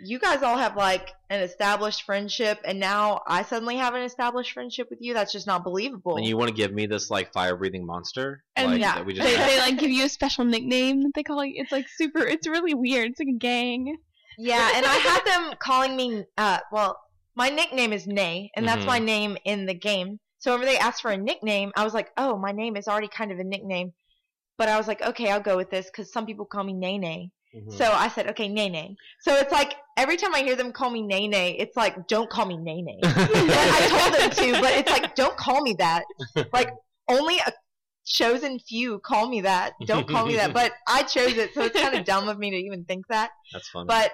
you 0.00 0.18
guys 0.18 0.42
all 0.42 0.56
have 0.58 0.76
like 0.76 1.12
an 1.30 1.40
established 1.40 2.02
friendship 2.02 2.58
and 2.64 2.80
now 2.80 3.20
I 3.26 3.42
suddenly 3.42 3.76
have 3.76 3.94
an 3.94 4.02
established 4.02 4.52
friendship 4.52 4.88
with 4.90 4.98
you 5.00 5.14
that's 5.14 5.32
just 5.32 5.46
not 5.46 5.62
believable. 5.62 6.16
And 6.16 6.26
you 6.26 6.36
want 6.36 6.48
to 6.48 6.54
give 6.54 6.72
me 6.72 6.86
this 6.86 7.10
like 7.10 7.32
fire 7.32 7.56
breathing 7.56 7.86
monster? 7.86 8.42
And 8.56 8.72
like, 8.72 8.80
yeah, 8.80 8.96
that 8.96 9.06
we 9.06 9.14
just 9.14 9.26
They, 9.28 9.36
they 9.36 9.58
like 9.58 9.78
give 9.78 9.90
you 9.90 10.04
a 10.04 10.08
special 10.08 10.44
nickname 10.44 11.02
that 11.02 11.12
they 11.14 11.22
call 11.22 11.44
you. 11.44 11.54
It's 11.56 11.70
like 11.72 11.86
super. 11.88 12.20
It's 12.26 12.46
really 12.48 12.74
weird. 12.74 13.10
It's 13.12 13.20
like 13.20 13.28
a 13.28 13.38
gang. 13.38 13.96
yeah, 14.36 14.72
and 14.74 14.84
I 14.84 14.94
had 14.94 15.24
them 15.24 15.54
calling 15.60 15.96
me 15.96 16.24
uh 16.36 16.58
well 16.72 16.98
my 17.36 17.48
nickname 17.50 17.92
is 17.92 18.06
Nay 18.06 18.50
and 18.56 18.66
that's 18.66 18.82
Mhm. 18.84 18.86
my 18.88 18.98
name 18.98 19.36
in 19.44 19.66
the 19.66 19.74
game. 19.74 20.18
So 20.38 20.52
whenever 20.52 20.70
they 20.70 20.78
asked 20.78 21.02
for 21.02 21.10
a 21.10 21.16
nickname, 21.16 21.72
I 21.76 21.84
was 21.84 21.94
like, 21.94 22.10
"Oh, 22.16 22.36
my 22.36 22.52
name 22.52 22.76
is 22.76 22.86
already 22.88 23.08
kind 23.08 23.32
of 23.32 23.38
a 23.38 23.44
nickname." 23.44 23.92
But 24.58 24.68
I 24.68 24.76
was 24.76 24.86
like, 24.86 25.02
"Okay, 25.02 25.30
I'll 25.30 25.40
go 25.40 25.56
with 25.56 25.70
this 25.70 25.88
cuz 25.90 26.12
some 26.12 26.26
people 26.26 26.44
call 26.46 26.64
me 26.64 26.72
Nay 26.74 26.98
Nay." 26.98 27.30
Mhm. 27.54 27.72
So 27.72 27.84
I 27.92 28.08
said, 28.08 28.28
okay, 28.30 28.48
Nay 28.48 28.68
Nay. 28.68 28.96
So 29.20 29.34
it's 29.34 29.52
like 29.52 29.74
every 29.96 30.16
time 30.16 30.34
I 30.34 30.40
hear 30.40 30.56
them 30.56 30.72
call 30.72 30.90
me 30.90 31.02
Nay 31.02 31.28
Nay, 31.28 31.52
it's 31.58 31.76
like, 31.76 32.08
don't 32.08 32.28
call 32.28 32.46
me 32.46 32.56
Nay 32.56 32.82
Nay. 32.82 32.98
I 33.04 33.86
told 33.90 34.14
them 34.20 34.30
to, 34.30 34.60
but 34.60 34.72
it's 34.72 34.90
like, 34.90 35.14
don't 35.14 35.36
call 35.36 35.62
me 35.62 35.74
that. 35.78 36.04
Like 36.52 36.70
only 37.08 37.38
a 37.38 37.52
chosen 38.06 38.58
few 38.58 38.98
call 39.00 39.28
me 39.28 39.42
that. 39.42 39.72
Don't 39.86 40.06
call 40.08 40.26
me 40.26 40.36
that. 40.36 40.52
But 40.52 40.72
I 40.88 41.02
chose 41.04 41.36
it, 41.36 41.54
so 41.54 41.62
it's 41.62 41.78
kind 41.80 41.94
of 41.94 42.04
dumb 42.12 42.28
of 42.28 42.38
me 42.38 42.50
to 42.50 42.56
even 42.56 42.84
think 42.84 43.06
that. 43.08 43.30
That's 43.52 43.68
funny. 43.68 43.86
But 43.86 44.12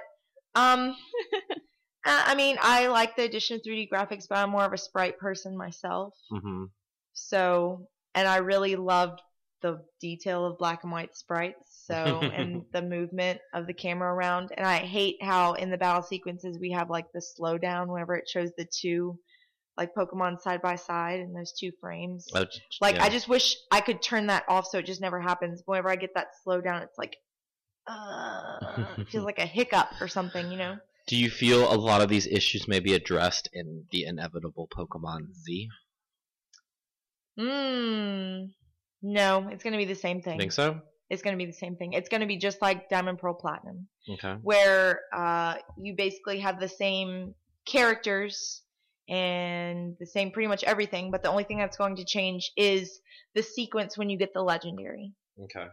um, 0.55 0.97
uh, 2.05 2.23
I 2.27 2.35
mean, 2.35 2.57
I 2.61 2.89
like 2.89 3.17
the 3.17 3.25
addition 3.25 3.57
of 3.57 3.63
3D 3.63 3.89
graphics, 3.93 4.27
but 4.29 4.39
I'm 4.39 4.51
more 4.51 4.65
of 4.65 4.73
a 4.73 4.79
sprite 4.79 5.19
person 5.19 5.57
myself. 5.57 6.15
hmm 6.31 6.65
So, 7.13 7.87
and 8.15 8.27
I 8.29 8.39
really 8.39 8.77
loved 8.77 9.21
the 9.63 9.83
detail 10.01 10.47
of 10.47 10.59
black 10.59 10.83
and 10.85 10.93
white 10.93 11.15
sprites, 11.15 11.70
so 11.87 11.95
and 12.35 12.65
the 12.73 12.83
movement 12.83 13.41
of 13.55 13.67
the 13.67 13.75
camera 13.75 14.13
around. 14.13 14.51
And 14.57 14.67
I 14.67 14.79
hate 14.79 15.17
how 15.23 15.55
in 15.55 15.71
the 15.71 15.79
battle 15.79 16.03
sequences 16.03 16.59
we 16.59 16.71
have 16.73 16.91
like 16.91 17.07
the 17.13 17.23
slowdown 17.39 17.89
whenever 17.89 18.15
it 18.15 18.29
shows 18.29 18.51
the 18.57 18.67
two 18.67 19.19
like 19.77 19.95
Pokemon 19.95 20.41
side 20.41 20.61
by 20.61 20.77
side 20.77 21.21
in 21.21 21.33
those 21.33 21.53
two 21.53 21.73
frames. 21.81 22.27
Uh, 22.35 22.45
Like 22.81 22.97
yeah. 22.97 23.05
I 23.05 23.09
just 23.09 23.29
wish 23.29 23.57
I 23.71 23.81
could 23.81 24.03
turn 24.03 24.27
that 24.27 24.45
off 24.49 24.67
so 24.67 24.79
it 24.79 24.87
just 24.87 25.01
never 25.01 25.21
happens. 25.21 25.63
Whenever 25.65 25.89
I 25.89 25.97
get 25.97 26.15
that 26.15 26.29
slowdown, 26.47 26.83
it's 26.83 26.99
like 26.99 27.17
uh, 27.87 28.85
it 28.99 29.09
feels 29.09 29.25
like 29.31 29.39
a 29.39 29.47
hiccup 29.47 29.89
or 30.01 30.09
something, 30.09 30.51
you 30.51 30.59
know. 30.59 30.77
Do 31.07 31.17
you 31.17 31.31
feel 31.31 31.73
a 31.73 31.75
lot 31.75 32.03
of 32.03 32.09
these 32.09 32.27
issues 32.27 32.69
may 32.69 32.79
be 32.79 32.95
addressed 32.95 33.49
in 33.53 33.85
the 33.91 34.05
inevitable 34.05 34.69
Pokemon 34.69 35.35
Z? 35.35 35.69
Hmm. 37.39 38.45
No, 39.03 39.49
it's 39.49 39.65
gonna 39.65 39.79
be 39.79 39.87
the 39.87 39.95
same 39.95 40.21
thing. 40.21 40.39
Think 40.39 40.53
so? 40.53 40.83
It's 41.11 41.23
gonna 41.23 41.37
be 41.37 41.47
the 41.47 41.53
same 41.53 41.77
thing. 41.77 41.93
It's 41.93 42.09
gonna 42.09 42.27
be 42.27 42.39
just 42.39 42.63
like 42.63 42.89
Diamond 42.89 43.19
Pearl 43.19 43.35
Platinum, 43.35 43.89
Okay. 44.09 44.35
where 44.43 45.01
uh, 45.13 45.57
you 45.77 45.95
basically 45.97 46.41
have 46.41 46.61
the 46.61 46.69
same 46.69 47.35
characters 47.67 48.63
and 49.09 49.97
the 49.99 50.07
same 50.07 50.31
pretty 50.31 50.47
much 50.47 50.63
everything, 50.65 51.11
but 51.11 51.23
the 51.23 51.29
only 51.29 51.45
thing 51.45 51.59
that's 51.59 51.77
going 51.77 51.97
to 51.97 52.05
change 52.05 52.53
is 52.57 53.01
the 53.35 53.43
sequence 53.43 53.99
when 53.99 54.09
you 54.09 54.17
get 54.17 54.33
the 54.33 54.43
legendary. 54.43 55.13
Okay. 55.43 55.67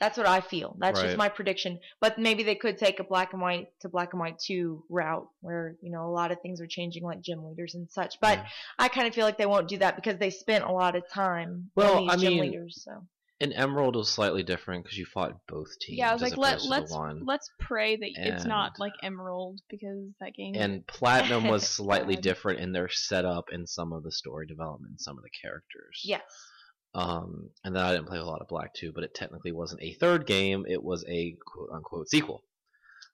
That's 0.00 0.18
what 0.18 0.26
I 0.26 0.40
feel. 0.40 0.74
That's 0.80 0.98
Right. 0.98 1.06
just 1.06 1.16
my 1.16 1.28
prediction. 1.28 1.78
But 2.00 2.18
maybe 2.18 2.42
they 2.42 2.56
could 2.56 2.76
take 2.76 2.98
a 2.98 3.04
black 3.04 3.32
and 3.32 3.40
white 3.40 3.68
to 3.80 3.88
black 3.88 4.12
and 4.12 4.18
white 4.18 4.40
two 4.40 4.84
route 4.90 5.28
where, 5.40 5.76
you 5.80 5.92
know, 5.92 6.04
a 6.06 6.10
lot 6.10 6.32
of 6.32 6.40
things 6.40 6.60
are 6.60 6.66
changing 6.66 7.04
like 7.04 7.20
gym 7.20 7.44
leaders 7.44 7.76
and 7.76 7.88
such. 7.88 8.18
But 8.20 8.38
Yeah. 8.38 8.46
I 8.80 8.88
kind 8.88 9.06
of 9.06 9.14
feel 9.14 9.24
like 9.24 9.38
they 9.38 9.46
won't 9.46 9.68
do 9.68 9.78
that 9.78 9.94
because 9.94 10.18
they 10.18 10.30
spent 10.30 10.64
a 10.64 10.72
lot 10.72 10.96
of 10.96 11.08
time 11.08 11.70
Well, 11.76 11.98
on 11.98 12.02
these 12.02 12.12
I 12.12 12.16
gym 12.16 12.32
mean, 12.32 12.40
leaders. 12.40 12.82
So 12.82 13.06
And 13.42 13.52
Emerald 13.52 13.96
was 13.96 14.08
slightly 14.08 14.44
different 14.44 14.84
because 14.84 14.96
you 14.96 15.04
fought 15.04 15.36
both 15.48 15.76
teams. 15.80 15.98
Yeah, 15.98 16.10
I 16.10 16.12
was 16.12 16.22
like, 16.22 16.36
let 16.36 16.52
opposed 16.52 16.64
to 16.64 16.68
the 16.68 17.02
let's 17.02 17.22
let's 17.24 17.50
pray 17.58 17.96
that 17.96 18.10
it's 18.14 18.44
not 18.44 18.78
like 18.78 18.92
Emerald 19.02 19.60
because 19.68 20.10
that 20.20 20.32
game. 20.34 20.54
And 20.54 20.86
Platinum 20.86 21.48
was 21.48 21.68
slightly 21.68 22.14
different 22.14 22.60
in 22.60 22.70
their 22.70 22.88
setup 22.88 23.46
and 23.50 23.68
some 23.68 23.92
of 23.92 24.04
the 24.04 24.12
story 24.12 24.46
development, 24.46 24.92
and 24.92 25.00
some 25.00 25.18
of 25.18 25.24
the 25.24 25.30
characters. 25.42 26.02
yes. 26.04 26.22
Um, 26.94 27.48
and 27.64 27.74
then 27.74 27.82
I 27.82 27.92
didn't 27.92 28.06
play 28.06 28.18
a 28.18 28.24
lot 28.24 28.42
of 28.42 28.48
Black 28.48 28.74
2, 28.74 28.92
but 28.94 29.02
it 29.02 29.14
technically 29.14 29.50
wasn't 29.50 29.82
a 29.82 29.94
third 29.94 30.26
game, 30.26 30.64
it 30.68 30.82
was 30.84 31.04
a 31.08 31.34
quote 31.44 31.70
unquote 31.74 32.08
sequel. 32.08 32.44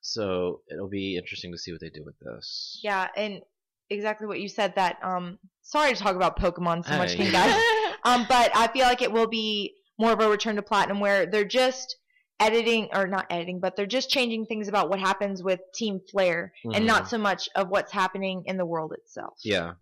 So 0.01 0.61
it'll 0.71 0.89
be 0.89 1.17
interesting 1.17 1.51
to 1.53 1.57
see 1.57 1.71
what 1.71 1.81
they 1.81 1.89
do 1.89 2.03
with 2.05 2.19
this. 2.19 2.79
Yeah, 2.83 3.07
and 3.15 3.41
exactly 3.89 4.27
what 4.27 4.39
you 4.39 4.47
said 4.47 4.75
that 4.75 4.99
um 5.01 5.39
sorry 5.63 5.91
to 5.95 5.99
talk 5.99 6.15
about 6.15 6.37
Pokemon 6.39 6.85
so 6.85 6.95
much 6.97 7.13
Hey. 7.13 7.25
you 7.25 7.31
guys. 7.31 7.59
Um, 8.05 8.25
but 8.29 8.55
I 8.55 8.67
feel 8.67 8.85
like 8.85 9.01
it 9.01 9.11
will 9.11 9.27
be 9.27 9.73
more 9.99 10.11
of 10.13 10.19
a 10.21 10.29
return 10.29 10.55
to 10.55 10.61
platinum 10.61 10.99
where 10.99 11.25
they're 11.25 11.43
just 11.45 11.97
editing 12.39 12.87
or 12.93 13.05
not 13.05 13.27
editing, 13.29 13.59
but 13.59 13.75
they're 13.75 13.85
just 13.85 14.09
changing 14.09 14.45
things 14.45 14.67
about 14.69 14.89
what 14.89 14.97
happens 14.99 15.43
with 15.43 15.59
Team 15.73 15.99
Flare 16.09 16.53
and 16.63 16.73
Mhm. 16.75 16.85
not 16.85 17.09
so 17.09 17.17
much 17.17 17.49
of 17.53 17.67
what's 17.67 17.91
happening 17.91 18.43
in 18.45 18.55
the 18.57 18.65
world 18.65 18.93
itself. 18.93 19.37
Yeah. 19.43 19.73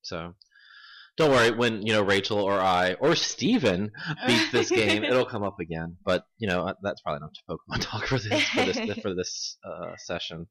So 0.00 0.34
don't 1.18 1.30
worry, 1.30 1.50
when, 1.50 1.86
you 1.86 1.92
know, 1.92 2.02
Rachel 2.02 2.38
or 2.38 2.58
I 2.58 2.94
or 2.94 3.14
Steven 3.14 3.92
beats 4.26 4.50
this 4.50 4.70
game, 4.70 5.04
it'll 5.04 5.26
come 5.26 5.42
up 5.42 5.60
again. 5.60 5.98
But, 6.04 6.24
you 6.38 6.48
know, 6.48 6.66
uh, 6.68 6.74
that's 6.82 7.02
probably 7.02 7.18
enough 7.18 7.32
to 7.34 7.42
Pokemon 7.48 7.80
talk 7.82 8.06
for 8.06 8.18
this 8.18 8.42
for 8.48 8.64
this 8.64 8.98
for 9.00 9.14
this 9.14 9.58
uh, 9.64 9.92
session. 9.98 10.46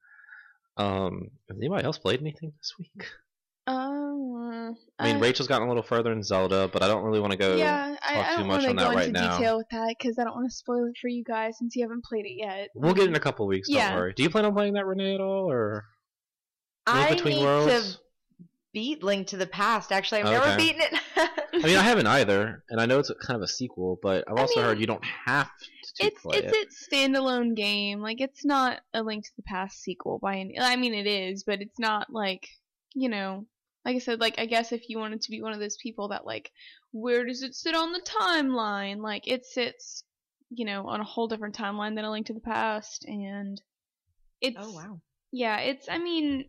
Um, 0.77 1.31
has 1.49 1.57
anybody 1.57 1.83
else 1.85 1.97
played 1.97 2.19
anything 2.19 2.51
this 2.59 2.73
week? 2.77 3.07
Um, 3.67 4.75
I 4.99 5.05
mean, 5.05 5.15
uh, 5.17 5.19
Rachel's 5.19 5.47
gotten 5.47 5.65
a 5.65 5.69
little 5.69 5.83
further 5.83 6.11
in 6.11 6.21
Zelda, 6.23 6.69
but 6.71 6.83
I 6.83 6.87
don't 6.87 7.03
really 7.03 7.19
want 7.19 7.31
to 7.31 7.37
go. 7.37 7.55
yeah, 7.57 7.95
I, 8.01 8.13
talk 8.13 8.25
I 8.25 8.29
too 8.31 8.37
don't 8.41 8.47
want 8.47 8.61
to 8.63 8.73
go 8.73 8.91
into 8.91 9.11
detail 9.11 9.57
with 9.57 9.67
that 9.71 9.95
because 9.97 10.19
I 10.19 10.23
don't 10.23 10.35
want 10.35 10.49
to 10.49 10.55
spoil 10.55 10.85
it 10.85 10.95
for 11.01 11.07
you 11.07 11.23
guys 11.23 11.57
since 11.57 11.75
you 11.75 11.83
haven't 11.83 12.03
played 12.05 12.25
it 12.25 12.35
yet. 12.37 12.69
We'll 12.75 12.93
get 12.93 13.07
in 13.07 13.15
a 13.15 13.19
couple 13.19 13.47
weeks. 13.47 13.69
Don't 13.69 13.77
Yeah. 13.77 13.95
worry. 13.95 14.13
Do 14.13 14.23
you 14.23 14.29
plan 14.29 14.45
on 14.45 14.53
playing 14.53 14.73
that 14.73 14.85
Renee 14.85 15.15
at 15.15 15.21
all, 15.21 15.51
or 15.51 15.85
Link 16.93 17.07
I 17.07 17.09
Between 17.15 17.37
need 17.37 17.43
Worlds? 17.43 17.93
to 17.95 17.99
beat 18.73 19.03
Link 19.03 19.27
to 19.27 19.37
the 19.37 19.47
Past. 19.47 19.91
Actually, 19.91 20.21
I've 20.21 20.27
Okay. 20.27 20.35
never 20.37 20.57
beaten 20.57 20.81
it. 20.81 20.99
I 21.63 21.67
mean, 21.67 21.77
I 21.77 21.81
haven't 21.83 22.07
either, 22.07 22.63
and 22.69 22.79
I 22.79 22.85
know 22.85 22.99
it's 22.99 23.09
a, 23.09 23.15
kind 23.15 23.35
of 23.37 23.41
a 23.41 23.47
sequel, 23.47 23.97
but 24.01 24.23
I've 24.27 24.37
I 24.37 24.41
also 24.41 24.59
mean, 24.59 24.65
heard 24.65 24.79
you 24.79 24.85
don't 24.87 25.03
have 25.25 25.47
to 25.97 26.05
It's 26.07 26.21
play 26.21 26.37
it's 26.39 26.53
it. 26.53 26.55
its 26.55 26.87
a 26.91 26.95
standalone 26.95 27.55
game. 27.55 28.01
Like 28.01 28.21
it's 28.21 28.45
not 28.45 28.81
a 28.93 29.01
Link 29.01 29.23
to 29.25 29.31
the 29.37 29.43
Past 29.43 29.81
sequel 29.81 30.19
by 30.21 30.37
any. 30.37 30.59
I 30.59 30.75
mean, 30.75 30.93
it 30.93 31.07
is, 31.07 31.43
but 31.43 31.61
it's 31.61 31.79
not 31.79 32.07
like 32.11 32.47
you 32.93 33.09
know. 33.09 33.47
Like 33.85 33.95
I 33.95 33.99
said, 33.99 34.19
like 34.19 34.39
I 34.39 34.47
guess 34.47 34.71
if 34.71 34.89
you 34.89 34.97
wanted 34.97 35.21
to 35.21 35.31
be 35.31 35.41
one 35.41 35.53
of 35.53 35.59
those 35.59 35.77
people 35.77 36.07
that 36.09 36.25
like, 36.25 36.51
where 36.91 37.23
does 37.23 37.43
it 37.43 37.53
sit 37.53 37.75
on 37.75 37.93
the 37.93 38.01
timeline? 38.01 38.97
Like 38.97 39.27
it 39.27 39.45
sits, 39.45 40.03
you 40.49 40.65
know, 40.65 40.87
on 40.87 40.99
a 41.01 41.05
whole 41.05 41.27
different 41.27 41.55
timeline 41.55 41.95
than 41.95 42.03
a 42.05 42.09
Link 42.11 42.25
to 42.27 42.33
the 42.33 42.39
Past, 42.39 43.05
and 43.05 43.61
it's 44.41 44.57
oh 44.59 44.71
wow. 44.71 44.99
yeah, 45.31 45.59
it's. 45.59 45.87
I 45.87 45.99
mean, 45.99 46.45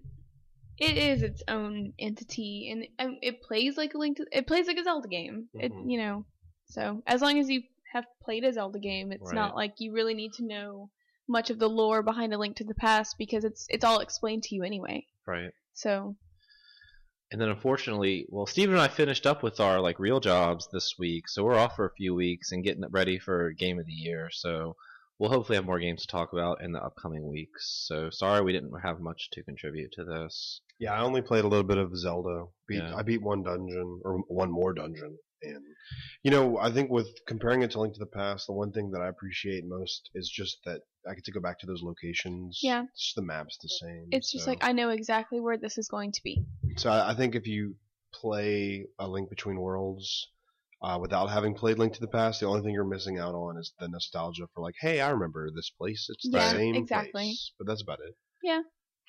it 0.79 0.97
is 0.97 1.23
its 1.23 1.43
own 1.47 1.93
entity, 1.99 2.71
and 2.73 2.87
um, 2.99 3.19
it 3.23 3.43
plays 3.43 3.77
like 3.77 3.93
a 3.95 3.99
Link 3.99 4.17
to. 4.17 4.27
It 4.33 4.47
plays 4.47 4.67
like 4.67 4.79
a 4.79 4.85
Zelda 4.85 5.09
game. 5.09 5.49
It 5.55 5.73
Mhm. 5.73 5.91
you 5.91 5.99
know, 5.99 6.25
so 6.67 7.03
as 7.07 7.21
long 7.21 7.39
as 7.39 7.51
you 7.51 7.63
have 7.93 8.07
played 8.23 8.45
a 8.45 8.53
Zelda 8.53 8.79
game, 8.79 9.13
it's 9.13 9.27
Right. 9.27 9.35
not 9.35 9.55
like 9.55 9.75
you 9.79 9.93
really 9.93 10.15
need 10.15 10.33
to 10.35 10.45
know 10.45 10.91
much 11.29 11.51
of 11.51 11.59
the 11.59 11.69
lore 11.69 12.03
behind 12.03 12.33
a 12.33 12.39
Link 12.39 12.57
to 12.57 12.65
the 12.65 12.75
Past 12.75 13.17
because 13.19 13.45
it's 13.45 13.67
it's 13.69 13.85
all 13.85 14.01
explained 14.01 14.45
to 14.45 14.55
you 14.55 14.63
anyway. 14.63 15.07
Right. 15.27 15.53
So 15.75 16.17
And 17.32 17.40
then 17.40 17.48
unfortunately, 17.48 18.27
well, 18.28 18.47
Steven 18.47 18.74
and 18.74 18.82
I 18.82 18.89
finished 18.89 19.27
up 19.27 19.43
with 19.43 19.59
our 19.59 19.81
like 19.81 19.98
real 19.98 20.20
jobs 20.20 20.69
this 20.73 20.94
week, 20.98 21.28
so 21.28 21.43
we're 21.44 21.59
off 21.59 21.74
for 21.77 21.86
a 21.86 21.94
few 21.94 22.15
weeks 22.15 22.53
and 22.53 22.62
getting 22.62 22.85
ready 22.90 23.19
for 23.19 23.51
Game 23.53 23.78
of 23.81 23.86
the 23.86 23.93
Year. 23.93 24.28
So 24.31 24.77
we'll 25.19 25.31
hopefully 25.31 25.57
have 25.57 25.65
more 25.65 25.81
games 25.81 26.03
to 26.03 26.09
talk 26.09 26.32
about 26.32 26.62
in 26.62 26.73
the 26.73 26.82
upcoming 26.82 27.28
weeks. 27.28 27.85
So 27.89 28.11
sorry 28.11 28.43
we 28.43 28.53
didn't 28.53 28.73
have 28.82 29.01
much 29.01 29.31
to 29.32 29.43
contribute 29.43 29.93
to 29.93 30.05
this. 30.05 30.61
Yeah, 30.78 30.93
I 30.93 31.01
only 31.01 31.23
played 31.23 31.44
a 31.44 31.48
little 31.48 31.66
bit 31.66 31.78
of 31.78 31.97
Zelda. 31.97 32.44
Beat, 32.69 32.77
Yeah. 32.77 32.94
I 32.94 33.03
beat 33.03 33.23
one 33.23 33.43
dungeon 33.43 34.01
or 34.05 34.19
one 34.28 34.51
more 34.53 34.73
dungeon, 34.73 35.19
and 35.43 35.65
you 36.23 36.31
know, 36.31 36.59
I 36.59 36.70
think 36.70 36.90
with 36.90 37.09
comparing 37.27 37.62
it 37.62 37.73
to 37.73 37.81
Link 37.81 37.94
to 37.94 37.98
the 37.98 38.07
Past, 38.07 38.47
the 38.47 38.53
one 38.53 38.73
thing 38.73 38.90
that 38.93 39.01
I 39.01 39.09
appreciate 39.09 39.65
most 39.66 40.11
is 40.15 40.28
just 40.28 40.59
that 40.65 40.82
I 41.09 41.15
get 41.15 41.24
to 41.24 41.33
go 41.33 41.41
back 41.41 41.59
to 41.61 41.66
those 41.66 41.83
locations. 41.83 42.61
Yeah. 42.62 42.85
just 42.97 43.15
the 43.16 43.23
map's 43.23 43.59
the 43.62 43.69
same. 43.69 44.09
it's 44.11 44.33
just 44.33 44.45
so- 44.45 44.51
like 44.51 44.62
I 44.65 44.73
know 44.73 44.91
exactly 44.91 45.41
where 45.41 45.57
this 45.59 45.78
is 45.78 45.89
going 45.89 46.12
to 46.12 46.20
be. 46.23 46.45
So 46.77 46.91
I, 46.91 47.11
I 47.12 47.15
think 47.15 47.35
if 47.35 47.47
you 47.47 47.74
play 48.12 48.87
a 48.99 49.07
Link 49.09 49.28
Between 49.31 49.57
Worlds 49.61 50.28
uh, 50.83 50.99
without 51.01 51.27
having 51.31 51.55
played 51.55 51.78
Link 51.78 51.93
to 51.95 52.01
the 52.01 52.09
Past, 52.09 52.41
the 52.41 52.47
only 52.47 52.62
thing 52.62 52.73
you're 52.73 52.85
missing 52.85 53.19
out 53.19 53.35
on 53.35 53.59
is 53.59 53.73
the 53.78 53.89
nostalgia 53.89 54.45
for 54.55 54.62
like, 54.62 54.74
hey, 54.81 55.01
I 55.01 55.11
remember 55.11 55.49
this 55.55 55.70
place. 55.70 56.07
It's 56.11 56.28
the 56.31 56.39
Yeah, 56.39 56.51
same 56.53 56.74
exactly. 56.74 57.11
place. 57.12 57.53
But 57.59 57.66
that's 57.66 57.83
about 57.83 57.99
it. 58.07 58.15
Yeah. 58.43 58.61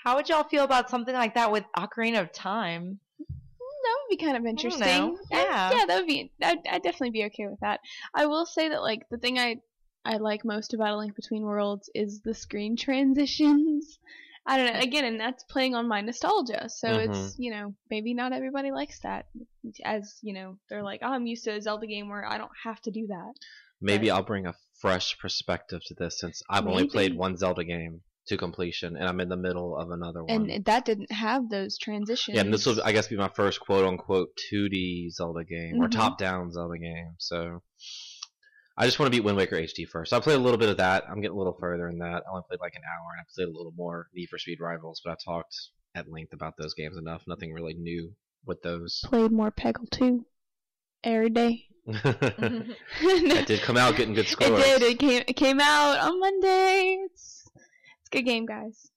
How 0.03 0.15
would 0.15 0.30
y'all 0.30 0.44
feel 0.44 0.64
about 0.64 0.90
something 0.90 1.14
like 1.15 1.36
that 1.36 1.52
with 1.52 1.65
Ocarina 1.78 2.22
of 2.22 2.32
Time? 2.32 2.99
That 3.19 3.95
would 4.10 4.18
be 4.18 4.24
kind 4.24 4.38
of 4.38 4.45
interesting. 4.45 5.18
Yeah. 5.32 5.72
yeah, 5.72 5.86
that 5.86 5.99
would 5.99 6.07
be. 6.07 6.32
I'd, 6.41 6.60
I'd 6.69 6.84
definitely 6.84 7.11
be 7.11 7.24
okay 7.26 7.48
with 7.48 7.60
that. 7.61 7.80
I 8.14 8.26
will 8.26 8.45
say 8.45 8.69
that 8.69 8.82
like 8.82 9.03
the 9.10 9.18
thing 9.18 9.40
I 9.40 9.57
I 10.08 10.18
like 10.18 10.46
most 10.46 10.74
about 10.74 10.94
A 10.94 10.98
Link 10.98 11.16
Between 11.16 11.44
Worlds 11.44 11.90
is 11.94 12.22
the 12.24 12.34
screen 12.34 12.76
transitions. 12.88 14.00
I 14.46 14.56
don't 14.58 14.74
know. 14.74 14.80
Again, 14.80 15.04
and 15.04 15.20
that's 15.20 15.44
playing 15.44 15.76
on 15.76 15.90
my 15.90 16.00
nostalgia. 16.00 16.70
So 16.70 16.88
Mhm. 16.88 17.06
it's 17.10 17.36
you 17.38 17.52
know 17.52 17.76
maybe 17.90 18.14
not 18.14 18.32
everybody 18.32 18.72
likes 18.72 19.00
that. 19.02 19.26
As 19.84 20.18
you 20.22 20.34
know, 20.34 20.58
they're 20.70 20.84
like, 20.84 21.02
oh, 21.04 21.12
I'm 21.12 21.28
used 21.28 21.44
to 21.44 21.52
a 21.56 21.62
Zelda 21.62 21.86
game 21.88 22.08
where 22.08 22.26
I 22.26 22.38
don't 22.38 22.52
have 22.64 22.82
to 22.84 22.92
do 22.92 23.08
that. 23.08 23.34
Maybe 23.82 24.10
Right. 24.10 24.16
I'll 24.16 24.24
bring 24.24 24.46
a 24.48 24.56
fresh 24.80 25.18
perspective 25.20 25.82
to 25.88 25.94
this 25.96 26.20
since 26.22 26.42
I've 26.50 26.66
only 26.66 26.88
played 26.88 27.16
one 27.18 27.36
Zelda 27.36 27.64
game 27.66 28.02
to 28.28 28.38
completion 28.38 28.96
and 28.98 29.08
I'm 29.08 29.20
in 29.20 29.30
the 29.30 29.38
middle 29.38 29.78
of 29.78 29.90
another 29.92 30.24
one. 30.24 30.50
And 30.50 30.66
that 30.66 30.86
didn't 30.86 31.12
have 31.12 31.50
those 31.50 31.78
transitions. 31.78 32.36
yeah, 32.36 32.42
and 32.42 32.54
this 32.54 32.66
will, 32.66 32.82
I 32.84 32.92
guess, 32.92 33.08
be 33.08 33.16
my 33.18 33.30
first 33.30 33.60
quote 33.60 33.86
unquote 33.86 34.30
2D 34.50 35.10
Zelda 35.12 35.44
game 35.44 35.76
or 35.82 35.88
Mhm. 35.88 35.92
top 35.92 36.18
down 36.18 36.52
Zelda 36.52 36.78
game. 36.78 37.16
So 37.20 37.62
I 38.78 38.86
just 38.86 38.99
want 38.99 39.08
to 39.12 39.18
beat 39.18 39.24
Wind 39.24 39.38
Waker 39.38 39.56
HD 39.56 39.88
first. 39.88 40.12
So 40.12 40.18
I 40.18 40.20
played 40.20 40.36
a 40.36 40.41
little 40.41 40.58
bit 40.60 40.70
of 40.70 40.78
that. 40.78 41.06
I'm 41.10 41.20
getting 41.20 41.36
a 41.36 41.40
little 41.40 41.58
further 41.60 41.88
in 41.90 41.98
that. 41.98 42.24
I 42.28 42.30
only 42.30 42.44
played 42.48 42.60
like 42.60 42.76
an 42.76 42.84
hour 42.84 43.08
and 43.12 43.22
I 43.22 43.24
played 43.34 43.48
a 43.48 43.58
little 43.58 43.74
more 43.76 44.08
Need 44.14 44.28
for 44.30 44.38
Speed 44.38 44.60
Rivals, 44.62 45.02
but 45.04 45.12
I've 45.12 45.24
talked 45.26 45.56
at 45.95 46.12
length 46.12 46.34
about 46.34 46.54
those 46.58 46.76
games 46.76 46.95
enough. 46.98 47.24
Nothing 47.28 47.54
really 47.54 47.74
new 47.74 48.14
with 48.45 48.62
those. 48.62 49.02
played 49.06 49.32
more 49.32 49.52
Peggle 49.52 49.90
2 49.90 50.26
every 51.04 51.30
day. 51.30 51.64
Mm-hmm. 51.88 53.30
that 53.30 53.48
did 53.48 53.62
come 53.62 53.78
out 53.78 53.95
getting 53.95 54.14
good 54.14 54.28
scores. 54.28 54.52
It 54.66 54.80
did. 54.80 54.82
It 54.84 54.99
came. 54.99 55.24
It 55.26 55.34
came 55.38 55.60
out 55.62 55.99
on 55.99 56.20
Monday. 56.20 56.98
It's 57.06 57.48
it's 57.56 58.10
a 58.12 58.18
good 58.18 58.24
game, 58.26 58.45
guys. 58.45 58.91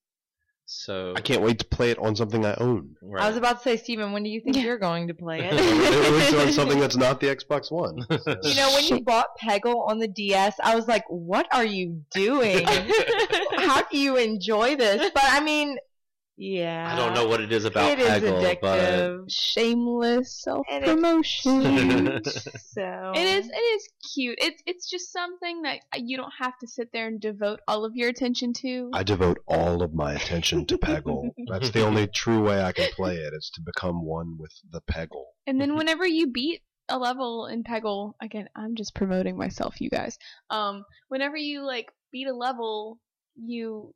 So 0.73 1.15
I 1.17 1.21
can't 1.21 1.43
wait 1.43 1.59
to 1.59 1.65
play 1.65 1.91
it 1.91 1.99
on 1.99 2.15
something 2.15 2.47
I 2.47 2.55
own. 2.55 2.95
right. 3.03 3.25
I 3.25 3.29
was 3.29 3.37
about 3.37 3.57
to 3.57 3.63
say, 3.65 3.77
Steven, 3.77 4.13
when 4.13 4.23
do 4.23 4.31
you 4.31 4.41
think 4.41 4.57
you're 4.57 4.79
going 4.79 5.09
to 5.09 5.15
play 5.15 5.41
it? 5.41 5.53
At 5.53 6.13
least 6.13 6.35
on 6.35 6.53
something 6.53 6.79
that's 6.81 6.97
not 6.97 7.19
the 7.19 7.27
Xbox 7.27 7.73
One. 7.73 7.97
you 8.09 8.55
know, 8.55 8.71
when 8.75 8.85
you 8.85 9.01
bought 9.03 9.37
Peggle 9.37 9.89
on 9.89 9.99
the 9.99 10.07
DS, 10.07 10.55
I 10.63 10.77
was 10.77 10.87
like, 10.87 11.03
what 11.09 11.49
are 11.53 11.65
you 11.65 12.05
doing? 12.13 12.65
How 13.57 13.83
do 13.83 13.99
you 13.99 14.17
enjoy 14.17 14.77
this? 14.77 15.11
But 15.13 15.25
I 15.27 15.41
mean, 15.41 15.77
Yeah. 16.43 16.91
I 16.91 16.97
don't 16.97 17.13
know 17.13 17.29
what 17.29 17.43
it 17.43 17.53
is 17.53 17.67
about 17.67 17.91
It 17.91 17.99
is 17.99 18.09
Peggle, 18.09 18.61
but 18.63 18.79
addictive. 18.79 19.25
Shameless 19.29 20.41
self 20.43 20.67
promotion. 20.83 22.23
So 22.73 23.13
It 23.15 23.27
is. 23.27 23.47
It 23.47 23.53
is 23.53 23.89
cute. 24.15 24.39
It's. 24.41 24.63
It's 24.65 24.89
just 24.89 25.13
something 25.13 25.63
that 25.63 25.81
you 25.97 26.17
don't 26.17 26.33
have 26.39 26.57
to 26.61 26.67
sit 26.67 26.89
there 26.95 27.09
and 27.09 27.21
devote 27.21 27.61
all 27.69 27.85
of 27.85 27.95
your 27.95 28.09
attention 28.09 28.55
to. 28.63 28.91
I 28.95 29.03
devote 29.03 29.39
all 29.47 29.83
of 29.83 29.93
my 29.93 30.15
attention 30.15 30.65
to 30.67 30.79
Peggle. 30.79 31.31
That's 31.51 31.73
the 31.73 31.85
only 31.85 32.07
true 32.07 32.43
way 32.43 32.63
I 32.63 32.73
can 32.73 32.89
play 32.93 33.17
it 33.17 33.35
is 33.35 33.51
to 33.55 33.61
become 33.61 34.07
one 34.07 34.39
with 34.39 34.53
the 34.71 34.81
Peggle. 34.81 35.25
And 35.47 35.61
then 35.61 35.77
whenever 35.77 36.07
you 36.07 36.29
beat 36.29 36.63
a 36.89 36.99
level 36.99 37.49
in 37.49 37.65
Peggle, 37.65 38.15
again, 38.23 38.49
I'm 38.57 38.77
just 38.77 38.95
promoting 38.95 39.37
myself, 39.37 39.79
you 39.81 39.91
guys. 39.91 40.17
Um, 40.49 40.85
whenever 41.09 41.37
you 41.37 41.67
like 41.67 41.93
beat 42.13 42.29
a 42.29 42.35
level, 42.35 42.99
you, 43.37 43.95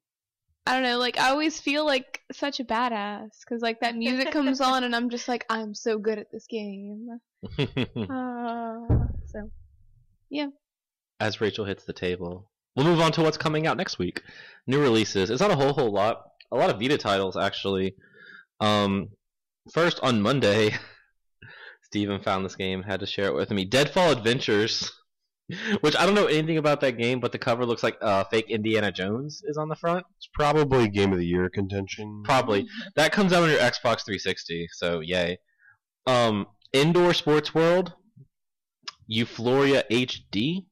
I 0.67 0.73
don't 0.73 0.83
know, 0.83 0.99
like 0.99 1.19
I 1.19 1.29
always 1.29 1.61
feel 1.61 1.85
like 1.85 2.21
such 2.33 2.59
a 2.59 2.65
badass 2.65 3.41
because 3.41 3.61
like 3.61 3.81
that 3.81 3.97
music 3.97 4.33
comes 4.33 4.61
on 4.63 4.85
and 4.85 4.97
I'm 4.97 5.11
just 5.11 5.29
like 5.29 5.45
I'm 5.51 5.75
so 5.75 5.99
good 5.99 6.19
at 6.19 6.33
this 6.33 6.47
game. 6.47 7.21
Uh, 7.59 7.67
so 9.27 9.51
yeah. 10.31 10.49
as 11.21 11.41
Rachel 11.41 11.67
hits 11.67 11.85
the 11.85 11.93
table, 11.93 12.51
we'll 12.75 12.87
move 12.87 13.01
on 13.01 13.13
to 13.13 13.23
what's 13.23 13.37
coming 13.37 13.67
out 13.67 13.77
next 13.77 13.99
week. 13.99 14.23
New 14.67 14.81
releases. 14.81 15.29
It's 15.29 15.43
not 15.43 15.51
a 15.51 15.57
whole 15.57 15.75
whole 15.75 15.93
lot. 15.93 16.23
A 16.51 16.57
lot 16.57 16.71
of 16.71 16.81
Vita 16.81 16.97
titles 16.97 17.37
actually. 17.37 17.95
Um, 18.61 19.09
first 19.71 20.01
on 20.03 20.23
Monday, 20.23 20.75
Steven 21.83 22.23
found 22.23 22.43
this 22.45 22.57
game, 22.57 22.83
had 22.83 23.01
to 23.01 23.07
share 23.07 23.27
it 23.27 23.35
with 23.35 23.51
me. 23.51 23.67
Deadfall 23.67 24.13
Adventures, 24.13 24.91
which 25.81 25.97
I 25.97 26.07
don't 26.07 26.15
know 26.15 26.27
anything 26.27 26.57
about 26.57 26.81
that 26.81 26.99
game, 26.99 27.21
but 27.21 27.33
the 27.33 27.39
cover 27.39 27.67
looks 27.67 27.83
like 27.83 27.97
uh, 28.01 28.25
fake 28.25 28.51
Indiana 28.51 28.91
Jones 28.91 29.43
is 29.45 29.57
on 29.57 29.69
the 29.69 29.77
front. 29.77 30.07
It's 30.17 30.29
probably 30.33 30.89
game 30.89 31.13
of 31.13 31.19
the 31.19 31.27
year 31.27 31.49
contention. 31.51 32.23
Probably 32.25 32.67
that 32.97 33.13
comes 33.13 33.33
out 33.33 33.43
on 33.43 33.51
your 33.51 33.59
Xbox 33.59 34.05
360, 34.05 34.69
so 34.73 35.01
yay. 35.01 35.39
Um, 36.07 36.47
Indoor 36.73 37.15
Sports 37.15 37.55
World, 37.55 37.93
Euphoria 39.07 39.85
HD, 39.91 40.65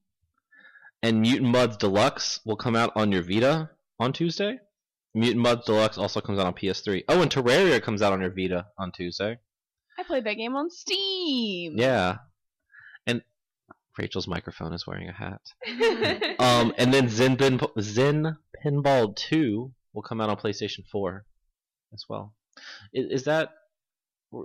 and 1.03 1.21
Mutant 1.21 1.55
Mudds 1.55 1.79
Deluxe 1.79 2.41
will 2.45 2.57
come 2.57 2.77
out 2.77 2.93
on 2.97 3.13
your 3.13 3.23
Vita 3.23 3.71
on 3.99 4.13
Tuesday. 4.13 4.59
Mutant 5.15 5.45
Mudds 5.45 5.65
Deluxe 5.65 5.99
also 5.99 6.21
comes 6.21 6.39
out 6.39 6.47
on 6.47 6.55
PS3. 6.55 7.05
Oh, 7.09 7.21
and 7.21 7.31
Terraria 7.31 7.83
comes 7.83 8.01
out 8.01 8.13
on 8.13 8.21
your 8.21 8.31
Vita 8.35 8.67
on 8.79 8.93
Tuesday. 8.93 9.39
I 9.99 10.03
played 10.05 10.25
that 10.25 10.35
game 10.35 10.57
on 10.57 10.71
Steam. 10.71 11.75
Yeah. 11.77 12.17
And 13.97 14.03
Rachel's 14.05 14.29
microphone 14.29 14.73
is 14.73 14.87
wearing 14.87 15.09
a 15.09 15.13
hat. 15.13 15.41
Um, 16.39 16.73
and 16.77 16.93
then 16.93 17.09
Zen, 17.09 17.37
Pin- 17.37 17.61
Zen 17.81 18.37
Pinball 18.65 19.15
2 19.15 19.73
will 19.93 20.03
come 20.03 20.21
out 20.21 20.29
on 20.29 20.37
PlayStation 20.37 20.85
4 20.91 21.25
as 21.93 22.05
well. 22.09 22.35
Is, 22.93 23.11
is 23.21 23.25
that. 23.25 23.51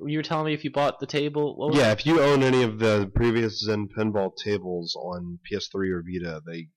You 0.06 0.18
were 0.19 0.24
telling 0.24 0.45
me 0.48 0.53
if 0.53 0.64
you 0.65 0.72
bought 0.72 0.99
the 0.99 1.06
table? 1.06 1.56
What 1.57 1.69
was 1.69 1.78
Yeah, 1.78 1.91
if 1.94 2.06
you 2.06 2.22
own 2.22 2.44
any 2.44 2.61
of 2.64 2.78
the 2.78 3.10
previous 3.15 3.61
Zen 3.61 3.88
pinball 3.98 4.36
tables 4.36 4.95
on 4.98 5.40
PS3 5.49 5.91
or 5.91 6.03
Vita, 6.06 6.41
they 6.45 6.68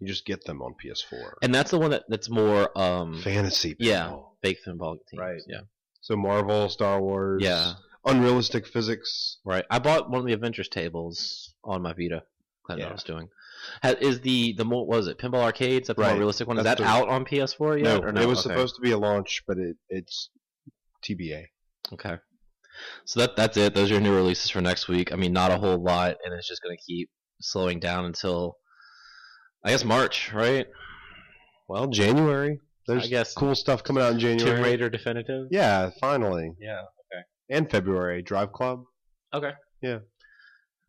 you 0.00 0.06
just 0.08 0.24
get 0.24 0.44
them 0.44 0.62
on 0.62 0.74
PS4. 0.82 1.34
And 1.42 1.54
that's 1.54 1.70
the 1.70 1.78
one 1.78 1.90
that, 1.90 2.04
that's 2.08 2.30
more 2.30 2.76
um 2.76 3.20
Fantasy 3.22 3.72
pinball. 3.74 3.76
yeah, 3.80 4.16
fake 4.42 4.58
pinball 4.66 4.96
teams. 5.10 5.20
Right. 5.20 5.42
Yeah. 5.46 5.60
So 6.00 6.16
Marvel, 6.16 6.68
Star 6.70 7.00
Wars, 7.02 7.42
Yeah. 7.44 7.74
Unrealistic 8.06 8.66
physics. 8.66 9.38
Right. 9.44 9.64
I 9.70 9.78
bought 9.78 10.10
one 10.10 10.20
of 10.20 10.26
the 10.26 10.32
Avengers 10.32 10.68
tables 10.68 11.54
on 11.64 11.82
my 11.82 11.92
Vita. 11.92 12.22
That's 12.68 12.78
what 12.78 12.78
Yeah. 12.78 12.88
I 12.88 12.92
was 12.92 13.02
doing. 13.04 13.28
Ha- 13.82 13.94
Is 14.00 14.20
the 14.20 14.54
the 14.54 14.64
what 14.64 14.86
was 14.86 15.06
it 15.06 15.18
Pinball 15.18 15.42
Arcades? 15.42 15.88
That 15.88 15.96
the 15.96 16.02
more 16.04 16.16
realistic 16.16 16.46
one. 16.48 16.58
Is 16.58 16.64
That's 16.64 16.80
that 16.80 16.84
the- 16.84 16.90
out 16.90 17.08
on 17.08 17.24
PS4 17.24 17.76
yet? 17.78 17.84
no, 17.84 17.98
or 18.08 18.12
no? 18.12 18.20
it 18.22 18.26
was 18.28 18.40
Okay. 18.40 18.54
supposed 18.54 18.74
to 18.76 18.80
be 18.82 18.90
a 18.90 18.98
launch, 18.98 19.42
but 19.46 19.58
it 19.58 19.76
it's 19.88 20.30
TBA. 21.02 21.46
Okay. 21.92 22.16
So 23.04 23.20
that 23.20 23.36
that's 23.36 23.56
it. 23.56 23.74
Those 23.74 23.90
are 23.90 23.94
your 23.94 24.00
new 24.02 24.14
releases 24.14 24.50
for 24.50 24.60
next 24.60 24.88
week. 24.88 25.12
I 25.12 25.16
mean, 25.16 25.32
not 25.32 25.50
a 25.50 25.58
whole 25.58 25.82
lot, 25.82 26.16
and 26.24 26.34
it's 26.34 26.48
just 26.48 26.62
going 26.62 26.76
to 26.76 26.82
keep 26.82 27.08
slowing 27.40 27.78
down 27.80 28.04
until 28.04 28.56
I 29.62 29.70
guess 29.70 29.84
March, 29.84 30.32
right? 30.32 30.66
Well, 31.68 31.86
January. 31.86 32.60
There's 32.86 33.04
I 33.04 33.08
guess 33.08 33.32
cool 33.32 33.54
stuff 33.54 33.82
coming 33.84 34.02
out 34.02 34.12
in 34.12 34.18
January. 34.18 34.56
Tomb 34.56 34.62
Raider 34.64 34.90
Definitive. 34.90 35.46
Yeah, 35.50 35.90
finally. 36.00 36.50
Yeah. 36.60 36.82
And 37.50 37.70
February, 37.70 38.22
Drive 38.22 38.52
Club. 38.52 38.84
Okay. 39.32 39.52
Yeah. 39.82 39.98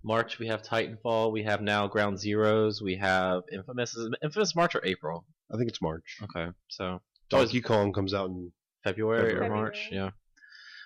March 0.03 0.38
we 0.40 0.48
have 0.48 0.61
Titanfall. 0.61 1.32
We 1.32 1.44
have 1.44 1.61
now 1.61 1.88
Ground 1.88 2.18
Zeroes. 2.18 2.82
We 2.82 2.95
have 2.98 3.41
Infamous. 3.52 3.95
Is 3.95 4.06
it 4.06 4.19
Infamous 4.23 4.56
March 4.56 4.76
or 4.76 4.86
April? 4.86 5.26
I 5.52 5.57
think 5.57 5.68
it's 5.69 5.82
March. 5.82 6.18
Okay. 6.23 6.52
So 6.69 7.02
Donkey 7.30 7.61
Kong 7.61 7.91
comes 7.91 8.14
out 8.14 8.30
in 8.30 8.52
February, 8.84 9.26
or 9.34 9.41
February. 9.41 9.49
March. 9.49 9.90
Yeah. 9.91 10.11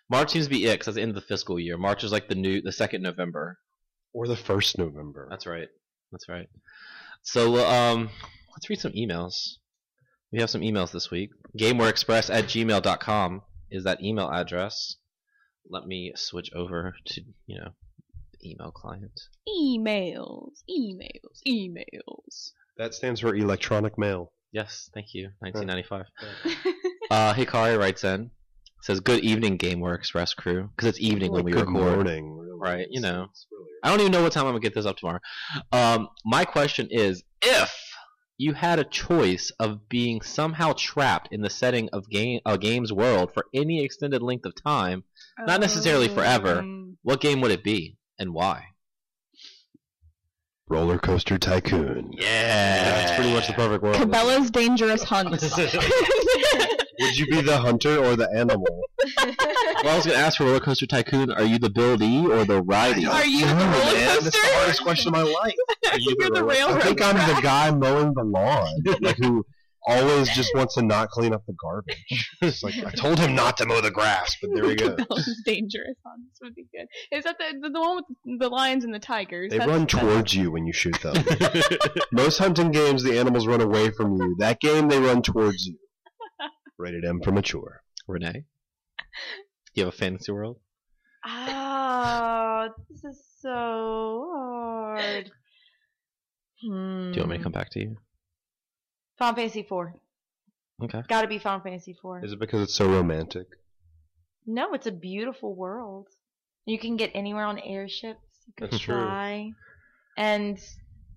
March 0.09 0.31
seems 0.31 0.45
to 0.45 0.49
be 0.49 0.65
it 0.65 0.73
because 0.75 0.87
it's 0.87 0.95
the 0.95 1.01
end 1.01 1.09
of 1.11 1.15
the 1.15 1.21
fiscal 1.21 1.59
year. 1.59 1.77
March 1.77 2.03
is 2.03 2.11
like 2.11 2.29
the 2.29 2.35
new 2.35 2.61
the 2.61 2.71
second 2.71 3.01
November. 3.01 3.59
or 4.13 4.27
the 4.27 4.35
first 4.37 4.77
November. 4.77 5.27
That's 5.29 5.45
right. 5.45 5.67
That's 6.11 6.27
right. 6.29 6.47
So 7.21 7.57
um, 7.67 8.09
let's 8.51 8.69
read 8.69 8.79
some 8.79 8.93
emails. 8.93 9.57
We 10.31 10.39
have 10.39 10.49
some 10.49 10.61
emails 10.61 10.91
this 10.91 11.11
week. 11.11 11.31
GamewareExpress 11.59 12.33
at 12.33 12.45
gmail.com 12.45 13.41
is 13.69 13.83
that 13.83 14.01
email 14.03 14.29
address. 14.31 14.95
Let 15.69 15.85
me 15.85 16.13
switch 16.15 16.51
over 16.53 16.95
to 17.05 17.21
you 17.47 17.59
know 17.59 17.71
email 18.43 18.71
client. 18.71 19.19
emails, 19.47 20.63
emails, 20.69 21.41
emails. 21.47 22.51
That 22.77 22.93
stands 22.93 23.21
for 23.21 23.35
electronic 23.35 23.97
mail. 23.97 24.31
Yes, 24.51 24.89
thank 24.93 25.13
you. 25.13 25.29
1995. 25.39 26.05
Uh, 27.11 27.33
Hikari 27.33 27.75
writes 27.79 28.03
in 28.03 28.29
says 28.83 28.99
good 28.99 29.21
evening 29.23 29.57
Gameware 29.57 29.95
Express 29.95 30.35
crew 30.35 30.69
because 30.75 30.89
it's 30.89 30.99
evening 31.01 31.31
when 31.31 31.43
we 31.43 31.51
Good 31.51 31.61
record. 31.67 31.73
morning. 31.95 32.37
really. 32.37 32.59
Right, 32.61 32.87
you 32.91 33.01
know. 33.01 33.29
Really 33.51 33.65
I 33.83 33.89
don't 33.89 33.99
even 34.01 34.11
know 34.11 34.21
what 34.21 34.31
time 34.31 34.45
I'm 34.45 34.51
gonna 34.51 34.59
get 34.59 34.75
this 34.75 34.85
up 34.85 34.97
tomorrow. 34.97 35.19
Um, 35.71 36.09
my 36.23 36.45
question 36.45 36.87
is, 36.91 37.23
if 37.41 37.73
you 38.37 38.53
had 38.53 38.77
a 38.77 38.83
choice 38.83 39.51
of 39.59 39.89
being 39.89 40.21
somehow 40.21 40.73
trapped 40.77 41.29
in 41.33 41.41
the 41.41 41.49
setting 41.49 41.89
of 41.93 42.09
game 42.11 42.41
a 42.45 42.57
game's 42.59 42.93
world 42.93 43.33
for 43.33 43.45
any 43.55 43.83
extended 43.83 44.21
length 44.21 44.45
of 44.45 44.53
time, 44.55 45.03
Not 45.45 45.59
necessarily 45.61 46.07
forever. 46.07 46.59
Um, 46.59 46.97
what 47.03 47.21
game 47.21 47.41
would 47.41 47.51
it 47.51 47.63
be 47.63 47.97
and 48.17 48.33
why? 48.33 48.65
Roller 50.67 50.99
Coaster 50.99 51.37
Tycoon. 51.39 52.11
Yeah, 52.13 52.83
That's 52.91 53.15
pretty 53.15 53.33
much 53.33 53.47
the 53.47 53.53
perfect 53.53 53.81
world. 53.83 53.95
Cabela's 53.97 54.51
Dangerous 54.51 55.03
Hunt. 55.03 55.29
Would 57.01 57.17
you 57.17 57.27
be 57.27 57.39
the 57.41 57.57
hunter 57.57 57.97
or 58.03 58.15
the 58.15 58.29
animal? 58.35 58.67
Well, 59.81 59.93
I 59.93 59.95
was 59.95 60.05
gonna 60.05 60.17
ask 60.17 60.37
for 60.37 60.43
Roller 60.43 60.59
Coaster 60.59 60.85
Tycoon. 60.85 61.31
Are 61.31 61.43
you 61.45 61.57
the 61.57 61.69
buildee 61.69 62.25
or 62.27 62.43
the 62.43 62.61
ridey? 62.61 63.07
Are 63.09 63.25
you 63.25 63.45
the 63.45 63.53
No, 63.53 63.61
roller 63.63 63.93
man, 63.93 63.93
That's 63.95 64.25
the 64.25 64.31
coaster? 64.31 64.39
hardest 64.57 64.83
question 64.83 65.07
of 65.07 65.13
my 65.13 65.21
life. 65.23 65.53
Are 65.93 65.97
you 65.97 66.15
You're 66.19 66.29
the 66.31 66.41
roller- 66.43 66.53
railroad 66.53 66.75
I 66.75 66.79
think 66.81 67.01
I'm 67.01 67.15
the 67.33 67.41
guy 67.41 67.71
mowing 67.71 68.13
the 68.13 68.23
lawn, 68.25 68.67
like 68.99 69.15
who 69.15 69.45
always 69.87 70.29
just 70.29 70.53
wants 70.55 70.75
to 70.75 70.81
not 70.81 71.09
clean 71.09 71.33
up 71.33 71.43
the 71.47 71.53
garbage. 71.61 72.29
It's 72.41 72.63
like 72.63 72.75
I 72.85 72.91
told 72.91 73.19
him 73.19 73.35
not 73.35 73.57
to 73.57 73.65
mow 73.65 73.81
the 73.81 73.91
grass, 73.91 74.35
but 74.41 74.51
there 74.53 74.65
we 74.65 74.75
go. 74.75 74.95
Cabela's 74.95 75.41
Dangerous 75.45 75.95
This 75.97 76.39
would 76.41 76.55
be 76.55 76.65
good. 76.73 76.87
Is 77.15 77.23
that 77.25 77.37
the 77.37 77.59
the, 77.61 77.69
the 77.69 77.79
one 77.79 77.97
with 78.25 78.39
the 78.39 78.49
lions 78.49 78.83
and 78.83 78.93
the 78.93 78.99
tigers? 78.99 79.51
They 79.51 79.57
That's- 79.57 79.75
run 79.75 79.85
that's- 79.85 80.01
towards 80.01 80.33
you 80.33 80.51
when 80.51 80.65
you 80.65 80.73
shoot 80.73 80.99
them. 81.01 81.15
Most 82.11 82.37
hunting 82.37 82.71
games, 82.71 83.03
the 83.03 83.17
animals 83.19 83.47
run 83.47 83.61
away 83.61 83.91
from 83.91 84.15
you. 84.15 84.35
That 84.39 84.59
game, 84.59 84.87
they 84.89 84.99
run 84.99 85.21
towards 85.21 85.65
you. 85.65 85.77
Rated 86.77 87.03
M 87.05 87.19
for 87.23 87.31
mature. 87.31 87.81
Renee, 88.07 88.45
you 89.75 89.83
have 89.85 89.93
a 89.93 89.97
fantasy 89.97 90.31
world? 90.31 90.57
Oh, 91.25 92.69
this 92.89 93.03
is 93.03 93.23
so 93.39 94.31
hard. 94.33 95.29
Hmm. 96.61 97.11
Do 97.11 97.15
you 97.15 97.21
want 97.21 97.31
me 97.31 97.37
to 97.37 97.43
come 97.43 97.51
back 97.51 97.69
to 97.71 97.79
you? 97.79 97.97
Final 99.19 99.35
Fantasy 99.35 99.63
Four. 99.63 99.93
Okay. 100.81 101.01
Got 101.07 101.21
to 101.23 101.27
be 101.27 101.37
Final 101.37 101.59
Fantasy 101.59 101.93
Four. 102.01 102.23
Is 102.23 102.31
it 102.31 102.39
because 102.39 102.61
it's 102.63 102.73
so 102.73 102.87
romantic? 102.89 103.47
No, 104.47 104.73
it's 104.73 104.87
a 104.87 104.91
beautiful 104.91 105.53
world. 105.53 106.07
You 106.65 106.79
can 106.79 106.95
get 106.97 107.11
anywhere 107.13 107.43
on 107.45 107.59
airships. 107.59 108.21
You 108.47 108.53
can 108.57 108.69
That's 108.71 108.79
true. 108.81 108.95
fly, 108.95 109.51
and 110.17 110.57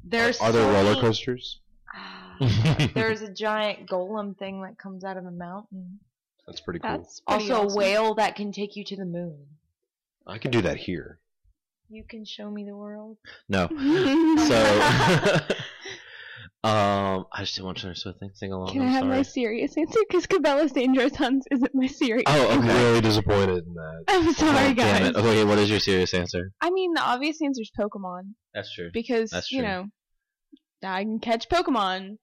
there's 0.05 0.41
Are 0.41 0.53
there 0.53 0.63
so 0.63 0.73
roller 0.73 1.01
coasters? 1.01 1.61
Ah, 1.95 2.37
there's 2.95 3.23
a 3.29 3.33
giant 3.33 3.89
golem 3.89 4.37
thing 4.37 4.63
that 4.63 4.77
comes 4.79 5.05
out 5.05 5.17
of 5.17 5.25
a 5.25 5.31
mountain. 5.31 6.01
That's 6.47 6.61
pretty 6.61 6.81
cool. 6.81 6.91
That's 6.99 7.21
pretty 7.21 7.45
Also, 7.51 7.67
awesome. 7.67 7.73
a 7.77 7.79
whale 7.79 8.15
that 8.17 8.35
can 8.35 8.51
take 8.53 8.75
you 8.77 8.85
to 8.85 8.97
the 8.97 9.05
moon. 9.05 9.47
I 10.27 10.39
can 10.39 10.51
do 10.51 10.61
that 10.63 10.77
here. 10.77 11.21
You 11.89 12.05
can 12.09 12.25
show 12.25 12.51
me 12.51 12.65
the 12.65 12.77
world. 12.77 13.19
no. 13.49 13.69
So, 14.49 15.39
um, 16.65 17.27
I 17.33 17.41
just 17.41 17.57
didn't 17.57 17.67
want 17.67 17.79
to 17.79 17.95
sort 17.95 18.15
of 18.15 18.21
think, 18.21 18.37
sing 18.37 18.53
along. 18.53 18.69
Can 18.73 18.83
I 18.83 18.85
I'm 18.85 18.91
have 18.93 19.01
sorry. 19.03 19.17
my 19.17 19.23
serious 19.23 19.77
answer? 19.77 19.99
Because 20.09 20.27
Cabela's 20.27 20.71
Dangerous 20.73 21.17
Hunts 21.17 21.47
isn't 21.51 21.75
my 21.75 21.89
serious. 21.89 22.23
Oh, 22.27 22.49
I'm 22.51 22.59
okay. 22.61 22.85
really 22.85 23.01
disappointed 23.01 23.65
in 23.67 23.75
that. 23.75 24.05
I'm 24.09 24.33
sorry, 24.33 24.69
Oh, 24.71 24.75
guys. 24.75 24.99
Damn 25.01 25.07
it. 25.07 25.17
Okay, 25.17 25.45
what 25.45 25.59
is 25.59 25.69
your 25.69 25.81
serious 25.81 26.15
answer? 26.15 26.53
I 26.61 26.71
mean, 26.71 26.95
the 26.95 27.03
obvious 27.03 27.43
answer 27.43 27.63
is 27.63 27.71
Pokemon 27.79 28.35
That's 28.55 28.73
true. 28.73 28.91
because 28.93 29.31
That's 29.31 29.51
you 29.51 29.63
know 29.63 29.87
I 30.85 31.03
can 31.03 31.19
catch 31.19 31.49
Pokemon. 31.49 32.19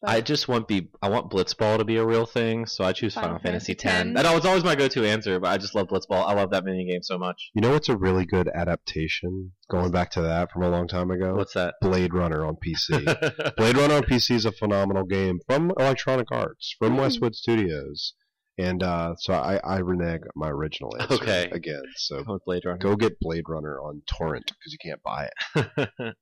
But 0.00 0.10
I 0.10 0.20
just 0.20 0.46
want 0.46 0.68
be 0.68 0.90
I 1.02 1.08
want 1.08 1.28
Blitzball 1.28 1.78
to 1.78 1.84
be 1.84 1.96
a 1.96 2.06
real 2.06 2.24
thing, 2.24 2.66
so 2.66 2.84
I 2.84 2.92
choose 2.92 3.14
Final, 3.14 3.30
Final 3.30 3.40
Fantasy 3.40 3.74
Fantasy 3.74 3.88
X. 3.88 4.10
X. 4.10 4.18
I 4.20 4.22
know 4.30 4.36
it's 4.36 4.46
always 4.46 4.62
my 4.62 4.76
go-to 4.76 5.04
answer, 5.04 5.40
but 5.40 5.48
I 5.50 5.58
just 5.58 5.74
love 5.74 5.88
Blitzball. 5.88 6.24
I 6.24 6.34
love 6.34 6.50
that 6.50 6.64
mini 6.64 6.86
game 6.88 7.02
so 7.02 7.18
much. 7.18 7.50
You 7.54 7.62
know 7.62 7.72
what's 7.72 7.88
a 7.88 7.96
really 7.96 8.24
good 8.24 8.48
adaptation? 8.54 9.52
Going 9.68 9.90
back 9.90 10.10
to 10.12 10.22
that 10.22 10.52
from 10.52 10.62
a 10.62 10.68
long 10.70 10.86
time 10.86 11.10
ago, 11.10 11.34
What's 11.34 11.54
that? 11.54 11.74
Blade 11.80 12.14
Runner 12.14 12.44
on 12.46 12.56
PC. 12.64 13.54
Blade 13.56 13.76
Runner 13.76 13.94
on 13.96 14.02
PC 14.04 14.36
is 14.36 14.44
a 14.44 14.52
phenomenal 14.52 15.04
game 15.04 15.40
from 15.48 15.72
Electronic 15.78 16.30
Arts, 16.30 16.76
from 16.78 16.92
Hmm. 16.92 17.00
Westwood 17.00 17.34
Studios, 17.34 18.14
and 18.56 18.82
uh, 18.84 19.14
so 19.18 19.34
I, 19.34 19.58
I 19.64 19.78
renege 19.78 20.20
my 20.36 20.48
original 20.48 20.96
answer 21.00 21.14
Okay. 21.14 21.48
again. 21.50 21.82
So 21.96 22.22
With 22.24 22.44
Blade 22.44 22.64
Runner. 22.64 22.78
go 22.78 22.94
get 22.94 23.18
Blade 23.20 23.44
Runner 23.48 23.80
on 23.80 24.02
torrent 24.06 24.46
because 24.46 24.72
you 24.72 24.78
can't 24.80 25.02
buy 25.02 25.28
it. 25.56 26.14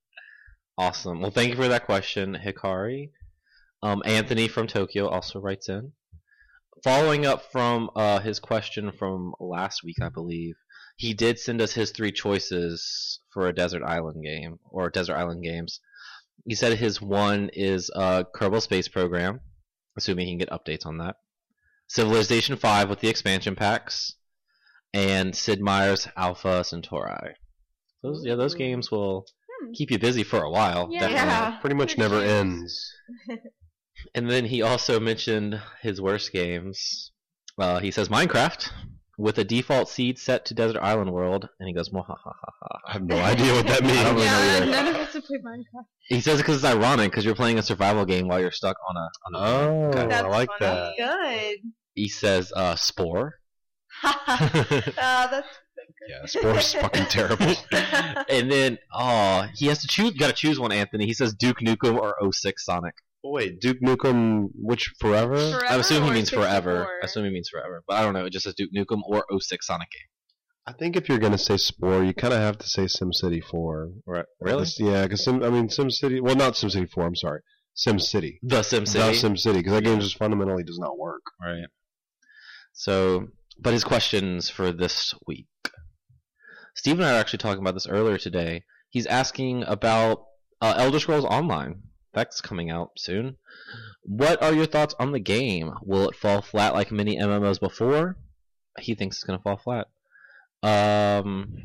awesome. 0.78 1.20
Well, 1.20 1.30
thank 1.30 1.50
you 1.50 1.56
for 1.56 1.68
that 1.68 1.84
question, 1.86 2.36
Hikari. 2.42 3.10
Um, 3.82 4.02
Anthony 4.04 4.48
from 4.48 4.66
Tokyo 4.66 5.08
also 5.08 5.38
writes 5.40 5.68
in. 5.68 5.92
Following 6.84 7.24
up 7.26 7.50
from 7.52 7.90
uh, 7.96 8.20
his 8.20 8.38
question 8.38 8.92
from 8.92 9.34
last 9.40 9.82
week, 9.84 9.96
I 10.02 10.08
believe, 10.08 10.54
he 10.96 11.14
did 11.14 11.38
send 11.38 11.60
us 11.60 11.72
his 11.72 11.90
three 11.90 12.12
choices 12.12 13.20
for 13.32 13.46
a 13.46 13.54
Desert 13.54 13.82
Island 13.82 14.22
game, 14.24 14.58
or 14.70 14.90
Desert 14.90 15.16
Island 15.16 15.42
games. 15.42 15.80
He 16.46 16.54
said 16.54 16.78
his 16.78 17.00
one 17.00 17.50
is 17.52 17.90
uh, 17.94 18.24
Kerbal 18.34 18.62
Space 18.62 18.88
Program, 18.88 19.40
assuming 19.96 20.26
he 20.26 20.32
can 20.32 20.38
get 20.38 20.50
updates 20.50 20.86
on 20.86 20.98
that. 20.98 21.16
Civilization 21.88 22.56
5 22.56 22.88
with 22.90 23.00
the 23.00 23.08
expansion 23.08 23.56
packs, 23.56 24.14
and 24.94 25.34
Sid 25.34 25.60
Meier's 25.60 26.08
Alpha 26.16 26.62
Centauri. 26.64 27.34
Those, 28.02 28.22
yeah, 28.24 28.34
those 28.36 28.54
games 28.54 28.90
will 28.90 29.26
Hmm. 29.62 29.72
keep 29.72 29.90
you 29.90 29.98
busy 29.98 30.22
for 30.22 30.42
a 30.42 30.50
while. 30.50 30.88
Yeah. 30.90 31.08
Yeah. 31.08 31.58
Pretty 31.60 31.76
much 31.76 31.96
never 31.96 32.20
ends. 32.20 32.92
And 34.14 34.30
then 34.30 34.44
he 34.46 34.62
also 34.62 35.00
mentioned 35.00 35.60
his 35.82 36.00
worst 36.00 36.32
games. 36.32 37.12
Uh, 37.58 37.78
he 37.80 37.90
says 37.90 38.08
Minecraft 38.08 38.70
with 39.18 39.38
a 39.38 39.44
default 39.44 39.88
seed 39.88 40.18
set 40.18 40.44
to 40.44 40.52
Desert 40.54 40.80
Island 40.82 41.10
World, 41.12 41.48
and 41.58 41.66
he 41.66 41.74
goes, 41.74 41.88
"Mwahahaha." 41.88 42.34
I 42.86 42.92
have 42.92 43.02
no 43.02 43.16
idea 43.16 43.54
what 43.54 43.66
that 43.66 43.82
I 43.84 43.86
don't 43.86 44.14
really 44.14 44.14
means. 44.14 44.30
know 44.30 44.58
yeah, 44.58 44.64
none 44.82 44.88
of 44.88 44.96
us 44.96 45.12
have 45.14 45.24
played 45.24 45.42
Minecraft. 45.42 45.84
He 46.08 46.20
says 46.20 46.34
it 46.38 46.42
because 46.42 46.56
it's 46.56 46.64
ironic 46.64 47.10
because 47.10 47.24
you're 47.24 47.34
playing 47.34 47.58
a 47.58 47.62
survival 47.62 48.04
game 48.04 48.28
while 48.28 48.40
you're 48.40 48.50
stuck 48.50 48.76
on 48.88 48.96
a. 48.96 49.08
On 49.26 49.34
a 49.34 49.38
Oh, 49.38 49.88
Okay. 49.98 50.14
I 50.14 50.20
like 50.22 50.50
funny. 50.58 50.60
that. 50.60 50.92
Good. 50.98 51.58
He 51.94 52.08
says 52.08 52.52
uh, 52.54 52.74
Spore, 52.76 53.36
uh, 54.04 55.26
that's 55.28 55.48
Yeah, 56.08 56.26
Spore's 56.26 56.74
fucking 56.74 57.06
terrible. 57.06 57.54
and 58.28 58.50
then 58.52 58.78
oh, 58.92 59.46
he 59.54 59.66
has 59.68 59.80
to 59.80 59.88
choose. 59.88 60.12
Got 60.12 60.28
to 60.28 60.32
choose 60.34 60.60
one, 60.60 60.72
Anthony. 60.72 61.06
He 61.06 61.14
says 61.14 61.34
Duke 61.34 61.60
Nukem 61.60 61.98
or 61.98 62.14
06 62.32 62.64
Sonic. 62.64 62.94
Oh, 63.26 63.32
wait, 63.32 63.60
Duke 63.60 63.78
Nukem, 63.82 64.50
which 64.54 64.92
forever? 65.00 65.36
Forever 65.36 65.66
I 65.68 65.76
assume 65.76 66.04
he 66.04 66.10
or 66.10 66.14
means 66.14 66.30
forever. 66.30 66.86
I 67.02 67.06
assume 67.06 67.24
he 67.24 67.30
means 67.30 67.48
forever, 67.48 67.82
but 67.86 67.94
I 67.96 68.02
don't 68.02 68.14
know. 68.14 68.24
It 68.24 68.30
just 68.30 68.44
says 68.44 68.54
Duke 68.54 68.70
Nukem 68.72 69.02
or 69.04 69.24
06 69.40 69.66
Sonic 69.66 69.88
game. 69.90 70.08
I 70.64 70.72
think 70.72 70.96
if 70.96 71.08
you're 71.08 71.18
gonna 71.18 71.38
say 71.38 71.56
Spore, 71.56 72.04
you 72.04 72.14
kind 72.14 72.32
of 72.32 72.40
have 72.40 72.58
to 72.58 72.68
say 72.68 72.84
SimCity 72.84 73.42
4. 73.42 73.90
Right? 74.06 74.24
Really? 74.40 74.60
This- 74.60 74.78
yeah, 74.78 75.02
because 75.02 75.24
Sim, 75.24 75.42
I 75.42 75.50
mean 75.50 75.68
SimCity. 75.68 76.20
Well, 76.20 76.36
not 76.36 76.54
SimCity 76.54 76.88
4. 76.88 77.04
I'm 77.04 77.16
sorry, 77.16 77.40
SimCity. 77.76 78.38
The 78.42 78.62
Sim 78.62 78.84
The 78.84 78.90
City. 78.90 79.18
SimCity, 79.18 79.54
because 79.54 79.72
that 79.72 79.84
game 79.84 79.98
just 79.98 80.18
fundamentally 80.18 80.62
does 80.62 80.78
not 80.78 80.96
work. 80.96 81.22
Right. 81.42 81.66
So, 82.72 83.28
but 83.58 83.72
his 83.72 83.82
questions 83.84 84.50
for 84.50 84.70
this 84.70 85.14
week. 85.26 85.46
Steve 86.76 86.98
and 86.98 87.04
I 87.06 87.12
were 87.14 87.18
actually 87.18 87.38
talking 87.38 87.60
about 87.62 87.74
this 87.74 87.88
earlier 87.88 88.18
today. 88.18 88.64
He's 88.90 89.06
asking 89.06 89.64
about 89.64 90.26
uh, 90.60 90.74
Elder 90.76 91.00
Scrolls 91.00 91.24
Online. 91.24 91.82
That's 92.16 92.40
coming 92.40 92.70
out 92.70 92.92
soon. 92.96 93.36
What 94.02 94.42
are 94.42 94.52
your 94.54 94.64
thoughts 94.66 94.94
on 94.98 95.12
the 95.12 95.20
game? 95.20 95.72
Will 95.82 96.08
it 96.08 96.16
fall 96.16 96.40
flat 96.40 96.72
like 96.72 96.90
many 96.90 97.16
MMOs 97.18 97.60
before? 97.60 98.16
He 98.78 98.94
thinks 98.94 99.18
it's 99.18 99.24
going 99.24 99.38
to 99.38 99.42
fall 99.42 99.58
flat. 99.58 99.88
Um, 100.62 101.58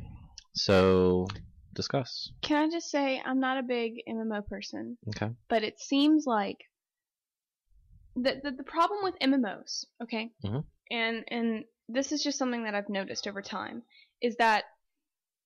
so 0.53 1.27
discuss. 1.73 2.31
Can 2.41 2.61
I 2.63 2.69
just 2.69 2.91
say 2.91 3.21
I'm 3.25 3.39
not 3.39 3.59
a 3.59 3.63
big 3.63 4.01
MMO 4.09 4.45
person, 4.45 4.97
Okay. 5.15 5.29
but 5.47 5.63
it 5.63 5.79
seems 5.79 6.25
like 6.27 6.57
the 8.15 8.41
the, 8.43 8.51
the 8.51 8.63
problem 8.63 8.99
with 9.03 9.15
MMOs, 9.21 9.85
okay, 10.03 10.31
Mhm. 10.43 10.65
and 10.91 11.23
and 11.29 11.63
this 11.87 12.11
is 12.11 12.21
just 12.23 12.37
something 12.37 12.65
that 12.65 12.75
I've 12.75 12.89
noticed 12.89 13.25
over 13.25 13.41
time, 13.41 13.83
is 14.21 14.35
that 14.35 14.65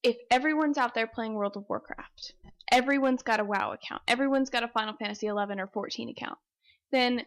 if 0.02 0.18
everyone's 0.32 0.80
out 0.80 0.96
there 0.96 1.06
playing 1.08 1.36
World 1.36 1.58
of 1.58 1.66
Warcraft, 1.70 2.34
everyone's 2.72 3.24
got 3.24 3.40
a 3.40 3.46
WoW 3.46 3.74
account, 3.74 4.02
everyone's 4.08 4.50
got 4.50 4.64
a 4.64 4.68
Final 4.68 4.96
Fantasy 4.96 5.28
11 5.28 5.60
or 5.60 5.68
14 5.68 6.10
account, 6.10 6.38
then 6.92 7.26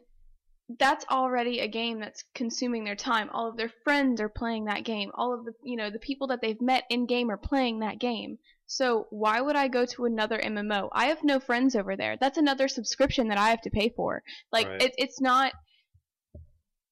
that's 0.78 1.06
already 1.10 1.60
a 1.60 1.69
game 1.69 1.98
that's 1.98 2.24
consuming 2.35 2.85
their 2.85 2.97
time. 2.97 3.31
All 3.32 3.48
of 3.48 3.56
their 3.56 3.73
friends 3.85 4.20
are 4.20 4.28
playing 4.28 4.66
that 4.66 4.85
game. 4.85 5.10
All 5.15 5.32
of 5.32 5.44
the 5.44 5.52
you 5.62 5.77
know 5.77 5.90
the 5.90 5.98
people 5.98 6.27
that 6.28 6.40
they've 6.43 6.60
met 6.60 6.85
in 6.90 7.06
game 7.06 7.31
are 7.31 7.39
playing 7.39 7.81
that 7.81 7.98
game. 7.98 8.39
So 8.66 9.06
why 9.09 9.40
would 9.40 9.56
I 9.56 9.69
go 9.69 9.86
to 9.86 10.05
another 10.05 10.39
MMO? 10.39 10.90
I 10.93 11.06
have 11.06 11.24
no 11.24 11.40
friends 11.40 11.74
over 11.74 11.97
there. 11.97 12.19
That's 12.20 12.36
another 12.36 12.69
subscription 12.69 13.28
that 13.28 13.39
I 13.39 13.48
have 13.48 13.62
to 13.62 13.70
pay 13.70 13.89
for. 13.97 14.23
Like 14.52 14.69
Right. 14.69 14.82
it, 14.82 14.94
it's 14.98 15.23
not 15.23 15.55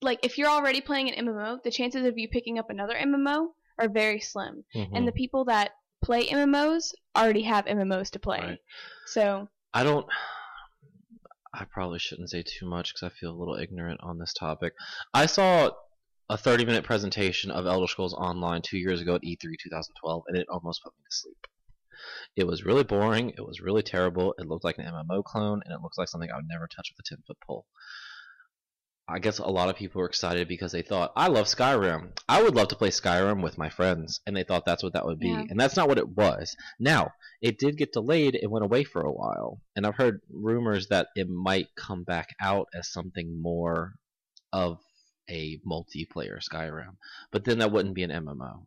like 0.01 0.21
if 0.23 0.39
you're 0.39 0.49
already 0.49 0.81
playing 0.81 1.11
an 1.11 1.27
MMO, 1.27 1.63
the 1.63 1.71
chances 1.71 2.07
of 2.07 2.17
you 2.17 2.29
picking 2.29 2.59
up 2.59 2.71
another 2.71 2.95
MMO 2.95 3.49
are 3.79 3.89
very 3.91 4.21
slim. 4.21 4.65
Mm-hmm. 4.75 4.97
And 4.97 5.07
the 5.07 5.13
people 5.13 5.45
that 5.47 5.73
play 6.07 6.27
MMOs 6.29 6.95
already 7.17 7.43
have 7.43 7.67
MMOs 7.67 8.11
to 8.11 8.19
play. 8.19 8.41
Right. 8.41 8.59
So 9.07 9.49
I 9.75 9.83
don't. 9.83 10.07
I 11.53 11.65
probably 11.65 11.99
shouldn't 11.99 12.31
say 12.31 12.43
too 12.43 12.67
much 12.69 12.93
because 12.93 13.11
I 13.11 13.19
feel 13.19 13.31
a 13.31 13.39
little 13.39 13.57
ignorant 13.57 14.01
on 14.03 14.19
this 14.19 14.33
topic. 14.33 14.75
I 15.13 15.27
saw 15.27 15.71
a 16.29 16.37
30 16.37 16.65
minute 16.65 16.85
presentation 16.85 17.51
of 17.51 17.67
Elder 17.67 17.87
Scrolls 17.87 18.15
Online 18.15 18.63
two 18.63 18.79
years 18.79 19.01
ago 19.01 19.17
at 19.17 19.25
E 19.25 19.37
E3 19.37 19.55
2012, 19.63 20.23
and 20.29 20.37
it 20.37 20.47
almost 20.49 20.83
put 20.83 20.93
me 20.97 21.03
to 21.09 21.17
sleep. 21.17 21.47
It 22.37 22.47
was 22.47 22.65
really 22.65 22.85
boring. 22.85 23.31
It 23.31 23.47
was 23.47 23.61
really 23.61 23.83
terrible. 23.83 24.35
It 24.39 24.47
looked 24.47 24.65
like 24.65 24.79
an 24.79 24.85
MMO 24.85 25.25
clone, 25.25 25.63
and 25.65 25.75
it 25.75 25.83
looks 25.83 25.99
like 25.99 26.09
something 26.09 26.31
I 26.31 26.37
would 26.37 26.49
never 26.49 26.69
touch 26.69 26.93
with 26.93 27.05
a 27.05 27.09
10 27.09 27.25
foot 27.27 27.39
pole. 27.47 27.67
I 29.09 29.21
guess 29.21 29.39
a 29.39 29.47
lot 29.47 29.69
of 29.69 29.77
people 29.77 30.01
were 30.01 30.09
excited 30.09 30.49
because 30.49 30.73
they 30.73 30.83
thought, 30.83 31.13
I 31.15 31.29
love 31.29 31.47
Skyrim. 31.47 32.11
I 32.29 32.43
would 32.43 32.57
love 32.57 32.69
to 32.69 32.77
play 32.77 32.89
Skyrim 32.91 33.41
with 33.41 33.57
my 33.57 33.69
friends. 33.69 34.21
And 34.27 34.37
they 34.37 34.43
thought 34.43 34.65
that's 34.65 34.83
what 34.83 34.95
that 34.95 35.07
would 35.07 35.21
be. 35.21 35.29
Yeah. 35.29 35.45
And 35.49 35.61
that's 35.61 35.77
not 35.77 35.89
what 35.89 35.99
it 35.99 36.09
was. 36.09 36.57
Now, 36.81 37.13
it 37.41 37.59
did 37.59 37.79
get 37.79 37.93
delayed. 37.93 38.35
It 38.35 38.51
went 38.51 38.65
away 38.65 38.83
for 38.83 39.03
a 39.03 39.13
while. 39.13 39.61
And 39.77 39.87
I've 39.87 39.95
heard 39.95 40.23
rumors 40.29 40.89
that 40.89 41.09
it 41.15 41.29
might 41.29 41.69
come 41.77 42.03
back 42.03 42.35
out 42.41 42.67
as 42.75 42.91
something 42.91 43.41
more 43.41 43.95
of 44.53 44.81
a 45.31 45.59
multiplayer 45.59 46.41
Skyrim. 46.43 46.97
But 47.31 47.45
then 47.45 47.59
that 47.59 47.71
wouldn't 47.71 47.95
be 47.95 48.03
an 48.03 48.11
MMO. 48.11 48.67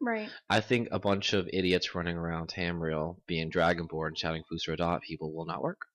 right. 0.00 0.28
I 0.50 0.60
think 0.60 0.88
a 0.90 0.98
bunch 0.98 1.32
of 1.32 1.48
idiots 1.52 1.94
running 1.94 2.16
around 2.16 2.48
Tamriel 2.48 3.18
being 3.28 3.52
Dragonborn 3.52 4.16
shouting 4.16 4.42
Fus 4.48 4.66
Ro 4.66 4.74
Dah 4.74 4.98
people 4.98 5.32
will 5.32 5.46
not 5.46 5.62
work. 5.62 5.86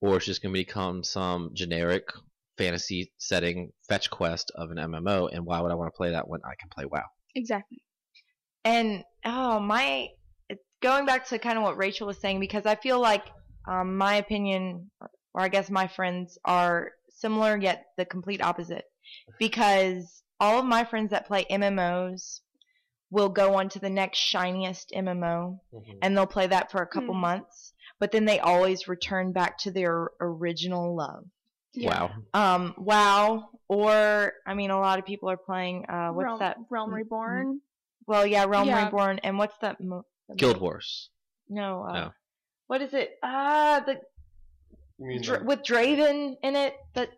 Or 0.00 0.16
it's 0.16 0.26
just 0.26 0.42
going 0.42 0.54
to 0.54 0.60
become 0.60 1.04
some 1.04 1.50
generic 1.52 2.08
fantasy 2.58 3.12
setting 3.18 3.72
fetch 3.88 4.10
quest 4.10 4.52
of 4.54 4.70
an 4.70 4.76
MMO, 4.76 5.28
and 5.32 5.44
why 5.44 5.60
would 5.60 5.72
I 5.72 5.74
want 5.74 5.92
to 5.92 5.96
play 5.96 6.10
that 6.10 6.28
when 6.28 6.40
I 6.44 6.54
can 6.60 6.68
play 6.70 6.84
WoW? 6.84 7.04
Exactly. 7.34 7.82
And 8.64 9.04
oh 9.24 9.58
my, 9.58 10.08
going 10.82 11.06
back 11.06 11.26
to 11.28 11.38
kind 11.38 11.58
of 11.58 11.64
what 11.64 11.76
Rachel 11.76 12.06
was 12.06 12.20
saying 12.20 12.40
because 12.40 12.66
I 12.66 12.74
feel 12.76 13.00
like 13.00 13.24
um, 13.66 13.96
my 13.96 14.16
opinion, 14.16 14.90
or 15.34 15.40
I 15.40 15.48
guess 15.48 15.70
my 15.70 15.86
friends, 15.88 16.38
are 16.44 16.92
similar 17.10 17.56
yet 17.58 17.86
the 17.96 18.04
complete 18.04 18.42
opposite. 18.42 18.84
Because 19.38 20.22
all 20.40 20.58
of 20.58 20.64
my 20.64 20.84
friends 20.84 21.10
that 21.10 21.26
play 21.26 21.44
MMOs 21.50 22.40
will 23.10 23.28
go 23.28 23.54
on 23.56 23.68
to 23.70 23.78
the 23.78 23.90
next 23.90 24.18
shiniest 24.18 24.92
MMO 24.96 25.58
and 26.00 26.16
they'll 26.16 26.26
play 26.26 26.46
that 26.46 26.70
for 26.70 26.80
a 26.82 26.86
couple 26.86 27.14
Hmm. 27.14 27.20
months, 27.20 27.72
but 27.98 28.10
then 28.10 28.24
they 28.24 28.40
always 28.40 28.88
return 28.88 29.32
back 29.32 29.58
to 29.58 29.70
their 29.70 30.08
original 30.20 30.96
love. 30.96 31.24
Yeah. 31.74 32.08
Wow. 32.34 32.54
Um, 32.54 32.74
WoW, 32.76 33.48
or 33.68 34.32
I 34.46 34.54
mean, 34.54 34.70
a 34.70 34.78
lot 34.78 34.98
of 34.98 35.06
people 35.06 35.30
are 35.30 35.36
playing. 35.38 35.86
Uh, 35.88 36.10
what's 36.10 36.24
Realm, 36.26 36.38
that? 36.40 36.56
Realm 36.70 36.92
Reborn. 36.92 37.60
Well, 38.06 38.26
yeah, 38.26 38.44
Realm 38.44 38.68
Yeah. 38.68 38.84
Reborn, 38.84 39.20
and 39.20 39.38
what's 39.38 39.56
that? 39.58 39.80
Mo- 39.80 40.04
the 40.28 40.34
Guild 40.34 40.56
mo- 40.56 40.62
Wars. 40.62 41.10
No. 41.48 41.82
Uh, 41.88 41.92
No. 41.92 42.12
What 42.66 42.82
is 42.82 42.92
it? 42.94 43.18
Ah, 43.22 43.82
the 43.86 44.00
Dra- 45.22 45.42
with 45.44 45.62
Draven 45.62 46.36
in 46.42 46.56
it. 46.56 46.76
That 46.94 47.10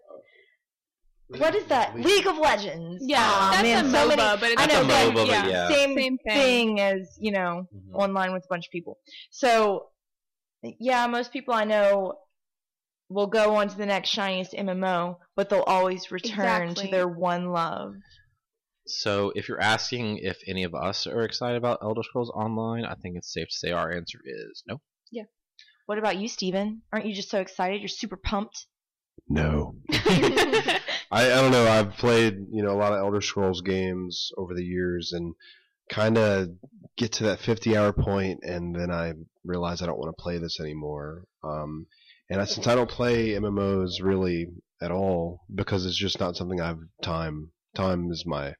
what 1.29 1.55
is 1.55 1.65
that? 1.67 1.95
League 1.99 2.27
of 2.27 2.39
Legends. 2.39 3.03
Yeah, 3.07 3.19
Ah, 3.21 3.51
that's 3.53 3.63
man, 3.63 3.87
a 3.87 3.91
so 3.91 3.97
MOBA, 3.97 4.17
many- 4.17 4.41
but 4.41 4.51
it's 4.51 4.63
I 4.63 4.67
know 4.67 4.83
a 4.83 4.91
same, 4.91 5.11
MOBA, 5.11 5.15
but 5.15 5.27
yeah. 5.27 5.47
yeah. 5.47 5.69
same, 5.69 5.97
Same 5.97 6.19
thing. 6.19 6.35
thing 6.35 6.81
as 6.81 7.17
you 7.21 7.33
know 7.33 7.67
Mhm. 7.75 7.95
online 7.95 8.33
with 8.33 8.45
a 8.45 8.49
bunch 8.49 8.67
of 8.67 8.73
people. 8.73 8.99
So, 9.31 9.89
yeah, 10.63 11.07
most 11.07 11.33
people 11.33 11.55
I 11.55 11.65
know 11.65 12.19
will 13.09 13.27
go 13.27 13.57
on 13.57 13.69
to 13.69 13.77
the 13.77 13.87
next 13.87 14.11
shiniest 14.11 14.53
MMO, 14.53 15.19
but 15.37 15.49
they'll 15.49 15.63
always 15.63 16.11
return 16.11 16.69
Exactly. 16.69 16.85
to 16.87 16.91
their 16.91 17.09
one 17.09 17.51
love. 17.51 17.95
So, 18.87 19.33
if 19.35 19.49
you're 19.49 19.61
asking 19.61 20.19
if 20.19 20.39
any 20.47 20.65
of 20.65 20.75
us 20.75 21.07
are 21.07 21.23
excited 21.23 21.57
about 21.57 21.79
Elder 21.83 22.03
Scrolls 22.03 22.31
Online, 22.31 22.85
I 22.85 22.95
think 22.95 23.17
it's 23.17 23.33
safe 23.33 23.49
to 23.49 23.55
say 23.55 23.71
our 23.71 23.91
answer 23.91 24.19
is 24.25 24.63
no. 24.67 24.81
Yeah. 25.11 25.25
What 25.87 25.99
about 25.99 26.19
you, 26.19 26.29
Steven? 26.29 26.83
Aren't 26.93 27.07
you 27.07 27.15
just 27.15 27.31
so 27.31 27.41
excited? 27.41 27.81
You're 27.81 27.89
super 27.89 28.17
pumped. 28.17 28.67
No. 29.29 29.77
I, 29.91 30.81
I 31.11 31.29
don't 31.29 31.53
know. 31.53 31.67
I've 31.67 31.93
played 31.97 32.35
you 32.51 32.63
know 32.63 32.73
a 32.73 32.79
lot 32.79 32.93
of 32.93 32.99
Elder 32.99 33.21
Scrolls 33.23 33.63
games 33.63 34.31
over 34.37 34.55
the 34.55 34.65
years, 34.65 35.13
and 35.13 35.35
kind 35.91 36.19
of 36.19 36.49
get 36.97 37.13
to 37.13 37.25
that 37.25 37.41
50 37.41 37.77
hour 37.77 37.93
point, 37.93 38.41
and 38.43 38.75
then 38.75 38.91
I 38.91 39.15
realize 39.45 39.81
I 39.83 39.87
don't 39.87 39.99
want 39.99 40.15
to 40.17 40.23
play 40.23 40.39
this 40.39 40.61
anymore. 40.61 41.25
Um, 41.43 41.87
and 42.31 42.41
I, 42.41 42.45
since 42.45 42.67
I 42.67 42.75
don't 42.75 42.91
play 42.91 43.31
MMOs 43.31 44.03
really 44.03 44.49
at 44.83 44.91
all, 44.91 45.41
because 45.55 45.87
it's 45.87 45.97
just 45.97 46.21
not 46.21 46.37
something 46.37 46.61
I've 46.61 46.81
time. 47.03 47.51
Time 47.75 48.11
is 48.11 48.25
my 48.27 48.55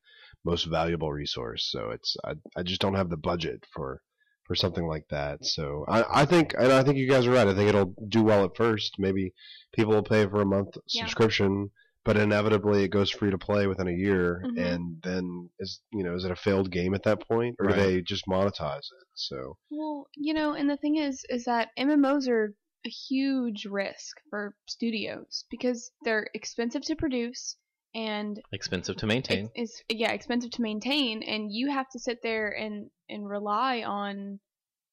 most 0.45 0.65
valuable 0.65 1.13
resource, 1.13 1.69
so 1.71 1.91
it's 1.91 2.17
I, 2.25 2.33
I 2.57 2.63
just 2.63 2.81
don't 2.81 2.95
have 2.97 3.11
the 3.11 3.17
budget 3.17 3.65
for 3.73 4.01
for 4.47 4.55
something 4.55 4.87
like 4.87 5.07
that. 5.09 5.45
So 5.45 5.85
I, 5.89 6.23
I 6.23 6.25
think 6.27 6.55
and 6.59 6.71
I 6.73 6.83
think 6.83 6.99
you 6.99 7.09
guys 7.09 7.27
are 7.27 7.31
right. 7.33 7.47
I 7.49 7.55
think 7.55 7.69
it'll 7.69 7.95
do 8.09 8.23
well 8.23 8.45
at 8.45 8.57
first. 8.57 8.97
Maybe 8.99 9.33
people 9.75 9.95
will 9.95 10.03
pay 10.03 10.27
for 10.27 10.43
a 10.43 10.47
month 10.47 10.77
Yeah. 10.93 11.03
subscription, 11.05 11.71
but 12.05 12.17
inevitably 12.19 12.85
it 12.85 12.89
goes 12.89 13.11
free 13.11 13.31
to 13.31 13.39
play 13.39 13.67
within 13.67 13.89
a 13.89 13.93
year, 13.93 14.43
Mhm. 14.45 14.59
and 14.73 14.97
then 15.03 15.51
is 15.59 15.81
you 15.93 16.05
know 16.05 16.15
is 16.15 16.25
it 16.25 16.31
a 16.31 16.37
failed 16.37 16.71
game 16.71 16.93
at 16.95 17.05
that 17.05 17.21
point, 17.27 17.57
or 17.59 17.67
Right. 17.67 17.77
do 17.77 17.81
they 17.83 18.03
just 18.03 18.27
monetize 18.27 18.79
it? 19.01 19.07
So 19.15 19.57
Well, 19.71 20.09
you 20.15 20.35
know, 20.35 20.53
and 20.55 20.69
the 20.69 20.77
thing 20.77 20.97
is, 20.97 21.25
is 21.31 21.45
that 21.45 21.71
MMOs 21.79 22.29
are 22.29 22.53
a 22.87 22.91
huge 22.91 23.65
risk 23.67 24.21
for 24.31 24.55
studios 24.67 25.45
because 25.51 25.91
they're 26.03 26.29
expensive 26.35 26.83
to 26.83 26.97
produce 26.97 27.57
and 27.95 28.41
Expensive 28.53 28.97
to 28.97 29.07
maintain. 29.07 29.51
it's, 29.55 29.83
it's 29.89 30.01
yeah 30.01 30.13
expensive 30.13 30.51
to 30.53 30.63
maintain, 30.63 31.23
and 31.23 31.53
you 31.53 31.71
have 31.71 31.89
to 31.91 31.99
sit 31.99 32.23
there 32.23 32.51
and 32.51 32.91
and 33.09 33.29
rely 33.29 33.83
on, 33.83 34.41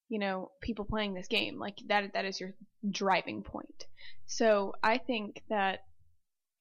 you 0.08 0.18
know, 0.18 0.52
people 0.60 0.84
playing 0.84 1.14
this 1.14 1.26
game 1.26 1.58
like 1.58 1.78
that. 1.88 2.12
That 2.14 2.24
is 2.24 2.38
your 2.38 2.54
driving 2.88 3.42
point. 3.42 3.86
So 4.26 4.74
I 4.82 4.98
think 4.98 5.42
that 5.48 5.80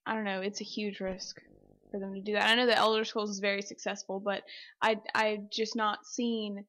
I 0.06 0.16
don't 0.16 0.24
know, 0.24 0.42
it's 0.42 0.62
a 0.62 0.66
huge 0.66 1.00
risk 1.00 1.40
for 1.92 2.00
them 2.00 2.16
to 2.16 2.22
do 2.22 2.34
that. 2.34 2.50
I 2.50 2.56
know 2.56 2.66
that 2.66 2.78
Elder 2.78 3.06
Scrolls 3.06 3.30
is 3.30 3.40
very 3.40 3.62
successful, 3.62 4.20
but 4.20 4.42
I 4.82 4.98
I've 5.14 5.50
just 5.52 5.76
not 5.76 6.06
seen 6.08 6.66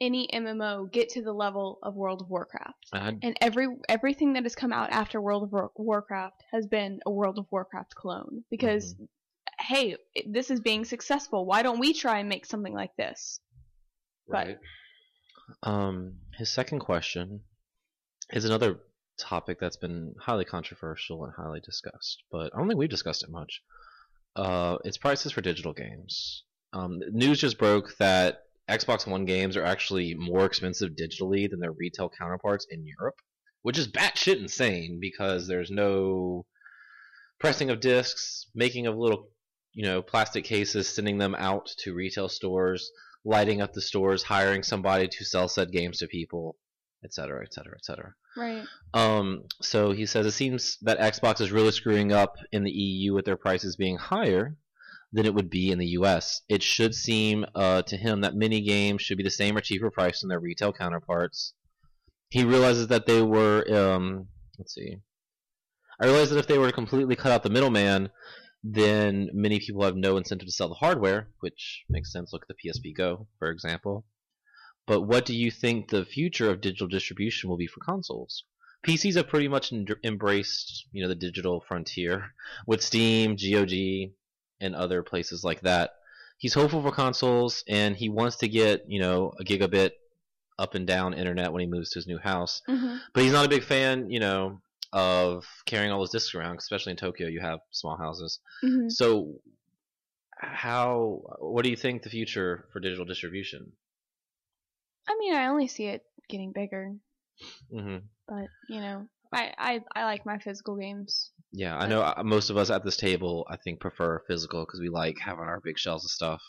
any 0.00 0.28
MMO 0.32 0.90
get 0.90 1.10
to 1.10 1.22
the 1.22 1.32
level 1.32 1.78
of 1.82 1.94
World 1.94 2.22
of 2.22 2.30
Warcraft. 2.30 2.86
I, 2.92 3.16
And 3.22 3.36
every 3.40 3.68
everything 3.88 4.32
that 4.34 4.44
has 4.44 4.54
come 4.54 4.72
out 4.72 4.90
after 4.90 5.20
World 5.20 5.42
of 5.44 5.52
War- 5.52 5.72
Warcraft 5.76 6.42
has 6.52 6.66
been 6.66 7.00
a 7.06 7.10
World 7.10 7.38
of 7.38 7.46
Warcraft 7.50 7.94
clone 7.94 8.44
because 8.50 8.94
hey, 9.58 9.96
this 10.26 10.50
is 10.50 10.60
being 10.60 10.84
successful. 10.86 11.44
Why 11.44 11.62
don't 11.62 11.78
we 11.78 11.92
try 11.92 12.18
and 12.20 12.28
make 12.28 12.46
something 12.46 12.72
like 12.72 12.96
this? 12.96 13.40
But- 14.26 14.60
Um, 15.64 16.20
his 16.38 16.50
second 16.50 16.78
question 16.78 17.40
is 18.32 18.44
another 18.44 18.78
topic 19.18 19.58
that's 19.60 19.76
been 19.76 20.14
highly 20.18 20.44
controversial 20.44 21.24
and 21.24 21.34
highly 21.36 21.60
discussed, 21.60 22.22
but 22.30 22.52
I 22.54 22.58
don't 22.58 22.68
think 22.68 22.78
we've 22.78 22.88
discussed 22.88 23.22
it 23.24 23.30
much. 23.30 23.62
Uh, 24.36 24.78
it's 24.84 24.96
prices 24.96 25.32
for 25.32 25.40
digital 25.40 25.72
games. 25.72 26.44
Um, 26.72 27.00
news 27.10 27.40
just 27.40 27.58
broke 27.58 27.96
that 27.98 28.44
Xbox 28.70 29.06
One 29.06 29.24
games 29.24 29.56
are 29.56 29.64
actually 29.64 30.14
more 30.14 30.46
expensive 30.46 30.92
digitally 30.92 31.50
than 31.50 31.60
their 31.60 31.72
retail 31.72 32.08
counterparts 32.08 32.66
in 32.70 32.86
Europe, 32.86 33.16
which 33.62 33.78
is 33.78 33.88
batshit 33.88 34.38
insane 34.38 34.98
because 35.00 35.46
there's 35.46 35.70
no 35.70 36.46
pressing 37.40 37.70
of 37.70 37.80
discs, 37.80 38.46
making 38.54 38.86
of 38.86 38.96
little, 38.96 39.28
you 39.72 39.82
know, 39.82 40.02
plastic 40.02 40.44
cases, 40.44 40.88
sending 40.88 41.18
them 41.18 41.34
out 41.34 41.66
to 41.78 41.94
retail 41.94 42.28
stores, 42.28 42.90
lighting 43.24 43.60
up 43.60 43.72
the 43.72 43.80
stores, 43.80 44.22
hiring 44.22 44.62
somebody 44.62 45.08
to 45.08 45.24
sell 45.24 45.48
said 45.48 45.72
games 45.72 45.98
to 45.98 46.06
people, 46.06 46.56
etc., 47.04 47.42
etc., 47.42 47.74
etc. 47.76 48.14
Right. 48.36 48.64
Um, 48.94 49.44
so 49.60 49.90
he 49.90 50.06
says 50.06 50.26
it 50.26 50.32
seems 50.32 50.78
that 50.82 51.00
Xbox 51.00 51.40
is 51.40 51.50
really 51.50 51.72
screwing 51.72 52.12
up 52.12 52.36
in 52.52 52.62
the 52.62 52.70
EU 52.70 53.14
with 53.14 53.24
their 53.24 53.36
prices 53.36 53.76
being 53.76 53.96
higher 53.96 54.56
than 55.12 55.26
it 55.26 55.34
would 55.34 55.50
be 55.50 55.70
in 55.70 55.78
the 55.78 55.88
US. 55.98 56.42
It 56.48 56.62
should 56.62 56.94
seem 56.94 57.44
uh, 57.54 57.82
to 57.82 57.96
him 57.96 58.20
that 58.20 58.34
many 58.34 58.60
games 58.60 59.02
should 59.02 59.18
be 59.18 59.24
the 59.24 59.30
same 59.30 59.56
or 59.56 59.60
cheaper 59.60 59.90
price 59.90 60.20
than 60.20 60.28
their 60.28 60.40
retail 60.40 60.72
counterparts. 60.72 61.54
He 62.28 62.44
realizes 62.44 62.88
that 62.88 63.06
they 63.06 63.22
were, 63.22 63.64
um, 63.74 64.28
let's 64.58 64.74
see. 64.74 64.96
I 66.00 66.06
realize 66.06 66.30
that 66.30 66.38
if 66.38 66.46
they 66.46 66.58
were 66.58 66.68
to 66.68 66.72
completely 66.72 67.16
cut 67.16 67.32
out 67.32 67.42
the 67.42 67.50
middleman, 67.50 68.10
then 68.62 69.30
many 69.32 69.58
people 69.58 69.84
have 69.84 69.96
no 69.96 70.16
incentive 70.16 70.46
to 70.46 70.52
sell 70.52 70.68
the 70.68 70.74
hardware, 70.74 71.28
which 71.40 71.84
makes 71.88 72.12
sense. 72.12 72.32
Look 72.32 72.44
at 72.48 72.48
the 72.48 72.68
PSP 72.68 72.94
Go, 72.94 73.26
for 73.38 73.50
example. 73.50 74.06
But 74.86 75.02
what 75.02 75.26
do 75.26 75.34
you 75.34 75.50
think 75.50 75.88
the 75.88 76.04
future 76.04 76.50
of 76.50 76.60
digital 76.60 76.86
distribution 76.86 77.50
will 77.50 77.56
be 77.56 77.66
for 77.66 77.80
consoles? 77.80 78.44
PCs 78.86 79.14
have 79.16 79.28
pretty 79.28 79.48
much 79.48 79.72
embraced, 80.04 80.86
you 80.92 81.02
know, 81.02 81.08
the 81.08 81.14
digital 81.14 81.60
frontier 81.60 82.34
with 82.66 82.82
Steam, 82.82 83.36
GOG, 83.36 84.12
and 84.60 84.74
other 84.74 85.02
places 85.02 85.44
like 85.44 85.60
that. 85.62 85.90
He's 86.38 86.54
hopeful 86.54 86.82
for 86.82 86.90
consoles, 86.92 87.64
and 87.68 87.94
he 87.96 88.08
wants 88.08 88.36
to 88.36 88.48
get, 88.48 88.84
you 88.88 89.00
know, 89.00 89.32
a 89.38 89.44
gigabit 89.44 89.90
up 90.58 90.74
and 90.74 90.86
down 90.86 91.14
internet 91.14 91.52
when 91.52 91.60
he 91.60 91.66
moves 91.66 91.90
to 91.90 91.98
his 91.98 92.06
new 92.06 92.18
house. 92.18 92.62
hmm 92.66 92.96
But 93.14 93.22
he's 93.24 93.32
not 93.32 93.46
a 93.46 93.50
big 93.50 93.62
fan, 93.64 94.10
you 94.10 94.20
know, 94.20 94.60
of 94.92 95.44
carrying 95.66 95.92
all 95.92 96.00
those 96.00 96.10
discs 96.10 96.34
around, 96.34 96.58
especially 96.58 96.92
in 96.92 96.96
Tokyo. 96.96 97.28
You 97.28 97.40
have 97.40 97.60
small 97.70 97.96
houses. 97.96 98.40
hmm 98.62 98.88
So, 98.88 99.40
how? 100.36 101.22
What 101.38 101.64
do 101.64 101.70
you 101.70 101.76
think 101.76 102.02
the 102.02 102.10
future 102.10 102.66
for 102.72 102.80
digital 102.80 103.04
distribution? 103.04 103.72
I 105.08 105.16
mean, 105.18 105.34
I 105.34 105.46
only 105.48 105.66
see 105.66 105.86
it 105.86 106.04
getting 106.28 106.52
bigger, 106.52 106.94
hmm 107.70 107.98
but 108.28 108.46
you 108.68 108.80
know, 108.80 109.08
I 109.32 109.52
I, 109.58 109.80
I 109.94 110.04
like 110.04 110.26
my 110.26 110.38
physical 110.38 110.76
games. 110.76 111.30
Yeah, 111.52 111.76
I 111.76 111.86
know 111.88 112.02
uh, 112.02 112.22
most 112.24 112.50
of 112.50 112.56
us 112.56 112.70
at 112.70 112.84
this 112.84 112.96
table, 112.96 113.46
I 113.50 113.56
think, 113.56 113.80
prefer 113.80 114.22
physical 114.28 114.64
because 114.64 114.80
we 114.80 114.88
like 114.88 115.16
having 115.18 115.44
our 115.44 115.60
big 115.60 115.78
shelves 115.78 116.04
of 116.04 116.10
stuff. 116.10 116.40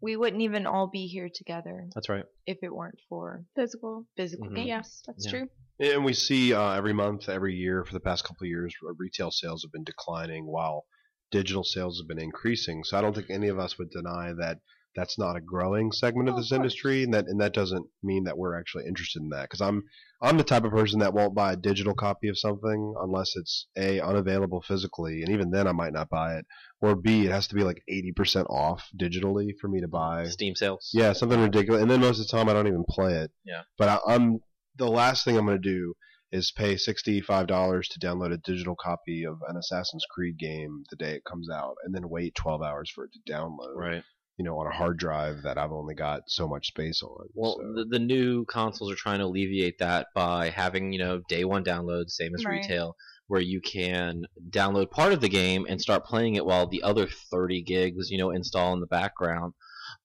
We 0.00 0.16
wouldn't 0.16 0.42
even 0.42 0.66
all 0.66 0.88
be 0.88 1.06
here 1.06 1.30
together 1.32 1.88
That's 1.94 2.08
right. 2.08 2.24
if 2.46 2.58
it 2.62 2.74
weren't 2.74 2.98
for 3.08 3.44
Physical. 3.54 4.06
physical 4.16 4.46
Mhm. 4.46 4.54
games. 4.56 4.68
Yeah, 4.68 4.82
that's 5.06 5.24
Yeah. 5.26 5.30
true. 5.30 5.48
And 5.80 6.04
we 6.04 6.12
see 6.12 6.52
uh, 6.52 6.72
every 6.72 6.92
month, 6.92 7.28
every 7.28 7.54
year 7.54 7.84
for 7.84 7.92
the 7.92 8.00
past 8.00 8.24
couple 8.24 8.44
of 8.44 8.48
years, 8.48 8.74
uh, 8.82 8.92
retail 8.94 9.30
sales 9.30 9.62
have 9.62 9.72
been 9.72 9.84
declining 9.84 10.46
while 10.46 10.84
digital 11.30 11.64
sales 11.64 11.98
have 12.00 12.08
been 12.08 12.22
increasing. 12.22 12.84
So 12.84 12.96
I 12.96 13.00
don't 13.00 13.14
think 13.14 13.30
any 13.30 13.48
of 13.48 13.58
us 13.58 13.78
would 13.78 13.90
deny 13.90 14.32
that 14.38 14.58
that's 14.96 15.18
not 15.18 15.36
a 15.36 15.40
growing 15.40 15.90
segment 15.92 16.28
of 16.28 16.34
Oh, 16.34 16.38
of 16.38 16.42
this 16.42 16.50
course. 16.50 16.56
industry, 16.58 17.02
and 17.04 17.14
that 17.14 17.26
and 17.26 17.40
that 17.40 17.52
doesn't 17.54 17.86
mean 18.02 18.24
that 18.24 18.38
we're 18.38 18.58
actually 18.58 18.86
interested 18.86 19.22
in 19.22 19.28
that. 19.30 19.42
Because 19.42 19.60
I'm 19.60 19.82
I'm 20.22 20.36
the 20.38 20.44
type 20.44 20.64
of 20.64 20.70
person 20.72 21.00
that 21.00 21.12
won't 21.14 21.34
buy 21.34 21.52
a 21.52 21.56
digital 21.56 21.94
copy 21.94 22.28
of 22.28 22.38
something 22.38 22.94
unless 23.00 23.36
it's 23.36 23.66
a 23.76 24.00
unavailable 24.00 24.62
physically, 24.62 25.22
and 25.22 25.30
even 25.30 25.50
then 25.50 25.66
I 25.66 25.72
might 25.72 25.92
not 25.92 26.08
buy 26.08 26.36
it. 26.36 26.46
Or 26.80 26.94
b 26.96 27.26
it 27.26 27.30
has 27.32 27.46
to 27.48 27.54
be 27.54 27.64
like 27.64 27.82
80% 27.90 28.48
off 28.50 28.88
digitally 29.00 29.50
for 29.60 29.68
me 29.68 29.80
to 29.80 29.88
buy. 29.88 30.26
Steam 30.28 30.54
sales. 30.54 30.90
Yeah, 30.92 31.12
something 31.12 31.40
ridiculous. 31.40 31.82
And 31.82 31.90
then 31.90 32.00
most 32.00 32.20
of 32.20 32.26
the 32.26 32.30
time, 32.36 32.48
I 32.48 32.52
don't 32.52 32.66
even 32.68 32.84
play 32.88 33.14
it. 33.14 33.30
Yeah. 33.44 33.62
But 33.78 33.88
I, 33.88 33.98
I'm 34.14 34.40
the 34.76 34.88
last 34.88 35.24
thing 35.24 35.36
I'm 35.36 35.46
going 35.46 35.60
to 35.60 35.68
do 35.70 35.94
is 36.32 36.50
pay 36.50 36.76
sixty-five 36.76 37.46
dollars 37.46 37.88
to 37.88 38.00
download 38.00 38.32
a 38.32 38.38
digital 38.38 38.74
copy 38.74 39.24
of 39.24 39.38
an 39.48 39.56
Assassin's 39.56 40.04
Creed 40.10 40.36
game 40.38 40.82
the 40.90 40.96
day 40.96 41.12
it 41.14 41.24
comes 41.24 41.48
out, 41.48 41.76
and 41.84 41.94
then 41.94 42.08
wait 42.08 42.34
twelve 42.34 42.60
hours 42.62 42.90
for 42.90 43.04
it 43.04 43.10
to 43.12 43.32
download. 43.32 43.76
Right. 43.76 44.02
You 44.36 44.44
know, 44.44 44.58
on 44.58 44.66
a 44.66 44.74
hard 44.74 44.96
drive 44.98 45.42
that 45.44 45.58
I've 45.58 45.70
only 45.72 45.94
got 45.94 46.22
so 46.26 46.48
much 46.48 46.66
space 46.68 47.02
on. 47.02 47.28
Well, 47.34 47.56
so. 47.60 47.72
the, 47.74 47.84
the 47.84 47.98
new 48.00 48.44
consoles 48.46 48.90
are 48.90 48.96
trying 48.96 49.20
to 49.20 49.26
alleviate 49.26 49.78
that 49.78 50.08
by 50.14 50.50
having, 50.50 50.92
you 50.92 50.98
know, 50.98 51.20
day 51.28 51.44
one 51.44 51.62
download, 51.64 52.10
same 52.10 52.34
as 52.34 52.44
Right. 52.44 52.54
retail, 52.60 52.96
where 53.28 53.40
you 53.40 53.60
can 53.60 54.24
download 54.50 54.90
part 54.90 55.12
of 55.12 55.20
the 55.20 55.28
game 55.28 55.66
and 55.68 55.80
start 55.80 56.04
playing 56.04 56.34
it 56.34 56.44
while 56.44 56.66
the 56.66 56.82
other 56.82 57.06
30 57.30 57.62
gigs, 57.62 58.10
you 58.10 58.18
know, 58.18 58.30
install 58.30 58.72
in 58.74 58.80
the 58.80 58.86
background. 58.86 59.54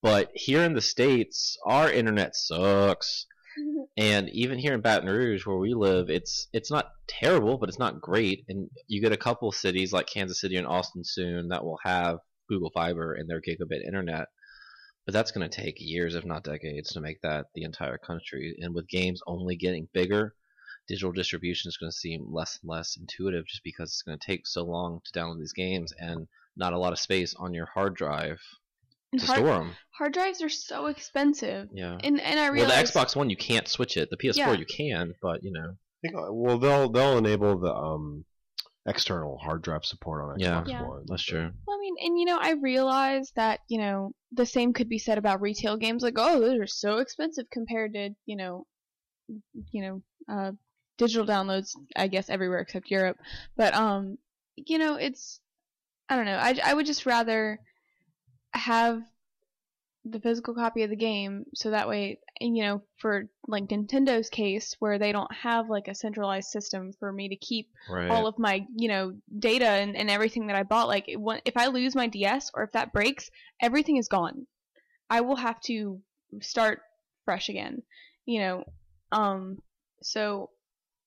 But 0.02 0.30
here 0.36 0.62
in 0.64 0.74
the 0.74 0.82
States, 0.82 1.58
our 1.66 1.92
internet 1.92 2.36
sucks. 2.36 3.26
And 3.98 4.30
even 4.30 4.58
here 4.58 4.74
in 4.74 4.80
Baton 4.80 5.10
Rouge, 5.10 5.46
where 5.46 5.58
we 5.58 5.74
live, 5.74 6.10
it's 6.10 6.48
it's 6.54 6.72
not 6.72 6.92
terrible, 7.08 7.58
but 7.58 7.68
it's 7.68 7.80
not 7.80 8.00
great. 8.00 8.46
And 8.48 8.70
you 8.88 9.02
get 9.02 9.12
a 9.12 9.18
couple 9.18 9.52
cities 9.52 9.92
like 9.92 10.08
Kansas 10.08 10.40
City 10.40 10.56
and 10.56 10.66
Austin 10.68 11.04
soon 11.04 11.50
that 11.50 11.66
will 11.66 11.80
have 11.84 12.20
Google 12.50 12.72
Fiber 12.74 13.14
and 13.14 13.30
their 13.30 13.42
gigabit 13.42 13.86
internet. 13.86 14.28
But 15.06 15.14
that's 15.14 15.32
going 15.32 15.50
to 15.50 15.62
take 15.62 15.76
years, 15.80 16.14
if 16.16 16.26
not 16.26 16.44
decades, 16.44 16.92
to 16.94 17.02
make 17.02 17.22
that 17.22 17.46
the 17.56 17.64
entire 17.64 17.98
country. 17.98 18.56
And 18.60 18.76
with 18.76 18.88
games 18.90 19.22
only 19.26 19.56
getting 19.56 19.88
bigger, 19.94 20.36
digital 20.88 21.12
distribution 21.12 21.70
is 21.70 21.78
going 21.78 21.92
to 21.92 21.98
seem 21.98 22.26
less 22.32 22.60
and 22.62 22.70
less 22.70 22.98
intuitive 22.98 23.46
just 23.48 23.64
because 23.64 23.90
it's 23.90 24.02
going 24.04 24.20
to 24.20 24.26
take 24.26 24.46
so 24.46 24.64
long 24.66 25.00
to 25.06 25.20
download 25.20 25.40
these 25.40 25.54
games 25.54 25.94
and 25.98 26.28
not 26.58 26.74
a 26.74 26.78
lot 26.78 26.94
of 26.94 27.00
space 27.00 27.34
on 27.40 27.54
your 27.54 27.66
hard 27.68 27.96
drive 27.96 28.40
And 29.12 29.22
to 29.22 29.28
hard, 29.28 29.40
store 29.40 29.60
them. 29.60 29.72
hard 29.98 30.14
drives 30.14 30.42
are 30.44 30.50
so 30.50 30.88
expensive, 30.88 31.70
Yeah. 31.74 31.98
and 32.04 32.20
and 32.20 32.40
I 32.40 32.50
Well, 32.52 32.68
the 32.68 32.74
Xbox 32.74 33.16
One 33.16 33.30
you 33.30 33.38
can't 33.38 33.68
switch 33.68 33.98
it. 33.98 34.10
The 34.12 34.18
PS4 34.18 34.36
Yeah. 34.38 34.52
you 34.54 34.66
can, 34.66 35.14
but 35.22 35.44
you 35.44 35.52
know. 35.52 35.70
I 35.72 36.08
think, 36.08 36.14
well, 36.32 36.58
they'll 36.60 36.90
they'll 36.92 37.18
enable 37.18 37.58
the 37.60 37.74
um 37.74 38.26
external 38.86 39.38
hard 39.38 39.62
drive 39.62 39.86
support 39.86 40.24
on 40.24 40.40
Yeah. 40.40 40.62
Xbox 40.62 40.68
Yeah. 40.68 40.88
One. 40.88 41.06
That's 41.08 41.24
true. 41.24 41.52
Well, 41.68 41.78
I 41.78 41.80
mean, 41.80 41.96
and 42.02 42.20
you 42.20 42.26
know, 42.26 42.38
I 42.40 42.52
realize 42.52 43.32
that 43.36 43.60
you 43.68 43.80
know 43.80 44.14
the 44.32 44.46
same 44.46 44.74
could 44.74 44.90
be 44.90 45.00
said 45.00 45.18
about 45.18 45.42
retail 45.42 45.78
games. 45.78 46.04
Like, 46.04 46.16
oh, 46.18 46.40
those 46.40 46.60
are 46.60 46.68
so 46.68 46.98
expensive 46.98 47.46
compared 47.52 47.94
to 47.94 48.12
you 48.26 48.36
know, 48.36 48.66
you 49.72 49.82
know, 49.82 50.02
uh, 50.34 50.52
digital 50.98 51.26
downloads. 51.26 51.76
I 51.96 52.08
guess 52.08 52.30
everywhere 52.30 52.60
except 52.60 52.90
Europe. 52.92 53.18
But 53.56 53.74
um, 53.74 54.18
you 54.56 54.78
know, 54.78 54.96
it's 54.96 55.40
I 56.08 56.16
don't 56.16 56.26
know. 56.26 56.38
I 56.38 56.60
I 56.64 56.74
would 56.74 56.86
just 56.86 57.06
rather 57.06 57.60
have 58.54 59.02
the 60.12 60.20
physical 60.20 60.54
copy 60.54 60.84
of 60.84 60.90
the 60.90 60.96
game 60.96 61.46
so 61.56 61.72
that 61.72 61.88
way 61.88 62.20
you 62.40 62.64
know 62.64 62.82
for 62.98 63.30
like 63.48 63.68
Nintendo's 63.68 64.30
case 64.30 64.76
where 64.80 64.98
they 64.98 65.12
don't 65.12 65.32
have 65.34 65.70
like 65.70 65.88
a 65.88 65.96
centralized 65.96 66.50
system 66.50 66.92
for 67.00 67.12
me 67.12 67.30
to 67.30 67.36
keep 67.36 67.70
Right. 67.90 68.10
all 68.10 68.28
of 68.28 68.38
my 68.40 68.66
you 68.76 68.88
know 68.88 69.14
data 69.40 69.66
and, 69.68 69.96
and 69.96 70.10
everything 70.10 70.48
that 70.48 70.56
I 70.56 70.64
bought 70.64 70.88
like 70.88 71.06
it, 71.08 71.20
if 71.46 71.58
I 71.58 71.68
lose 71.68 71.96
my 71.96 72.08
DS 72.08 72.52
or 72.54 72.64
if 72.64 72.72
that 72.74 72.94
breaks 72.94 73.30
everything 73.62 73.98
is 73.98 74.08
gone. 74.08 74.48
I 75.10 75.22
will 75.22 75.36
have 75.38 75.60
to 75.62 76.02
start 76.42 76.82
fresh 77.26 77.50
again 77.50 77.82
you 78.26 78.40
know 78.40 78.64
um 79.12 79.58
so 80.02 80.50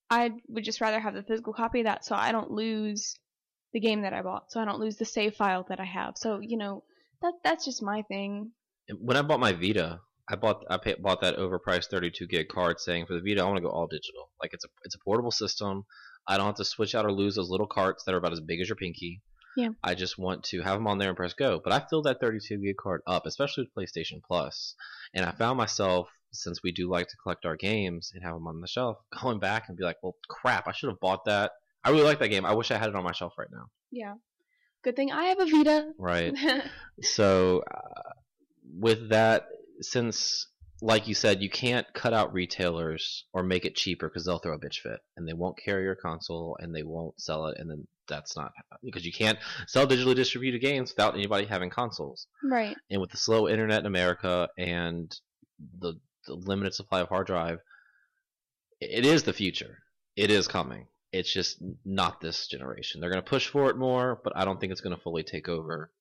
I 0.09 0.31
would 0.49 0.63
just 0.63 0.81
rather 0.81 0.99
have 0.99 1.13
the 1.13 1.23
physical 1.23 1.53
copy 1.53 1.79
of 1.79 1.85
that 1.85 2.05
so 2.05 2.15
I 2.15 2.31
don't 2.31 2.51
lose 2.51 3.15
the 3.73 3.79
game 3.79 4.01
that 4.01 4.13
I 4.13 4.21
bought 4.21 4.51
so 4.51 4.59
I 4.59 4.65
don't 4.65 4.79
lose 4.79 4.97
the 4.97 5.05
save 5.05 5.35
file 5.35 5.65
that 5.69 5.79
I 5.79 5.85
have. 5.85 6.13
So 6.17 6.39
you 6.39 6.57
know 6.57 6.83
that 7.21 7.33
that's 7.43 7.65
just 7.65 7.81
my 7.81 8.01
thing 8.03 8.51
when 9.01 9.17
I 9.17 9.21
bought 9.21 9.39
my 9.39 9.53
Vita, 9.53 10.01
I 10.29 10.35
bought 10.35 10.63
I 10.69 10.77
pay, 10.77 10.95
bought 10.95 11.21
that 11.21 11.37
overpriced 11.37 11.89
32 11.89 12.27
gig 12.27 12.49
card, 12.49 12.79
saying 12.79 13.05
for 13.05 13.13
the 13.13 13.21
Vita 13.21 13.41
I 13.41 13.45
want 13.45 13.57
to 13.57 13.61
go 13.61 13.69
all 13.69 13.87
digital. 13.87 14.29
Like 14.41 14.53
it's 14.53 14.65
a 14.65 14.69
it's 14.83 14.95
a 14.95 14.99
portable 14.99 15.31
system. 15.31 15.85
I 16.27 16.37
don't 16.37 16.45
have 16.47 16.55
to 16.55 16.65
switch 16.65 16.95
out 16.95 17.05
or 17.05 17.11
lose 17.11 17.35
those 17.35 17.49
little 17.49 17.67
carts 17.67 18.03
that 18.05 18.13
are 18.13 18.17
about 18.17 18.31
as 18.31 18.39
big 18.39 18.61
as 18.61 18.69
your 18.69 18.77
pinky. 18.77 19.21
Yeah. 19.57 19.69
I 19.83 19.93
just 19.93 20.17
want 20.17 20.43
to 20.45 20.61
have 20.61 20.75
them 20.75 20.87
on 20.87 20.97
there 20.97 21.09
and 21.09 21.17
press 21.17 21.33
go. 21.33 21.61
But 21.63 21.73
I 21.73 21.85
filled 21.87 22.05
that 22.05 22.19
32 22.19 22.57
gig 22.57 22.77
card 22.77 23.01
up, 23.05 23.25
especially 23.25 23.65
with 23.65 23.75
PlayStation 23.75 24.21
Plus, 24.25 24.75
and 25.13 25.25
I 25.25 25.31
found 25.31 25.57
myself 25.57 26.09
since 26.31 26.63
we 26.63 26.71
do 26.71 26.89
like 26.89 27.07
to 27.07 27.17
collect 27.21 27.45
our 27.45 27.55
games 27.55 28.11
and 28.15 28.23
have 28.23 28.33
them 28.33 28.47
on 28.47 28.61
the 28.61 28.67
shelf, 28.67 28.97
going 29.21 29.39
back 29.39 29.65
and 29.67 29.77
be 29.77 29.83
like, 29.83 29.97
well, 30.01 30.15
crap, 30.29 30.67
I 30.67 30.71
should 30.71 30.89
have 30.89 30.99
bought 30.99 31.25
that. 31.25 31.51
I 31.83 31.89
really 31.89 32.03
like 32.03 32.19
that 32.19 32.29
game. 32.29 32.45
I 32.45 32.55
wish 32.55 32.71
I 32.71 32.77
had 32.77 32.89
it 32.89 32.95
on 32.95 33.03
my 33.03 33.11
shelf 33.11 33.33
right 33.37 33.49
now. 33.51 33.65
yeah 33.91 34.13
good 34.83 34.95
thing 34.95 35.11
I 35.11 35.25
have 35.25 35.39
a 35.39 35.45
Vita 35.45 35.93
Right. 35.97 36.33
So, 37.01 37.63
uh, 37.73 38.11
with 38.77 39.09
that, 39.09 39.47
since 39.81 40.47
like 40.83 41.07
you 41.07 41.15
said, 41.15 41.41
you 41.41 41.49
can't 41.49 41.87
cut 41.93 42.13
out 42.13 42.33
retailers 42.33 43.23
or 43.31 43.41
make 43.41 43.63
it 43.63 43.75
cheaper 43.75 44.09
because 44.09 44.25
they'll 44.25 44.39
throw 44.39 44.53
a 44.53 44.59
bitch 44.59 44.79
fit 44.79 44.99
and 45.15 45.25
they 45.25 45.33
won't 45.33 45.57
carry 45.57 45.83
your 45.83 45.95
console 45.95 46.57
and 46.59 46.75
they 46.75 46.83
won't 46.83 47.19
sell 47.19 47.47
it, 47.47 47.57
and 47.57 47.69
then 47.69 47.87
that's 48.07 48.35
not 48.35 48.51
because 48.83 49.05
you 49.05 49.13
can't 49.13 49.39
sell 49.65 49.87
digitally 49.87 50.13
distributed 50.15 50.59
games 50.59 50.91
without 50.91 51.15
anybody 51.15 51.45
having 51.45 51.69
consoles. 51.69 52.27
right 52.43 52.75
And 52.89 52.99
with 52.99 53.11
the 53.11 53.17
slow 53.17 53.47
internet 53.47 53.79
in 53.79 53.85
America 53.85 54.49
and 54.57 55.15
the, 55.79 55.93
the 56.27 56.33
limited 56.33 56.73
supply 56.73 56.99
of 56.99 57.07
hard 57.07 57.27
drive, 57.27 57.59
it 58.81 59.05
is 59.05 59.23
the 59.23 59.31
future. 59.31 59.77
It 60.17 60.31
is 60.31 60.49
coming. 60.49 60.87
It's 61.13 61.31
just 61.31 61.63
not 61.85 62.19
this 62.19 62.47
generation. 62.47 62.99
They're 62.99 63.09
going 63.09 63.23
to 63.23 63.29
push 63.29 63.47
for 63.47 63.69
it 63.69 63.77
more, 63.77 64.19
but 64.21 64.33
I 64.35 64.43
don't 64.43 64.59
think 64.59 64.73
it's 64.73 64.81
going 64.81 64.95
to 64.95 65.01
fully 65.01 65.23
take 65.23 65.47
over 65.47 65.91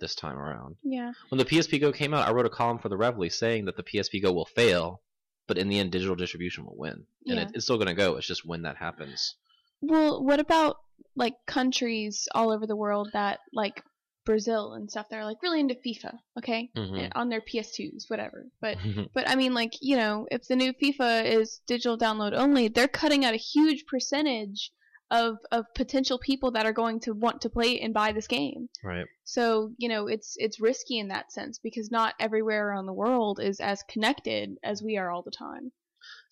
this 0.00 0.14
time 0.14 0.36
around. 0.38 0.76
yeah 0.82 1.12
When 1.30 1.38
the 1.38 1.44
PSP 1.44 1.80
Go 1.80 1.92
came 1.92 2.14
out, 2.14 2.26
I 2.28 2.32
wrote 2.32 2.46
a 2.46 2.50
column 2.50 2.78
for 2.78 2.88
the 2.88 2.96
Reveille 2.96 3.30
saying 3.30 3.64
that 3.66 3.76
the 3.76 3.82
PSP 3.82 4.22
Go 4.22 4.32
will 4.32 4.44
fail, 4.46 5.00
but 5.46 5.58
in 5.58 5.68
the 5.68 5.78
end, 5.78 5.92
digital 5.92 6.14
distribution 6.16 6.64
will 6.64 6.76
win, 6.76 7.04
and 7.26 7.38
it, 7.38 7.50
it's 7.54 7.64
still 7.64 7.76
going 7.78 7.88
to 7.88 7.94
go. 7.94 8.16
It's 8.16 8.26
just 8.26 8.44
when 8.46 8.62
that 8.62 8.76
happens. 8.76 9.34
Well, 9.80 10.22
what 10.24 10.40
about 10.40 10.76
like 11.16 11.34
countries 11.46 12.28
all 12.34 12.50
over 12.50 12.66
the 12.66 12.76
world 12.76 13.10
that 13.12 13.38
like 13.52 13.82
Brazil 14.24 14.74
and 14.74 14.90
stuff 14.90 15.06
that 15.08 15.18
are 15.18 15.24
like 15.24 15.42
really 15.42 15.60
into 15.60 15.74
FIFA, 15.74 16.18
okay? 16.38 16.70
Mhm. 16.76 17.12
On 17.14 17.28
their 17.28 17.40
PS2s, 17.40 18.08
whatever. 18.08 18.46
But 18.60 18.76
but 19.14 19.28
I 19.28 19.36
mean 19.36 19.54
like, 19.54 19.72
you 19.80 19.96
know, 19.96 20.26
if 20.30 20.46
the 20.46 20.56
new 20.56 20.72
FIFA 20.74 21.24
is 21.24 21.60
digital 21.66 21.96
download 21.96 22.34
only, 22.34 22.68
they're 22.68 22.88
cutting 22.88 23.24
out 23.24 23.34
a 23.34 23.38
huge 23.38 23.86
percentage 23.86 24.70
of 25.10 25.38
of 25.50 25.64
potential 25.74 26.18
people 26.18 26.50
that 26.52 26.66
are 26.66 26.72
going 26.72 27.00
to 27.00 27.12
want 27.12 27.40
to 27.42 27.50
play 27.50 27.80
and 27.80 27.94
buy 27.94 28.12
this 28.12 28.26
game. 28.26 28.68
right. 28.84 29.06
So, 29.24 29.72
you 29.78 29.88
know, 29.88 30.06
it's 30.06 30.34
it's 30.36 30.60
risky 30.60 30.98
in 30.98 31.08
that 31.08 31.32
sense 31.32 31.58
because 31.62 31.90
not 31.90 32.14
everywhere 32.20 32.68
around 32.68 32.86
the 32.86 32.92
world 32.92 33.40
is 33.42 33.60
as 33.60 33.82
connected 33.88 34.56
as 34.62 34.82
we 34.82 34.96
are 34.96 35.10
all 35.10 35.22
the 35.22 35.30
time. 35.30 35.72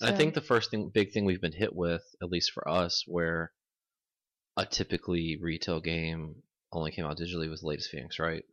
And 0.01 0.11
I 0.15 0.17
think 0.17 0.35
the 0.35 0.41
first 0.41 0.71
thing, 0.71 0.91
big 0.93 1.13
thing 1.13 1.25
we've 1.25 1.41
been 1.41 1.53
hit 1.53 1.75
with, 1.75 2.03
at 2.23 2.29
least 2.31 2.53
for 2.53 2.67
us, 2.69 3.05
where 3.07 3.53
a 4.57 4.65
typically 4.67 5.39
retail 5.41 5.81
game 5.81 6.37
only 6.73 6.91
came 6.93 7.05
out 7.07 7.19
digitally 7.19 7.49
was 7.51 7.61
the 7.61 7.67
latest 7.69 7.91
Phoenix, 7.91 8.19
right? 8.19 8.45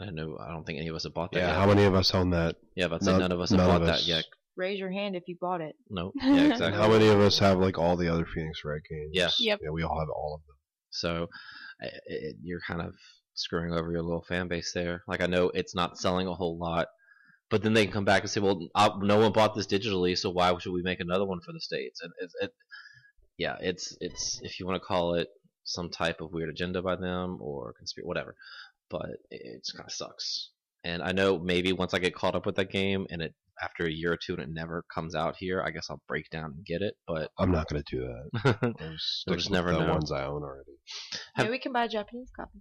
I 0.00 0.10
know. 0.10 0.36
I 0.40 0.50
don't 0.52 0.64
think 0.64 0.78
any 0.78 0.88
of 0.88 0.94
us 0.96 1.02
have 1.04 1.14
bought 1.14 1.32
that 1.32 1.38
Yeah, 1.40 1.48
yet. 1.48 1.56
how 1.56 1.66
many 1.66 1.84
of 1.84 1.94
us 1.94 2.14
own 2.14 2.30
that? 2.30 2.56
yeah, 2.76 2.86
but 2.88 3.02
None- 3.02 3.18
none 3.20 3.32
of 3.32 3.40
us 3.40 3.50
have 3.50 3.58
none 3.58 3.68
bought 3.68 3.80
of 3.82 3.86
that 3.88 4.06
yet. 4.06 4.24
Raise 4.58 4.78
your 4.78 4.90
hand 4.90 5.14
if 5.14 5.22
you 5.28 5.36
bought 5.40 5.60
it. 5.60 5.76
No. 5.88 6.12
Yeah, 6.22 6.50
exactly. 6.50 6.78
How 6.78 6.90
many 6.90 7.08
of 7.08 7.20
us 7.20 7.38
have 7.38 7.58
like 7.58 7.78
all 7.78 7.96
the 7.96 8.12
other 8.12 8.26
Phoenix 8.26 8.64
Wright 8.64 8.82
games? 8.90 9.10
Yeah. 9.12 9.30
Yep. 9.38 9.60
Yeah, 9.62 9.70
we 9.70 9.84
all 9.84 9.98
have 9.98 10.10
all 10.10 10.34
of 10.34 10.46
them. 10.46 10.56
So 10.90 11.28
i 11.80 11.86
it, 12.06 12.36
you're 12.42 12.60
kind 12.66 12.82
of 12.82 12.94
screwing 13.34 13.72
over 13.72 13.92
your 13.92 14.02
little 14.02 14.24
fan 14.28 14.48
base 14.48 14.72
there. 14.74 15.04
Like 15.06 15.20
I 15.20 15.26
know 15.26 15.50
it's 15.54 15.74
not 15.76 15.96
selling 15.96 16.26
a 16.26 16.34
whole 16.34 16.58
lot, 16.58 16.88
but 17.50 17.62
then 17.62 17.72
they 17.72 17.84
can 17.84 17.92
come 17.92 18.04
back 18.04 18.22
and 18.22 18.30
say, 18.30 18.40
"Well, 18.40 18.68
uh, 18.74 18.90
no 19.00 19.18
one 19.18 19.32
bought 19.32 19.54
this 19.54 19.66
digitally, 19.66 20.18
so 20.18 20.30
why 20.30 20.52
should 20.58 20.72
we 20.72 20.82
make 20.82 21.00
another 21.00 21.24
one 21.24 21.40
for 21.40 21.52
the 21.52 21.60
states?" 21.60 22.00
And 22.02 22.12
it, 22.18 22.30
it, 22.40 22.50
yeah, 23.38 23.56
it's 23.60 23.96
it's 24.00 24.40
if 24.42 24.58
you 24.58 24.66
want 24.66 24.82
to 24.82 24.86
call 24.86 25.14
it 25.14 25.28
some 25.64 25.88
type 25.90 26.20
of 26.20 26.32
weird 26.32 26.48
agenda 26.48 26.82
by 26.82 26.96
them 26.96 27.38
or 27.40 27.74
conspiracy, 27.78 28.08
whatever, 28.08 28.34
but 28.90 29.06
it, 29.30 29.40
it 29.44 29.64
just 29.64 29.76
kind 29.76 29.86
of 29.86 29.92
sucks. 29.92 30.50
And 30.84 31.02
I 31.02 31.12
know 31.12 31.38
maybe 31.38 31.72
once 31.72 31.94
I 31.94 31.98
get 31.98 32.14
caught 32.14 32.34
up 32.34 32.46
with 32.46 32.56
that 32.56 32.72
game 32.72 33.06
and 33.10 33.22
it 33.22 33.34
after 33.62 33.84
a 33.86 33.90
year 33.90 34.12
or 34.12 34.16
two 34.16 34.34
and 34.34 34.42
it 34.42 34.48
never 34.50 34.84
comes 34.94 35.14
out 35.14 35.36
here, 35.36 35.62
I 35.62 35.70
guess 35.70 35.88
I'll 35.90 36.02
break 36.08 36.30
down 36.30 36.52
and 36.56 36.64
get 36.64 36.82
it. 36.82 36.94
But 37.06 37.30
I'm 37.38 37.50
not 37.50 37.68
going 37.68 37.82
to 37.82 37.96
do 37.96 38.02
that. 38.06 38.58
I'll 38.80 38.90
just 38.92 39.20
stick 39.20 39.34
just 39.38 39.50
never 39.50 39.72
the 39.72 39.80
know. 39.80 39.92
ones 39.92 40.12
I 40.12 40.24
own 40.24 40.42
already. 40.42 40.72
Have- 41.34 41.46
Maybe 41.46 41.50
we 41.50 41.58
can 41.58 41.72
buy 41.72 41.84
a 41.84 41.88
Japanese 41.88 42.30
copy. 42.34 42.60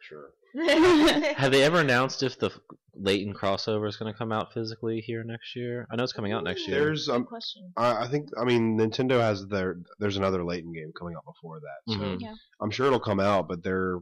Sure. 0.00 0.30
Have 1.36 1.52
they 1.52 1.62
ever 1.64 1.80
announced 1.80 2.22
if 2.22 2.38
the 2.38 2.50
Layton 2.94 3.34
crossover 3.34 3.88
is 3.88 3.96
going 3.96 4.10
to 4.12 4.16
come 4.16 4.32
out 4.32 4.52
physically 4.54 5.00
here 5.00 5.22
next 5.24 5.54
year? 5.56 5.86
I 5.90 5.96
know 5.96 6.04
it's 6.04 6.12
coming 6.12 6.32
out 6.32 6.44
next 6.44 6.66
year. 6.66 6.78
There's 6.78 7.08
um, 7.08 7.24
question. 7.24 7.72
I 7.76 8.04
I 8.04 8.08
think 8.08 8.28
I 8.40 8.44
mean 8.44 8.78
Nintendo 8.78 9.20
has 9.20 9.46
their 9.48 9.76
there's 9.98 10.16
another 10.16 10.44
Layton 10.44 10.72
game 10.72 10.92
coming 10.98 11.14
out 11.16 11.24
before 11.26 11.60
that. 11.60 11.92
So 11.92 11.98
Mhm. 12.00 12.20
Yeah. 12.20 12.34
I'm 12.62 12.70
sure 12.70 12.86
it'll 12.86 13.00
come 13.00 13.20
out, 13.20 13.48
but 13.48 13.62
they're 13.62 13.98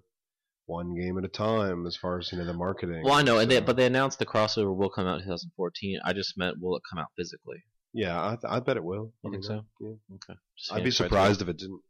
one 0.66 0.95
game 0.95 1.19
at 1.19 1.24
a 1.24 1.28
time 1.28 1.86
as 1.86 1.97
far 1.97 2.19
as 2.19 2.31
you 2.32 2.39
know 2.39 2.45
the 2.47 2.53
marketing. 2.55 3.03
Well, 3.05 3.15
I 3.15 3.23
know, 3.23 3.39
and 3.39 3.51
they, 3.51 3.61
but 3.61 3.77
they 3.77 3.86
announced 3.86 4.19
the 4.19 4.27
crossover 4.27 4.74
will 4.74 4.91
come 4.91 5.07
out 5.07 5.19
in 5.19 5.24
2014. 5.24 6.01
I 6.05 6.12
just 6.12 6.39
meant 6.39 6.57
will 6.61 6.77
it 6.77 6.82
come 6.91 6.99
out 6.99 7.09
physically? 7.16 7.59
yeah, 7.93 8.20
I, 8.20 8.31
th- 8.31 8.41
I 8.51 8.59
bet 8.61 8.77
it 8.77 8.82
will. 8.85 9.12
You 9.23 9.28
I 9.28 9.31
think 9.31 9.35
mean, 9.35 9.43
so? 9.43 9.65
Yeah. 9.81 10.15
Okay. 10.16 10.39
Just 10.59 10.73
I'd 10.73 10.77
be 10.77 10.82
Phoenix 10.91 11.01
Wright 11.01 11.09
surprised 11.11 11.43
if 11.43 11.49
it 11.49 11.59
didn't. 11.59 11.81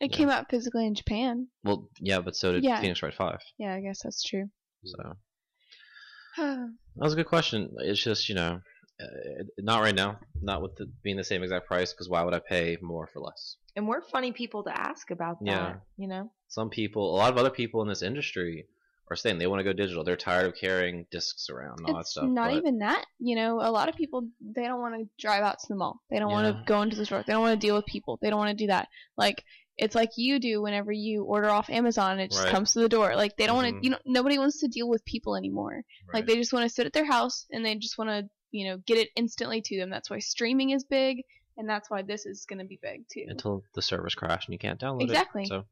It 0.00 0.10
Yeah. 0.10 0.16
came 0.16 0.28
out 0.28 0.50
physically 0.50 0.86
in 0.86 0.94
Japan. 0.94 1.46
Well, 1.62 1.88
yeah, 2.00 2.20
but 2.20 2.34
so 2.36 2.52
did 2.52 2.64
Yeah. 2.64 2.80
Phoenix 2.80 3.02
Wright 3.02 3.14
5. 3.14 3.38
Yeah, 3.58 3.74
I 3.74 3.80
guess 3.80 4.00
that's 4.02 4.22
true. 4.22 4.50
So 4.84 4.98
that 6.36 6.68
was 6.96 7.12
a 7.12 7.16
good 7.16 7.28
question. 7.28 7.70
It's 7.78 8.02
just 8.02 8.28
you 8.28 8.34
know, 8.34 8.60
uh, 9.00 9.06
not 9.58 9.80
right 9.82 9.94
now, 9.94 10.18
not 10.42 10.60
with 10.62 10.74
the, 10.76 10.86
being 11.02 11.16
the 11.16 11.24
same 11.24 11.42
exact 11.42 11.66
price. 11.66 11.92
Because 11.92 12.08
why 12.08 12.22
would 12.22 12.34
I 12.34 12.40
pay 12.40 12.76
more 12.82 13.08
for 13.12 13.20
less? 13.20 13.56
And 13.76 13.88
we're 13.88 14.02
funny 14.02 14.32
people 14.32 14.62
to 14.64 14.78
ask 14.78 15.10
about 15.10 15.40
that. 15.40 15.46
Yeah. 15.46 15.74
You 15.96 16.08
know? 16.08 16.30
Some 16.48 16.70
people, 16.70 17.14
a 17.14 17.16
lot 17.16 17.32
of 17.32 17.38
other 17.38 17.50
people 17.50 17.82
in 17.82 17.88
this 17.88 18.02
industry, 18.02 18.66
are 19.10 19.16
saying 19.16 19.38
they 19.38 19.46
want 19.46 19.60
to 19.60 19.64
go 19.64 19.72
digital. 19.74 20.02
They're 20.02 20.16
tired 20.16 20.46
of 20.46 20.54
carrying 20.54 21.06
discs 21.10 21.50
around 21.50 21.78
and 21.80 21.88
all 21.88 21.96
that 21.96 22.06
stuff. 22.06 22.24
not 22.24 22.54
even 22.54 22.78
that. 22.78 23.04
You 23.18 23.36
know, 23.36 23.60
a 23.60 23.70
lot 23.70 23.88
of 23.90 23.94
people 23.96 24.28
they 24.40 24.62
don't 24.62 24.80
want 24.80 24.94
to 24.94 25.08
drive 25.18 25.42
out 25.42 25.58
to 25.58 25.66
the 25.68 25.74
mall. 25.74 26.00
They 26.08 26.18
don't 26.18 26.30
want 26.32 26.56
to 26.56 26.62
go 26.64 26.80
into 26.80 26.96
the 26.96 27.04
store. 27.04 27.22
They 27.26 27.32
don't 27.34 27.42
want 27.42 27.60
to 27.60 27.66
deal 27.66 27.74
with 27.76 27.84
people. 27.84 28.18
They 28.22 28.30
don't 28.30 28.38
want 28.38 28.56
to 28.56 28.64
do 28.64 28.68
that. 28.68 28.88
Like 29.18 29.44
it's 29.76 29.94
like 29.94 30.10
you 30.16 30.38
do 30.38 30.62
whenever 30.62 30.90
you 30.90 31.24
order 31.24 31.50
off 31.50 31.68
Amazon 31.68 32.12
and 32.12 32.20
it 32.22 32.30
just 32.30 32.44
Right. 32.44 32.52
comes 32.52 32.72
to 32.72 32.78
the 32.80 32.88
door. 32.88 33.14
Like 33.14 33.36
they 33.36 33.46
don't 33.46 33.56
want 33.56 33.74
Mhm. 33.74 33.80
to. 33.80 33.84
You 33.84 33.90
know, 33.90 33.98
nobody 34.06 34.38
wants 34.38 34.60
to 34.60 34.68
deal 34.68 34.88
with 34.88 35.04
people 35.04 35.36
anymore. 35.36 35.82
Like 36.14 36.24
they 36.26 36.36
just 36.36 36.52
want 36.54 36.62
to 36.62 36.74
sit 36.74 36.86
at 36.86 36.92
their 36.94 37.04
house 37.04 37.44
and 37.50 37.62
they 37.66 37.74
just 37.74 37.98
want 37.98 38.08
to 38.08 38.30
you 38.52 38.68
know 38.68 38.78
get 38.86 38.96
it 38.96 39.10
instantly 39.16 39.60
to 39.66 39.76
them. 39.78 39.90
That's 39.90 40.08
why 40.08 40.20
streaming 40.20 40.70
is 40.70 40.84
big. 40.84 41.24
And 41.56 41.68
that's 41.68 41.88
why 41.90 42.02
this 42.02 42.26
is 42.26 42.46
going 42.48 42.58
to 42.58 42.64
be 42.64 42.78
big 42.82 43.04
too. 43.12 43.24
until 43.28 43.62
the 43.74 43.82
servers 43.82 44.14
crash 44.14 44.46
and 44.46 44.52
you 44.52 44.58
can't 44.58 44.80
download 44.80 45.02
Exactly. 45.02 45.42
it. 45.44 45.48
So, 45.48 45.64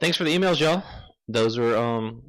thanks 0.00 0.16
for 0.16 0.24
the 0.24 0.36
emails, 0.36 0.60
y'all. 0.60 0.82
Those 1.28 1.58
were 1.58 1.76
um 1.76 2.22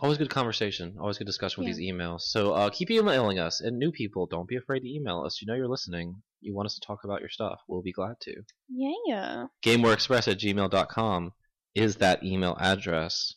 always 0.00 0.16
good 0.18 0.30
conversation, 0.30 0.96
always 0.98 1.18
good 1.18 1.26
discussion 1.26 1.60
with 1.62 1.68
Yeah. 1.68 1.74
these 1.76 1.92
emails. 1.92 2.20
So 2.22 2.52
uh, 2.52 2.70
keep 2.70 2.90
emailing 2.90 3.38
us, 3.38 3.60
and 3.60 3.78
new 3.78 3.92
people, 3.92 4.26
don't 4.26 4.48
be 4.48 4.56
afraid 4.56 4.80
to 4.80 4.88
email 4.88 5.22
us. 5.26 5.40
You 5.42 5.46
know 5.46 5.54
you're 5.54 5.68
listening. 5.68 6.22
You 6.40 6.54
want 6.54 6.66
us 6.66 6.74
to 6.74 6.86
talk 6.86 7.04
about 7.04 7.20
your 7.20 7.28
stuff. 7.28 7.60
We'll 7.68 7.82
be 7.82 7.92
glad 7.92 8.14
to. 8.22 8.34
Yeah. 8.70 9.46
GameWareExpress 9.62 10.26
at 10.26 10.38
gmail.com 10.38 11.32
is 11.74 11.96
that 11.96 12.24
email 12.24 12.56
address. 12.58 13.34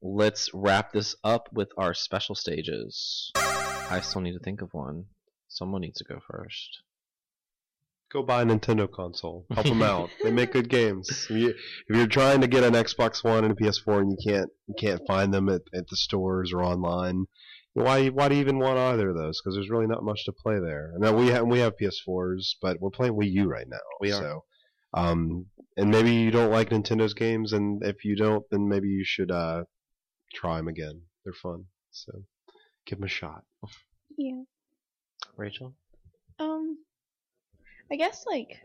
Let's 0.00 0.48
wrap 0.54 0.92
this 0.92 1.14
up 1.22 1.50
with 1.52 1.68
our 1.76 1.92
special 1.94 2.34
stages. 2.34 3.30
I 3.36 4.00
still 4.02 4.22
need 4.22 4.32
to 4.32 4.38
think 4.40 4.62
of 4.62 4.70
one. 4.72 5.04
Someone 5.48 5.82
needs 5.82 5.98
to 5.98 6.04
go 6.04 6.18
first. 6.26 6.80
Go 8.12 8.22
buy 8.22 8.42
a 8.42 8.44
Nintendo 8.44 8.90
console. 8.90 9.46
Help 9.52 9.66
them 9.66 9.82
out. 9.82 10.10
They 10.22 10.30
make 10.30 10.52
good 10.52 10.68
games. 10.68 11.08
If, 11.08 11.30
you, 11.30 11.48
if 11.48 11.96
you're 11.96 12.06
trying 12.06 12.42
to 12.42 12.46
get 12.46 12.62
an 12.62 12.74
Xbox 12.74 13.24
One 13.24 13.44
and 13.44 13.52
a 13.52 13.56
PS4 13.56 14.02
and 14.02 14.12
you 14.12 14.18
can't 14.32 14.50
you 14.66 14.74
can't 14.78 15.00
find 15.06 15.32
them 15.32 15.48
at, 15.48 15.62
at 15.74 15.88
the 15.88 15.96
stores 15.96 16.52
or 16.52 16.62
online, 16.62 17.24
why 17.72 18.08
why 18.08 18.28
do 18.28 18.34
you 18.34 18.42
even 18.42 18.58
want 18.58 18.78
either 18.78 19.10
of 19.10 19.16
those? 19.16 19.40
Because 19.40 19.56
there's 19.56 19.70
really 19.70 19.86
not 19.86 20.04
much 20.04 20.26
to 20.26 20.32
play 20.32 20.60
there. 20.60 20.92
Now 20.98 21.16
we 21.16 21.28
have 21.28 21.46
we 21.46 21.60
have 21.60 21.72
PS4s, 21.80 22.56
but 22.60 22.80
we're 22.80 22.90
playing 22.90 23.14
Wii 23.14 23.32
U 23.32 23.48
right 23.48 23.68
now. 23.68 23.78
We 24.00 24.12
are. 24.12 24.20
So 24.20 24.44
Um, 24.92 25.46
and 25.78 25.90
maybe 25.90 26.12
you 26.12 26.30
don't 26.30 26.50
like 26.50 26.68
Nintendo's 26.68 27.14
games, 27.14 27.54
and 27.54 27.82
if 27.82 28.04
you 28.04 28.14
don't, 28.14 28.44
then 28.50 28.68
maybe 28.68 28.88
you 28.88 29.04
should 29.06 29.30
uh, 29.30 29.64
try 30.34 30.58
them 30.58 30.68
again. 30.68 31.00
They're 31.24 31.32
fun, 31.32 31.64
so 31.90 32.12
give 32.86 32.98
them 32.98 33.06
a 33.06 33.08
shot. 33.08 33.44
Yeah. 34.18 34.42
Rachel. 35.36 35.74
I 37.92 37.96
guess 37.96 38.24
like 38.26 38.58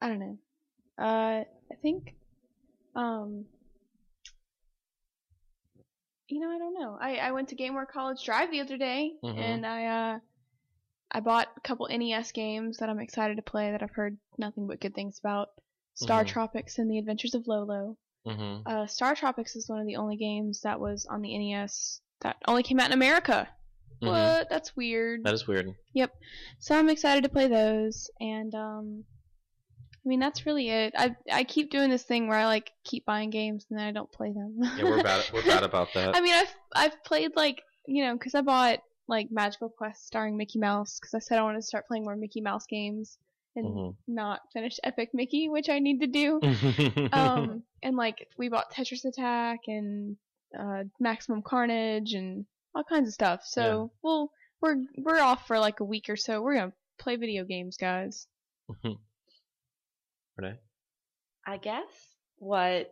I 0.00 0.08
don't 0.08 0.18
know. 0.18 0.38
Uh, 0.98 1.44
I 1.44 1.74
think 1.82 2.14
um, 2.94 3.44
you 6.28 6.40
know, 6.40 6.50
I 6.50 6.58
don't 6.58 6.74
know. 6.74 6.98
I 7.00 7.16
I 7.16 7.32
went 7.32 7.48
to 7.50 7.56
Gameware 7.56 7.86
College 7.86 8.24
Drive 8.24 8.50
the 8.50 8.60
other 8.60 8.78
day, 8.78 9.12
Mhm. 9.22 9.38
and 9.38 9.66
I 9.66 9.86
uh 9.86 10.18
I 11.10 11.20
bought 11.20 11.48
a 11.56 11.60
couple 11.60 11.86
NES 11.90 12.32
games 12.32 12.78
that 12.78 12.88
I'm 12.88 12.98
excited 13.00 13.36
to 13.36 13.42
play 13.42 13.70
that 13.70 13.82
I've 13.82 13.90
heard 13.94 14.16
nothing 14.38 14.66
but 14.66 14.80
good 14.80 14.94
things 14.94 15.18
about. 15.18 15.50
Star 15.94 16.24
Mhm. 16.24 16.28
Tropics 16.28 16.78
and 16.78 16.90
the 16.90 16.98
Adventures 16.98 17.34
of 17.34 17.46
Lolo. 17.46 17.98
Mm-hmm. 18.26 18.66
Uh, 18.66 18.86
Star 18.86 19.14
Tropics 19.14 19.54
is 19.56 19.68
one 19.68 19.80
of 19.80 19.86
the 19.86 19.96
only 19.96 20.16
games 20.16 20.62
that 20.62 20.80
was 20.80 21.04
on 21.04 21.20
the 21.20 21.36
NES 21.36 22.00
that 22.20 22.36
only 22.48 22.62
came 22.62 22.80
out 22.80 22.86
in 22.86 22.92
America. 22.92 23.46
What? 24.10 24.48
That's 24.50 24.76
weird. 24.76 25.20
Mm-hmm. 25.20 25.24
That 25.24 25.34
is 25.34 25.46
weird. 25.46 25.74
Yep. 25.94 26.12
So 26.58 26.76
I'm 26.76 26.88
excited 26.88 27.22
to 27.24 27.28
play 27.30 27.48
those, 27.48 28.10
and 28.20 28.54
um, 28.54 29.04
I 30.04 30.08
mean 30.08 30.20
that's 30.20 30.46
really 30.46 30.68
it. 30.70 30.94
I 30.96 31.14
I 31.30 31.44
keep 31.44 31.70
doing 31.70 31.90
this 31.90 32.02
thing 32.02 32.28
where 32.28 32.38
I 32.38 32.46
like 32.46 32.72
keep 32.84 33.04
buying 33.06 33.30
games 33.30 33.66
and 33.70 33.78
then 33.78 33.86
I 33.86 33.92
don't 33.92 34.10
play 34.10 34.32
them. 34.32 34.58
Yeah, 34.76 34.84
we're 34.84 35.02
bad. 35.02 35.24
We're 35.32 35.44
bad 35.44 35.62
about 35.70 35.88
that. 35.94 36.16
I 36.16 36.20
mean 36.20 36.34
I've 36.34 36.54
I've 36.74 37.04
played 37.04 37.32
like 37.36 37.62
you 37.86 38.04
know 38.04 38.14
because 38.14 38.34
I 38.34 38.40
bought 38.42 38.80
like 39.08 39.28
Magical 39.30 39.68
Quest 39.68 40.06
starring 40.06 40.36
Mickey 40.36 40.58
Mouse 40.58 40.98
because 41.00 41.14
I 41.14 41.18
said 41.18 41.38
I 41.38 41.42
wanted 41.42 41.58
to 41.60 41.66
start 41.66 41.86
playing 41.86 42.04
more 42.04 42.16
Mickey 42.16 42.40
Mouse 42.40 42.66
games 42.66 43.18
and 43.54 43.66
Mhm. 43.66 43.94
not 44.08 44.40
finish 44.52 44.78
Epic 44.82 45.10
Mickey, 45.12 45.48
which 45.50 45.68
I 45.68 45.78
need 45.78 46.00
to 46.00 46.06
do. 46.06 46.40
um, 47.12 47.62
and 47.82 47.96
like 47.96 48.28
we 48.38 48.48
bought 48.48 48.72
Tetris 48.72 49.04
Attack 49.04 49.60
and 49.66 50.16
uh, 50.58 50.84
Maximum 51.00 51.42
Carnage 51.42 52.14
and 52.14 52.46
all 52.74 52.84
kinds 52.84 53.08
of 53.08 53.14
stuff. 53.14 53.40
So 53.44 53.62
Yeah. 53.92 53.98
we'll 54.02 54.30
we're 54.60 54.76
we're 54.98 55.20
off 55.20 55.46
for 55.46 55.58
like 55.58 55.80
a 55.80 55.84
week 55.84 56.06
or 56.08 56.16
so. 56.16 56.40
We're 56.42 56.54
gonna 56.56 56.72
play 56.98 57.16
video 57.16 57.44
games, 57.44 57.76
guys. 57.76 58.26
Mm-hmm. 58.70 58.92
Renee. 60.36 60.58
I 61.46 61.56
guess 61.58 61.86
what 62.38 62.90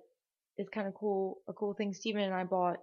is 0.59 0.69
kind 0.69 0.87
of 0.89 0.95
cool, 0.95 1.39
a 1.49 1.53
cool 1.53 1.75
thing 1.75 1.95
Steven 1.95 2.23
and 2.23 2.35
I 2.35 2.45
bought 2.45 2.79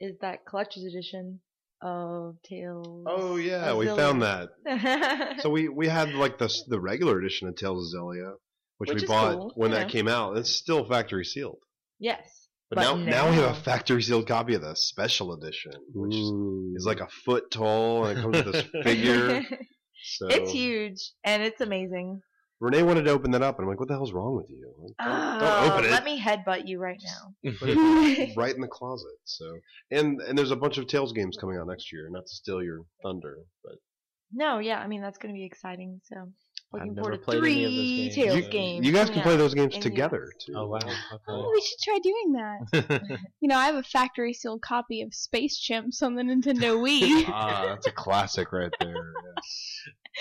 is 0.00 0.16
that 0.20 0.44
collector's 0.46 0.84
edition 0.84 1.40
of 1.80 2.36
Tales. 2.44 3.04
Oh 3.08 3.36
yeah, 3.36 3.70
of 3.70 3.78
we 3.78 3.86
Xillia. 3.86 3.96
found 3.96 4.22
that. 4.22 4.48
that. 4.64 5.36
So 5.40 5.50
we 5.50 5.68
we 5.68 5.88
had 5.88 6.14
like 6.14 6.38
the 6.38 6.52
the 6.68 6.78
regular 6.80 7.18
edition 7.18 7.48
of 7.48 7.56
Tales 7.56 7.92
of 7.94 8.00
Xillia, 8.00 8.34
which, 8.78 8.90
Which 8.90 9.02
we 9.02 9.08
bought 9.08 9.34
cool, 9.36 9.52
when 9.56 9.70
you 9.70 9.78
that 9.78 9.86
know. 9.88 9.92
came 9.92 10.08
out. 10.08 10.36
It's 10.36 10.50
still 10.50 10.84
factory 10.88 11.24
sealed. 11.24 11.58
yes. 11.98 12.41
But, 12.74 12.76
But 12.76 12.96
now, 12.96 13.04
now 13.04 13.30
we 13.30 13.36
have 13.36 13.50
a 13.50 13.60
factory 13.60 14.02
sealed 14.02 14.26
copy 14.26 14.54
of 14.54 14.62
the 14.62 14.74
special 14.74 15.34
edition, 15.34 15.72
which 15.92 16.14
is, 16.14 16.30
Ooh. 16.30 16.72
is 16.74 16.86
like 16.86 17.00
a 17.00 17.08
foot 17.26 17.50
tall 17.50 18.06
and 18.06 18.18
it 18.18 18.22
comes 18.22 18.42
with 18.42 18.52
this 18.52 18.64
figure. 18.84 19.42
So 20.04 20.26
it's 20.26 20.50
huge 20.50 20.98
and 21.22 21.44
it's 21.44 21.60
amazing. 21.60 22.22
Renee 22.58 22.82
wanted 22.82 23.04
to 23.04 23.12
open 23.12 23.30
that 23.32 23.42
up, 23.42 23.58
and 23.58 23.64
I'm 23.64 23.68
like, 23.68 23.78
"What 23.78 23.88
the 23.88 23.94
hell's 23.94 24.12
wrong 24.12 24.34
with 24.34 24.50
you? 24.50 24.60
Don't, 24.76 24.94
Oh, 24.98 25.38
don't 25.38 25.70
open 25.72 25.84
it. 25.84 25.90
Let 25.92 26.04
me 26.04 26.20
headbutt 26.20 26.66
you 26.66 26.80
right 26.80 27.00
now. 27.04 27.52
Right 28.36 28.52
in 28.52 28.60
the 28.60 28.66
closet." 28.68 29.14
So, 29.24 29.44
and 29.92 30.20
and 30.22 30.36
there's 30.36 30.50
a 30.50 30.56
bunch 30.56 30.78
of 30.78 30.88
Tales 30.88 31.12
games 31.12 31.36
coming 31.40 31.56
out 31.56 31.68
next 31.68 31.92
year. 31.92 32.08
Not 32.10 32.26
to 32.26 32.34
steal 32.34 32.64
your 32.64 32.80
thunder, 33.04 33.36
but 33.62 33.74
No, 34.32 34.58
yeah, 34.58 34.80
I 34.80 34.88
mean 34.88 35.02
that's 35.02 35.18
going 35.18 35.32
to 35.32 35.38
be 35.38 35.44
exciting. 35.44 36.00
So 36.02 36.32
looking 36.72 36.90
I've 36.90 36.96
forward 36.96 37.12
to 37.12 37.18
played 37.18 37.38
three 37.40 37.52
any 37.52 37.64
of 37.64 37.70
those 37.72 37.86
games. 37.86 38.14
Tales 38.14 38.36
You- 38.36 38.50
games. 38.50 38.86
you 38.86 38.92
guys 38.92 39.02
coming 39.06 39.14
can 39.14 39.22
play 39.22 39.32
out 39.34 39.38
those 39.38 39.54
games 39.54 39.74
in 39.76 39.80
together 39.80 40.24
US. 40.36 40.44
too. 40.44 40.52
Oh 40.56 40.66
wow. 40.68 40.78
Oh, 41.28 41.50
we 41.52 41.60
should 41.62 41.78
try 41.82 41.98
doing 42.02 42.32
that. 42.32 43.18
You 43.40 43.48
know, 43.48 43.56
I 43.58 43.66
have 43.66 43.74
a 43.74 43.82
factory 43.82 44.32
sealed 44.34 44.62
copy 44.62 45.02
of 45.02 45.12
Space 45.14 45.58
Chimps 45.60 46.02
on 46.02 46.14
the 46.14 46.22
Nintendo 46.22 46.76
Wii. 46.82 47.24
ah, 47.28 47.64
that's 47.68 47.86
a 47.86 47.92
classic 47.92 48.52
right 48.52 48.72
there. 48.80 49.12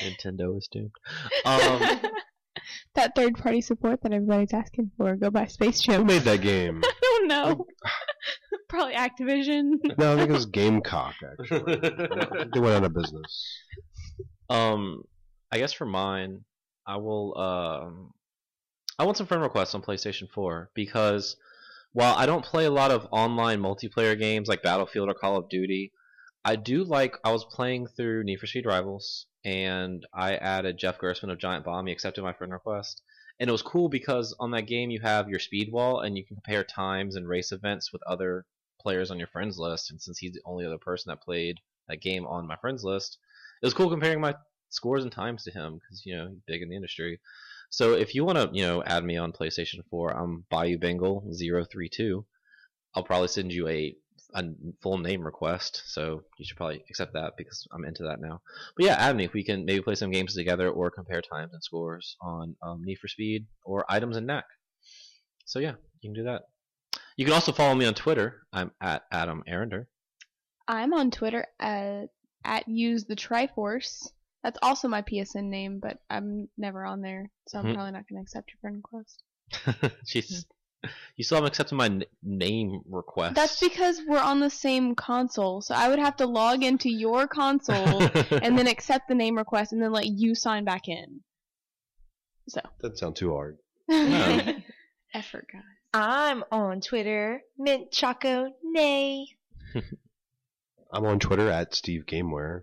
Nintendo 0.02 0.57
is 0.57 0.68
doomed. 0.72 0.91
Um, 1.45 1.99
that 2.95 3.14
third 3.15 3.38
party 3.38 3.61
support 3.61 4.02
that 4.03 4.14
everybody's 4.14 4.53
asking 4.53 4.91
for. 4.98 5.15
Go 5.15 5.30
buy 5.30 5.45
Space 5.48 5.84
Who 5.86 5.91
Chimps. 5.94 6.06
made 6.07 6.22
that 6.23 6.41
game? 6.41 6.82
I 6.84 6.91
don't 7.02 7.28
know. 7.28 7.65
Probably 8.69 8.94
Activision. 8.94 9.73
No, 9.98 10.14
I 10.14 10.15
think 10.18 10.30
it 10.30 10.34
was 10.34 10.45
Gamecock. 10.45 11.14
Actually, 11.41 11.76
they 11.76 12.60
went 12.60 12.76
out 12.78 12.84
of 12.86 12.94
business. 12.94 13.57
um, 14.49 15.03
I 15.52 15.57
guess 15.57 15.73
for 15.73 15.86
mine, 15.86 16.45
I 16.88 16.98
will. 16.98 17.38
Um, 17.38 18.14
I 18.98 19.06
want 19.06 19.18
some 19.18 19.28
friend 19.28 19.44
requests 19.44 19.76
on 19.76 19.82
PlayStation 19.82 20.30
4 20.30 20.69
because 20.73 21.36
while 21.94 22.15
I 22.15 22.26
don't 22.26 22.45
play 22.45 22.65
a 22.65 22.72
lot 22.72 22.91
of 22.91 23.07
online 23.11 23.60
multiplayer 23.60 24.18
games 24.18 24.48
like 24.48 24.64
Battlefield 24.64 25.10
or 25.10 25.14
Call 25.14 25.38
of 25.38 25.49
Duty, 25.49 25.91
I 26.45 26.56
do 26.56 26.84
like. 26.84 27.18
I 27.23 27.32
was 27.32 27.44
playing 27.44 27.88
through 27.88 28.23
Need 28.23 28.40
for 28.40 28.48
Speed 28.48 28.65
Rivals 28.65 29.26
and 29.44 30.06
I 30.14 30.36
added 30.36 30.78
Jeff 30.78 30.99
Gerstmann 30.99 31.32
of 31.32 31.40
Giant 31.40 31.65
Bomb. 31.65 31.88
He 31.88 31.94
accepted 31.94 32.23
my 32.23 32.34
friend 32.34 32.53
request. 32.53 33.02
And 33.40 33.49
it 33.49 33.52
was 33.52 33.64
cool 33.64 33.90
because 33.90 34.36
on 34.40 34.52
that 34.52 34.68
game 34.68 34.91
you 34.91 35.02
have 35.02 35.28
your 35.28 35.40
speed 35.40 35.72
wall 35.72 35.99
and 35.99 36.15
you 36.15 36.23
can 36.26 36.36
compare 36.36 36.64
times 36.64 37.15
and 37.15 37.28
race 37.28 37.52
events 37.52 37.91
with 37.91 38.03
other 38.03 38.45
players 38.80 39.11
on 39.11 39.18
your 39.18 39.28
friends 39.28 39.57
list. 39.57 39.90
And 39.90 40.02
since 40.02 40.19
he's 40.19 40.34
the 40.34 40.41
only 40.45 40.65
other 40.65 40.78
person 40.78 41.10
that 41.10 41.23
played 41.23 41.57
that 41.88 42.02
game 42.02 42.26
on 42.26 42.48
my 42.48 42.56
friends 42.57 42.84
list, 42.84 43.18
it 43.61 43.65
was 43.65 43.73
cool 43.73 43.90
comparing 43.90 44.22
my 44.22 44.36
scores 44.72 45.03
and 45.03 45.11
times 45.11 45.43
to 45.43 45.52
him 45.52 45.76
because 45.76 46.06
you 46.06 46.18
know 46.18 46.27
he's 46.30 46.41
big 46.48 46.61
in 46.61 46.69
the 46.69 46.76
industry. 46.76 47.19
So 47.69 47.93
if 47.93 48.15
you 48.15 48.26
want 48.26 48.38
to 48.38 48.49
you 48.52 48.64
know 48.64 48.84
add 48.84 49.03
me 49.03 49.18
on 49.18 49.31
PlayStation 49.31 49.81
4, 49.89 50.11
I'm 50.11 50.45
Bayou 50.49 50.77
Bengal 50.77 51.23
032. 51.31 52.26
I'll 52.95 53.03
probably 53.03 53.27
send 53.27 53.53
you 53.53 53.68
a 53.68 53.95
a 54.34 54.43
full 54.81 54.98
name 54.98 55.23
request, 55.23 55.84
so 55.85 56.23
you 56.38 56.45
should 56.45 56.57
probably 56.57 56.84
accept 56.89 57.14
that 57.14 57.34
because 57.38 57.68
I'm 57.72 57.85
into 57.85 58.03
that 58.03 58.22
now. 58.22 58.41
But 58.76 58.85
yeah, 58.85 58.95
add 58.95 59.15
me. 59.15 59.26
If 59.26 59.34
we 59.34 59.43
can 59.43 59.65
maybe 59.65 59.81
play 59.81 59.95
some 59.95 60.11
games 60.11 60.34
together 60.34 60.69
or 60.69 60.89
compare 60.89 61.22
times 61.22 61.53
and 61.53 61.64
scores 61.64 62.15
on 62.22 62.56
um, 62.64 62.81
Need 62.84 62.99
for 62.99 63.07
Speed 63.07 63.45
or 63.65 63.85
items 63.89 64.18
and 64.18 64.27
neck. 64.27 64.45
So 65.45 65.60
yeah, 65.60 65.73
you 65.99 66.10
can 66.10 66.14
do 66.14 66.23
that. 66.23 66.43
You 67.18 67.26
can 67.26 67.34
also 67.34 67.52
follow 67.52 67.76
me 67.76 67.85
on 67.85 67.93
Twitter. 67.93 68.41
I'm 68.53 68.72
at 68.81 69.03
Adam 69.11 69.43
Arender. 69.49 69.88
I'm 70.68 70.93
on 70.93 71.11
Twitter 71.11 71.45
at, 71.60 72.10
at 72.45 72.68
use 72.68 73.03
the 73.06 73.15
Triforce. 73.15 74.07
That's 74.43 74.57
also 74.61 74.88
my 74.88 75.01
PSN 75.03 75.45
name, 75.49 75.80
but 75.80 75.99
I'm 76.09 76.49
never 76.57 76.84
on 76.85 77.01
there, 77.01 77.30
so 77.47 77.59
I'm 77.59 77.65
Mhm. 77.65 77.73
probably 77.76 77.91
not 77.91 78.07
going 78.09 78.19
to 78.19 78.23
accept 78.23 78.49
your 78.51 78.59
friend 78.59 78.77
request. 78.77 79.23
Jeez. 80.05 80.45
You 81.15 81.23
still 81.23 81.35
haven't 81.35 81.49
accepted 81.49 81.76
my 81.76 81.85
n- 81.85 82.05
name 82.23 82.81
request. 82.89 83.35
That's 83.35 83.59
because 83.59 84.01
we're 84.07 84.18
on 84.18 84.39
the 84.39 84.49
same 84.49 84.95
console, 84.95 85.61
so 85.61 85.76
I 85.76 85.88
would 85.89 85.99
have 85.99 86.15
to 86.18 86.26
log 86.26 86.63
into 86.63 86.89
your 86.89 87.27
console 87.27 88.01
and 88.31 88.57
then 88.57 88.65
accept 88.68 89.07
the 89.07 89.13
name 89.13 89.38
request 89.38 89.73
and 89.73 89.81
then 89.81 89.91
let 89.91 90.07
you 90.07 90.34
sign 90.34 90.63
back 90.65 90.88
in. 90.88 91.22
So 92.49 92.61
Doesn't 92.81 92.97
sound 92.97 93.15
too 93.15 93.31
hard. 93.31 93.59
No. 93.88 94.55
effort, 95.13 95.45
guys. 95.53 95.61
I'm 95.93 96.43
on 96.51 96.81
Twitter, 96.81 97.41
Mint 97.59 97.91
Choco 97.91 98.51
Nay. 98.63 99.27
I'm 100.93 101.05
on 101.05 101.19
Twitter 101.19 101.49
at 101.49 101.76
Steve 101.76 102.05
Gameware. 102.07 102.61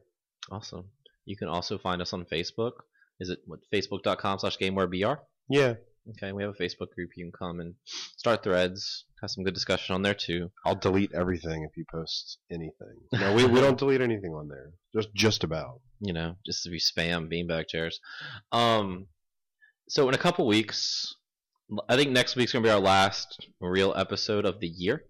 awesome. 0.51 0.87
You 1.29 1.37
can 1.37 1.49
also 1.49 1.79
find 1.79 2.01
us 2.01 2.13
on 2.13 2.25
Facebook. 2.25 2.73
Is 3.21 3.29
it 3.31 3.41
what 3.47 3.61
facebook.com 3.73 4.39
slash 4.39 4.59
gamewarebr? 4.59 5.19
Yeah, 5.51 5.75
Okay, 6.11 6.33
we 6.33 6.43
have 6.43 6.55
a 6.59 6.63
Facebook 6.63 6.91
group. 6.95 7.11
You 7.17 7.25
can 7.25 7.33
come 7.33 7.61
and 7.61 7.75
start 8.17 8.43
threads. 8.43 9.05
Have 9.21 9.31
some 9.31 9.45
good 9.45 9.55
discussion 9.55 9.95
on 9.95 10.03
there 10.03 10.15
too. 10.15 10.51
I'll 10.65 10.75
delete 10.75 11.13
everything 11.13 11.65
if 11.65 11.77
you 11.77 11.85
post 11.91 12.39
anything. 12.51 12.97
No, 13.13 13.35
we, 13.35 13.45
we 13.45 13.61
don't 13.61 13.79
delete 13.79 14.01
anything 14.01 14.33
on 14.33 14.49
there. 14.49 14.71
Just 14.95 15.13
just 15.15 15.45
about. 15.45 15.81
You 16.01 16.13
know, 16.13 16.37
just 16.47 16.67
if 16.67 16.73
you 16.73 16.79
spam 16.79 17.31
beanbag 17.31 17.69
chairs. 17.69 18.01
Um, 18.53 19.09
so 19.89 20.09
in 20.09 20.15
a 20.15 20.19
couple 20.19 20.47
weeks, 20.47 21.15
I 21.89 21.97
think 21.97 22.11
next 22.13 22.37
week's 22.37 22.53
gonna 22.53 22.63
be 22.63 22.71
our 22.71 22.81
last 22.81 23.47
real 23.61 23.93
episode 23.95 24.47
of 24.47 24.61
the 24.61 24.69
year. 24.69 25.03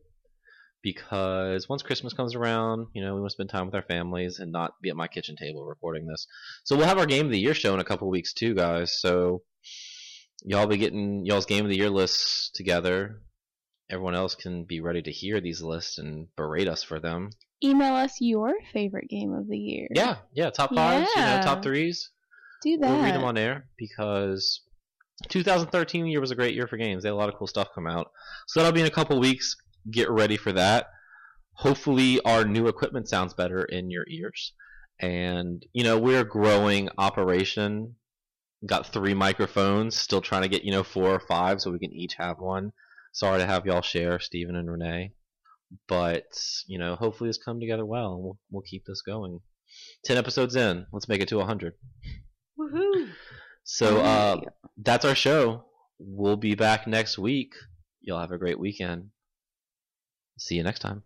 Because 0.83 1.69
once 1.69 1.83
Christmas 1.83 2.13
comes 2.13 2.35
around, 2.35 2.87
you 2.95 3.03
know, 3.03 3.15
we 3.15 3.21
want 3.21 3.31
to 3.31 3.35
spend 3.35 3.51
time 3.51 3.67
with 3.67 3.75
our 3.75 3.83
families 3.83 4.39
and 4.39 4.53
not 4.53 4.73
be 4.81 4.91
at 4.91 4.97
my 4.97 5.09
kitchen 5.09 5.37
table 5.37 5.65
recording 5.65 6.07
this. 6.07 6.27
So 6.65 6.77
we'll 6.77 6.87
have 6.87 6.99
our 6.99 7.07
game 7.07 7.27
of 7.27 7.33
the 7.33 7.41
year 7.41 7.55
show 7.55 7.75
in 7.75 7.81
a 7.81 7.85
couple 7.85 8.09
weeks 8.09 8.33
too, 8.33 8.55
guys. 8.55 9.01
So 9.01 9.43
y'all 10.45 10.67
be 10.67 10.77
getting 10.77 11.27
y'all's 11.27 11.47
game 11.47 11.65
of 11.65 11.71
the 11.71 11.77
year 11.77 11.91
lists 11.91 12.51
together. 12.55 13.21
Everyone 13.91 14.15
else 14.15 14.35
can 14.35 14.65
be 14.65 14.81
ready 14.81 15.03
to 15.03 15.11
hear 15.11 15.41
these 15.41 15.63
lists 15.63 15.99
and 15.99 16.29
berate 16.37 16.69
us 16.69 16.83
for 16.83 17.01
them. 17.01 17.31
Email 17.65 17.95
us 17.95 18.17
your 18.21 18.55
favorite 18.73 19.09
game 19.09 19.33
of 19.33 19.49
the 19.49 19.59
year. 19.59 19.89
Yeah, 19.91 20.17
yeah, 20.33 20.51
top 20.51 20.75
fives, 20.75 21.11
you 21.17 21.23
know, 21.23 21.41
top 21.43 21.63
threes. 21.63 22.11
Do 22.63 22.77
that. 22.77 22.91
We'll 22.91 23.03
read 23.03 23.15
them 23.15 23.25
on 23.25 23.37
air 23.37 23.67
because 23.77 24.63
2013 25.29 26.07
year 26.07 26.21
was 26.21 26.31
a 26.31 26.37
great 26.37 26.55
year 26.55 26.69
for 26.69 26.77
games. 26.77 27.03
They 27.03 27.09
had 27.09 27.15
a 27.15 27.17
lot 27.17 27.29
of 27.29 27.35
cool 27.37 27.47
stuff 27.47 27.69
come 27.75 27.87
out. 27.87 28.11
So 28.47 28.61
that'll 28.61 28.73
be 28.73 28.81
in 28.81 28.87
a 28.87 28.91
couple 28.91 29.19
weeks. 29.19 29.57
Get 29.91 30.11
ready 30.11 30.37
for 30.37 30.53
that. 30.53 30.89
Hopefully, 31.53 32.21
our 32.25 32.45
new 32.45 32.69
equipment 32.69 33.09
sounds 33.09 33.35
better 33.35 33.63
in 33.65 33.91
your 33.91 34.05
ears. 34.09 34.53
And 35.01 35.65
you 35.73 35.85
know, 35.85 35.99
we're 35.99 36.25
growing 36.25 36.89
operation. 36.99 37.97
got 38.67 38.93
three 38.93 39.15
microphones, 39.15 39.97
still 39.97 40.21
trying 40.21 40.43
to 40.43 40.49
get 40.49 40.65
you 40.65 40.73
know 40.73 40.83
four 40.83 41.09
or 41.11 41.21
five 41.21 41.61
so 41.61 41.71
we 41.71 41.79
can 41.79 41.93
each 41.93 42.15
have 42.19 42.39
one. 42.39 42.73
Sorry 43.13 43.39
to 43.39 43.47
have 43.47 43.67
y'all 43.67 43.83
share, 43.83 44.19
Stephen 44.21 44.57
and 44.57 44.71
Renee, 44.71 45.13
but 45.89 46.27
you 46.67 46.79
know 46.79 46.97
hopefully 46.97 47.29
this 47.29 47.39
come 47.39 47.61
together 47.61 47.87
well. 47.87 48.15
and 48.15 48.23
We'll 48.23 48.39
we'll 48.51 48.63
keep 48.63 48.85
this 48.87 49.03
going. 49.03 49.41
Ten 50.05 50.17
episodes 50.17 50.57
in, 50.57 50.87
let's 50.93 51.09
make 51.09 51.21
it 51.21 51.29
to 51.29 51.41
hundred. 51.41 51.75
Woohoo! 52.59 53.09
So 53.65 54.01
uh, 54.01 54.41
that's 54.77 55.05
our 55.05 55.15
show. 55.15 55.65
We'll 55.99 56.37
be 56.37 56.55
back 56.55 56.87
next 56.87 57.19
week. 57.19 57.53
Y'all 58.01 58.21
have 58.21 58.33
a 58.33 58.39
great 58.39 58.59
weekend. 58.59 59.11
See 60.39 60.55
you 60.55 60.63
next 60.63 60.81
time. 60.81 61.03